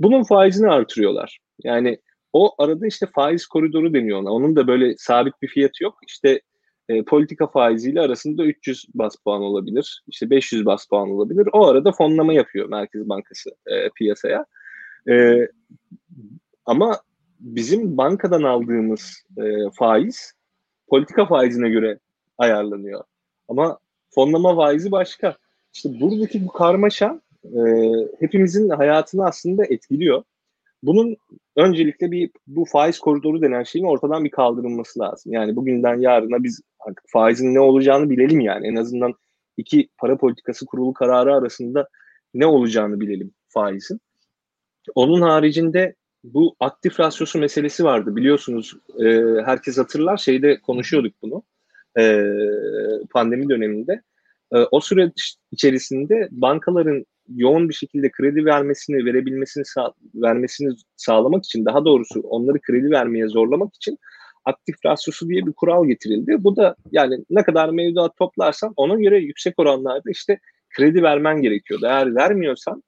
Bunun 0.00 0.22
faizini 0.22 0.70
artırıyorlar. 0.70 1.38
Yani 1.64 1.98
o 2.32 2.62
arada 2.62 2.86
işte 2.86 3.06
faiz 3.14 3.46
koridoru 3.46 3.94
deniyor 3.94 4.18
ona. 4.18 4.30
Onun 4.30 4.56
da 4.56 4.66
böyle 4.66 4.94
sabit 4.98 5.42
bir 5.42 5.48
fiyatı 5.48 5.84
yok. 5.84 5.98
İşte 6.06 6.40
e, 6.88 7.04
politika 7.04 7.46
faiziyle 7.46 8.00
arasında 8.00 8.44
300 8.44 8.86
bas 8.94 9.16
puan 9.24 9.42
olabilir. 9.42 10.02
İşte 10.06 10.30
500 10.30 10.66
bas 10.66 10.86
puan 10.86 11.10
olabilir. 11.10 11.48
O 11.52 11.66
arada 11.66 11.92
fonlama 11.92 12.32
yapıyor 12.32 12.68
Merkez 12.68 13.08
Bankası 13.08 13.50
e, 13.66 13.90
piyasaya. 13.90 14.46
E, 15.08 15.46
ama 16.70 17.00
bizim 17.40 17.96
bankadan 17.96 18.42
aldığımız 18.42 19.22
e, 19.38 19.42
faiz 19.74 20.32
politika 20.88 21.26
faizine 21.26 21.68
göre 21.70 21.98
ayarlanıyor. 22.38 23.04
Ama 23.48 23.78
fonlama 24.10 24.56
faizi 24.56 24.90
başka. 24.90 25.36
İşte 25.74 26.00
buradaki 26.00 26.46
bu 26.46 26.52
karmaşa 26.52 27.20
e, 27.44 27.60
hepimizin 28.20 28.68
hayatını 28.68 29.26
aslında 29.26 29.64
etkiliyor. 29.64 30.22
Bunun 30.82 31.16
öncelikle 31.56 32.10
bir 32.10 32.30
bu 32.46 32.64
faiz 32.64 32.98
koridoru 32.98 33.42
denen 33.42 33.62
şeyin 33.62 33.86
ortadan 33.86 34.24
bir 34.24 34.30
kaldırılması 34.30 35.00
lazım. 35.00 35.32
Yani 35.32 35.56
bugünden 35.56 36.00
yarına 36.00 36.42
biz 36.42 36.60
artık 36.80 37.04
faizin 37.08 37.54
ne 37.54 37.60
olacağını 37.60 38.10
bilelim 38.10 38.40
yani. 38.40 38.66
En 38.66 38.76
azından 38.76 39.14
iki 39.56 39.88
para 39.98 40.16
politikası 40.16 40.66
kurulu 40.66 40.92
kararı 40.92 41.34
arasında 41.34 41.88
ne 42.34 42.46
olacağını 42.46 43.00
bilelim 43.00 43.32
faizin. 43.48 44.00
Onun 44.94 45.22
haricinde 45.22 45.94
bu 46.24 46.56
aktif 46.60 47.00
rasyosu 47.00 47.38
meselesi 47.38 47.84
vardı 47.84 48.16
biliyorsunuz 48.16 48.76
e, 49.04 49.04
herkes 49.44 49.78
hatırlar 49.78 50.16
şeyde 50.16 50.60
konuşuyorduk 50.60 51.14
bunu 51.22 51.42
e, 51.98 52.24
pandemi 53.10 53.48
döneminde 53.48 54.02
e, 54.52 54.58
o 54.58 54.80
süreç 54.80 55.36
içerisinde 55.52 56.28
bankaların 56.30 57.06
yoğun 57.34 57.68
bir 57.68 57.74
şekilde 57.74 58.10
kredi 58.10 58.44
vermesini 58.44 59.04
verebilmesini 59.04 59.64
sağ, 59.64 59.92
vermesini 60.14 60.74
sağlamak 60.96 61.44
için 61.44 61.64
daha 61.64 61.84
doğrusu 61.84 62.20
onları 62.20 62.60
kredi 62.60 62.90
vermeye 62.90 63.28
zorlamak 63.28 63.74
için 63.74 63.98
aktif 64.44 64.76
rasyosu 64.86 65.28
diye 65.28 65.46
bir 65.46 65.52
kural 65.52 65.86
getirildi. 65.86 66.36
Bu 66.38 66.56
da 66.56 66.76
yani 66.92 67.24
ne 67.30 67.42
kadar 67.42 67.68
mevduat 67.68 68.16
toplarsan 68.16 68.72
ona 68.76 68.94
göre 68.94 69.18
yüksek 69.18 69.58
oranlarda 69.58 70.10
işte 70.10 70.38
kredi 70.76 71.02
vermen 71.02 71.42
gerekiyordu. 71.42 71.86
Eğer 71.86 72.14
vermiyorsan 72.14 72.82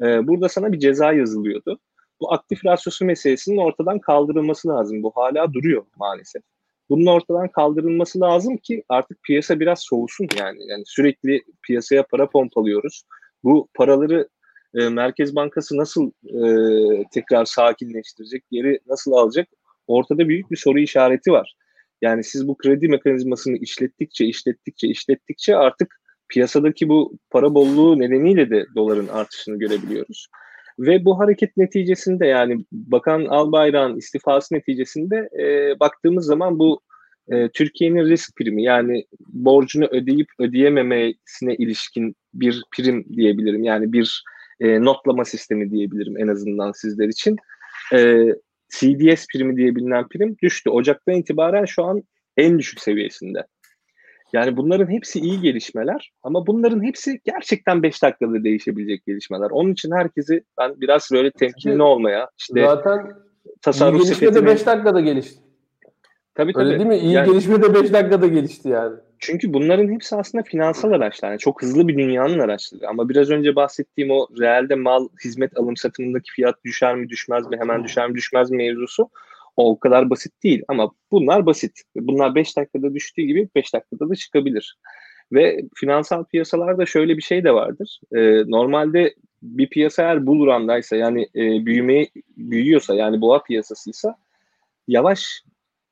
e, 0.00 0.26
burada 0.26 0.48
sana 0.48 0.72
bir 0.72 0.78
ceza 0.78 1.12
yazılıyordu 1.12 1.80
bu 2.20 2.32
aktif 2.32 2.64
rasyosu 2.64 3.04
meselesinin 3.04 3.56
ortadan 3.56 3.98
kaldırılması 3.98 4.68
lazım. 4.68 5.02
Bu 5.02 5.12
hala 5.14 5.52
duruyor 5.52 5.84
maalesef. 5.96 6.42
Bunun 6.88 7.06
ortadan 7.06 7.48
kaldırılması 7.48 8.20
lazım 8.20 8.56
ki 8.56 8.84
artık 8.88 9.22
piyasa 9.22 9.60
biraz 9.60 9.80
soğusun 9.80 10.28
yani. 10.38 10.66
Yani 10.66 10.82
sürekli 10.86 11.42
piyasaya 11.62 12.02
para 12.02 12.30
pompalıyoruz. 12.30 13.02
Bu 13.44 13.68
paraları 13.74 14.28
e, 14.74 14.88
Merkez 14.88 15.36
Bankası 15.36 15.76
nasıl 15.76 16.10
e, 16.24 17.04
tekrar 17.12 17.44
sakinleştirecek, 17.44 18.44
geri 18.50 18.80
nasıl 18.86 19.12
alacak? 19.12 19.48
Ortada 19.86 20.28
büyük 20.28 20.50
bir 20.50 20.56
soru 20.56 20.78
işareti 20.78 21.32
var. 21.32 21.56
Yani 22.02 22.24
siz 22.24 22.48
bu 22.48 22.56
kredi 22.56 22.88
mekanizmasını 22.88 23.56
işlettikçe, 23.56 24.24
işlettikçe, 24.24 24.88
işlettikçe 24.88 25.56
artık 25.56 26.00
piyasadaki 26.28 26.88
bu 26.88 27.18
para 27.30 27.54
bolluğu 27.54 27.98
nedeniyle 27.98 28.50
de 28.50 28.66
doların 28.76 29.08
artışını 29.08 29.58
görebiliyoruz. 29.58 30.28
Ve 30.78 31.04
bu 31.04 31.18
hareket 31.18 31.56
neticesinde 31.56 32.26
yani 32.26 32.64
Bakan 32.72 33.24
Albayrak'ın 33.24 33.96
istifası 33.96 34.54
neticesinde 34.54 35.28
e, 35.38 35.80
baktığımız 35.80 36.26
zaman 36.26 36.58
bu 36.58 36.80
e, 37.32 37.48
Türkiye'nin 37.48 38.04
risk 38.04 38.36
primi 38.36 38.62
yani 38.62 39.04
borcunu 39.20 39.86
ödeyip 39.86 40.28
ödeyememesine 40.38 41.54
ilişkin 41.54 42.16
bir 42.34 42.62
prim 42.76 43.04
diyebilirim. 43.16 43.64
Yani 43.64 43.92
bir 43.92 44.24
e, 44.60 44.84
notlama 44.84 45.24
sistemi 45.24 45.70
diyebilirim 45.70 46.18
en 46.18 46.28
azından 46.28 46.72
sizler 46.72 47.08
için. 47.08 47.36
E, 47.92 48.26
CDS 48.68 49.26
primi 49.34 49.56
diye 49.56 49.76
bilinen 49.76 50.08
prim 50.08 50.36
düştü. 50.42 50.70
Ocaktan 50.70 51.14
itibaren 51.14 51.64
şu 51.64 51.84
an 51.84 52.02
en 52.36 52.58
düşük 52.58 52.80
seviyesinde. 52.80 53.44
Yani 54.34 54.56
bunların 54.56 54.90
hepsi 54.90 55.20
iyi 55.20 55.40
gelişmeler 55.40 56.12
ama 56.22 56.46
bunların 56.46 56.82
hepsi 56.84 57.20
gerçekten 57.24 57.82
5 57.82 58.02
dakikada 58.02 58.44
değişebilecek 58.44 59.06
gelişmeler. 59.06 59.50
Onun 59.50 59.72
için 59.72 59.90
herkesi 59.92 60.44
ben 60.58 60.80
biraz 60.80 61.08
böyle 61.12 61.30
temkinli 61.30 61.82
olmaya 61.82 62.28
işte 62.38 62.66
Zaten 62.66 63.12
tasarruf 63.62 64.00
iyi 64.00 64.04
gelişme 64.04 64.26
de 64.26 64.32
sepetini 64.32 64.46
5 64.46 64.66
dakikada 64.66 65.00
gelişti. 65.00 65.40
tabii 66.34 66.52
tabii. 66.52 66.64
Öyle 66.64 66.78
değil 66.78 66.88
mi? 66.88 66.96
İyi 66.98 67.12
Yani- 67.12 67.30
gelişme 67.30 67.62
de 67.62 67.74
5 67.74 67.92
dakikada 67.92 68.26
gelişti 68.26 68.68
yani. 68.68 68.96
Çünkü 69.18 69.52
bunların 69.52 69.88
hepsi 69.92 70.16
aslında 70.16 70.44
finansal 70.44 70.90
araçlar. 70.92 71.28
Yani 71.28 71.38
çok 71.38 71.62
hızlı 71.62 71.88
bir 71.88 71.98
dünyanın 71.98 72.38
araçları. 72.38 72.88
Ama 72.88 73.08
biraz 73.08 73.30
önce 73.30 73.56
bahsettiğim 73.56 74.10
o 74.10 74.26
realde 74.40 74.74
mal, 74.74 75.08
hizmet 75.24 75.56
alım 75.56 75.76
satımındaki 75.76 76.32
fiyat 76.32 76.64
düşer 76.64 76.94
mi 76.96 77.08
düşmez 77.08 77.46
mi, 77.46 77.56
hemen 77.60 77.84
düşer 77.84 78.08
mi 78.08 78.14
düşmez 78.14 78.50
mi 78.50 78.56
mevzusu 78.56 79.08
o, 79.56 79.78
kadar 79.78 80.10
basit 80.10 80.42
değil. 80.42 80.62
Ama 80.68 80.90
bunlar 81.12 81.46
basit. 81.46 81.82
Bunlar 81.96 82.34
5 82.34 82.56
dakikada 82.56 82.94
düştüğü 82.94 83.22
gibi 83.22 83.48
5 83.54 83.74
dakikada 83.74 84.10
da 84.10 84.14
çıkabilir. 84.14 84.78
Ve 85.32 85.60
finansal 85.74 86.24
piyasalarda 86.24 86.86
şöyle 86.86 87.16
bir 87.16 87.22
şey 87.22 87.44
de 87.44 87.54
vardır. 87.54 88.00
Ee, 88.12 88.42
normalde 88.46 89.14
bir 89.42 89.70
piyasa 89.70 90.02
eğer 90.02 90.26
bull 90.26 90.46
run'daysa 90.46 90.96
yani 90.96 91.22
e, 91.22 91.66
büyümeyi 91.66 92.10
büyüyorsa 92.36 92.94
yani 92.94 93.20
boğa 93.20 93.42
piyasasıysa 93.42 94.16
yavaş 94.88 95.42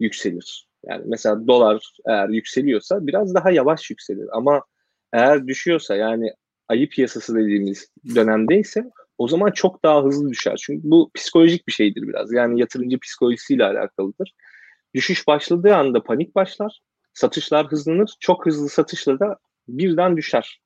yükselir. 0.01 0.67
Yani 0.87 1.03
mesela 1.07 1.47
dolar 1.47 1.93
eğer 2.07 2.29
yükseliyorsa 2.29 3.07
biraz 3.07 3.35
daha 3.35 3.51
yavaş 3.51 3.91
yükselir. 3.91 4.29
Ama 4.33 4.63
eğer 5.13 5.47
düşüyorsa 5.47 5.97
yani 5.97 6.33
ayı 6.69 6.89
piyasası 6.89 7.35
dediğimiz 7.35 7.91
dönemdeyse 8.15 8.91
o 9.19 9.29
zaman 9.29 9.51
çok 9.51 9.85
daha 9.85 10.05
hızlı 10.05 10.31
düşer. 10.31 10.57
Çünkü 10.63 10.91
bu 10.91 11.11
psikolojik 11.15 11.69
bir 11.69 11.73
şeydir 11.73 12.03
biraz. 12.03 12.33
Yani 12.33 12.61
yatırımcı 12.61 12.99
psikolojisiyle 12.99 13.65
alakalıdır. 13.65 14.35
Düşüş 14.95 15.27
başladığı 15.27 15.75
anda 15.75 16.03
panik 16.03 16.35
başlar. 16.35 16.81
Satışlar 17.15 17.67
hızlanır. 17.67 18.11
Çok 18.21 18.47
hızlı 18.47 18.69
satışla 18.69 19.21
da 19.21 19.37
birden 19.69 20.17
düşer. 20.17 20.61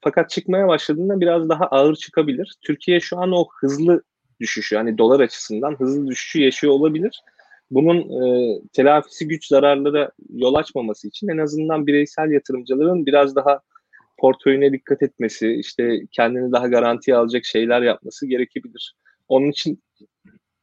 Fakat 0.00 0.30
çıkmaya 0.30 0.68
başladığında 0.68 1.20
biraz 1.20 1.48
daha 1.48 1.64
ağır 1.64 1.94
çıkabilir. 1.94 2.54
Türkiye 2.62 3.00
şu 3.00 3.18
an 3.18 3.32
o 3.32 3.46
hızlı 3.60 4.02
düşüşü 4.40 4.74
yani 4.74 4.98
dolar 4.98 5.20
açısından 5.20 5.76
hızlı 5.78 6.06
düşüşü 6.06 6.42
yaşıyor 6.42 6.72
olabilir 6.72 7.22
bunun 7.70 7.98
e, 8.22 8.60
telafisi 8.72 9.28
güç 9.28 9.46
zararlara 9.46 10.10
yol 10.28 10.54
açmaması 10.54 11.08
için 11.08 11.28
en 11.28 11.38
azından 11.38 11.86
bireysel 11.86 12.30
yatırımcıların 12.30 13.06
biraz 13.06 13.36
daha 13.36 13.60
portföyüne 14.20 14.72
dikkat 14.72 15.02
etmesi, 15.02 15.52
işte 15.52 16.00
kendini 16.12 16.52
daha 16.52 16.68
garantiye 16.68 17.16
alacak 17.16 17.44
şeyler 17.44 17.82
yapması 17.82 18.26
gerekebilir. 18.26 18.94
Onun 19.28 19.50
için 19.50 19.82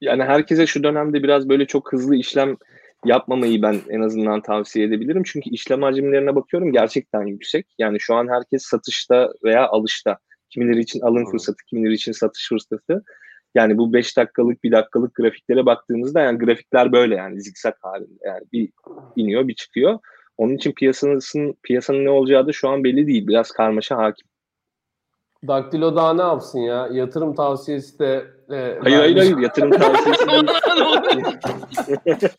yani 0.02 0.24
herkese 0.24 0.68
şu 0.68 0.84
dönemde 0.84 1.24
biraz 1.24 1.50
böyle 1.50 1.66
çok 1.66 1.94
hızlı 1.94 2.16
işlem 2.16 2.58
yapmamayı 3.06 3.62
ben 3.62 3.76
en 3.90 4.02
azından 4.02 4.42
tavsiye 4.42 4.86
edebilirim. 4.86 5.24
Çünkü 5.26 5.50
işlem 5.50 5.82
hacimlerine 5.82 6.36
bakıyorum 6.36 6.72
gerçekten 6.72 7.22
yüksek. 7.22 7.68
Yani 7.80 8.00
şu 8.00 8.16
an 8.16 8.28
herkes 8.28 8.64
satışta 8.64 9.34
veya 9.44 9.68
alışta. 9.68 10.18
Kimileri 10.50 10.80
için 10.80 11.00
alım 11.00 11.32
fırsatı, 11.32 11.66
kimileri 11.70 11.94
için 11.94 12.12
satış 12.12 12.50
fırsatı. 12.50 13.04
Yani 13.56 13.78
bu 13.78 13.94
5 13.94 14.18
dakikalık, 14.18 14.64
1 14.64 14.72
dakikalık 14.72 15.16
grafiklere 15.16 15.66
baktığımızda 15.66 16.22
yani 16.22 16.38
grafikler 16.38 16.92
böyle 16.92 17.16
yani 17.16 17.42
zikzak 17.42 17.78
halinde. 17.82 18.24
Yani 18.26 18.44
bir 18.54 18.70
iniyor, 19.16 19.48
bir 19.48 19.54
çıkıyor. 19.54 20.00
Onun 20.38 20.54
için 20.54 20.72
piyasanın 20.72 21.56
piyasanın 21.64 22.06
ne 22.06 22.10
olacağı 22.10 22.48
da 22.48 22.52
şu 22.54 22.70
an 22.70 22.84
belli 22.84 23.08
değil. 23.08 23.28
Biraz 23.28 23.52
karmaşa 23.52 23.98
hakim. 23.98 24.28
Daktilo 25.48 25.96
daha 25.96 26.14
ne 26.14 26.22
yapsın 26.22 26.60
ya? 26.60 26.90
Yatırım 26.92 27.36
tavsiyesi 27.36 28.00
de 28.00 28.26
e, 28.50 28.78
Hayır 28.84 28.98
hayır 28.98 29.18
hayır 29.18 29.38
yatırım 29.38 29.72
tavsiyesi 29.72 30.28
değil. 30.28 30.46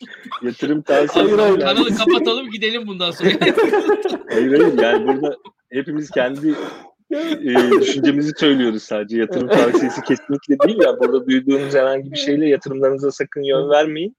yatırım 0.41 0.81
tavsiyesi 0.81 1.35
Hayır, 1.35 1.39
hayır. 1.39 1.59
Kanalı 1.59 1.95
kapatalım 1.95 2.49
gidelim 2.49 2.87
bundan 2.87 3.11
sonra. 3.11 3.29
Hayır 4.29 4.61
hayır 4.61 4.79
yani 4.81 5.07
burada 5.07 5.37
hepimiz 5.71 6.09
kendi 6.09 6.55
e, 7.11 7.71
düşüncemizi 7.81 8.31
söylüyoruz 8.37 8.83
sadece. 8.83 9.17
Yatırım 9.17 9.47
tavsiyesi 9.47 10.01
kesinlikle 10.01 10.59
değil 10.59 10.81
ya. 10.81 10.99
Burada 10.99 11.25
duyduğunuz 11.25 11.75
herhangi 11.75 12.11
bir 12.11 12.17
şeyle 12.17 12.49
yatırımlarınıza 12.49 13.11
sakın 13.11 13.41
yön 13.41 13.69
vermeyin. 13.69 14.15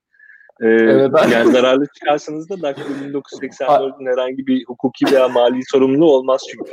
Ee, 0.63 0.67
Evet, 0.69 1.11
yani 1.33 1.53
zararlı 1.53 1.85
çıkarsanız 1.99 2.51
da 2.51 2.63
Daktilo 2.63 2.87
1984'ün 2.87 4.07
herhangi 4.07 4.47
bir 4.47 4.65
hukuki 4.65 5.07
veya 5.13 5.29
mali 5.29 5.61
sorumluluğu 5.73 6.17
olmaz 6.17 6.43
çünkü. 6.51 6.71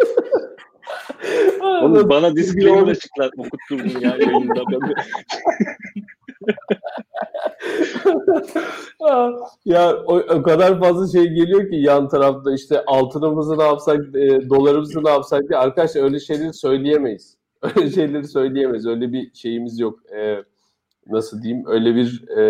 Oğlum 1.83 2.09
bana 2.09 2.35
disclaimer 2.35 2.91
açıklar 2.91 3.31
okutturdun 3.37 3.99
ya 3.99 4.09
yayında. 4.09 4.61
Ben- 4.71 4.93
ya 9.65 9.95
o, 10.05 10.17
o 10.17 10.43
kadar 10.43 10.79
fazla 10.79 11.19
şey 11.19 11.29
geliyor 11.29 11.69
ki 11.69 11.75
yan 11.75 12.09
tarafta 12.09 12.53
işte 12.53 12.85
altınımızı 12.85 13.57
ne 13.57 13.63
yapsak, 13.63 14.15
e, 14.15 14.49
dolarımızı 14.49 15.03
ne 15.03 15.09
yapsak 15.09 15.49
diye. 15.49 15.59
Arkadaşlar 15.59 16.03
öyle 16.03 16.19
şeyleri 16.19 16.53
söyleyemeyiz. 16.53 17.37
Öyle 17.75 17.89
şeyleri 17.89 18.27
söyleyemeyiz. 18.27 18.85
Öyle 18.85 19.13
bir 19.13 19.33
şeyimiz 19.33 19.79
yok. 19.79 19.99
E, 20.15 20.43
nasıl 21.09 21.41
diyeyim? 21.41 21.63
Öyle 21.67 21.95
bir 21.95 22.29
e, 22.37 22.41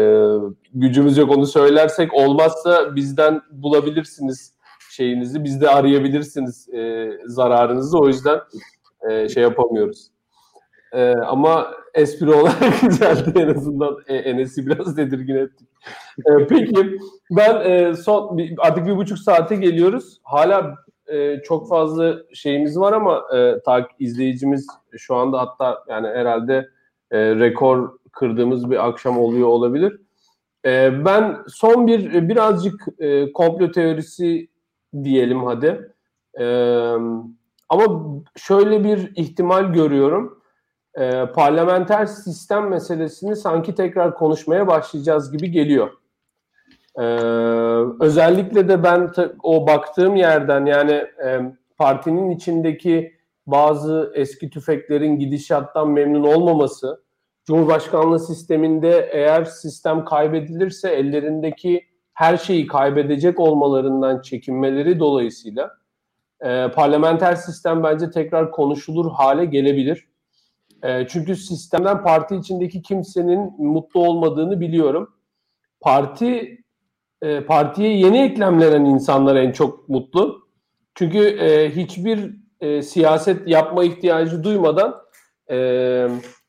gücümüz 0.73 1.17
yok. 1.17 1.37
Onu 1.37 1.45
söylersek 1.45 2.13
olmazsa 2.13 2.95
bizden 2.95 3.41
bulabilirsiniz 3.51 4.53
şeyinizi. 4.91 5.43
Biz 5.43 5.61
de 5.61 5.69
arayabilirsiniz 5.69 6.69
e, 6.69 7.11
zararınızı. 7.25 7.99
O 7.99 8.07
yüzden 8.07 8.39
e, 9.09 9.29
şey 9.29 9.43
yapamıyoruz. 9.43 10.07
E, 10.93 11.11
ama 11.11 11.71
espri 11.93 12.33
olarak 12.33 12.81
güzeldi 12.81 13.31
en 13.35 13.47
azından. 13.47 13.97
E, 14.07 14.15
Enes'i 14.15 14.67
biraz 14.67 14.95
tedirgin 14.95 15.35
ettik. 15.35 15.67
E, 16.17 16.47
peki 16.47 16.97
ben 17.31 17.71
e, 17.71 17.93
son 17.93 18.39
artık 18.57 18.85
bir 18.85 18.97
buçuk 18.97 19.19
saate 19.19 19.55
geliyoruz. 19.55 20.19
Hala 20.23 20.75
e, 21.07 21.41
çok 21.41 21.69
fazla 21.69 22.15
şeyimiz 22.33 22.79
var 22.79 22.93
ama 22.93 23.23
e, 23.35 23.61
tak, 23.65 23.91
izleyicimiz 23.99 24.67
şu 24.97 25.15
anda 25.15 25.39
hatta 25.39 25.83
yani 25.89 26.07
herhalde 26.07 26.69
e, 27.11 27.35
rekor 27.35 27.99
kırdığımız 28.19 28.71
bir 28.71 28.87
akşam 28.87 29.19
oluyor 29.19 29.47
olabilir. 29.47 30.01
E, 30.65 31.05
ben 31.05 31.37
son 31.47 31.87
bir 31.87 32.29
birazcık 32.29 32.87
e, 32.99 33.31
komplo 33.33 33.71
teorisi 33.71 34.49
diyelim 35.03 35.43
hadi. 35.43 35.93
E, 36.39 36.45
ama 37.69 38.05
şöyle 38.35 38.83
bir 38.83 39.11
ihtimal 39.15 39.73
görüyorum. 39.73 40.41
E, 40.95 41.25
parlamenter 41.25 42.05
sistem 42.05 42.67
meselesini 42.69 43.35
sanki 43.35 43.75
tekrar 43.75 44.15
konuşmaya 44.15 44.67
başlayacağız 44.67 45.31
gibi 45.31 45.51
geliyor. 45.51 45.89
E, 46.99 47.03
özellikle 47.99 48.69
de 48.69 48.83
ben 48.83 49.11
o 49.43 49.67
baktığım 49.67 50.15
yerden 50.15 50.65
yani 50.65 50.91
e, 51.25 51.41
partinin 51.77 52.29
içindeki 52.31 53.17
bazı 53.47 54.11
eski 54.15 54.49
tüfeklerin 54.49 55.19
gidişattan 55.19 55.89
memnun 55.89 56.23
olmaması, 56.23 57.03
Cumhurbaşkanlığı 57.47 58.19
sisteminde 58.19 59.09
eğer 59.13 59.45
sistem 59.45 60.05
kaybedilirse 60.05 60.89
ellerindeki 60.89 61.85
her 62.13 62.37
şeyi 62.37 62.67
kaybedecek 62.67 63.39
olmalarından 63.39 64.21
çekinmeleri 64.21 64.99
dolayısıyla 64.99 65.71
e, 66.41 66.71
parlamenter 66.71 67.35
sistem 67.35 67.83
bence 67.83 68.09
tekrar 68.09 68.51
konuşulur 68.51 69.11
hale 69.11 69.45
gelebilir. 69.45 70.07
E, 70.83 71.07
çünkü 71.07 71.35
sistemden 71.35 72.03
parti 72.03 72.35
içindeki 72.35 72.81
kimsenin 72.81 73.53
mutlu 73.57 73.99
olmadığını 73.99 74.59
biliyorum. 74.59 75.13
Parti 75.81 76.63
e, 77.21 77.45
partiye 77.45 77.97
yeni 77.97 78.21
eklemlenen 78.21 78.85
insanlar 78.85 79.35
en 79.35 79.51
çok 79.51 79.89
mutlu. 79.89 80.47
Çünkü 80.95 81.19
e, 81.19 81.75
hiçbir 81.75 82.35
e, 82.59 82.81
siyaset 82.81 83.47
yapma 83.47 83.83
ihtiyacı 83.83 84.43
duymadan 84.43 84.95
e, 85.49 86.07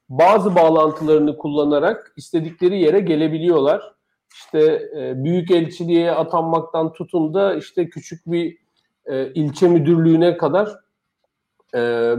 bazı 0.09 0.55
bağlantılarını 0.55 1.37
kullanarak 1.37 2.13
istedikleri 2.17 2.81
yere 2.81 3.01
gelebiliyorlar. 3.01 3.95
İşte 4.35 4.91
e, 4.97 5.25
büyük 5.25 5.51
elçiliğe 5.51 6.13
atanmaktan 6.13 6.93
tutun 6.93 7.35
da 7.35 7.55
işte 7.55 7.89
küçük 7.89 8.27
bir 8.27 8.59
e, 9.07 9.33
ilçe 9.33 9.69
müdürlüğüne 9.69 10.37
kadar 10.37 10.77
e, 11.75 12.15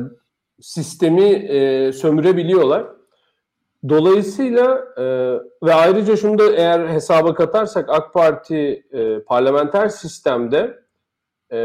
sistemi 0.62 1.30
e, 1.30 1.92
sömürebiliyorlar. 1.94 2.86
Dolayısıyla 3.90 4.86
e, 4.98 5.04
ve 5.64 5.74
ayrıca 5.74 6.18
şunu 6.18 6.40
da 6.40 6.56
eğer 6.56 6.88
hesaba 6.88 7.34
katarsak 7.34 7.90
AK 7.90 8.14
Parti 8.14 8.86
e, 8.92 9.20
parlamenter 9.20 9.88
sistemde 9.88 10.80
e, 11.52 11.58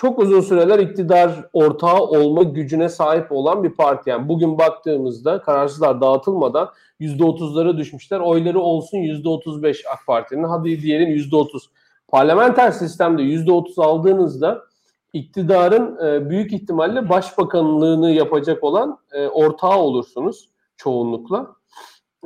çok 0.00 0.18
uzun 0.18 0.40
süreler 0.40 0.78
iktidar 0.78 1.30
ortağı 1.52 2.00
olma 2.00 2.42
gücüne 2.42 2.88
sahip 2.88 3.32
olan 3.32 3.64
bir 3.64 3.70
parti. 3.70 4.10
Yani 4.10 4.28
bugün 4.28 4.58
baktığımızda 4.58 5.42
kararsızlar 5.42 6.00
dağıtılmadan 6.00 6.70
%30'lara 7.00 7.78
düşmüşler. 7.78 8.20
Oyları 8.20 8.60
olsun 8.60 8.98
%35 8.98 9.88
AK 9.92 10.06
Parti'nin. 10.06 10.44
Hadi 10.44 10.82
diyelim 10.82 11.08
%30. 11.08 11.62
parlamenter 12.08 12.70
sistemde 12.70 13.22
%30 13.22 13.82
aldığınızda 13.84 14.64
iktidarın 15.12 16.06
e, 16.06 16.30
büyük 16.30 16.52
ihtimalle 16.52 17.08
başbakanlığını 17.08 18.10
yapacak 18.10 18.64
olan 18.64 18.98
e, 19.12 19.28
ortağı 19.28 19.78
olursunuz 19.78 20.48
çoğunlukla. 20.76 21.46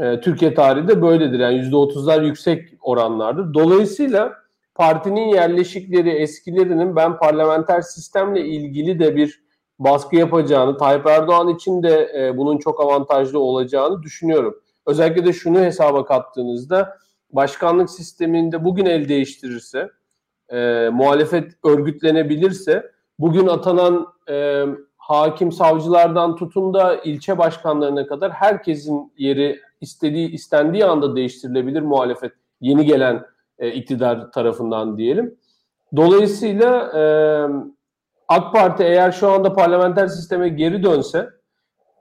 E, 0.01 0.20
Türkiye 0.20 0.55
tarihi 0.55 0.88
de 0.88 1.02
böyledir. 1.02 1.38
Yani 1.38 1.56
%30'lar 1.56 2.26
yüksek 2.26 2.68
oranlardır. 2.80 3.55
Dolayısıyla 3.55 4.43
partinin 4.74 5.28
yerleşikleri 5.28 6.10
eskilerinin 6.10 6.96
ben 6.96 7.18
parlamenter 7.18 7.80
sistemle 7.80 8.44
ilgili 8.44 8.98
de 8.98 9.16
bir 9.16 9.44
baskı 9.78 10.16
yapacağını, 10.16 10.78
Tayyip 10.78 11.06
Erdoğan 11.06 11.48
için 11.48 11.82
de 11.82 12.12
e, 12.18 12.36
bunun 12.36 12.59
çok 12.59 12.80
avantajlı 12.80 13.38
olacağını 13.38 14.02
düşünüyorum. 14.02 14.60
Özellikle 14.86 15.26
de 15.26 15.32
şunu 15.32 15.60
hesaba 15.60 16.05
kattığınızda 16.05 16.98
başkanlık 17.32 17.90
sisteminde 17.90 18.64
bugün 18.64 18.86
el 18.86 19.09
değiştirirse, 19.09 19.90
e, 20.48 20.88
muhalefet 20.92 21.52
örgütlenebilirse, 21.64 22.90
bugün 23.18 23.46
atanan 23.46 24.06
e, 24.28 24.64
hakim 24.96 25.52
savcılardan 25.52 26.36
tutun 26.36 26.74
da 26.74 26.96
ilçe 26.96 27.38
başkanlarına 27.38 28.06
kadar 28.06 28.32
herkesin 28.32 29.12
yeri 29.18 29.60
istediği 29.80 30.30
istendiği 30.30 30.84
anda 30.84 31.16
değiştirilebilir 31.16 31.82
muhalefet 31.82 32.32
yeni 32.60 32.86
gelen 32.86 33.24
e, 33.59 33.72
iktidar 33.72 34.32
tarafından 34.32 34.97
diyelim. 34.98 35.39
Dolayısıyla 35.97 36.93
e, 36.98 37.02
AK 38.28 38.52
Parti 38.52 38.82
eğer 38.82 39.12
şu 39.12 39.31
anda 39.31 39.52
parlamenter 39.52 40.06
sisteme 40.06 40.48
geri 40.48 40.82
dönse 40.82 41.28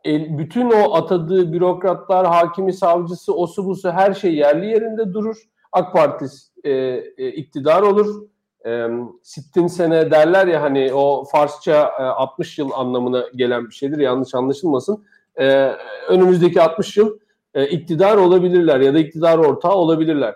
el, 0.04 0.38
bütün 0.38 0.72
o 0.72 0.94
atadığı 0.94 1.54
bürokratlar, 1.54 2.28
hakimi, 2.28 2.74
savcısı, 2.74 3.34
osu 3.34 3.66
busu 3.66 3.92
her 3.92 4.14
şey 4.14 4.36
yerli 4.36 4.66
yerinde 4.66 5.14
durur. 5.14 5.38
AK 5.72 5.94
Parti 5.94 6.26
e, 6.64 6.72
e, 7.18 7.28
iktidar 7.28 7.82
olur. 7.82 8.24
E, 8.66 8.88
sittin 9.24 9.68
sene 9.68 10.12
derler 10.12 10.48
ya 10.48 10.62
hani 10.62 10.94
o 10.94 11.24
Farsça 11.32 11.92
e, 12.00 12.04
60 12.04 12.60
yıl 12.60 12.72
anlamına 12.72 13.24
gelen 13.36 13.66
bir 13.66 13.74
şeydir. 13.74 13.98
Yanlış 13.98 14.36
anlaşılmasın. 14.36 15.06
E, 15.40 15.72
önümüzdeki 16.08 16.62
60 16.62 16.98
yıl 16.98 17.20
e, 17.54 17.68
iktidar 17.68 18.18
olabilirler 18.18 18.80
ya 18.80 18.94
da 18.94 19.00
iktidar 19.00 19.38
ortağı 19.38 19.76
olabilirler. 19.76 20.36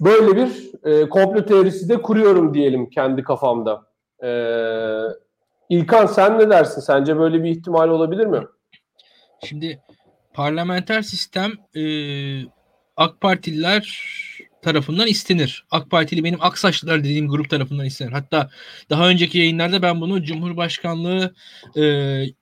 Böyle 0.00 0.36
bir 0.36 0.70
e, 0.84 1.08
komplo 1.08 1.44
teorisi 1.44 1.88
de 1.88 2.02
kuruyorum 2.02 2.54
diyelim 2.54 2.90
kendi 2.90 3.22
kafamda. 3.22 3.82
E, 4.22 4.30
İlkan 5.68 6.06
sen 6.06 6.38
ne 6.38 6.50
dersin? 6.50 6.80
Sence 6.80 7.18
böyle 7.18 7.44
bir 7.44 7.50
ihtimal 7.50 7.88
olabilir 7.88 8.26
mi? 8.26 8.46
Şimdi 9.44 9.80
parlamenter 10.34 11.02
sistem 11.02 11.52
e, 11.76 11.82
AK 12.96 13.20
Partililer 13.20 14.08
tarafından 14.62 15.06
istenir. 15.06 15.66
AK 15.70 15.90
Partili 15.90 16.24
benim 16.24 16.42
Aksaçlılar 16.42 16.98
dediğim 16.98 17.28
grup 17.28 17.50
tarafından 17.50 17.86
istenir. 17.86 18.12
Hatta 18.12 18.50
daha 18.90 19.08
önceki 19.08 19.38
yayınlarda 19.38 19.82
ben 19.82 20.00
bunu 20.00 20.22
Cumhurbaşkanlığı 20.22 21.34
e, 21.76 21.82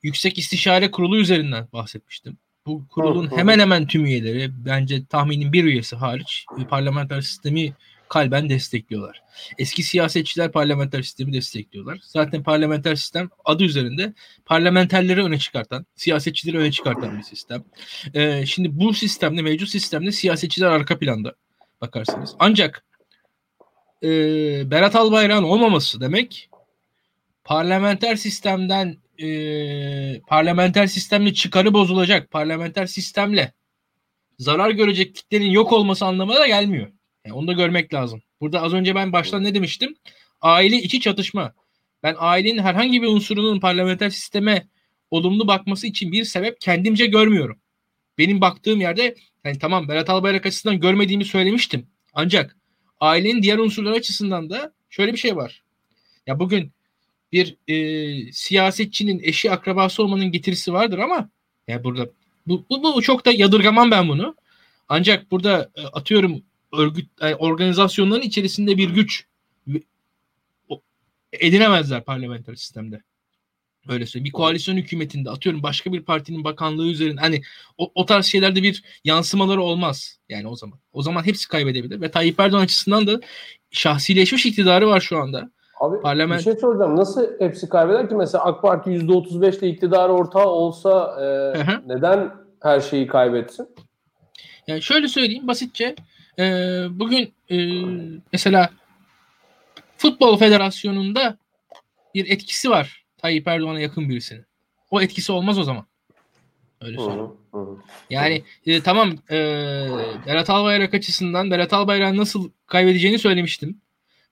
Yüksek 0.02 0.38
İstişare 0.38 0.90
Kurulu 0.90 1.18
üzerinden 1.18 1.68
bahsetmiştim. 1.72 2.38
Bu 2.66 2.88
kurulun 2.88 3.36
hemen 3.36 3.59
hemen 3.59 3.86
tüm 3.86 4.06
üyeleri 4.06 4.51
bence 4.64 5.06
tahminin 5.06 5.52
bir 5.52 5.64
üyesi 5.64 5.97
hariç 5.97 6.47
parlamenter 6.68 7.20
sistemi 7.20 7.72
kalben 8.09 8.48
destekliyorlar. 8.48 9.22
Eski 9.59 9.82
siyasetçiler 9.82 10.52
parlamenter 10.52 11.02
sistemi 11.02 11.32
destekliyorlar. 11.32 11.98
Zaten 12.02 12.43
parlamenter 12.43 12.94
sistem 12.94 13.30
adı 13.44 13.64
üzerinde 13.64 14.12
parlamenterleri 14.44 15.22
öne 15.22 15.38
çıkartan, 15.38 15.86
siyasetçileri 15.97 16.59
öne 16.59 16.70
çıkartan 16.70 17.18
bir 17.18 17.22
sistem. 17.22 17.64
Ee, 18.14 18.47
şimdi 18.47 18.80
bu 18.80 18.94
sistemde, 18.94 19.43
mevcut 19.43 19.68
sistemde 19.68 20.12
siyasetçiler 20.12 20.66
arka 20.66 20.98
planda 20.98 21.34
bakarsanız. 21.80 22.34
Ancak 22.38 22.84
e, 24.02 24.09
Berat 24.70 24.97
Albayrak'ın 24.97 25.43
olmaması 25.43 26.01
demek 26.01 26.51
parlamenter 27.44 28.16
sistemden 28.16 28.97
e, 29.22 30.20
parlamenter 30.20 30.86
sistemle 30.86 31.34
çıkarı 31.34 31.74
bozulacak, 31.74 32.30
parlamenter 32.30 32.86
sistemle 32.86 33.52
zarar 34.38 34.70
görecek 34.70 35.14
kitlenin 35.14 35.51
yok 35.51 35.72
olması 35.72 36.05
anlamına 36.05 36.36
da 36.40 36.47
gelmiyor. 36.47 36.88
Yani 37.24 37.34
onu 37.34 37.47
da 37.47 37.52
görmek 37.52 37.94
lazım. 37.94 38.22
Burada 38.40 38.62
az 38.62 38.74
önce 38.74 38.94
ben 38.94 39.12
baştan 39.12 39.44
ne 39.44 39.55
demiştim? 39.55 39.97
Aile 40.40 40.76
içi 40.76 41.01
çatışma. 41.01 41.55
Ben 42.02 42.14
ailenin 42.18 42.59
herhangi 42.59 43.02
bir 43.02 43.06
unsurunun 43.06 43.60
parlamenter 43.60 44.10
sisteme 44.10 44.68
olumlu 45.10 45.48
bakması 45.48 45.86
için 45.86 46.12
bir 46.12 46.24
sebep 46.24 46.60
kendimce 46.60 47.06
görmüyorum. 47.06 47.60
Benim 48.18 48.40
baktığım 48.40 48.80
yerde 48.80 49.14
yani 49.44 49.59
tamam 49.59 49.88
Berat 49.88 50.10
Albayrak 50.10 50.47
açısından 50.47 50.80
görmediğimi 50.80 51.24
söylemiştim. 51.24 51.86
Ancak 52.12 52.56
ailenin 53.01 53.43
diğer 53.43 53.59
unsurları 53.59 53.94
açısından 53.94 54.51
da 54.51 54.72
şöyle 54.90 55.12
bir 55.12 55.18
şey 55.18 55.36
var. 55.36 55.62
Ya 56.26 56.38
bugün 56.38 56.72
bir 57.36 57.56
e, 57.68 58.32
siyasetçinin 58.32 59.20
eşi 59.22 59.50
akrabası 59.50 60.02
olmanın 60.02 60.32
getirisi 60.32 60.72
vardır 60.72 60.98
ama 60.98 61.28
ya 61.68 61.84
burada 61.84 62.08
bu, 62.46 62.64
bu, 62.70 62.82
bu 62.82 63.02
çok 63.02 63.26
da 63.26 63.32
yadırgamam 63.32 63.90
ben 63.90 64.08
bunu. 64.08 64.36
Ancak 64.88 65.30
burada 65.30 65.70
e, 65.74 65.82
atıyorum 65.82 66.42
örgüt 66.72 67.08
yani 67.20 67.34
organizasyonların 67.34 68.22
içerisinde 68.22 68.76
bir 68.76 68.90
güç 68.90 69.26
edinemezler 71.32 72.04
parlamenter 72.04 72.54
sistemde. 72.54 73.02
Öyle 73.88 74.06
söyleyeyim. 74.06 74.24
Bir 74.24 74.32
koalisyon 74.32 74.76
hükümetinde 74.76 75.30
atıyorum 75.30 75.62
başka 75.62 75.92
bir 75.92 76.02
partinin 76.02 76.44
bakanlığı 76.44 76.86
üzerinde 76.86 77.20
hani 77.20 77.42
o, 77.78 77.92
o 77.94 78.06
tarz 78.06 78.26
şeylerde 78.26 78.62
bir 78.62 78.82
yansımaları 79.04 79.62
olmaz. 79.62 80.18
Yani 80.28 80.48
o 80.48 80.56
zaman. 80.56 80.78
O 80.92 81.02
zaman 81.02 81.26
hepsi 81.26 81.48
kaybedebilir 81.48 82.00
ve 82.00 82.10
Tayyip 82.10 82.40
Erdoğan 82.40 82.62
açısından 82.62 83.06
da 83.06 83.20
şahsileşmiş 83.70 84.46
iktidarı 84.46 84.86
var 84.86 85.00
şu 85.00 85.18
anda. 85.18 85.50
Abi 85.80 86.00
Parlament... 86.00 86.38
bir 86.38 86.44
şey 86.44 86.56
soracağım. 86.56 86.96
Nasıl 86.96 87.26
hepsi 87.38 87.68
kaybeder 87.68 88.08
ki? 88.08 88.14
Mesela 88.14 88.44
AK 88.44 88.62
Parti 88.62 88.90
%35 88.90 89.58
ile 89.58 89.68
iktidar 89.68 90.08
ortağı 90.08 90.46
olsa 90.46 91.16
e, 91.20 91.26
neden 91.86 92.30
her 92.62 92.80
şeyi 92.80 93.06
kaybetsin? 93.06 93.68
Yani 94.66 94.82
şöyle 94.82 95.08
söyleyeyim 95.08 95.46
basitçe. 95.46 95.94
E, 96.38 96.44
bugün 96.90 97.34
e, 97.50 97.56
mesela 98.32 98.70
Futbol 99.96 100.36
Federasyonu'nda 100.36 101.36
bir 102.14 102.30
etkisi 102.30 102.70
var 102.70 103.04
Tayyip 103.18 103.48
Erdoğan'a 103.48 103.80
yakın 103.80 104.08
birisinin. 104.08 104.46
O 104.90 105.00
etkisi 105.00 105.32
olmaz 105.32 105.58
o 105.58 105.62
zaman. 105.62 105.86
Öyle 106.80 106.96
söyleyeyim. 106.96 107.30
Yani 108.10 108.42
e, 108.66 108.82
tamam 108.82 109.10
e, 109.30 109.36
Berat 110.26 110.50
Albayrak 110.50 110.94
açısından 110.94 111.50
Berat 111.50 111.72
Albayrak'ın 111.72 112.16
nasıl 112.16 112.50
kaybedeceğini 112.66 113.18
söylemiştim. 113.18 113.80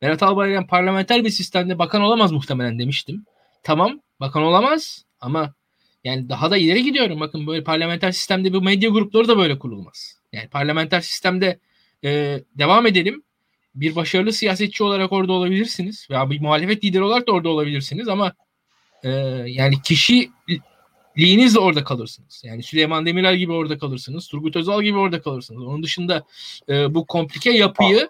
Berat 0.03 0.23
Albayrak 0.23 0.69
parlamenter 0.69 1.25
bir 1.25 1.31
sistemde 1.31 1.79
bakan 1.79 2.03
olamaz 2.03 2.33
muhtemelen 2.33 2.79
demiştim. 2.79 3.25
Tamam 3.63 4.01
bakan 4.21 4.43
olamaz 4.43 5.05
ama 5.21 5.55
yani 6.05 6.29
daha 6.29 6.51
da 6.51 6.57
ileri 6.57 6.85
gidiyorum. 6.85 7.21
Bakın 7.21 7.47
böyle 7.47 7.65
parlamenter 7.65 8.13
sistemde 8.13 8.53
bu 8.53 8.63
medya 8.63 8.91
grupları 8.91 9.29
da 9.29 9.39
böyle 9.39 9.59
kurulmaz. 9.59 10.19
Yani 10.33 10.49
parlamenter 10.49 11.01
sistemde 11.01 11.59
e, 12.05 12.41
devam 12.59 12.87
edelim. 12.87 13.23
Bir 13.75 13.97
başarılı 13.97 14.33
siyasetçi 14.33 14.85
olarak 14.85 15.13
orada 15.13 15.33
olabilirsiniz 15.33 16.07
veya 16.11 16.31
bir 16.31 16.41
muhalefet 16.41 16.85
lideri 16.85 17.03
olarak 17.03 17.27
da 17.27 17.33
orada 17.33 17.49
olabilirsiniz 17.49 18.09
ama 18.09 18.33
e, 19.03 19.11
yani 19.47 19.83
kişiliğinizle 19.83 21.59
orada 21.59 21.85
kalırsınız. 21.85 22.43
Yani 22.45 22.63
Süleyman 22.63 23.07
Demirel 23.07 23.37
gibi 23.37 23.53
orada 23.53 23.79
kalırsınız. 23.79 24.29
Turgut 24.29 24.57
Özal 24.57 24.83
gibi 24.83 24.99
orada 24.99 25.23
kalırsınız. 25.23 25.63
Onun 25.63 25.83
dışında 25.83 26.25
e, 26.69 26.95
bu 26.95 27.07
komplike 27.07 27.51
yapıyı 27.51 28.09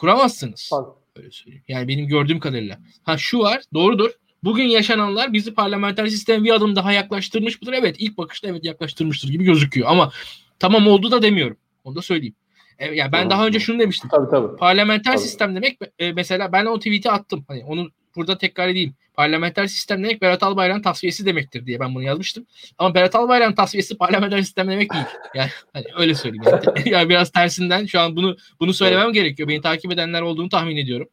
kuramazsınız. 0.00 0.70
Öyle 1.16 1.30
söyleyeyim. 1.30 1.64
Yani 1.68 1.88
benim 1.88 2.06
gördüğüm 2.06 2.40
kadarıyla. 2.40 2.78
Ha 3.02 3.18
şu 3.18 3.38
var, 3.38 3.62
doğrudur. 3.74 4.10
Bugün 4.44 4.64
yaşananlar 4.64 5.32
bizi 5.32 5.54
parlamenter 5.54 6.06
sisteme 6.06 6.44
bir 6.44 6.50
adım 6.50 6.76
daha 6.76 6.92
yaklaştırmış 6.92 7.62
mıdır? 7.62 7.72
Evet, 7.72 7.96
ilk 7.98 8.18
bakışta 8.18 8.48
evet 8.48 8.64
yaklaştırmıştır 8.64 9.28
gibi 9.28 9.44
gözüküyor. 9.44 9.88
Ama 9.90 10.12
tamam 10.58 10.86
oldu 10.86 11.10
da 11.10 11.22
demiyorum. 11.22 11.56
Onu 11.84 11.96
da 11.96 12.02
söyleyeyim. 12.02 12.34
E, 12.78 12.86
yani 12.86 13.12
ben 13.12 13.18
tamam. 13.18 13.30
daha 13.30 13.46
önce 13.46 13.60
şunu 13.60 13.78
demiştim. 13.78 14.10
Tabii 14.10 14.30
tabii. 14.30 14.56
Parlamenter 14.56 15.12
tabii. 15.12 15.22
sistem 15.22 15.56
demek 15.56 15.78
e, 15.98 16.12
mesela 16.12 16.52
ben 16.52 16.66
o 16.66 16.78
tweet'i 16.78 17.10
attım. 17.10 17.44
Hani 17.48 17.64
onu 17.64 17.90
burada 18.16 18.38
tekrar 18.38 18.68
edeyim. 18.68 18.94
Parlamenter 19.14 19.66
sistem 19.66 20.02
demek 20.02 20.22
Berat 20.22 20.42
Albayrak'ın 20.42 20.82
tasfiyesi 20.82 21.26
demektir 21.26 21.66
diye 21.66 21.80
ben 21.80 21.94
bunu 21.94 22.02
yazmıştım. 22.02 22.46
Ama 22.78 22.94
Berat 22.94 23.14
Albayrak'ın 23.14 23.54
tasfiyesi 23.54 23.98
parlamenter 23.98 24.38
sistem 24.42 24.70
demek 24.70 24.92
değil. 24.92 25.04
Yani 25.34 25.50
hani 25.72 25.84
öyle 25.96 26.14
söyleyeyim. 26.14 26.44
Yani, 26.46 26.82
yani 26.90 27.08
biraz 27.08 27.30
tersinden 27.30 27.86
şu 27.86 28.00
an 28.00 28.16
bunu 28.16 28.36
bunu 28.60 28.74
söylemem 28.74 29.12
gerekiyor. 29.12 29.48
Beni 29.48 29.60
takip 29.60 29.92
edenler 29.92 30.22
olduğunu 30.22 30.48
tahmin 30.48 30.76
ediyorum. 30.76 31.08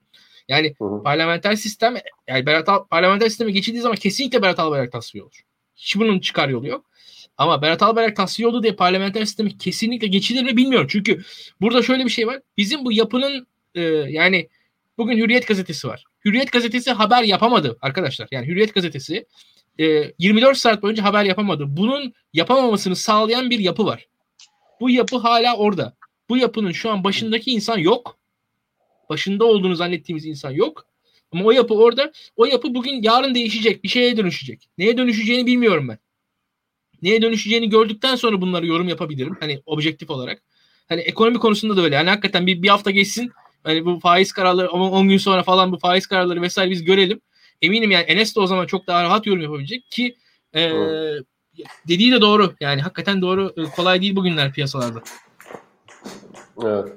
Yani 0.48 0.76
hı 0.78 0.86
hı. 0.86 1.04
parlamenter 1.04 1.56
sistem 1.56 1.96
yani 2.28 2.46
Berat 2.46 2.70
Al, 2.70 2.88
parlamenter 2.88 3.30
sisteme 3.30 3.52
geçildiği 3.52 3.82
zaman 3.82 3.98
kesinlikle 3.98 4.42
Berat 4.42 4.60
Albayrak 4.60 4.92
tasfiye 4.92 5.24
olur. 5.24 5.42
Hiç 5.76 5.96
bunun 5.96 6.20
çıkar 6.20 6.50
yolu 6.50 6.68
yok. 6.68 6.86
Ama 7.38 7.62
Berat 7.62 7.84
Albayrak 7.84 8.16
tasfiye 8.16 8.48
oldu 8.48 8.64
diye 8.64 8.76
parlamenter 8.76 9.26
sistemi 9.26 9.58
kesinlikle 9.58 10.08
geçilir 10.08 10.44
mi 10.44 10.58
bilmiyorum. 10.58 10.88
Çünkü 10.90 11.22
burada 11.62 11.82
şöyle 11.82 12.06
bir 12.06 12.10
şey 12.10 12.28
var. 12.28 12.42
Bizim 12.58 12.86
bu 12.86 12.92
yapının 12.92 13.48
e, 13.76 13.82
yani 14.10 14.50
bugün 14.98 15.18
Hürriyet 15.18 15.48
gazetesi 15.48 15.88
var. 15.88 16.04
Hürriyet 16.26 16.52
gazetesi 16.52 16.92
haber 16.92 17.24
yapamadı 17.24 17.78
arkadaşlar. 17.82 18.28
Yani 18.32 18.48
Hürriyet 18.48 18.74
gazetesi 18.74 19.26
e, 19.80 20.14
24 20.20 20.58
saat 20.58 20.82
boyunca 20.84 21.04
haber 21.04 21.24
yapamadı. 21.24 21.66
Bunun 21.68 22.14
yapamamasını 22.34 22.96
sağlayan 22.96 23.50
bir 23.50 23.60
yapı 23.60 23.86
var. 23.86 24.08
Bu 24.80 24.90
yapı 24.90 25.18
hala 25.18 25.58
orada. 25.58 25.96
Bu 26.30 26.38
yapının 26.38 26.72
şu 26.72 26.92
an 26.92 27.04
başındaki 27.04 27.52
insan 27.52 27.78
yok. 27.78 28.18
başında 29.10 29.46
olduğunu 29.46 29.76
zannettiğimiz 29.76 30.26
insan 30.26 30.52
yok. 30.52 30.86
Ama 31.32 31.46
o 31.46 31.52
yapı 31.52 31.74
orada. 31.74 32.12
O 32.36 32.46
yapı 32.46 32.76
bugün 32.76 33.04
yarın 33.04 33.36
değişecek. 33.36 33.84
Bir 33.84 33.90
şeye 33.90 34.18
dönüşecek. 34.18 34.70
Neye 34.78 34.98
dönüşeceğini 34.98 35.46
bilmiyorum 35.46 35.88
ben. 35.88 35.98
Neye 37.02 37.22
dönüşeceğini 37.22 37.70
gördükten 37.70 38.16
sonra 38.16 38.42
bunları 38.42 38.68
yorum 38.68 38.88
yapabilirim. 38.90 39.38
Hani 39.40 39.62
objektif 39.66 40.10
olarak. 40.10 40.44
Hani 40.90 41.02
ekonomi 41.02 41.40
konusunda 41.40 41.78
da 41.78 41.82
öyle. 41.82 41.96
Yani 41.96 42.10
hakikaten 42.10 42.48
bir, 42.48 42.64
bir 42.64 42.70
hafta 42.70 42.92
geçsin. 42.92 43.32
Hani 43.68 43.86
bu 43.86 44.00
faiz 44.00 44.32
kararları 44.32 44.70
10 44.70 45.10
gün 45.10 45.18
sonra 45.18 45.44
falan 45.44 45.72
bu 45.72 45.78
faiz 45.80 46.08
kararları 46.08 46.42
vesaire 46.42 46.72
biz 46.72 46.84
görelim. 46.84 47.22
Eminim 47.62 47.92
yani 47.92 48.04
Enes 48.04 48.36
de 48.36 48.40
o 48.40 48.48
zaman 48.48 48.66
çok 48.66 48.88
daha 48.88 49.04
rahat 49.04 49.28
yorum 49.28 49.42
yapabilecek 49.42 49.92
ki 49.92 50.16
e, 50.56 50.72
dediği 51.88 52.12
de 52.12 52.22
doğru. 52.22 52.54
Yani 52.62 52.82
hakikaten 52.82 53.22
doğru. 53.22 53.54
Kolay 53.76 54.02
değil 54.02 54.16
bugünler 54.16 54.54
piyasalarda. 54.54 55.00
Evet. 56.64 56.88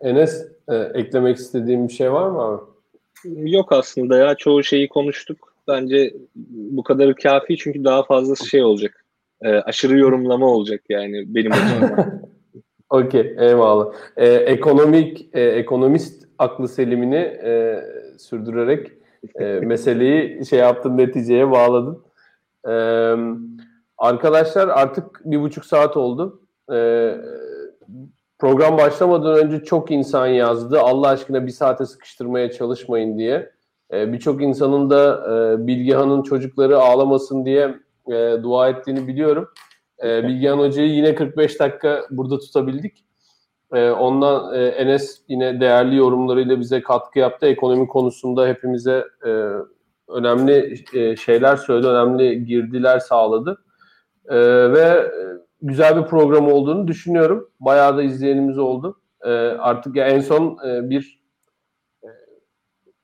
Enes 0.00 0.46
e, 0.68 0.74
eklemek 0.74 1.36
istediğim 1.36 1.88
bir 1.88 1.92
şey 1.92 2.12
var 2.12 2.30
mı 2.30 2.40
abi? 2.40 2.62
Yok 3.50 3.72
aslında 3.72 4.16
ya 4.16 4.34
çoğu 4.34 4.62
şeyi 4.62 4.88
konuştuk. 4.88 5.54
Bence 5.68 6.14
bu 6.50 6.82
kadarı 6.82 7.14
kafi 7.14 7.56
çünkü 7.56 7.84
daha 7.84 8.02
fazla 8.02 8.36
şey 8.36 8.64
olacak. 8.64 9.04
E, 9.42 9.48
aşırı 9.48 9.98
yorumlama 9.98 10.46
olacak 10.46 10.80
yani 10.88 11.34
benim 11.34 11.52
açımdan. 11.52 12.22
Okey, 12.90 13.34
eyvallah. 13.38 13.92
E, 14.16 14.28
ekonomik, 14.28 15.28
e, 15.32 15.40
ekonomist 15.42 16.24
aklı 16.38 16.68
selimini 16.68 17.16
e, 17.44 17.82
sürdürerek 18.18 18.92
e, 19.34 19.44
meseleyi 19.62 20.46
şey 20.46 20.58
yaptın, 20.58 20.96
neticeye 20.98 21.50
bağladın. 21.50 22.02
E, 22.68 22.74
arkadaşlar 23.98 24.68
artık 24.68 25.20
bir 25.24 25.40
buçuk 25.40 25.64
saat 25.64 25.96
oldu. 25.96 26.42
E, 26.72 27.14
program 28.38 28.78
başlamadan 28.78 29.34
önce 29.38 29.64
çok 29.64 29.90
insan 29.90 30.26
yazdı. 30.26 30.80
Allah 30.80 31.08
aşkına 31.08 31.46
bir 31.46 31.52
saate 31.52 31.86
sıkıştırmaya 31.86 32.50
çalışmayın 32.50 33.18
diye. 33.18 33.50
E, 33.92 34.12
Birçok 34.12 34.42
insanın 34.42 34.90
da 34.90 35.24
e, 35.32 35.66
Bilgehan'ın 35.66 36.22
çocukları 36.22 36.78
ağlamasın 36.78 37.44
diye 37.44 37.74
e, 38.08 38.42
dua 38.42 38.68
ettiğini 38.68 39.08
biliyorum. 39.08 39.48
E, 40.04 40.24
Bilgehan 40.24 40.58
Hoca'yı 40.58 40.90
yine 40.90 41.14
45 41.14 41.60
dakika 41.60 42.06
burada 42.10 42.38
tutabildik. 42.38 43.04
E, 43.74 43.90
ondan 43.90 44.54
e, 44.54 44.66
Enes 44.66 45.22
yine 45.28 45.60
değerli 45.60 45.96
yorumlarıyla 45.96 46.60
bize 46.60 46.82
katkı 46.82 47.18
yaptı. 47.18 47.46
Ekonomi 47.46 47.88
konusunda 47.88 48.48
hepimize 48.48 49.04
e, 49.26 49.30
önemli 50.08 50.84
e, 50.94 51.16
şeyler 51.16 51.56
söyledi, 51.56 51.86
önemli 51.86 52.44
girdiler 52.44 52.98
sağladı. 52.98 53.58
E, 54.28 54.36
ve 54.72 55.12
güzel 55.62 55.96
bir 55.96 56.08
program 56.08 56.52
olduğunu 56.52 56.88
düşünüyorum. 56.88 57.50
Bayağı 57.60 57.96
da 57.96 58.02
izleyenimiz 58.02 58.58
oldu. 58.58 59.00
E, 59.24 59.30
artık 59.58 59.96
ya 59.96 60.06
en 60.06 60.20
son 60.20 60.58
e, 60.66 60.90
bir 60.90 61.20
e, 62.02 62.08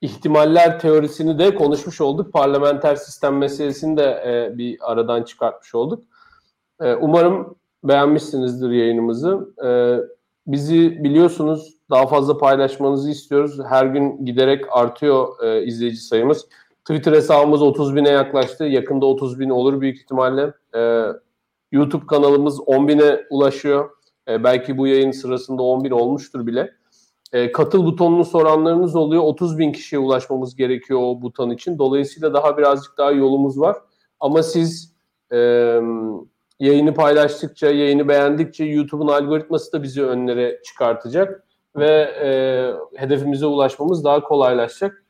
ihtimaller 0.01 0.79
teorisini 0.79 1.39
de 1.39 1.55
konuşmuş 1.55 2.01
olduk. 2.01 2.33
Parlamenter 2.33 2.95
sistem 2.95 3.37
meselesini 3.37 3.97
de 3.97 4.03
e, 4.03 4.57
bir 4.57 4.91
aradan 4.91 5.23
çıkartmış 5.23 5.75
olduk. 5.75 6.03
E, 6.81 6.95
umarım 6.95 7.55
beğenmişsinizdir 7.83 8.69
yayınımızı. 8.69 9.53
E, 9.65 9.69
bizi 10.47 11.03
biliyorsunuz 11.03 11.77
daha 11.89 12.07
fazla 12.07 12.37
paylaşmanızı 12.37 13.09
istiyoruz. 13.09 13.59
Her 13.69 13.85
gün 13.85 14.25
giderek 14.25 14.65
artıyor 14.71 15.43
e, 15.43 15.65
izleyici 15.65 15.97
sayımız. 15.97 16.47
Twitter 16.85 17.13
hesabımız 17.13 17.61
30 17.61 17.95
bine 17.95 18.09
yaklaştı. 18.09 18.63
Yakında 18.63 19.05
30 19.05 19.39
bin 19.39 19.49
olur 19.49 19.81
büyük 19.81 19.97
ihtimalle. 19.97 20.53
E, 20.75 21.05
YouTube 21.71 22.07
kanalımız 22.07 22.59
10 22.65 22.87
bine 22.87 23.21
ulaşıyor. 23.29 23.89
E, 24.27 24.43
belki 24.43 24.77
bu 24.77 24.87
yayın 24.87 25.11
sırasında 25.11 25.61
10 25.61 25.83
bin 25.83 25.91
olmuştur 25.91 26.47
bile. 26.47 26.71
E, 27.33 27.51
katıl 27.51 27.85
butonunu 27.85 28.25
soranlarınız 28.25 28.95
oluyor. 28.95 29.23
30 29.23 29.57
bin 29.57 29.71
kişiye 29.71 29.99
ulaşmamız 29.99 30.55
gerekiyor 30.55 30.99
o 31.03 31.21
buton 31.21 31.49
için. 31.49 31.77
Dolayısıyla 31.77 32.33
daha 32.33 32.57
birazcık 32.57 32.97
daha 32.97 33.11
yolumuz 33.11 33.59
var. 33.59 33.77
Ama 34.19 34.43
siz 34.43 34.93
e, 35.31 35.37
yayını 36.59 36.93
paylaştıkça, 36.93 37.67
yayını 37.67 38.07
beğendikçe 38.07 38.65
YouTube'un 38.65 39.07
algoritması 39.07 39.73
da 39.73 39.83
bizi 39.83 40.03
önlere 40.03 40.61
çıkartacak 40.63 41.43
ve 41.75 41.91
e, 42.23 42.29
hedefimize 42.99 43.45
ulaşmamız 43.45 44.03
daha 44.03 44.23
kolaylaşacak. 44.23 45.03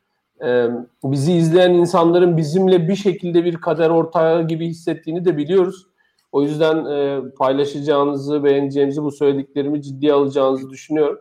E, 0.44 0.66
bizi 1.04 1.32
izleyen 1.32 1.70
insanların 1.70 2.36
bizimle 2.36 2.88
bir 2.88 2.96
şekilde 2.96 3.44
bir 3.44 3.56
kader 3.56 3.90
ortağı 3.90 4.48
gibi 4.48 4.66
hissettiğini 4.66 5.24
de 5.24 5.36
biliyoruz. 5.36 5.86
O 6.32 6.42
yüzden 6.42 6.84
e, 6.84 7.20
paylaşacağınızı, 7.38 8.44
beğeneceğinizi, 8.44 9.02
bu 9.02 9.12
söylediklerimi 9.12 9.82
ciddiye 9.82 10.12
alacağınızı 10.12 10.70
düşünüyorum. 10.70 11.18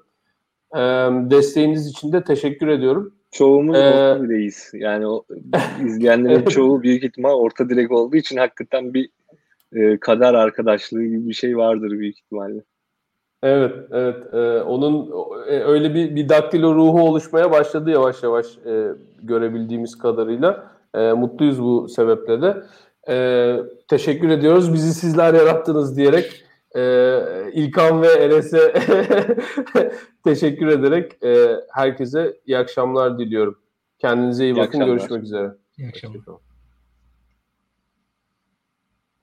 E, 0.76 0.80
desteğiniz 1.30 1.88
için 1.88 2.11
de 2.11 2.23
teşekkür 2.23 2.68
ediyorum. 2.68 3.15
Çoğumuz 3.35 3.76
ee, 3.76 3.80
orta 3.80 4.23
direğiz. 4.23 4.72
Yani 4.73 5.07
o, 5.07 5.26
izleyenlerin 5.85 6.45
çoğu 6.45 6.84
büyük 6.84 7.03
ihtimal 7.03 7.34
orta 7.34 7.69
direk 7.69 7.91
olduğu 7.91 8.15
için 8.15 8.38
hakikaten 8.38 8.93
bir 8.93 9.10
e, 9.73 9.99
kader 9.99 10.33
arkadaşlığı 10.33 11.03
gibi 11.03 11.29
bir 11.29 11.33
şey 11.33 11.57
vardır 11.57 11.89
büyük 11.91 12.17
ihtimalle. 12.19 12.63
Evet, 13.43 13.75
evet. 13.91 14.33
E, 14.33 14.61
onun 14.61 15.11
e, 15.47 15.59
öyle 15.59 15.93
bir, 15.93 16.15
bir 16.15 16.29
daktilo 16.29 16.75
ruhu 16.75 17.01
oluşmaya 17.01 17.51
başladı 17.51 17.89
yavaş 17.89 18.23
yavaş 18.23 18.45
e, 18.65 18.87
görebildiğimiz 19.23 19.97
kadarıyla. 19.97 20.71
E, 20.95 21.11
mutluyuz 21.11 21.61
bu 21.61 21.89
sebeple 21.89 22.41
de. 22.41 22.63
E, 23.09 23.57
teşekkür 23.87 24.29
ediyoruz. 24.29 24.73
Bizi 24.73 24.93
sizler 24.93 25.33
yarattınız 25.33 25.97
diyerek 25.97 26.43
e, 26.75 27.19
İlkan 27.53 28.01
ve 28.01 28.07
Enes'e 28.07 28.73
teşekkür 30.23 30.67
ederek 30.67 31.23
e, 31.23 31.47
herkese 31.71 32.37
iyi 32.45 32.57
akşamlar 32.57 33.19
diliyorum. 33.19 33.59
Kendinize 33.99 34.43
iyi, 34.43 34.53
iyi 34.53 34.55
bakın. 34.55 34.67
Akşamlar. 34.67 34.87
Görüşmek 34.87 35.23
üzere. 35.23 35.51
İyi 35.77 35.87
akşamlar. 35.87 36.55